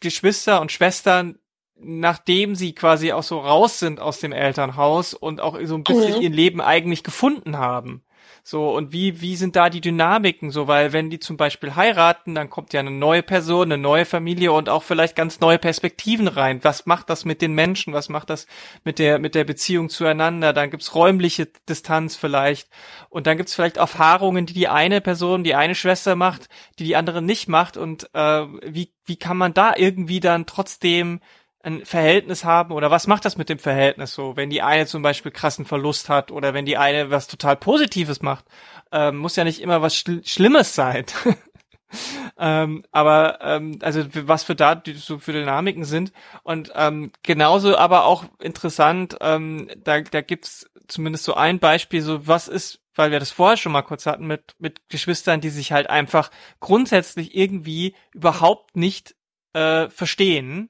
Geschwister 0.00 0.60
und 0.60 0.72
Schwestern 0.72 1.38
nachdem 1.76 2.54
sie 2.54 2.74
quasi 2.74 3.12
auch 3.12 3.22
so 3.22 3.40
raus 3.40 3.78
sind 3.78 4.00
aus 4.00 4.20
dem 4.20 4.32
Elternhaus 4.32 5.14
und 5.14 5.40
auch 5.40 5.58
so 5.64 5.74
ein 5.74 5.84
bisschen 5.84 6.16
mhm. 6.16 6.22
ihr 6.22 6.30
Leben 6.30 6.60
eigentlich 6.60 7.02
gefunden 7.02 7.58
haben. 7.58 8.03
So, 8.46 8.76
und 8.76 8.92
wie, 8.92 9.22
wie 9.22 9.36
sind 9.36 9.56
da 9.56 9.70
die 9.70 9.80
Dynamiken 9.80 10.50
so? 10.50 10.68
Weil 10.68 10.92
wenn 10.92 11.08
die 11.08 11.18
zum 11.18 11.38
Beispiel 11.38 11.76
heiraten, 11.76 12.34
dann 12.34 12.50
kommt 12.50 12.74
ja 12.74 12.80
eine 12.80 12.90
neue 12.90 13.22
Person, 13.22 13.72
eine 13.72 13.78
neue 13.78 14.04
Familie 14.04 14.52
und 14.52 14.68
auch 14.68 14.82
vielleicht 14.82 15.16
ganz 15.16 15.40
neue 15.40 15.58
Perspektiven 15.58 16.28
rein. 16.28 16.62
Was 16.62 16.84
macht 16.84 17.08
das 17.08 17.24
mit 17.24 17.40
den 17.40 17.54
Menschen? 17.54 17.94
Was 17.94 18.10
macht 18.10 18.28
das 18.28 18.46
mit 18.84 18.98
der, 18.98 19.18
mit 19.18 19.34
der 19.34 19.44
Beziehung 19.44 19.88
zueinander? 19.88 20.52
Dann 20.52 20.70
gibt's 20.70 20.94
räumliche 20.94 21.48
Distanz 21.70 22.16
vielleicht. 22.16 22.68
Und 23.08 23.26
dann 23.26 23.38
gibt's 23.38 23.54
vielleicht 23.54 23.78
Erfahrungen, 23.78 24.44
die 24.44 24.52
die 24.52 24.68
eine 24.68 25.00
Person, 25.00 25.42
die 25.42 25.54
eine 25.54 25.74
Schwester 25.74 26.14
macht, 26.14 26.50
die 26.78 26.84
die 26.84 26.96
andere 26.96 27.22
nicht 27.22 27.48
macht. 27.48 27.78
Und 27.78 28.10
äh, 28.12 28.44
wie, 28.62 28.92
wie 29.06 29.16
kann 29.16 29.38
man 29.38 29.54
da 29.54 29.72
irgendwie 29.74 30.20
dann 30.20 30.44
trotzdem 30.44 31.20
ein 31.64 31.84
Verhältnis 31.84 32.44
haben? 32.44 32.72
Oder 32.72 32.90
was 32.90 33.06
macht 33.06 33.24
das 33.24 33.36
mit 33.36 33.48
dem 33.48 33.58
Verhältnis 33.58 34.14
so, 34.14 34.36
wenn 34.36 34.50
die 34.50 34.62
eine 34.62 34.86
zum 34.86 35.02
Beispiel 35.02 35.32
krassen 35.32 35.64
Verlust 35.64 36.08
hat 36.08 36.30
oder 36.30 36.54
wenn 36.54 36.66
die 36.66 36.76
eine 36.76 37.10
was 37.10 37.26
total 37.26 37.56
Positives 37.56 38.22
macht, 38.22 38.44
ähm, 38.92 39.16
muss 39.16 39.36
ja 39.36 39.44
nicht 39.44 39.60
immer 39.60 39.82
was 39.82 39.96
Schl 39.96 40.22
Schlimmes 40.24 40.74
sein. 40.74 41.06
ähm, 42.38 42.84
aber 42.92 43.38
ähm, 43.42 43.78
also 43.82 44.04
was 44.26 44.44
für 44.44 44.54
da 44.54 44.82
so 44.96 45.18
für 45.18 45.32
Dynamiken 45.32 45.84
sind. 45.84 46.12
Und 46.42 46.72
ähm, 46.74 47.10
genauso 47.22 47.76
aber 47.76 48.04
auch 48.04 48.24
interessant, 48.40 49.16
ähm, 49.20 49.70
da 49.82 50.00
da 50.02 50.20
gibt's 50.20 50.70
zumindest 50.86 51.24
so 51.24 51.34
ein 51.34 51.58
Beispiel, 51.58 52.02
so 52.02 52.26
was 52.26 52.48
ist 52.48 52.80
weil 52.96 53.10
wir 53.10 53.18
das 53.18 53.32
vorher 53.32 53.56
schon 53.56 53.72
mal 53.72 53.82
kurz 53.82 54.06
hatten 54.06 54.26
mit 54.26 54.54
mit 54.58 54.88
Geschwistern, 54.88 55.40
die 55.40 55.48
sich 55.48 55.72
halt 55.72 55.88
einfach 55.90 56.30
grundsätzlich 56.60 57.34
irgendwie 57.34 57.96
überhaupt 58.12 58.76
nicht 58.76 59.16
äh, 59.54 59.88
verstehen 59.88 60.68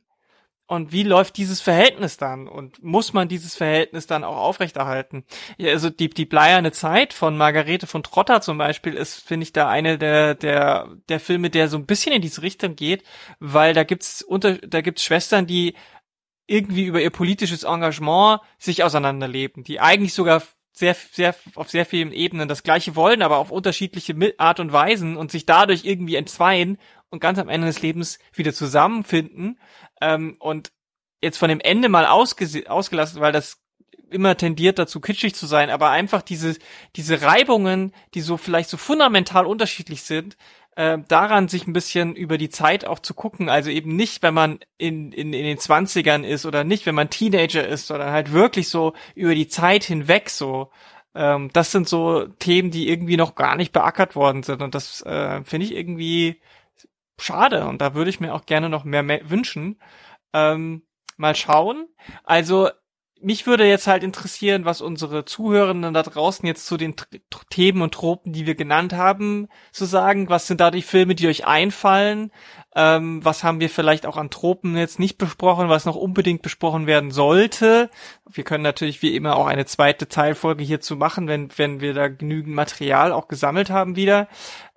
und 0.67 0.93
wie 0.93 1.03
läuft 1.03 1.37
dieses 1.37 1.61
Verhältnis 1.61 2.17
dann? 2.17 2.49
Und 2.49 2.83
muss 2.83 3.13
man 3.13 3.29
dieses 3.29 3.55
Verhältnis 3.55 4.07
dann 4.07 4.25
auch 4.25 4.37
aufrechterhalten? 4.37 5.25
Ja, 5.59 5.73
also 5.73 5.91
die, 5.91 6.09
die 6.09 6.25
bleierne 6.25 6.73
Zeit 6.73 7.13
von 7.13 7.37
Margarete 7.37 7.87
von 7.87 8.03
Trotter 8.03 8.41
zum 8.41 8.57
Beispiel 8.57 8.95
ist, 8.95 9.21
finde 9.21 9.45
ich, 9.45 9.53
da 9.53 9.69
eine 9.69 9.99
der, 9.99 10.35
der, 10.35 10.89
der 11.11 11.21
Filme, 11.21 11.51
der 11.51 11.69
so 11.69 11.77
ein 11.77 11.85
bisschen 11.85 12.13
in 12.13 12.23
diese 12.23 12.43
Richtung 12.43 12.77
geht, 12.77 13.05
weil 13.41 13.75
da 13.75 13.85
gibt's 13.85 14.23
unter, 14.23 14.55
da 14.57 14.81
gibt's 14.81 15.05
Schwestern, 15.05 15.47
die 15.47 15.75
irgendwie 16.47 16.85
über 16.85 17.01
ihr 17.01 17.11
politisches 17.11 17.65
Engagement 17.65 18.41
sich 18.59 18.85
auseinanderleben, 18.85 19.65
die 19.65 19.81
eigentlich 19.81 20.15
sogar 20.15 20.43
sehr, 20.73 20.95
sehr, 20.95 21.35
auf 21.55 21.71
sehr 21.71 21.87
vielen 21.87 22.13
Ebenen 22.13 22.49
das 22.49 22.63
Gleiche 22.63 22.97
wollen, 22.97 23.23
aber 23.23 23.37
auf 23.39 23.51
unterschiedliche 23.51 24.15
Art 24.39 24.61
und 24.61 24.73
Weisen 24.73 25.17
und 25.17 25.31
sich 25.31 25.47
dadurch 25.47 25.85
irgendwie 25.85 26.17
entzweien 26.17 26.79
und 27.15 27.21
ganz 27.21 27.39
am 27.39 27.49
Ende 27.49 27.67
des 27.67 27.81
Lebens 27.81 28.19
wieder 28.35 28.53
zusammenfinden. 28.53 29.59
Ähm, 30.01 30.37
und 30.39 30.73
jetzt 31.23 31.39
von 31.39 31.49
dem 31.49 31.61
Ende 31.61 31.89
mal 31.89 32.07
ausgelassen, 32.07 33.21
weil 33.21 33.33
das 33.33 33.61
immer 34.11 34.37
tendiert 34.37 34.79
dazu 34.79 35.01
kitschig 35.01 35.35
zu 35.35 35.47
sein, 35.47 35.71
aber 35.71 35.91
einfach 35.91 36.23
diese, 36.23 36.57
diese 36.97 37.23
Reibungen, 37.23 37.93
die 38.15 38.21
so 38.21 38.37
vielleicht 38.37 38.69
so 38.69 38.77
fundamental 38.77 39.47
unterschiedlich 39.47 40.03
sind, 40.03 40.37
äh, 40.77 40.99
daran 41.09 41.49
sich 41.49 41.67
ein 41.67 41.73
bisschen 41.73 42.15
über 42.15 42.39
die 42.39 42.51
Zeit 42.51 42.87
auch 42.87 42.99
zu 42.99 43.15
gucken. 43.15 43.49
Also 43.49 43.71
eben 43.71 43.97
nicht, 43.97 44.23
wenn 44.23 44.35
man 44.35 44.61
in, 44.79 45.13
in, 45.13 45.33
in 45.33 45.45
den 45.45 45.59
Zwanzigern 45.59 46.25
ist 46.25 46.47
oder 46.47 46.65
nicht, 46.65 46.87
wenn 46.87 46.95
man 46.95 47.11
Teenager 47.11 47.67
ist, 47.67 47.87
sondern 47.87 48.11
halt 48.11 48.33
wirklich 48.33 48.69
so 48.69 48.93
über 49.15 49.35
die 49.35 49.49
Zeit 49.49 49.85
hinweg 49.85 50.31
so. 50.31 50.71
Ähm, 51.15 51.51
das 51.53 51.71
sind 51.71 51.89
so 51.89 52.27
Themen, 52.27 52.71
die 52.71 52.89
irgendwie 52.89 53.17
noch 53.17 53.35
gar 53.35 53.57
nicht 53.57 53.73
beackert 53.73 54.17
worden 54.17 54.43
sind. 54.43 54.63
Und 54.63 54.75
das 54.75 55.03
äh, 55.03 55.43
finde 55.45 55.67
ich 55.67 55.75
irgendwie 55.75 56.41
schade. 57.19 57.67
Und 57.67 57.81
da 57.81 57.95
würde 57.95 58.11
ich 58.11 58.21
mir 58.21 58.35
auch 58.35 58.47
gerne 58.47 58.69
noch 58.69 58.85
mehr, 58.85 59.03
mehr 59.03 59.31
wünschen. 59.31 59.81
Ähm, 60.33 60.83
mal 61.17 61.35
schauen. 61.35 61.89
Also 62.25 62.71
mich 63.25 63.47
würde 63.47 63.67
jetzt 63.67 63.87
halt 63.87 64.03
interessieren, 64.03 64.67
was 64.67 64.83
unsere 64.83 65.25
Zuhörenden 65.25 65.95
da 65.95 66.03
draußen 66.03 66.47
jetzt 66.47 66.67
zu 66.67 66.77
den 66.77 66.95
Themen 67.49 67.81
und 67.81 67.95
Tropen, 67.95 68.33
die 68.33 68.45
wir 68.47 68.55
genannt 68.55 68.93
haben, 68.93 69.49
zu 69.73 69.87
sagen. 69.87 70.29
Was 70.29 70.47
sind 70.47 70.61
da 70.61 70.71
die 70.71 70.83
Filme, 70.83 71.15
die 71.15 71.29
euch 71.29 71.47
einfallen? 71.47 72.33
Ähm, 72.77 73.25
was 73.25 73.43
haben 73.43 73.61
wir 73.61 73.71
vielleicht 73.71 74.05
auch 74.05 74.19
an 74.19 74.31
Tropen 74.31 74.77
jetzt 74.77 74.99
nicht 74.99 75.17
besprochen, 75.17 75.71
was 75.71 75.87
noch 75.87 75.97
unbedingt 75.97 76.43
besprochen 76.43 76.87
werden 76.87 77.13
sollte? 77.13 77.89
Wir 78.29 78.45
können 78.45 78.65
natürlich 78.65 79.01
wie 79.01 79.17
immer 79.17 79.37
auch 79.37 79.47
eine 79.47 79.65
zweite 79.65 80.07
Teilfolge 80.07 80.63
hierzu 80.63 80.97
machen, 80.97 81.27
wenn, 81.27 81.49
wenn 81.57 81.81
wir 81.81 81.95
da 81.95 82.09
genügend 82.09 82.55
Material 82.55 83.11
auch 83.11 83.29
gesammelt 83.29 83.71
haben 83.71 83.97
wieder. 83.97 84.29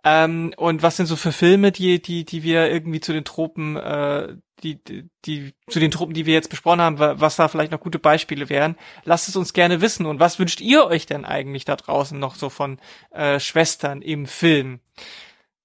Ähm, 0.07 0.53
und 0.55 0.83
was 0.83 0.95
sind 0.95 1.07
so 1.07 1.17
für 1.17 1.33
Filme, 1.33 1.73
die, 1.73 2.01
die, 2.01 2.23
die 2.23 2.41
wir 2.43 2.71
irgendwie 2.71 3.01
zu 3.01 3.11
den 3.11 3.25
Tropen, 3.25 3.75
äh, 3.75 4.37
die, 4.63 4.81
die, 4.81 5.09
die, 5.25 5.53
zu 5.69 5.81
den 5.81 5.91
Truppen, 5.91 6.13
die 6.13 6.25
wir 6.25 6.33
jetzt 6.33 6.49
besprochen 6.49 6.79
haben, 6.79 6.97
was 6.97 7.35
da 7.35 7.47
vielleicht 7.49 7.73
noch 7.73 7.81
gute 7.81 7.99
Beispiele 7.99 8.49
wären. 8.49 8.77
Lasst 9.03 9.27
es 9.27 9.35
uns 9.35 9.51
gerne 9.51 9.81
wissen. 9.81 10.05
Und 10.05 10.19
was 10.21 10.39
wünscht 10.39 10.61
ihr 10.61 10.85
euch 10.85 11.05
denn 11.07 11.25
eigentlich 11.25 11.65
da 11.65 11.75
draußen 11.75 12.17
noch 12.17 12.35
so 12.35 12.49
von 12.49 12.79
äh, 13.11 13.39
Schwestern 13.39 14.01
im 14.01 14.27
Film? 14.27 14.79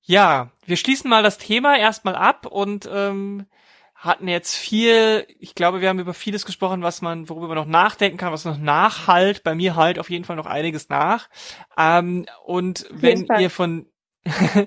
Ja, 0.03 0.51
wir 0.67 0.77
schließen 0.77 1.09
mal 1.09 1.23
das 1.23 1.39
Thema 1.39 1.79
erstmal 1.79 2.17
ab 2.17 2.47
und 2.47 2.91
ähm, 2.93 3.47
hatten 3.95 4.27
jetzt 4.27 4.57
viel, 4.57 5.25
ich 5.39 5.55
glaube, 5.55 5.81
wir 5.81 5.89
haben 5.89 6.01
über 6.01 6.15
vieles 6.15 6.45
gesprochen, 6.45 6.83
was 6.83 7.01
man, 7.01 7.29
worüber 7.29 7.47
man 7.47 7.57
noch 7.57 7.67
nachdenken 7.67 8.19
kann, 8.19 8.33
was 8.33 8.45
noch 8.45 8.59
nachhalt. 8.59 9.45
Bei 9.45 9.55
mir 9.55 9.77
halt 9.77 10.01
auf 10.01 10.11
jeden 10.11 10.25
Fall 10.25 10.35
noch 10.35 10.47
einiges 10.47 10.89
nach. 10.89 11.29
Ähm, 11.79 12.27
und 12.45 12.87
wenn 12.91 13.29
ihr 13.39 13.49
von 13.49 13.87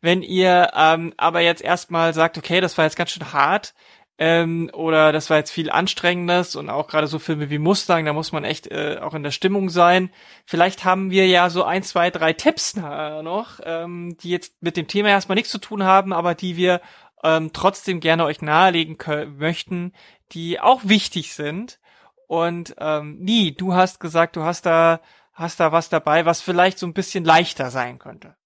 wenn 0.00 0.22
ihr 0.22 0.70
ähm, 0.74 1.14
aber 1.16 1.40
jetzt 1.40 1.62
erstmal 1.62 2.14
sagt, 2.14 2.38
okay, 2.38 2.60
das 2.60 2.76
war 2.76 2.84
jetzt 2.84 2.96
ganz 2.96 3.10
schön 3.10 3.32
hart, 3.32 3.74
ähm, 4.18 4.70
oder 4.72 5.12
das 5.12 5.28
war 5.28 5.36
jetzt 5.36 5.50
viel 5.50 5.70
anstrengendes 5.70 6.56
und 6.56 6.70
auch 6.70 6.88
gerade 6.88 7.06
so 7.06 7.18
Filme 7.18 7.50
wie 7.50 7.58
Mustang, 7.58 8.06
da 8.06 8.14
muss 8.14 8.32
man 8.32 8.44
echt 8.44 8.66
äh, 8.68 8.98
auch 9.02 9.12
in 9.14 9.22
der 9.22 9.30
Stimmung 9.30 9.68
sein. 9.68 10.10
Vielleicht 10.46 10.84
haben 10.84 11.10
wir 11.10 11.26
ja 11.26 11.50
so 11.50 11.64
ein, 11.64 11.82
zwei, 11.82 12.10
drei 12.10 12.32
Tipps 12.32 12.74
äh, 12.76 13.22
noch, 13.22 13.60
ähm, 13.64 14.16
die 14.22 14.30
jetzt 14.30 14.62
mit 14.62 14.76
dem 14.78 14.88
Thema 14.88 15.10
erstmal 15.10 15.36
nichts 15.36 15.50
zu 15.50 15.58
tun 15.58 15.84
haben, 15.84 16.14
aber 16.14 16.34
die 16.34 16.56
wir 16.56 16.80
ähm, 17.24 17.52
trotzdem 17.52 18.00
gerne 18.00 18.24
euch 18.24 18.40
nahelegen 18.40 18.96
möchten, 19.36 19.92
die 20.32 20.60
auch 20.60 20.80
wichtig 20.84 21.34
sind. 21.34 21.78
Und 22.26 22.74
ähm, 22.78 23.18
Nie, 23.18 23.52
du 23.54 23.74
hast 23.74 24.00
gesagt, 24.00 24.36
du 24.36 24.42
hast 24.44 24.66
da 24.66 25.00
hast 25.34 25.60
da 25.60 25.70
was 25.70 25.90
dabei, 25.90 26.24
was 26.24 26.40
vielleicht 26.40 26.78
so 26.78 26.86
ein 26.86 26.94
bisschen 26.94 27.24
leichter 27.24 27.70
sein 27.70 27.98
könnte. 27.98 28.36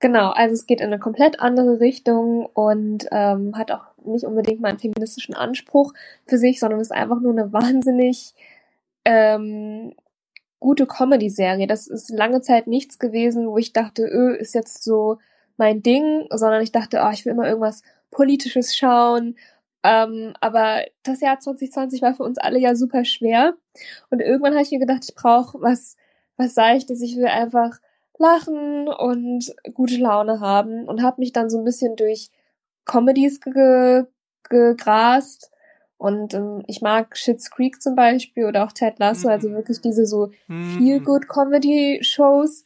Genau, 0.00 0.30
also 0.30 0.54
es 0.54 0.66
geht 0.66 0.80
in 0.80 0.86
eine 0.86 1.00
komplett 1.00 1.40
andere 1.40 1.80
Richtung 1.80 2.46
und 2.46 3.06
ähm, 3.10 3.56
hat 3.58 3.72
auch 3.72 3.84
nicht 4.04 4.24
unbedingt 4.24 4.60
mal 4.60 4.68
einen 4.68 4.78
feministischen 4.78 5.34
Anspruch 5.34 5.92
für 6.24 6.38
sich, 6.38 6.60
sondern 6.60 6.80
ist 6.80 6.92
einfach 6.92 7.20
nur 7.20 7.32
eine 7.32 7.52
wahnsinnig 7.52 8.34
ähm, 9.04 9.94
gute 10.60 10.86
Comedy-Serie. 10.86 11.66
Das 11.66 11.88
ist 11.88 12.10
lange 12.10 12.40
Zeit 12.42 12.68
nichts 12.68 12.98
gewesen, 12.98 13.48
wo 13.48 13.58
ich 13.58 13.72
dachte, 13.72 14.02
öh, 14.04 14.36
ist 14.36 14.54
jetzt 14.54 14.84
so 14.84 15.18
mein 15.56 15.82
Ding, 15.82 16.26
sondern 16.30 16.62
ich 16.62 16.72
dachte, 16.72 17.02
oh, 17.04 17.10
ich 17.10 17.24
will 17.24 17.32
immer 17.32 17.48
irgendwas 17.48 17.82
Politisches 18.10 18.76
schauen. 18.76 19.36
Ähm, 19.82 20.34
aber 20.40 20.84
das 21.02 21.20
Jahr 21.20 21.40
2020 21.40 22.02
war 22.02 22.14
für 22.14 22.24
uns 22.24 22.38
alle 22.38 22.58
ja 22.60 22.74
super 22.76 23.04
schwer. 23.04 23.54
Und 24.10 24.20
irgendwann 24.20 24.52
habe 24.52 24.62
ich 24.62 24.70
mir 24.70 24.78
gedacht, 24.78 25.04
ich 25.08 25.14
brauche 25.14 25.60
was, 25.60 25.96
was 26.36 26.54
Seichtes. 26.54 27.00
Ich 27.02 27.16
will 27.16 27.26
einfach 27.26 27.78
lachen 28.18 28.88
und 28.88 29.54
gute 29.74 29.96
Laune 29.96 30.40
haben 30.40 30.84
und 30.88 31.02
habe 31.02 31.20
mich 31.20 31.32
dann 31.32 31.50
so 31.50 31.58
ein 31.58 31.64
bisschen 31.64 31.96
durch 31.96 32.30
Comedies 32.84 33.40
ge 33.40 34.04
gegrast. 34.48 35.50
Und 35.98 36.32
ähm, 36.32 36.62
ich 36.68 36.80
mag 36.80 37.16
Shits 37.16 37.50
Creek 37.50 37.82
zum 37.82 37.96
Beispiel 37.96 38.44
oder 38.44 38.64
auch 38.64 38.72
Ted 38.72 38.98
Lasso, 38.98 39.26
mhm. 39.26 39.32
also 39.32 39.50
wirklich 39.50 39.80
diese 39.80 40.06
so 40.06 40.30
mhm. 40.46 40.78
Feel-Good-Comedy-Shows. 40.78 42.64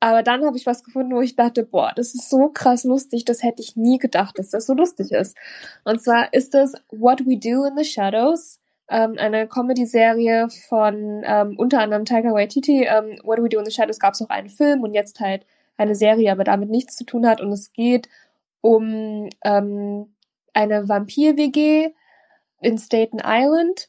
Aber 0.00 0.22
dann 0.22 0.44
habe 0.46 0.56
ich 0.56 0.64
was 0.64 0.84
gefunden, 0.84 1.14
wo 1.14 1.20
ich 1.20 1.34
dachte, 1.34 1.64
boah, 1.64 1.92
das 1.94 2.14
ist 2.14 2.30
so 2.30 2.50
krass 2.50 2.84
lustig, 2.84 3.24
das 3.24 3.42
hätte 3.42 3.62
ich 3.62 3.74
nie 3.74 3.98
gedacht, 3.98 4.38
dass 4.38 4.50
das 4.50 4.66
so 4.66 4.74
lustig 4.74 5.10
ist. 5.10 5.36
Und 5.84 6.00
zwar 6.00 6.32
ist 6.32 6.54
das 6.54 6.74
What 6.90 7.26
We 7.26 7.36
Do 7.36 7.64
in 7.64 7.76
the 7.76 7.84
Shadows 7.84 8.60
ähm, 8.88 9.16
eine 9.18 9.46
Comedy-Serie 9.46 10.48
von 10.68 11.22
ähm, 11.24 11.54
unter 11.58 11.80
anderem 11.80 12.04
Tiger 12.04 12.32
Waititi. 12.32 12.84
Ähm, 12.84 13.18
What 13.22 13.38
Do 13.38 13.44
We 13.44 13.48
Do 13.48 13.58
in 13.58 13.64
the 13.64 13.70
Shadows 13.70 13.98
gab 13.98 14.14
es 14.14 14.22
auch 14.22 14.30
einen 14.30 14.48
Film 14.48 14.82
und 14.82 14.94
jetzt 14.94 15.20
halt 15.20 15.44
eine 15.76 15.94
Serie, 15.94 16.32
aber 16.32 16.44
damit 16.44 16.70
nichts 16.70 16.96
zu 16.96 17.04
tun 17.04 17.26
hat. 17.26 17.40
Und 17.40 17.52
es 17.52 17.72
geht 17.72 18.08
um 18.60 19.28
ähm, 19.44 20.14
eine 20.52 20.88
Vampir-WG 20.88 21.90
in 22.60 22.78
Staten 22.78 23.20
Island. 23.24 23.88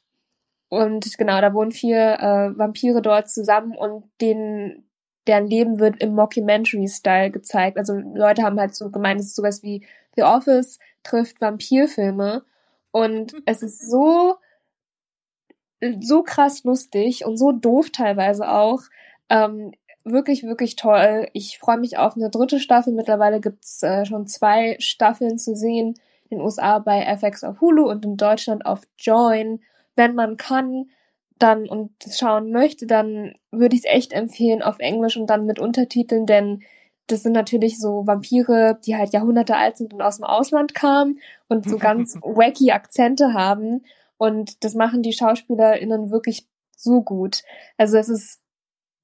Und 0.68 1.18
genau, 1.18 1.42
da 1.42 1.54
wohnen 1.54 1.72
vier 1.72 2.20
äh, 2.20 2.58
Vampire 2.58 3.02
dort 3.02 3.30
zusammen 3.30 3.76
und 3.76 4.04
den, 4.22 4.84
deren 5.26 5.48
Leben 5.48 5.80
wird 5.80 6.02
im 6.04 6.14
Mockumentary-Style 6.14 7.32
gezeigt. 7.32 7.78
Also 7.78 7.94
Leute 7.94 8.44
haben 8.44 8.60
halt 8.60 8.76
so 8.76 8.92
gemeint, 8.92 9.20
es 9.20 9.28
ist 9.28 9.36
sowas 9.36 9.64
wie 9.64 9.86
The 10.16 10.24
Office 10.24 10.78
trifft 11.04 11.42
Vampirfilme. 11.42 12.44
Und 12.92 13.36
es 13.46 13.64
ist 13.64 13.90
so 13.90 14.36
so 16.00 16.24
krass 16.24 16.64
lustig 16.64 17.26
und 17.26 17.38
so 17.38 17.52
doof 17.52 17.90
teilweise 17.92 18.50
auch. 18.50 18.82
Ähm, 19.30 19.72
wirklich, 20.04 20.44
wirklich 20.44 20.76
toll. 20.76 21.28
Ich 21.34 21.60
freue 21.60 21.78
mich 21.78 21.98
auf 21.98 22.16
eine 22.16 22.30
dritte 22.30 22.60
Staffel. 22.60 22.94
Mittlerweile 22.94 23.40
gibt's 23.40 23.84
äh, 23.84 24.06
schon 24.06 24.28
zwei 24.28 24.76
Staffeln 24.80 25.38
zu 25.38 25.56
sehen. 25.56 25.96
In 26.30 26.38
den 26.38 26.42
USA 26.42 26.80
bei 26.80 27.02
FX 27.02 27.44
auf 27.44 27.62
Hulu 27.62 27.90
und 27.90 28.06
in 28.06 28.18
Deutschland 28.18 28.66
auf 28.66 28.82
Join. 28.98 29.62
Wenn 29.96 30.16
man 30.16 30.38
kann, 30.38 30.90
dann 31.40 31.68
und 31.68 31.92
schauen 32.12 32.52
möchte, 32.52 32.86
dann 32.86 33.34
würde 33.52 33.76
ich 33.76 33.86
es 33.86 33.92
echt 33.92 34.14
empfehlen 34.14 34.62
auf 34.62 34.80
Englisch 34.80 35.18
und 35.18 35.28
dann 35.28 35.46
mit 35.46 35.58
Untertiteln, 35.58 36.26
denn 36.26 36.62
das 37.08 37.24
sind 37.24 37.32
natürlich 37.34 37.80
so 37.80 38.06
Vampire, 38.06 38.78
die 38.86 38.96
halt 38.96 39.14
Jahrhunderte 39.14 39.56
alt 39.56 39.78
sind 39.78 39.94
und 39.94 40.02
aus 40.02 40.18
dem 40.18 40.26
Ausland 40.26 40.76
kamen 40.76 41.20
und 41.48 41.68
so 41.68 41.78
ganz 41.80 42.16
wacky 42.22 42.72
Akzente 42.72 43.34
haben. 43.34 43.84
Und 44.20 44.64
das 44.64 44.76
machen 44.76 45.02
die 45.02 45.14
SchauspielerInnen 45.14 46.12
wirklich 46.12 46.46
so 46.76 47.02
gut. 47.02 47.42
Also 47.78 47.98
es 47.98 48.10
ist 48.10 48.42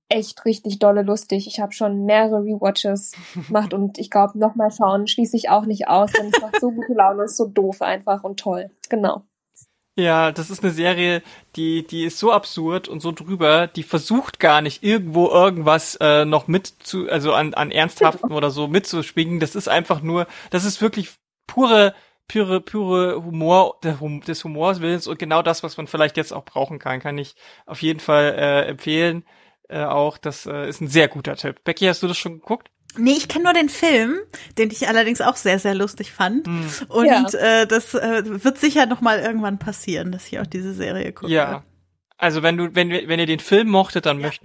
echt 0.10 0.46
richtig 0.46 0.78
dolle 0.80 1.02
lustig. 1.02 1.48
Ich 1.48 1.60
habe 1.60 1.72
schon 1.72 2.06
mehrere 2.06 2.44
Rewatches 2.44 3.14
gemacht 3.48 3.74
und 3.74 3.98
ich 3.98 4.12
glaube, 4.12 4.38
nochmal 4.38 4.72
schauen 4.72 5.08
schließe 5.08 5.38
ich 5.38 5.50
auch 5.50 5.66
nicht 5.66 5.88
aus, 5.88 6.12
denn 6.12 6.32
es 6.34 6.42
macht 6.42 6.60
so 6.60 6.70
gute 6.70 6.94
Laune, 6.94 7.24
ist 7.24 7.38
so 7.38 7.48
doof 7.48 7.82
einfach 7.82 8.24
und 8.24 8.40
toll. 8.40 8.70
Genau. 8.90 9.24
Ja, 9.98 10.34
das 10.34 10.50
ist 10.50 10.62
eine 10.62 10.74
Serie, 10.74 11.24
die, 11.56 11.88
die 11.88 12.04
ist 12.04 12.20
so 12.20 12.34
absurd 12.34 12.90
und 12.90 13.00
so 13.00 13.14
drüber, 13.14 13.68
die 13.68 13.84
versucht 13.84 14.42
gar 14.42 14.62
nicht 14.62 14.84
irgendwo 14.84 15.30
irgendwas 15.30 15.96
äh, 16.02 16.26
noch 16.26 16.50
mit 16.50 16.68
zu, 16.68 17.10
also 17.10 17.32
an, 17.34 17.54
an 17.54 17.72
Ernsthaften 17.72 18.34
oder 18.34 18.52
so 18.52 18.68
mitzuschwingen. 18.68 19.40
Das 19.40 19.56
ist 19.56 19.70
einfach 19.70 20.02
nur, 20.02 20.28
das 20.50 20.66
ist 20.66 20.82
wirklich 20.82 21.14
pure 21.48 21.96
pure, 22.28 22.62
pure 22.62 23.24
Humor 23.24 23.80
des 23.84 24.44
Humors 24.44 24.82
willens 24.82 25.08
und 25.08 25.20
genau 25.20 25.42
das, 25.42 25.64
was 25.64 25.78
man 25.78 25.88
vielleicht 25.88 26.18
jetzt 26.18 26.34
auch 26.34 26.46
brauchen 26.46 26.80
kann, 26.80 27.00
kann 27.00 27.18
ich 27.18 27.36
auf 27.66 27.82
jeden 27.82 28.00
Fall 28.00 28.36
äh, 28.38 28.66
empfehlen. 28.68 29.26
Äh, 29.68 29.84
auch 29.84 30.18
das 30.18 30.46
äh, 30.46 30.68
ist 30.68 30.82
ein 30.82 30.88
sehr 30.88 31.08
guter 31.08 31.36
Tipp. 31.36 31.64
Becky, 31.64 31.86
hast 31.86 32.04
du 32.04 32.08
das 32.08 32.18
schon 32.18 32.40
geguckt? 32.40 32.70
Nee, 32.98 33.14
ich 33.14 33.28
kenne 33.28 33.46
nur 33.46 33.54
den 33.54 33.70
Film, 33.70 34.20
den 34.58 34.72
ich 34.72 34.88
allerdings 34.88 35.22
auch 35.22 35.36
sehr, 35.36 35.60
sehr 35.60 35.76
lustig 35.76 36.12
fand. 36.12 36.48
Mhm. 36.48 36.70
Und 36.88 37.06
ja. 37.06 37.26
äh, 37.34 37.68
das 37.68 37.94
äh, 37.94 38.44
wird 38.44 38.58
sicher 38.58 38.86
noch 38.86 39.02
mal 39.02 39.20
irgendwann 39.20 39.60
passieren, 39.60 40.12
dass 40.12 40.28
ich 40.28 40.40
auch 40.40 40.48
diese 40.48 40.74
Serie 40.74 41.12
gucke. 41.12 41.32
Ja. 41.32 41.64
Also 42.18 42.44
wenn 42.44 42.56
du, 42.56 42.74
wenn, 42.74 42.90
wenn 42.90 43.20
ihr 43.20 43.26
den 43.26 43.40
Film 43.40 43.68
mochtet, 43.70 44.06
dann 44.06 44.22
ja. 44.22 44.28
möcht, 44.28 44.44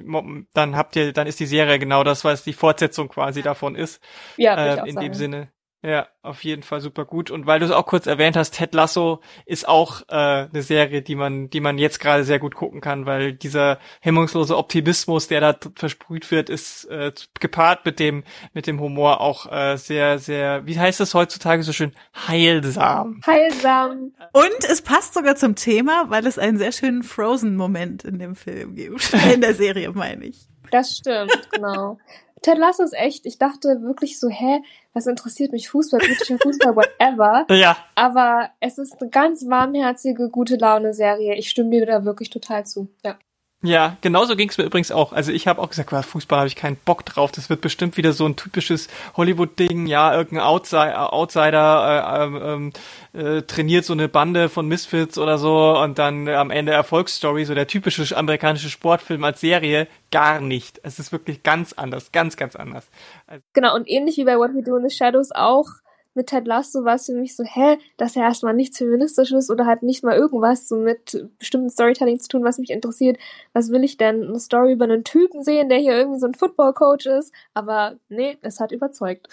dann 0.55 0.77
habt 0.77 0.97
ihr, 0.97 1.13
dann 1.13 1.29
ist 1.29 1.39
die 1.39 1.47
Serie 1.47 1.79
genau 1.79 2.03
das, 2.03 2.25
was 2.25 2.43
die 2.43 2.53
Fortsetzung 2.53 3.09
quasi 3.09 3.43
davon 3.43 3.77
ist. 3.77 4.03
Ja, 4.37 4.57
äh, 4.57 4.89
in 4.89 4.95
sagen. 4.95 5.01
dem 5.01 5.15
Sinne. 5.15 5.49
Ja, 5.83 6.09
auf 6.23 6.45
jeden 6.45 6.63
Fall 6.63 6.83
super 6.83 7.07
gut. 7.07 7.31
Und 7.31 7.47
weil 7.47 7.59
du 7.59 7.65
es 7.65 7.73
auch 7.73 7.87
kurz 7.87 8.07
erwähnt 8.07 8.37
hast, 8.37 8.51
Ted 8.51 8.75
Lasso 8.75 9.21
ist 9.47 9.67
auch 9.67 10.03
äh, 10.09 10.15
eine 10.15 10.63
Serie, 10.63 11.01
die 11.01 11.15
man, 11.15 11.49
die 11.49 11.61
man 11.61 11.79
jetzt 11.79 12.01
gerade 12.01 12.25
sehr 12.25 12.39
gut 12.39 12.55
gucken 12.55 12.83
kann, 12.83 13.07
weil 13.07 13.33
dieser 13.33 13.79
hemmungslose 14.03 14.59
Optimismus, 14.59 15.29
der 15.29 15.41
da 15.41 15.57
versprüht 15.75 16.31
wird, 16.31 16.51
ist 16.51 16.85
äh, 16.87 17.13
gepaart 17.41 17.87
mit 17.87 17.99
dem 17.99 18.25
mit 18.53 18.67
dem 18.67 18.79
Humor 18.79 19.23
auch 19.23 19.51
äh, 19.51 19.77
sehr, 19.79 20.19
sehr, 20.19 20.67
wie 20.67 20.79
heißt 20.79 21.01
das 21.01 21.15
heutzutage 21.15 21.63
so 21.63 21.73
schön, 21.73 21.93
heilsam. 22.15 23.23
Heilsam. 23.27 24.13
Und 24.33 24.65
es 24.69 24.83
passt 24.83 25.15
sogar 25.15 25.37
zum 25.37 25.55
Thema, 25.55 26.11
weil 26.11 26.27
es 26.27 26.39
einen 26.39 26.59
sehr 26.59 26.73
schönen 26.73 27.03
Frozen-Moment 27.03 28.05
in 28.05 28.19
dem 28.19 28.35
Film 28.35 28.75
gibt. 28.75 29.15
in 29.33 29.41
der 29.41 29.55
Serie, 29.55 29.91
meine 29.93 30.27
ich. 30.27 30.47
Das 30.71 30.99
stimmt, 30.99 31.49
genau. 31.51 31.99
Ted 32.43 32.59
Lasso 32.59 32.83
ist 32.83 32.95
echt, 32.95 33.27
ich 33.27 33.39
dachte 33.39 33.83
wirklich 33.83 34.19
so, 34.19 34.29
hä, 34.29 34.63
was 34.93 35.07
interessiert 35.07 35.53
mich 35.53 35.69
Fußball, 35.69 36.01
britischer 36.01 36.39
Fußball, 36.39 36.77
whatever. 36.77 37.47
Ja. 37.55 37.77
Aber 37.95 38.51
es 38.61 38.79
ist 38.79 39.01
eine 39.01 39.11
ganz 39.11 39.47
warmherzige, 39.49 40.31
gute 40.31 40.57
Laune-Serie. 40.57 41.35
Ich 41.35 41.51
stimme 41.51 41.71
dir 41.71 41.87
da 41.87 42.05
wirklich 42.05 42.31
total 42.31 42.65
zu, 42.65 42.89
ja. 43.05 43.19
Ja, 43.63 43.99
genauso 44.01 44.37
ging 44.37 44.49
es 44.49 44.57
mir 44.57 44.65
übrigens 44.65 44.91
auch. 44.91 45.13
Also 45.13 45.33
ich 45.33 45.47
habe 45.47 45.61
auch 45.61 45.69
gesagt, 45.69 45.93
Fußball 45.93 46.39
habe 46.39 46.49
ich 46.49 46.57
keinen 46.57 46.77
Bock 46.77 47.05
drauf. 47.05 47.31
Das 47.31 47.51
wird 47.51 47.61
bestimmt 47.61 47.99
wieder 47.99 48.15
so 48.15 48.25
ein 48.25 48.35
typisches 48.35 48.89
Hollywood-Ding. 49.19 49.85
Ja, 49.85 50.15
irgendein 50.15 50.47
Outsider, 50.47 51.13
Outsider 51.13 52.23
äh, 52.23 52.53
ähm, 52.55 52.73
äh, 53.13 53.43
trainiert 53.43 53.85
so 53.85 53.93
eine 53.93 54.09
Bande 54.09 54.49
von 54.49 54.67
Misfits 54.67 55.19
oder 55.19 55.37
so 55.37 55.79
und 55.79 55.99
dann 55.99 56.27
äh, 56.27 56.37
am 56.37 56.51
Ende 56.51 56.73
Erfolgsstory, 56.73 57.45
so 57.45 57.55
der 57.55 57.67
typische 57.67 58.17
amerikanische 58.17 58.71
Sportfilm 58.71 59.25
als 59.25 59.41
Serie. 59.41 59.89
Gar 60.11 60.41
nicht. 60.41 60.81
Es 60.83 60.99
ist 60.99 61.13
wirklich 61.13 61.43
ganz 61.43 61.75
anders, 61.75 62.13
ganz, 62.13 62.39
ganz 62.39 62.57
anders. 62.57 62.89
Also 63.27 63.43
genau, 63.53 63.75
und 63.75 63.87
ähnlich 63.91 64.17
wie 64.17 64.25
bei 64.25 64.39
What 64.39 64.55
We 64.55 64.63
Do 64.63 64.77
in 64.77 64.89
the 64.89 64.95
Shadows 64.95 65.33
auch 65.33 65.67
mit 66.15 66.27
Ted 66.27 66.47
Lasso 66.47 66.85
war 66.85 66.97
es 66.97 67.07
für 67.07 67.13
mich 67.13 67.37
so, 67.37 67.45
hä, 67.45 67.79
dass 67.97 68.17
er 68.17 68.23
erstmal 68.23 68.55
nichts 68.55 68.79
Feministisches 68.79 69.51
oder 69.51 69.67
hat 69.67 69.83
nicht 69.83 70.03
mal 70.03 70.17
irgendwas 70.17 70.69
so 70.69 70.77
mit 70.77 71.29
bestimmten 71.39 71.71
Storytelling 71.71 72.19
zu 72.19 72.29
tun, 72.29 72.45
was 72.45 72.59
mich 72.59 72.71
interessiert. 72.71 73.19
Was 73.53 73.71
will 73.71 73.85
ich 73.85 73.97
denn? 73.97 74.25
Eine 74.25 74.41
Story 74.41 74.73
über 74.73 74.85
einen 74.85 75.05
Typen 75.05 75.45
sehen, 75.45 75.69
der 75.69 75.79
hier 75.79 75.97
irgendwie 75.97 76.21
so 76.21 76.27
ein 76.27 76.35
Football-Coach 76.35 77.07
ist? 77.07 77.33
Aber 77.55 77.97
nee, 78.09 78.39
es 78.43 78.61
hat 78.61 78.73
überzeugt. 78.73 79.29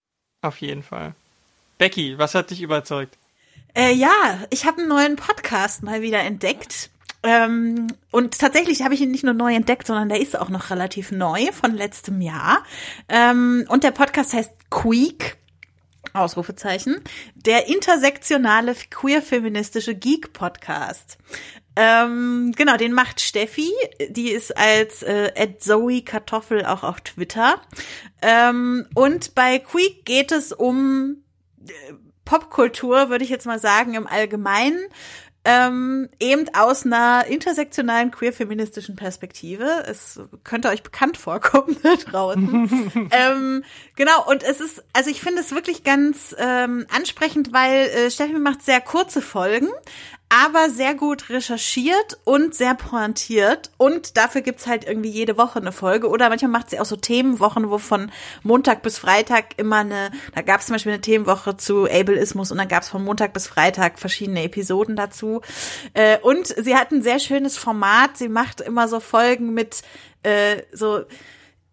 Auf 0.42 0.60
jeden 0.60 0.82
Fall. 0.82 1.14
Becky, 1.78 2.18
was 2.18 2.34
hat 2.34 2.50
dich 2.50 2.62
überzeugt? 2.62 3.18
Äh, 3.74 3.92
ja, 3.94 4.10
ich 4.50 4.66
habe 4.66 4.78
einen 4.78 4.88
neuen 4.88 5.16
Podcast 5.16 5.82
mal 5.82 6.02
wieder 6.02 6.20
entdeckt. 6.20 6.90
Ähm, 7.22 7.86
und 8.10 8.38
tatsächlich 8.38 8.82
habe 8.82 8.94
ich 8.94 9.00
ihn 9.00 9.10
nicht 9.10 9.24
nur 9.24 9.34
neu 9.34 9.54
entdeckt, 9.54 9.86
sondern 9.86 10.08
der 10.08 10.20
ist 10.20 10.38
auch 10.38 10.48
noch 10.48 10.70
relativ 10.70 11.12
neu 11.12 11.52
von 11.52 11.74
letztem 11.74 12.20
Jahr. 12.20 12.64
Ähm, 13.08 13.64
und 13.68 13.84
der 13.84 13.92
Podcast 13.92 14.32
heißt 14.32 14.52
Queek. 14.70 15.36
Ausrufezeichen, 16.12 17.00
der 17.34 17.68
intersektionale 17.68 18.74
queer-feministische 18.90 19.94
Geek-Podcast. 19.94 21.18
Ähm, 21.74 22.52
genau, 22.56 22.76
den 22.76 22.92
macht 22.92 23.20
Steffi, 23.20 23.70
die 24.10 24.30
ist 24.30 24.56
als 24.56 25.02
äh, 25.02 25.56
Zoe 25.58 26.02
Kartoffel 26.02 26.66
auch 26.66 26.82
auf 26.82 27.00
Twitter. 27.00 27.62
Ähm, 28.20 28.86
und 28.94 29.34
bei 29.34 29.58
Queek 29.58 30.04
geht 30.04 30.32
es 30.32 30.52
um 30.52 31.22
äh, 31.66 31.72
Popkultur, 32.24 33.08
würde 33.08 33.24
ich 33.24 33.30
jetzt 33.30 33.46
mal 33.46 33.58
sagen, 33.58 33.94
im 33.94 34.06
Allgemeinen 34.06 34.80
ähm, 35.44 36.08
eben 36.20 36.46
aus 36.54 36.86
einer 36.86 37.26
intersektionalen 37.26 38.12
queer-feministischen 38.12 38.94
Perspektive. 38.94 39.84
Es 39.88 40.20
könnte 40.44 40.68
euch 40.68 40.82
bekannt 40.82 41.16
vorkommen 41.16 41.76
da 41.82 41.96
draußen. 41.96 43.08
ähm, 43.10 43.64
genau, 43.96 44.28
und 44.28 44.42
es 44.44 44.60
ist, 44.60 44.84
also 44.92 45.10
ich 45.10 45.20
finde 45.20 45.40
es 45.40 45.52
wirklich 45.52 45.82
ganz 45.82 46.34
ähm, 46.38 46.86
ansprechend, 46.94 47.52
weil 47.52 47.88
äh, 47.88 48.10
Steffi 48.10 48.34
macht 48.34 48.62
sehr 48.62 48.80
kurze 48.80 49.20
Folgen, 49.20 49.68
aber 50.32 50.70
sehr 50.70 50.94
gut 50.94 51.28
recherchiert 51.28 52.18
und 52.24 52.54
sehr 52.54 52.74
pointiert. 52.74 53.70
Und 53.76 54.16
dafür 54.16 54.40
gibt's 54.40 54.66
halt 54.66 54.86
irgendwie 54.86 55.10
jede 55.10 55.36
Woche 55.36 55.58
eine 55.58 55.72
Folge. 55.72 56.08
Oder 56.08 56.30
manchmal 56.30 56.50
macht 56.50 56.70
sie 56.70 56.80
auch 56.80 56.86
so 56.86 56.96
Themenwochen, 56.96 57.68
wo 57.68 57.76
von 57.76 58.10
Montag 58.42 58.82
bis 58.82 58.96
Freitag 58.96 59.58
immer 59.58 59.80
eine, 59.80 60.10
da 60.34 60.40
gab's 60.40 60.66
zum 60.66 60.74
Beispiel 60.74 60.92
eine 60.92 61.02
Themenwoche 61.02 61.58
zu 61.58 61.84
Ableismus 61.84 62.50
und 62.50 62.56
dann 62.56 62.68
gab's 62.68 62.88
von 62.88 63.04
Montag 63.04 63.34
bis 63.34 63.46
Freitag 63.46 63.98
verschiedene 63.98 64.42
Episoden 64.42 64.96
dazu. 64.96 65.42
Äh, 65.92 66.18
und 66.20 66.46
sie 66.46 66.76
hat 66.76 66.92
ein 66.92 67.02
sehr 67.02 67.18
schönes 67.18 67.58
Format. 67.58 68.16
Sie 68.16 68.30
macht 68.30 68.62
immer 68.62 68.88
so 68.88 69.00
Folgen 69.00 69.52
mit 69.52 69.82
äh, 70.22 70.62
so 70.72 71.04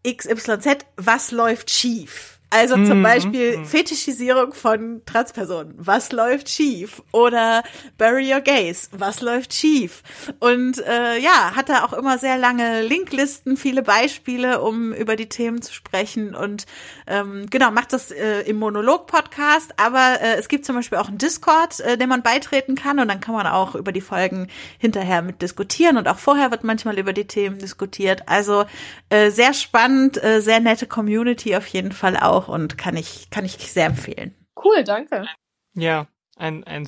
XYZ, 0.05 0.85
was 0.97 1.31
läuft 1.31 1.69
schief? 1.69 2.38
Also 2.51 2.73
zum 2.75 2.99
mhm. 2.99 3.03
Beispiel 3.03 3.57
mhm. 3.57 3.65
Fetischisierung 3.65 4.53
von 4.53 5.01
Transpersonen. 5.05 5.75
Was 5.77 6.11
läuft 6.11 6.49
schief? 6.49 7.03
Oder 7.11 7.61
Bury 7.99 8.33
Your 8.33 8.41
Gays. 8.41 8.89
Was 8.91 9.21
läuft 9.21 9.53
schief? 9.53 10.01
Und 10.39 10.79
äh, 10.79 11.19
ja, 11.19 11.55
hat 11.55 11.69
er 11.69 11.85
auch 11.85 11.93
immer 11.93 12.17
sehr 12.17 12.39
lange 12.39 12.81
Linklisten, 12.81 13.55
viele 13.55 13.83
Beispiele, 13.83 14.61
um 14.61 14.93
über 14.93 15.15
die 15.15 15.29
Themen 15.29 15.61
zu 15.61 15.73
sprechen. 15.73 16.33
Und 16.33 16.65
ähm, 17.05 17.45
genau, 17.51 17.69
macht 17.69 17.93
das 17.93 18.09
äh, 18.09 18.41
im 18.41 18.57
Monolog-Podcast. 18.57 19.75
Aber 19.77 20.19
äh, 20.19 20.37
es 20.39 20.47
gibt 20.47 20.65
zum 20.65 20.75
Beispiel 20.75 20.97
auch 20.97 21.07
einen 21.07 21.19
Discord, 21.19 21.79
äh, 21.81 21.97
dem 21.99 22.09
man 22.09 22.23
beitreten 22.23 22.73
kann. 22.73 22.99
Und 22.99 23.09
dann 23.09 23.19
kann 23.19 23.35
man 23.35 23.45
auch 23.45 23.75
über 23.75 23.91
die 23.91 24.01
Folgen 24.01 24.47
hinterher 24.79 25.21
mit 25.21 25.43
diskutieren. 25.43 25.97
Und 25.97 26.07
auch 26.07 26.17
vorher 26.17 26.49
wird 26.49 26.63
manchmal 26.63 26.97
über 26.97 27.13
die 27.13 27.27
Themen 27.27 27.59
diskutiert. 27.59 28.23
Also 28.27 28.65
äh, 29.09 29.29
sehr 29.29 29.53
spannend, 29.53 30.23
äh, 30.23 30.41
sehr 30.41 30.59
nette 30.59 30.87
Community 30.87 31.55
auf 31.55 31.67
jeden 31.67 31.91
Fall 31.91 32.17
auch 32.17 32.38
auch 32.39 32.47
und 32.47 32.77
kann 32.77 32.97
ich, 32.97 33.29
kann 33.29 33.45
ich 33.45 33.57
sehr 33.57 33.87
empfehlen. 33.87 34.35
Cool, 34.63 34.83
danke. 34.83 35.27
Ja, 35.73 36.07
ein, 36.35 36.63
ein 36.63 36.85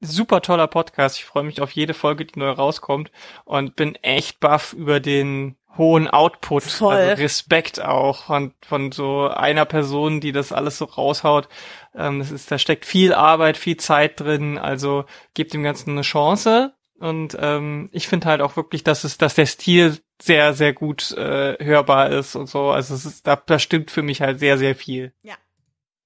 super 0.00 0.42
toller 0.42 0.66
Podcast. 0.66 1.18
Ich 1.18 1.24
freue 1.24 1.44
mich 1.44 1.60
auf 1.60 1.72
jede 1.72 1.94
Folge, 1.94 2.24
die 2.24 2.38
neu 2.38 2.50
rauskommt 2.50 3.10
und 3.44 3.76
bin 3.76 3.94
echt 3.96 4.40
baff 4.40 4.72
über 4.72 5.00
den 5.00 5.56
hohen 5.76 6.08
Output, 6.08 6.64
Voll. 6.64 6.94
also 6.94 7.22
Respekt 7.22 7.80
auch 7.80 8.24
von, 8.24 8.54
von 8.60 8.90
so 8.90 9.28
einer 9.28 9.64
Person, 9.64 10.20
die 10.20 10.32
das 10.32 10.52
alles 10.52 10.78
so 10.78 10.84
raushaut. 10.84 11.48
Ähm, 11.94 12.18
das 12.18 12.32
ist, 12.32 12.50
da 12.50 12.58
steckt 12.58 12.84
viel 12.84 13.14
Arbeit, 13.14 13.56
viel 13.56 13.76
Zeit 13.76 14.18
drin, 14.18 14.58
also 14.58 15.04
gebt 15.34 15.54
dem 15.54 15.62
Ganzen 15.62 15.90
eine 15.90 16.02
Chance. 16.02 16.74
Und 16.98 17.36
ähm, 17.40 17.88
ich 17.92 18.08
finde 18.08 18.26
halt 18.26 18.42
auch 18.42 18.56
wirklich, 18.56 18.84
dass 18.84 19.04
es, 19.04 19.16
dass 19.16 19.34
der 19.34 19.46
Stil 19.46 19.98
sehr, 20.22 20.54
sehr 20.54 20.72
gut 20.72 21.12
äh, 21.12 21.56
hörbar 21.64 22.10
ist 22.10 22.36
und 22.36 22.48
so. 22.48 22.70
Also 22.70 22.94
es 22.94 23.04
ist, 23.04 23.26
da, 23.26 23.36
da 23.36 23.58
stimmt 23.58 23.90
für 23.90 24.02
mich 24.02 24.20
halt 24.20 24.38
sehr, 24.38 24.58
sehr 24.58 24.74
viel. 24.74 25.12
Ja. 25.22 25.34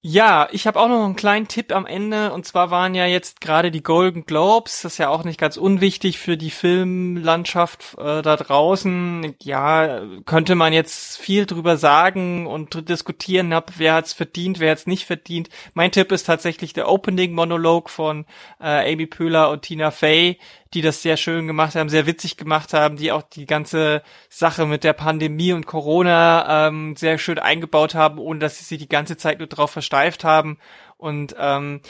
Ja, 0.07 0.49
ich 0.51 0.67
habe 0.67 0.79
auch 0.79 0.87
noch 0.87 1.03
einen 1.03 1.15
kleinen 1.15 1.47
Tipp 1.47 1.73
am 1.73 1.87
Ende. 1.87 2.31
Und 2.31 2.45
zwar 2.45 2.69
waren 2.69 2.93
ja 2.93 3.07
jetzt 3.07 3.41
gerade 3.41 3.71
die 3.71 3.81
Golden 3.81 4.27
Globes. 4.27 4.83
Das 4.83 4.93
ist 4.93 4.97
ja 4.99 5.09
auch 5.09 5.23
nicht 5.23 5.39
ganz 5.39 5.57
unwichtig 5.57 6.19
für 6.19 6.37
die 6.37 6.51
Filmlandschaft 6.51 7.97
äh, 7.97 8.21
da 8.21 8.35
draußen. 8.35 9.33
Ja, 9.41 10.03
könnte 10.27 10.53
man 10.53 10.73
jetzt 10.73 11.17
viel 11.17 11.47
drüber 11.47 11.77
sagen 11.77 12.45
und 12.45 12.87
diskutieren, 12.87 13.51
hab, 13.51 13.79
wer 13.79 13.95
hat's 13.95 14.13
verdient, 14.13 14.59
wer 14.59 14.73
hat's 14.73 14.85
nicht 14.85 15.05
verdient. 15.07 15.49
Mein 15.73 15.91
Tipp 15.91 16.11
ist 16.11 16.27
tatsächlich 16.27 16.73
der 16.73 16.87
Opening-Monolog 16.87 17.89
von 17.89 18.27
äh, 18.61 18.93
Amy 18.93 19.07
Pöhler 19.07 19.49
und 19.49 19.63
Tina 19.63 19.89
Fey 19.89 20.37
die 20.73 20.81
das 20.81 21.01
sehr 21.01 21.17
schön 21.17 21.47
gemacht 21.47 21.75
haben, 21.75 21.89
sehr 21.89 22.05
witzig 22.05 22.37
gemacht 22.37 22.73
haben, 22.73 22.97
die 22.97 23.11
auch 23.11 23.21
die 23.21 23.45
ganze 23.45 24.01
Sache 24.29 24.65
mit 24.65 24.83
der 24.83 24.93
Pandemie 24.93 25.53
und 25.53 25.65
Corona 25.65 26.67
ähm, 26.67 26.95
sehr 26.95 27.17
schön 27.17 27.39
eingebaut 27.39 27.95
haben, 27.95 28.19
ohne 28.19 28.39
dass 28.39 28.57
sie 28.57 28.65
sich 28.65 28.79
die 28.79 28.89
ganze 28.89 29.17
Zeit 29.17 29.39
nur 29.39 29.47
drauf 29.47 29.71
versteift 29.71 30.23
haben. 30.23 30.57
Und 30.97 31.35
ähm, 31.37 31.81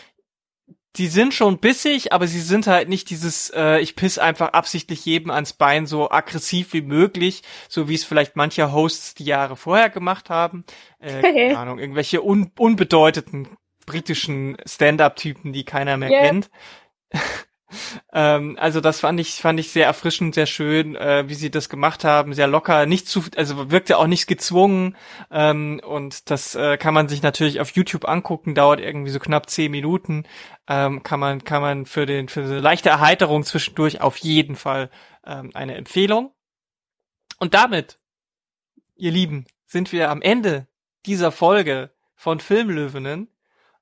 die 0.98 1.08
sind 1.08 1.34
schon 1.34 1.60
bissig, 1.60 2.14
aber 2.14 2.28
sie 2.28 2.40
sind 2.40 2.68
halt 2.68 2.88
nicht 2.90 3.10
dieses, 3.10 3.50
äh, 3.50 3.80
ich 3.80 3.96
piss 3.96 4.18
einfach 4.18 4.54
absichtlich 4.54 5.06
jedem 5.06 5.30
ans 5.30 5.54
Bein 5.54 5.88
so 5.88 6.10
aggressiv 6.10 6.74
wie 6.74 6.82
möglich, 6.82 7.44
so 7.68 7.90
wie 7.90 7.96
es 7.96 8.06
vielleicht 8.06 8.36
manche 8.36 8.72
Hosts 8.72 9.16
die 9.16 9.26
Jahre 9.26 9.56
vorher 9.56 9.90
gemacht 9.90 10.30
haben. 10.30 10.64
Äh, 11.00 11.22
keine 11.22 11.58
Ahnung, 11.58 11.80
irgendwelche 11.80 12.24
un 12.24 12.52
unbedeuteten 12.58 13.50
britischen 13.86 14.58
Stand-up-Typen, 14.66 15.54
die 15.54 15.64
keiner 15.64 15.98
mehr 15.98 16.10
yeah. 16.10 16.22
kennt. 16.22 16.50
Ähm, 18.14 18.58
also 18.60 18.82
das 18.82 19.00
fand 19.00 19.20
ich 19.20 19.36
fand 19.36 19.60
ich 19.60 19.72
sehr 19.72 19.86
erfrischend, 19.86 20.36
sehr 20.36 20.46
schön, 20.46 20.96
äh, 20.96 21.28
wie 21.28 21.34
sie 21.34 21.52
das 21.52 21.70
gemacht 21.70 22.04
haben, 22.04 22.34
sehr 22.34 22.48
locker, 22.48 22.86
nicht 22.86 23.08
zu, 23.08 23.24
also 23.36 23.72
wirkte 23.72 23.98
auch 23.98 24.08
nicht 24.08 24.28
gezwungen 24.28 24.96
ähm, 25.32 25.82
und 25.86 26.30
das 26.30 26.56
äh, 26.56 26.78
kann 26.78 26.94
man 26.94 27.08
sich 27.08 27.22
natürlich 27.22 27.60
auf 27.60 27.72
YouTube 27.72 28.08
angucken, 28.08 28.56
dauert 28.56 28.80
irgendwie 28.80 29.12
so 29.12 29.20
knapp 29.20 29.50
zehn 29.50 29.72
Minuten, 29.72 30.26
ähm, 30.68 31.04
kann 31.04 31.20
man 31.20 31.44
kann 31.44 31.62
man 31.62 31.86
für 31.86 32.06
den 32.06 32.30
für 32.30 32.42
eine 32.42 32.60
leichte 32.60 32.90
Erheiterung 32.90 33.44
zwischendurch 33.44 34.02
auf 34.02 34.18
jeden 34.18 34.56
Fall 34.56 34.90
ähm, 35.26 35.52
eine 35.54 35.76
Empfehlung. 35.76 36.32
Und 37.40 37.54
damit, 37.54 38.00
ihr 38.96 39.12
Lieben, 39.12 39.46
sind 39.66 39.92
wir 39.92 40.10
am 40.10 40.22
Ende 40.22 40.68
dieser 41.06 41.32
Folge 41.32 41.92
von 42.16 42.40
Filmlöwinnen. 42.40 43.30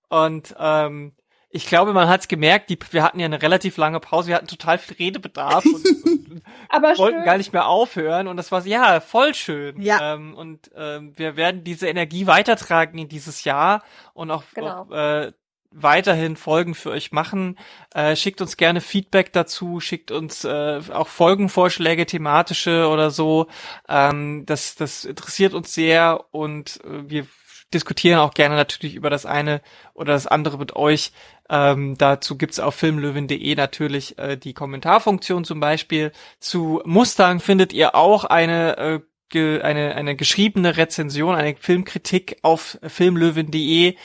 Und 0.09 0.55
ähm, 0.59 1.15
ich 1.55 1.67
glaube, 1.67 1.93
man 1.93 2.09
hat's 2.09 2.27
gemerkt, 2.27 2.71
die, 2.71 2.79
wir 2.91 3.03
hatten 3.03 3.19
ja 3.19 3.25
eine 3.25 3.41
relativ 3.41 3.77
lange 3.77 3.99
Pause, 3.99 4.29
wir 4.29 4.35
hatten 4.35 4.47
total 4.47 4.79
viel 4.79 4.95
Redebedarf 4.97 5.63
und, 5.63 5.85
und 5.85 6.43
wollten 6.97 7.17
schön. 7.17 7.25
gar 7.25 7.37
nicht 7.37 7.53
mehr 7.53 7.67
aufhören 7.67 8.27
und 8.27 8.37
das 8.37 8.51
war 8.51 8.65
ja 8.65 8.99
voll 8.99 9.35
schön. 9.35 9.79
Ja. 9.79 10.15
Ähm, 10.15 10.33
und 10.33 10.71
ähm, 10.75 11.13
wir 11.15 11.37
werden 11.37 11.63
diese 11.63 11.87
Energie 11.87 12.25
weitertragen 12.25 12.97
in 12.97 13.07
dieses 13.07 13.43
Jahr 13.43 13.83
und 14.15 14.31
auch, 14.31 14.43
Genau. 14.55 14.81
auch 14.81 14.91
äh, 14.91 15.31
weiterhin 15.69 16.37
Folgen 16.37 16.73
für 16.73 16.89
euch 16.89 17.11
machen. 17.11 17.59
Äh, 17.93 18.15
schickt 18.15 18.41
uns 18.41 18.57
gerne 18.57 18.81
Feedback 18.81 19.31
dazu, 19.31 19.79
schickt 19.79 20.09
uns 20.09 20.43
äh, 20.45 20.81
auch 20.91 21.07
Folgenvorschläge, 21.07 22.07
thematische 22.07 22.87
oder 22.87 23.11
so. 23.11 23.45
Ähm, 23.87 24.45
das, 24.47 24.73
das 24.73 25.05
interessiert 25.05 25.53
uns 25.53 25.71
sehr 25.73 26.25
und 26.31 26.79
äh, 26.83 27.09
wir 27.09 27.27
diskutieren 27.73 28.19
auch 28.19 28.33
gerne 28.33 28.55
natürlich 28.55 28.95
über 28.95 29.09
das 29.09 29.25
eine 29.25 29.61
oder 29.93 30.13
das 30.13 30.27
andere 30.27 30.57
mit 30.57 30.75
euch. 30.75 31.11
Ähm, 31.49 31.97
dazu 31.97 32.37
gibt's 32.37 32.59
auf 32.59 32.75
filmlöwen.de 32.75 33.55
natürlich 33.55 34.17
äh, 34.17 34.37
die 34.37 34.53
Kommentarfunktion 34.53 35.43
zum 35.43 35.59
Beispiel. 35.59 36.11
Zu 36.39 36.81
Mustang 36.85 37.39
findet 37.39 37.73
ihr 37.73 37.95
auch 37.95 38.23
eine 38.23 38.77
äh, 38.77 38.99
eine, 39.35 39.95
eine 39.95 40.15
geschriebene 40.15 40.77
Rezension, 40.77 41.35
eine 41.35 41.55
Filmkritik 41.55 42.37
auf 42.43 42.77
filmlöwen.de, 42.83 43.95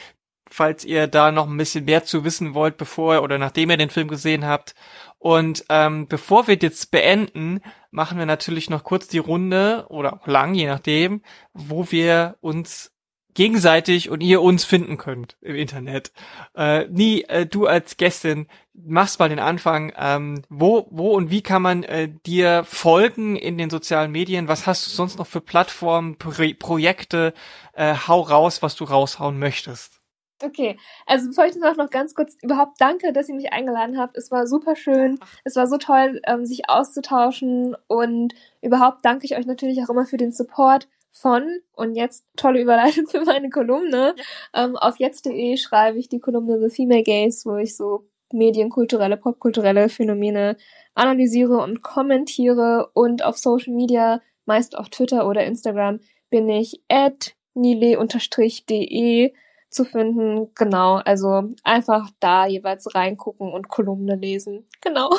falls 0.48 0.85
ihr 0.85 1.06
da 1.06 1.31
noch 1.32 1.47
ein 1.47 1.56
bisschen 1.56 1.85
mehr 1.85 2.05
zu 2.05 2.24
wissen 2.24 2.55
wollt, 2.55 2.78
bevor 2.78 3.23
oder 3.23 3.39
nachdem 3.39 3.70
ihr 3.70 3.77
den 3.77 3.90
Film 3.90 4.09
gesehen 4.09 4.47
habt. 4.47 4.74
Und 5.19 5.65
ähm, 5.69 6.06
bevor 6.09 6.47
wir 6.47 6.56
jetzt 6.56 6.90
beenden, 6.90 7.60
machen 7.90 8.19
wir 8.19 8.27
natürlich 8.27 8.70
noch 8.70 8.85
kurz 8.85 9.09
die 9.09 9.19
Runde 9.19 9.86
oder 9.89 10.15
auch 10.15 10.27
lang, 10.27 10.55
je 10.55 10.66
nachdem, 10.66 11.23
wo 11.52 11.90
wir 11.90 12.36
uns 12.40 12.93
gegenseitig 13.39 14.10
und 14.10 14.20
ihr 14.20 14.43
uns 14.43 14.65
finden 14.65 14.98
könnt 14.98 15.36
im 15.40 15.55
Internet. 15.55 16.10
Äh, 16.56 16.89
nie, 16.89 17.23
äh, 17.23 17.47
du 17.47 17.69
als 17.69 17.97
Gästin 17.97 18.48
machst 18.74 19.20
mal 19.20 19.28
den 19.28 19.39
Anfang. 19.39 19.93
Ähm, 19.97 20.43
wo, 20.48 20.89
wo 20.90 21.15
und 21.15 21.31
wie 21.31 21.40
kann 21.40 21.62
man 21.62 21.85
äh, 21.85 22.09
dir 22.27 22.65
folgen 22.65 23.36
in 23.36 23.56
den 23.56 23.70
sozialen 23.70 24.10
Medien? 24.10 24.48
Was 24.48 24.66
hast 24.66 24.86
du 24.86 24.90
sonst 24.90 25.19
noch 25.20 25.28
für 25.28 25.40
Plattformen, 25.40 26.19
Pro 26.19 26.32
Projekte? 26.59 27.32
Äh, 27.74 27.94
hau 28.09 28.23
raus, 28.23 28.60
was 28.60 28.74
du 28.74 28.82
raushauen 28.82 29.39
möchtest. 29.39 30.01
Okay, 30.43 30.77
also 31.06 31.28
bevor 31.28 31.47
ich 31.47 31.55
das 31.55 31.62
auch 31.62 31.77
noch 31.77 31.90
ganz 31.90 32.16
kurz 32.16 32.36
überhaupt 32.43 32.81
danke, 32.81 33.12
dass 33.12 33.28
ihr 33.28 33.36
mich 33.36 33.52
eingeladen 33.52 33.98
habt. 33.98 34.16
Es 34.16 34.32
war 34.32 34.48
super 34.48 34.74
schön. 34.74 35.20
Es 35.44 35.55
war 35.55 35.69
so 35.69 35.78
toll, 35.78 36.20
ähm, 36.27 36.44
sich 36.44 36.69
auszutauschen 36.69 37.77
und 37.86 38.35
überhaupt 38.62 39.05
danke 39.05 39.27
ich 39.27 39.36
euch 39.36 39.47
natürlich 39.47 39.81
auch 39.85 39.90
immer 39.90 40.06
für 40.06 40.16
den 40.16 40.32
Support 40.32 40.89
von 41.20 41.61
und 41.73 41.95
jetzt 41.95 42.24
tolle 42.36 42.61
Überleitung 42.61 43.07
für 43.07 43.23
meine 43.23 43.51
Kolumne. 43.51 44.15
Ähm, 44.55 44.77
auf 44.77 44.99
jetzt.de 44.99 45.57
schreibe 45.57 45.99
ich 45.99 46.09
die 46.09 46.20
Kolumne 46.20 46.61
The 46.61 46.74
Female 46.74 47.03
Gaze, 47.03 47.49
wo 47.49 47.57
ich 47.57 47.77
so 47.77 48.09
medienkulturelle, 48.32 49.16
popkulturelle 49.16 49.89
Phänomene 49.89 50.57
analysiere 50.95 51.59
und 51.59 51.82
kommentiere 51.82 52.90
und 52.95 53.24
auf 53.24 53.39
Social 53.39 53.74
Media, 53.74 54.20
meist 54.45 54.77
auf 54.77 54.89
Twitter 54.89 55.27
oder 55.28 55.45
Instagram, 55.45 56.01
bin 56.31 56.49
ich 56.49 56.82
at 56.89 57.35
nile-de 57.55 59.32
zu 59.70 59.85
finden. 59.85 60.49
Genau, 60.55 60.97
also 60.97 61.43
einfach 61.62 62.11
da 62.20 62.47
jeweils 62.47 62.95
reingucken 62.95 63.53
und 63.53 63.69
Kolumne 63.69 64.16
lesen. 64.16 64.66
Genau. 64.81 65.11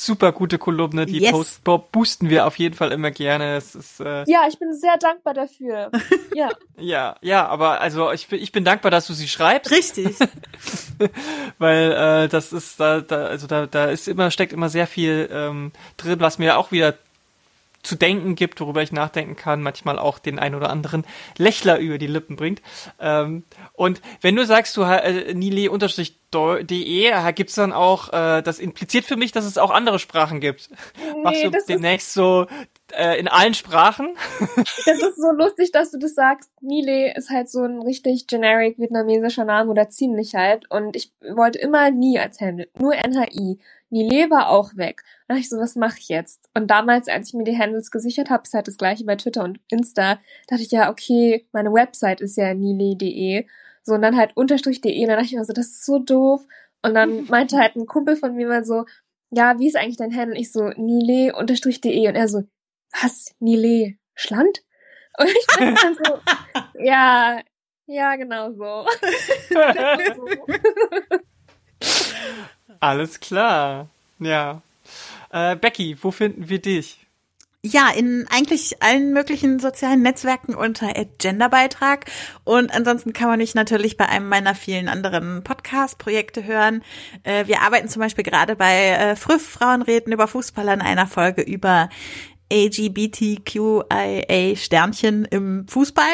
Super 0.00 0.30
gute 0.30 0.58
Kolumne, 0.58 1.06
die 1.06 1.18
Yes. 1.18 1.32
post 1.32 1.64
bo- 1.64 1.78
boosten 1.90 2.30
wir 2.30 2.46
auf 2.46 2.56
jeden 2.56 2.76
Fall 2.76 2.92
immer 2.92 3.10
gerne. 3.10 3.56
Es 3.56 3.74
ist 3.74 3.98
äh, 3.98 4.22
Ja, 4.28 4.42
ich 4.48 4.56
bin 4.56 4.72
sehr 4.72 4.96
dankbar 4.96 5.34
dafür. 5.34 5.90
Ja. 6.34 6.50
ja, 6.78 7.16
ja, 7.20 7.46
aber 7.48 7.80
also 7.80 8.12
ich 8.12 8.28
bin 8.28 8.40
ich 8.40 8.52
bin 8.52 8.64
dankbar, 8.64 8.92
dass 8.92 9.08
du 9.08 9.12
sie 9.12 9.26
schreibst. 9.26 9.72
Richtig. 9.72 10.14
weil 11.58 11.92
äh, 11.92 12.28
das 12.28 12.52
ist 12.52 12.78
da, 12.78 13.00
da 13.00 13.26
also 13.26 13.48
da 13.48 13.66
da 13.66 13.86
ist 13.86 14.06
immer 14.08 14.30
steckt 14.30 14.52
immer 14.52 14.68
sehr 14.68 14.86
viel 14.86 15.28
ähm, 15.32 15.72
drin, 15.96 16.20
was 16.20 16.38
mir 16.38 16.58
auch 16.58 16.70
wieder 16.70 16.94
zu 17.88 17.96
denken 17.96 18.34
gibt, 18.34 18.60
worüber 18.60 18.82
ich 18.82 18.92
nachdenken 18.92 19.34
kann, 19.34 19.62
manchmal 19.62 19.98
auch 19.98 20.18
den 20.18 20.38
ein 20.38 20.54
oder 20.54 20.68
anderen 20.70 21.04
Lächler 21.38 21.78
über 21.78 21.96
die 21.96 22.06
Lippen 22.06 22.36
bringt. 22.36 22.60
Ähm, 23.00 23.44
und 23.72 24.02
wenn 24.20 24.36
du 24.36 24.44
sagst, 24.44 24.76
du 24.76 24.82
äh, 24.82 25.32
nile-de, 25.34 25.70
gibt's 27.32 27.54
dann 27.54 27.72
auch, 27.72 28.12
äh, 28.12 28.42
das 28.42 28.58
impliziert 28.58 29.06
für 29.06 29.16
mich, 29.16 29.32
dass 29.32 29.46
es 29.46 29.56
auch 29.56 29.70
andere 29.70 29.98
Sprachen 29.98 30.40
gibt. 30.40 30.68
Machst 31.22 31.38
Nee, 31.38 31.44
du 31.44 31.50
das 31.50 31.62
ist, 31.62 31.68
demnächst 31.70 32.12
so 32.12 32.46
äh, 32.92 33.18
in 33.18 33.28
allen 33.28 33.54
Sprachen? 33.54 34.14
das 34.58 35.00
ist 35.00 35.16
so 35.16 35.30
lustig, 35.32 35.72
dass 35.72 35.90
du 35.90 35.98
das 35.98 36.14
sagst. 36.14 36.50
Nile 36.60 37.14
ist 37.16 37.30
halt 37.30 37.48
so 37.48 37.62
ein 37.62 37.80
richtig 37.80 38.26
generic 38.26 38.78
vietnamesischer 38.78 39.46
Name 39.46 39.70
oder 39.70 39.88
ziemlich 39.88 40.34
halt. 40.34 40.70
Und 40.70 40.94
ich 40.94 41.12
wollte 41.34 41.58
immer 41.58 41.90
nie 41.90 42.18
als 42.18 42.40
Handle, 42.40 42.68
nur 42.78 42.94
NHI. 42.94 43.58
Nile 43.90 44.30
war 44.30 44.50
auch 44.50 44.76
weg. 44.76 45.02
Da 45.26 45.34
dachte 45.34 45.40
ich 45.40 45.48
so, 45.48 45.58
was 45.58 45.76
mache 45.76 45.98
ich 45.98 46.08
jetzt? 46.08 46.48
Und 46.54 46.68
damals, 46.70 47.08
als 47.08 47.28
ich 47.28 47.34
mir 47.34 47.44
die 47.44 47.58
Handles 47.58 47.90
gesichert 47.90 48.30
habe, 48.30 48.42
ist 48.42 48.54
halt 48.54 48.68
das 48.68 48.76
gleiche 48.76 49.04
bei 49.04 49.16
Twitter 49.16 49.44
und 49.44 49.60
Insta, 49.70 50.18
dachte 50.46 50.62
ich 50.62 50.70
ja, 50.70 50.90
okay, 50.90 51.46
meine 51.52 51.72
Website 51.72 52.20
ist 52.20 52.36
ja 52.36 52.54
nile.de. 52.54 53.46
So, 53.82 53.94
und 53.94 54.02
dann 54.02 54.16
halt 54.16 54.36
unterstrich.de. 54.36 55.00
Und 55.00 55.08
dann 55.08 55.16
dachte 55.16 55.26
ich 55.26 55.34
mir 55.34 55.44
so, 55.44 55.52
das 55.52 55.66
ist 55.68 55.86
so 55.86 55.98
doof. 55.98 56.46
Und 56.82 56.94
dann 56.94 57.24
meinte 57.28 57.56
halt 57.58 57.76
ein 57.76 57.86
Kumpel 57.86 58.16
von 58.16 58.34
mir 58.34 58.48
mal 58.48 58.64
so, 58.64 58.84
ja, 59.30 59.58
wie 59.58 59.68
ist 59.68 59.76
eigentlich 59.76 59.96
dein 59.96 60.14
Handle? 60.14 60.34
Und 60.34 60.40
ich 60.40 60.52
so, 60.52 60.68
nile 60.76 61.34
unterstrich 61.34 61.80
de. 61.80 62.08
Und 62.08 62.14
er 62.14 62.28
so, 62.28 62.42
was? 62.92 63.34
Nile 63.40 63.94
Schland? 64.14 64.62
Und 65.18 65.28
ich 65.28 65.46
dachte 65.46 65.74
dann 65.74 65.96
so, 65.96 66.20
ja, 66.84 67.40
ja, 67.86 68.16
genau 68.16 68.52
so. 68.52 68.86
Alles 72.80 73.20
klar. 73.20 73.88
Ja. 74.18 74.62
Äh, 75.30 75.56
Becky, 75.56 75.96
wo 76.00 76.10
finden 76.10 76.48
wir 76.48 76.60
dich? 76.60 76.98
Ja, 77.64 77.90
in 77.90 78.24
eigentlich 78.30 78.82
allen 78.84 79.12
möglichen 79.12 79.58
sozialen 79.58 80.00
Netzwerken 80.00 80.54
unter 80.54 80.92
Genderbeitrag. 81.18 82.06
Und 82.44 82.72
ansonsten 82.72 83.12
kann 83.12 83.28
man 83.28 83.40
mich 83.40 83.56
natürlich 83.56 83.96
bei 83.96 84.08
einem 84.08 84.28
meiner 84.28 84.54
vielen 84.54 84.88
anderen 84.88 85.42
Podcast-Projekte 85.42 86.44
hören. 86.44 86.84
Äh, 87.24 87.46
wir 87.48 87.62
arbeiten 87.62 87.88
zum 87.88 88.00
Beispiel 88.00 88.22
gerade 88.22 88.54
bei 88.54 88.90
äh, 88.90 89.16
Früff 89.16 89.44
Frauen 89.44 89.82
reden 89.82 90.12
über 90.12 90.28
Fußball 90.28 90.68
an 90.68 90.80
einer 90.80 91.08
Folge 91.08 91.42
über 91.42 91.88
LGBTQIA 92.52 94.56
Sternchen 94.56 95.24
im 95.26 95.66
Fußball. 95.68 96.04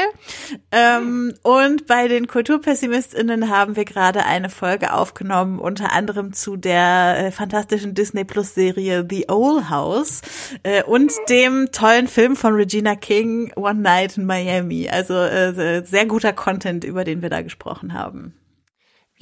Ähm, 0.73 1.35
und 1.43 1.87
bei 1.87 2.09
den 2.09 2.27
KulturpessimistInnen 2.27 3.51
haben 3.51 3.77
wir 3.77 3.85
gerade 3.85 4.25
eine 4.25 4.51
Folge 4.51 4.93
aufgenommen, 4.93 5.59
unter 5.59 5.93
anderem 5.93 6.33
zu 6.33 6.57
der 6.57 7.17
äh, 7.19 7.31
fantastischen 7.31 7.95
Disney 7.95 8.25
Plus 8.25 8.55
Serie 8.55 9.07
The 9.09 9.29
Owl 9.29 9.71
House 9.71 10.23
äh, 10.63 10.83
und 10.83 11.13
dem 11.29 11.71
tollen 11.73 12.09
Film 12.09 12.37
von 12.37 12.55
Regina 12.55 12.97
King 12.97 13.53
One 13.57 13.81
Night 13.81 14.19
in 14.19 14.27
Miami. 14.27 14.89
Also 14.89 15.15
äh, 15.15 15.85
sehr 15.85 16.07
guter 16.07 16.33
Content, 16.33 16.85
über 16.85 17.05
den 17.05 17.23
wir 17.23 17.31
da 17.31 17.43
gesprochen 17.43 17.95
haben. 17.95 18.35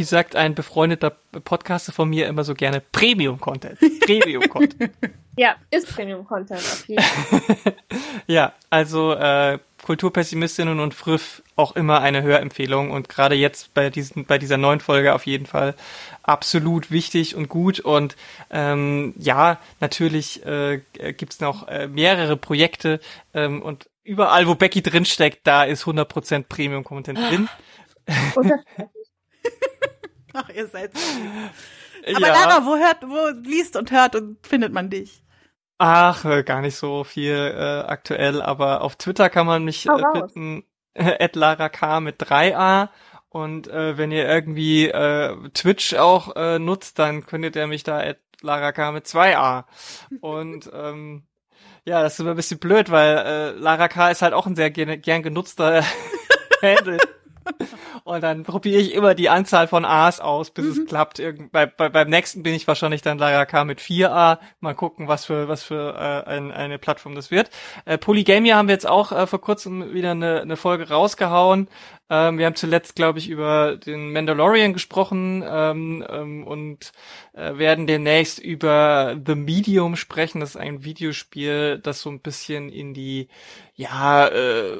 Wie 0.03 0.07
sagt 0.07 0.35
ein 0.35 0.57
befreundeter 0.57 1.11
Podcaster 1.45 1.93
von 1.93 2.11
mir 2.11 2.27
immer 2.27 2.43
so 2.43 2.55
gerne 2.55 2.81
Premium-Content. 2.81 3.79
Premium-Content. 4.01 4.91
ja, 5.37 5.55
ist 5.71 5.95
Premium-Content 5.95 6.59
auf 6.59 6.89
jeden 6.89 7.01
Fall. 7.05 7.75
ja, 8.27 8.53
also 8.69 9.13
äh, 9.13 9.61
Kulturpessimistinnen 9.81 10.81
und 10.81 10.93
Früff 10.93 11.45
auch 11.55 11.77
immer 11.77 12.01
eine 12.01 12.23
Hörempfehlung 12.23 12.91
und 12.91 13.09
gerade 13.09 13.37
jetzt 13.37 13.75
bei 13.75 13.91
diesen 13.91 14.25
bei 14.25 14.39
dieser 14.39 14.57
neuen 14.57 14.81
Folge 14.81 15.15
auf 15.15 15.25
jeden 15.25 15.47
Fall 15.47 15.77
absolut 16.25 16.91
wichtig 16.91 17.37
und 17.37 17.49
gut 17.49 17.79
und 17.79 18.17
ähm, 18.51 19.15
ja 19.17 19.61
natürlich 19.79 20.45
äh, 20.45 20.81
gibt's 21.13 21.39
noch 21.39 21.69
äh, 21.69 21.87
mehrere 21.87 22.37
Projekte 22.37 22.99
ähm, 23.35 23.63
und 23.63 23.89
überall 24.03 24.49
wo 24.49 24.57
Becky 24.57 24.83
drinsteckt 24.83 25.47
da 25.47 25.63
ist 25.63 25.85
100% 25.85 26.47
Premium 26.49 26.83
Content 26.83 27.21
drin 27.21 27.49
Ach, 30.35 30.49
ihr 30.49 30.67
seid 30.67 30.97
so. 30.97 31.01
Aber 32.15 32.27
ja. 32.27 32.33
Lara, 32.33 32.65
wo 32.65 32.77
hört, 32.77 33.03
wo 33.03 33.49
liest 33.49 33.77
und 33.77 33.91
hört 33.91 34.17
und 34.17 34.45
findet 34.47 34.73
man 34.73 34.91
dich? 34.91 35.23
Ach, 35.79 36.25
äh, 36.25 36.43
gar 36.43 36.61
nicht 36.61 36.77
so 36.77 37.05
viel 37.05 37.35
äh, 37.35 37.89
aktuell, 37.89 38.41
aber 38.41 38.83
auf 38.83 38.97
Twitter 38.97 39.29
kann 39.31 39.47
man 39.47 39.65
mich 39.65 39.89
äh, 39.89 40.03
finden, 40.13 40.65
äh, 40.95 41.29
Lara 41.33 41.69
K 41.69 42.01
mit 42.01 42.23
3a. 42.23 42.89
Und 43.29 43.67
äh, 43.69 43.97
wenn 43.97 44.13
ihr 44.13 44.29
irgendwie 44.29 44.89
äh, 44.89 45.35
Twitch 45.55 45.95
auch 45.95 46.37
äh, 46.37 46.59
nutzt, 46.59 46.99
dann 46.99 47.25
könntet 47.25 47.57
ihr 47.57 47.67
mich 47.67 47.83
da 47.83 47.99
at 47.99 48.19
Lara 48.43 48.73
K 48.73 48.93
mit 48.93 49.07
2a. 49.07 49.65
Und 50.21 50.71
ähm, 50.75 51.27
ja, 51.85 52.03
das 52.03 52.15
ist 52.15 52.21
immer 52.21 52.31
ein 52.31 52.37
bisschen 52.37 52.59
blöd, 52.59 52.91
weil 52.91 53.17
äh, 53.19 53.51
Lara 53.53 53.89
K 53.89 54.11
ist 54.11 54.23
halt 54.23 54.35
auch 54.35 54.47
ein 54.47 54.57
sehr 54.57 54.71
gern, 54.71 55.01
gern 55.01 55.23
genutzter 55.23 55.85
Handle. 56.63 56.99
Und 58.05 58.23
dann 58.23 58.43
probiere 58.43 58.81
ich 58.81 58.95
immer 58.95 59.15
die 59.15 59.29
Anzahl 59.29 59.69
von 59.69 59.85
A's 59.85 60.21
aus, 60.21 60.51
bis 60.51 60.65
mhm. 60.65 60.71
es 60.71 60.87
klappt. 60.87 61.19
Irgend, 61.19 61.53
bei, 61.53 61.67
bei, 61.67 61.89
beim 61.89 62.09
nächsten 62.09 62.43
bin 62.43 62.55
ich 62.55 62.67
wahrscheinlich 62.67 63.03
dann 63.03 63.19
Lara 63.19 63.47
K 63.47 63.65
mit 63.65 63.81
4A. 63.81 64.39
Mal 64.61 64.75
gucken, 64.75 65.09
was 65.09 65.25
für 65.25 65.49
was 65.49 65.63
für 65.63 65.95
äh, 65.95 66.31
ein, 66.31 66.51
eine 66.51 66.79
Plattform 66.79 67.15
das 67.15 67.31
wird. 67.31 67.51
Äh, 67.85 67.99
Polygamia 67.99 68.57
haben 68.57 68.69
wir 68.69 68.75
jetzt 68.75 68.89
auch 68.89 69.13
äh, 69.13 69.27
vor 69.27 69.41
kurzem 69.41 69.93
wieder 69.93 70.13
eine, 70.13 70.43
eine 70.43 70.57
Folge 70.57 70.89
rausgehauen. 70.89 71.69
Ähm, 72.11 72.39
wir 72.39 72.47
haben 72.47 72.57
zuletzt, 72.57 72.97
glaube 72.97 73.19
ich, 73.19 73.29
über 73.31 73.77
den 73.77 74.13
Mandalorian 74.13 74.73
gesprochen 74.73 75.43
ähm, 75.47 76.05
ähm, 76.09 76.47
und 76.47 76.93
äh, 77.33 77.57
werden 77.57 77.87
demnächst 77.87 78.39
über 78.39 79.17
The 79.25 79.35
Medium 79.35 79.97
sprechen. 79.97 80.41
Das 80.41 80.51
ist 80.51 80.57
ein 80.57 80.85
Videospiel, 80.85 81.79
das 81.79 82.01
so 82.03 82.11
ein 82.11 82.21
bisschen 82.21 82.69
in 82.69 82.93
die 82.93 83.29
ja 83.75 84.29
äh, 84.29 84.77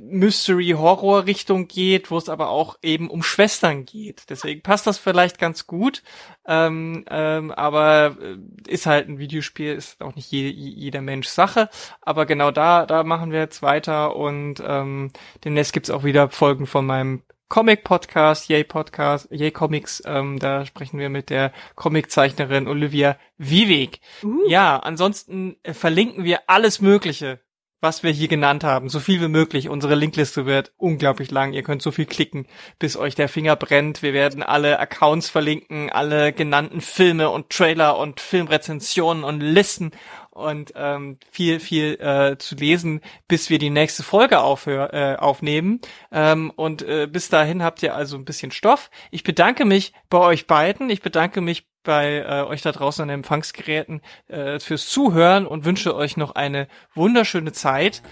Mystery-Horror-Richtung 0.00 1.68
geht, 1.68 2.10
wo 2.10 2.16
es 2.16 2.28
aber 2.28 2.48
auch 2.48 2.78
eben 2.82 3.10
um 3.10 3.22
Schwestern 3.22 3.84
geht. 3.84 4.30
Deswegen 4.30 4.62
passt 4.62 4.86
das 4.86 4.98
vielleicht 4.98 5.38
ganz 5.38 5.66
gut. 5.66 6.02
Ähm, 6.48 7.04
ähm, 7.10 7.50
aber 7.50 8.16
äh, 8.20 8.36
ist 8.66 8.86
halt 8.86 9.06
ein 9.08 9.18
Videospiel, 9.18 9.74
ist 9.74 10.00
auch 10.00 10.16
nicht 10.16 10.32
je, 10.32 10.48
jeder 10.48 11.02
Mensch 11.02 11.28
Sache. 11.28 11.68
Aber 12.00 12.24
genau 12.24 12.50
da, 12.50 12.86
da 12.86 13.04
machen 13.04 13.30
wir 13.30 13.40
jetzt 13.40 13.60
weiter 13.60 14.16
und 14.16 14.62
ähm, 14.66 15.12
demnächst 15.44 15.74
gibt's 15.74 15.90
auch 15.90 16.04
wieder 16.04 16.30
Folgen 16.30 16.66
von 16.66 16.86
meinem 16.86 17.22
Comic-Podcast, 17.48 18.48
Yay 18.48 18.64
Podcast, 18.64 19.28
Yay 19.30 19.50
Comics. 19.50 20.02
Ähm, 20.06 20.38
da 20.38 20.64
sprechen 20.64 20.98
wir 20.98 21.10
mit 21.10 21.30
der 21.30 21.52
Comiczeichnerin 21.74 22.66
Olivia 22.66 23.16
Vivek. 23.36 24.00
Uh. 24.22 24.48
Ja, 24.48 24.78
ansonsten 24.78 25.56
äh, 25.62 25.74
verlinken 25.74 26.24
wir 26.24 26.40
alles 26.46 26.80
Mögliche 26.80 27.40
was 27.80 28.02
wir 28.02 28.10
hier 28.10 28.28
genannt 28.28 28.64
haben, 28.64 28.88
so 28.88 29.00
viel 29.00 29.20
wie 29.20 29.28
möglich. 29.28 29.68
Unsere 29.68 29.94
Linkliste 29.94 30.46
wird 30.46 30.72
unglaublich 30.76 31.30
lang. 31.30 31.52
Ihr 31.52 31.62
könnt 31.62 31.82
so 31.82 31.90
viel 31.90 32.06
klicken, 32.06 32.46
bis 32.78 32.96
euch 32.96 33.14
der 33.14 33.28
Finger 33.28 33.56
brennt. 33.56 34.02
Wir 34.02 34.12
werden 34.12 34.42
alle 34.42 34.78
Accounts 34.78 35.30
verlinken, 35.30 35.90
alle 35.90 36.32
genannten 36.32 36.80
Filme 36.80 37.30
und 37.30 37.50
Trailer 37.50 37.98
und 37.98 38.20
Filmrezensionen 38.20 39.24
und 39.24 39.40
Listen 39.40 39.92
und 40.38 40.72
ähm, 40.76 41.18
viel, 41.30 41.60
viel 41.60 42.00
äh, 42.00 42.38
zu 42.38 42.54
lesen, 42.54 43.00
bis 43.26 43.50
wir 43.50 43.58
die 43.58 43.70
nächste 43.70 44.02
Folge 44.02 44.40
aufhör, 44.40 44.94
äh, 44.94 45.16
aufnehmen. 45.16 45.80
Ähm, 46.12 46.52
und 46.54 46.82
äh, 46.82 47.08
bis 47.10 47.28
dahin 47.28 47.62
habt 47.62 47.82
ihr 47.82 47.94
also 47.94 48.16
ein 48.16 48.24
bisschen 48.24 48.52
Stoff. 48.52 48.90
Ich 49.10 49.24
bedanke 49.24 49.64
mich 49.64 49.92
bei 50.08 50.18
euch 50.18 50.46
beiden. 50.46 50.90
Ich 50.90 51.02
bedanke 51.02 51.40
mich 51.40 51.66
bei 51.88 52.18
äh, 52.18 52.42
euch 52.42 52.60
da 52.60 52.70
draußen 52.70 53.00
an 53.00 53.08
den 53.08 53.20
Empfangsgeräten 53.20 54.02
äh, 54.28 54.60
fürs 54.60 54.90
Zuhören 54.90 55.46
und 55.46 55.64
wünsche 55.64 55.96
euch 55.96 56.18
noch 56.18 56.34
eine 56.34 56.68
wunderschöne 56.94 57.52
Zeit. 57.52 58.02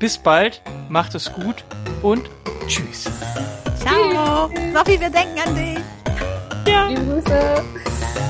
Bis 0.00 0.18
bald, 0.18 0.62
macht 0.88 1.14
es 1.14 1.32
gut 1.32 1.64
und 2.02 2.28
tschüss. 2.66 3.04
Ciao. 3.78 4.50
Sophie, 4.74 4.98
wir 4.98 5.10
denken 5.10 5.38
an 5.46 5.54
dich. 5.54 5.78
Ja. 6.66 6.88
Liebe 6.88 7.04
Grüße. 7.04 8.29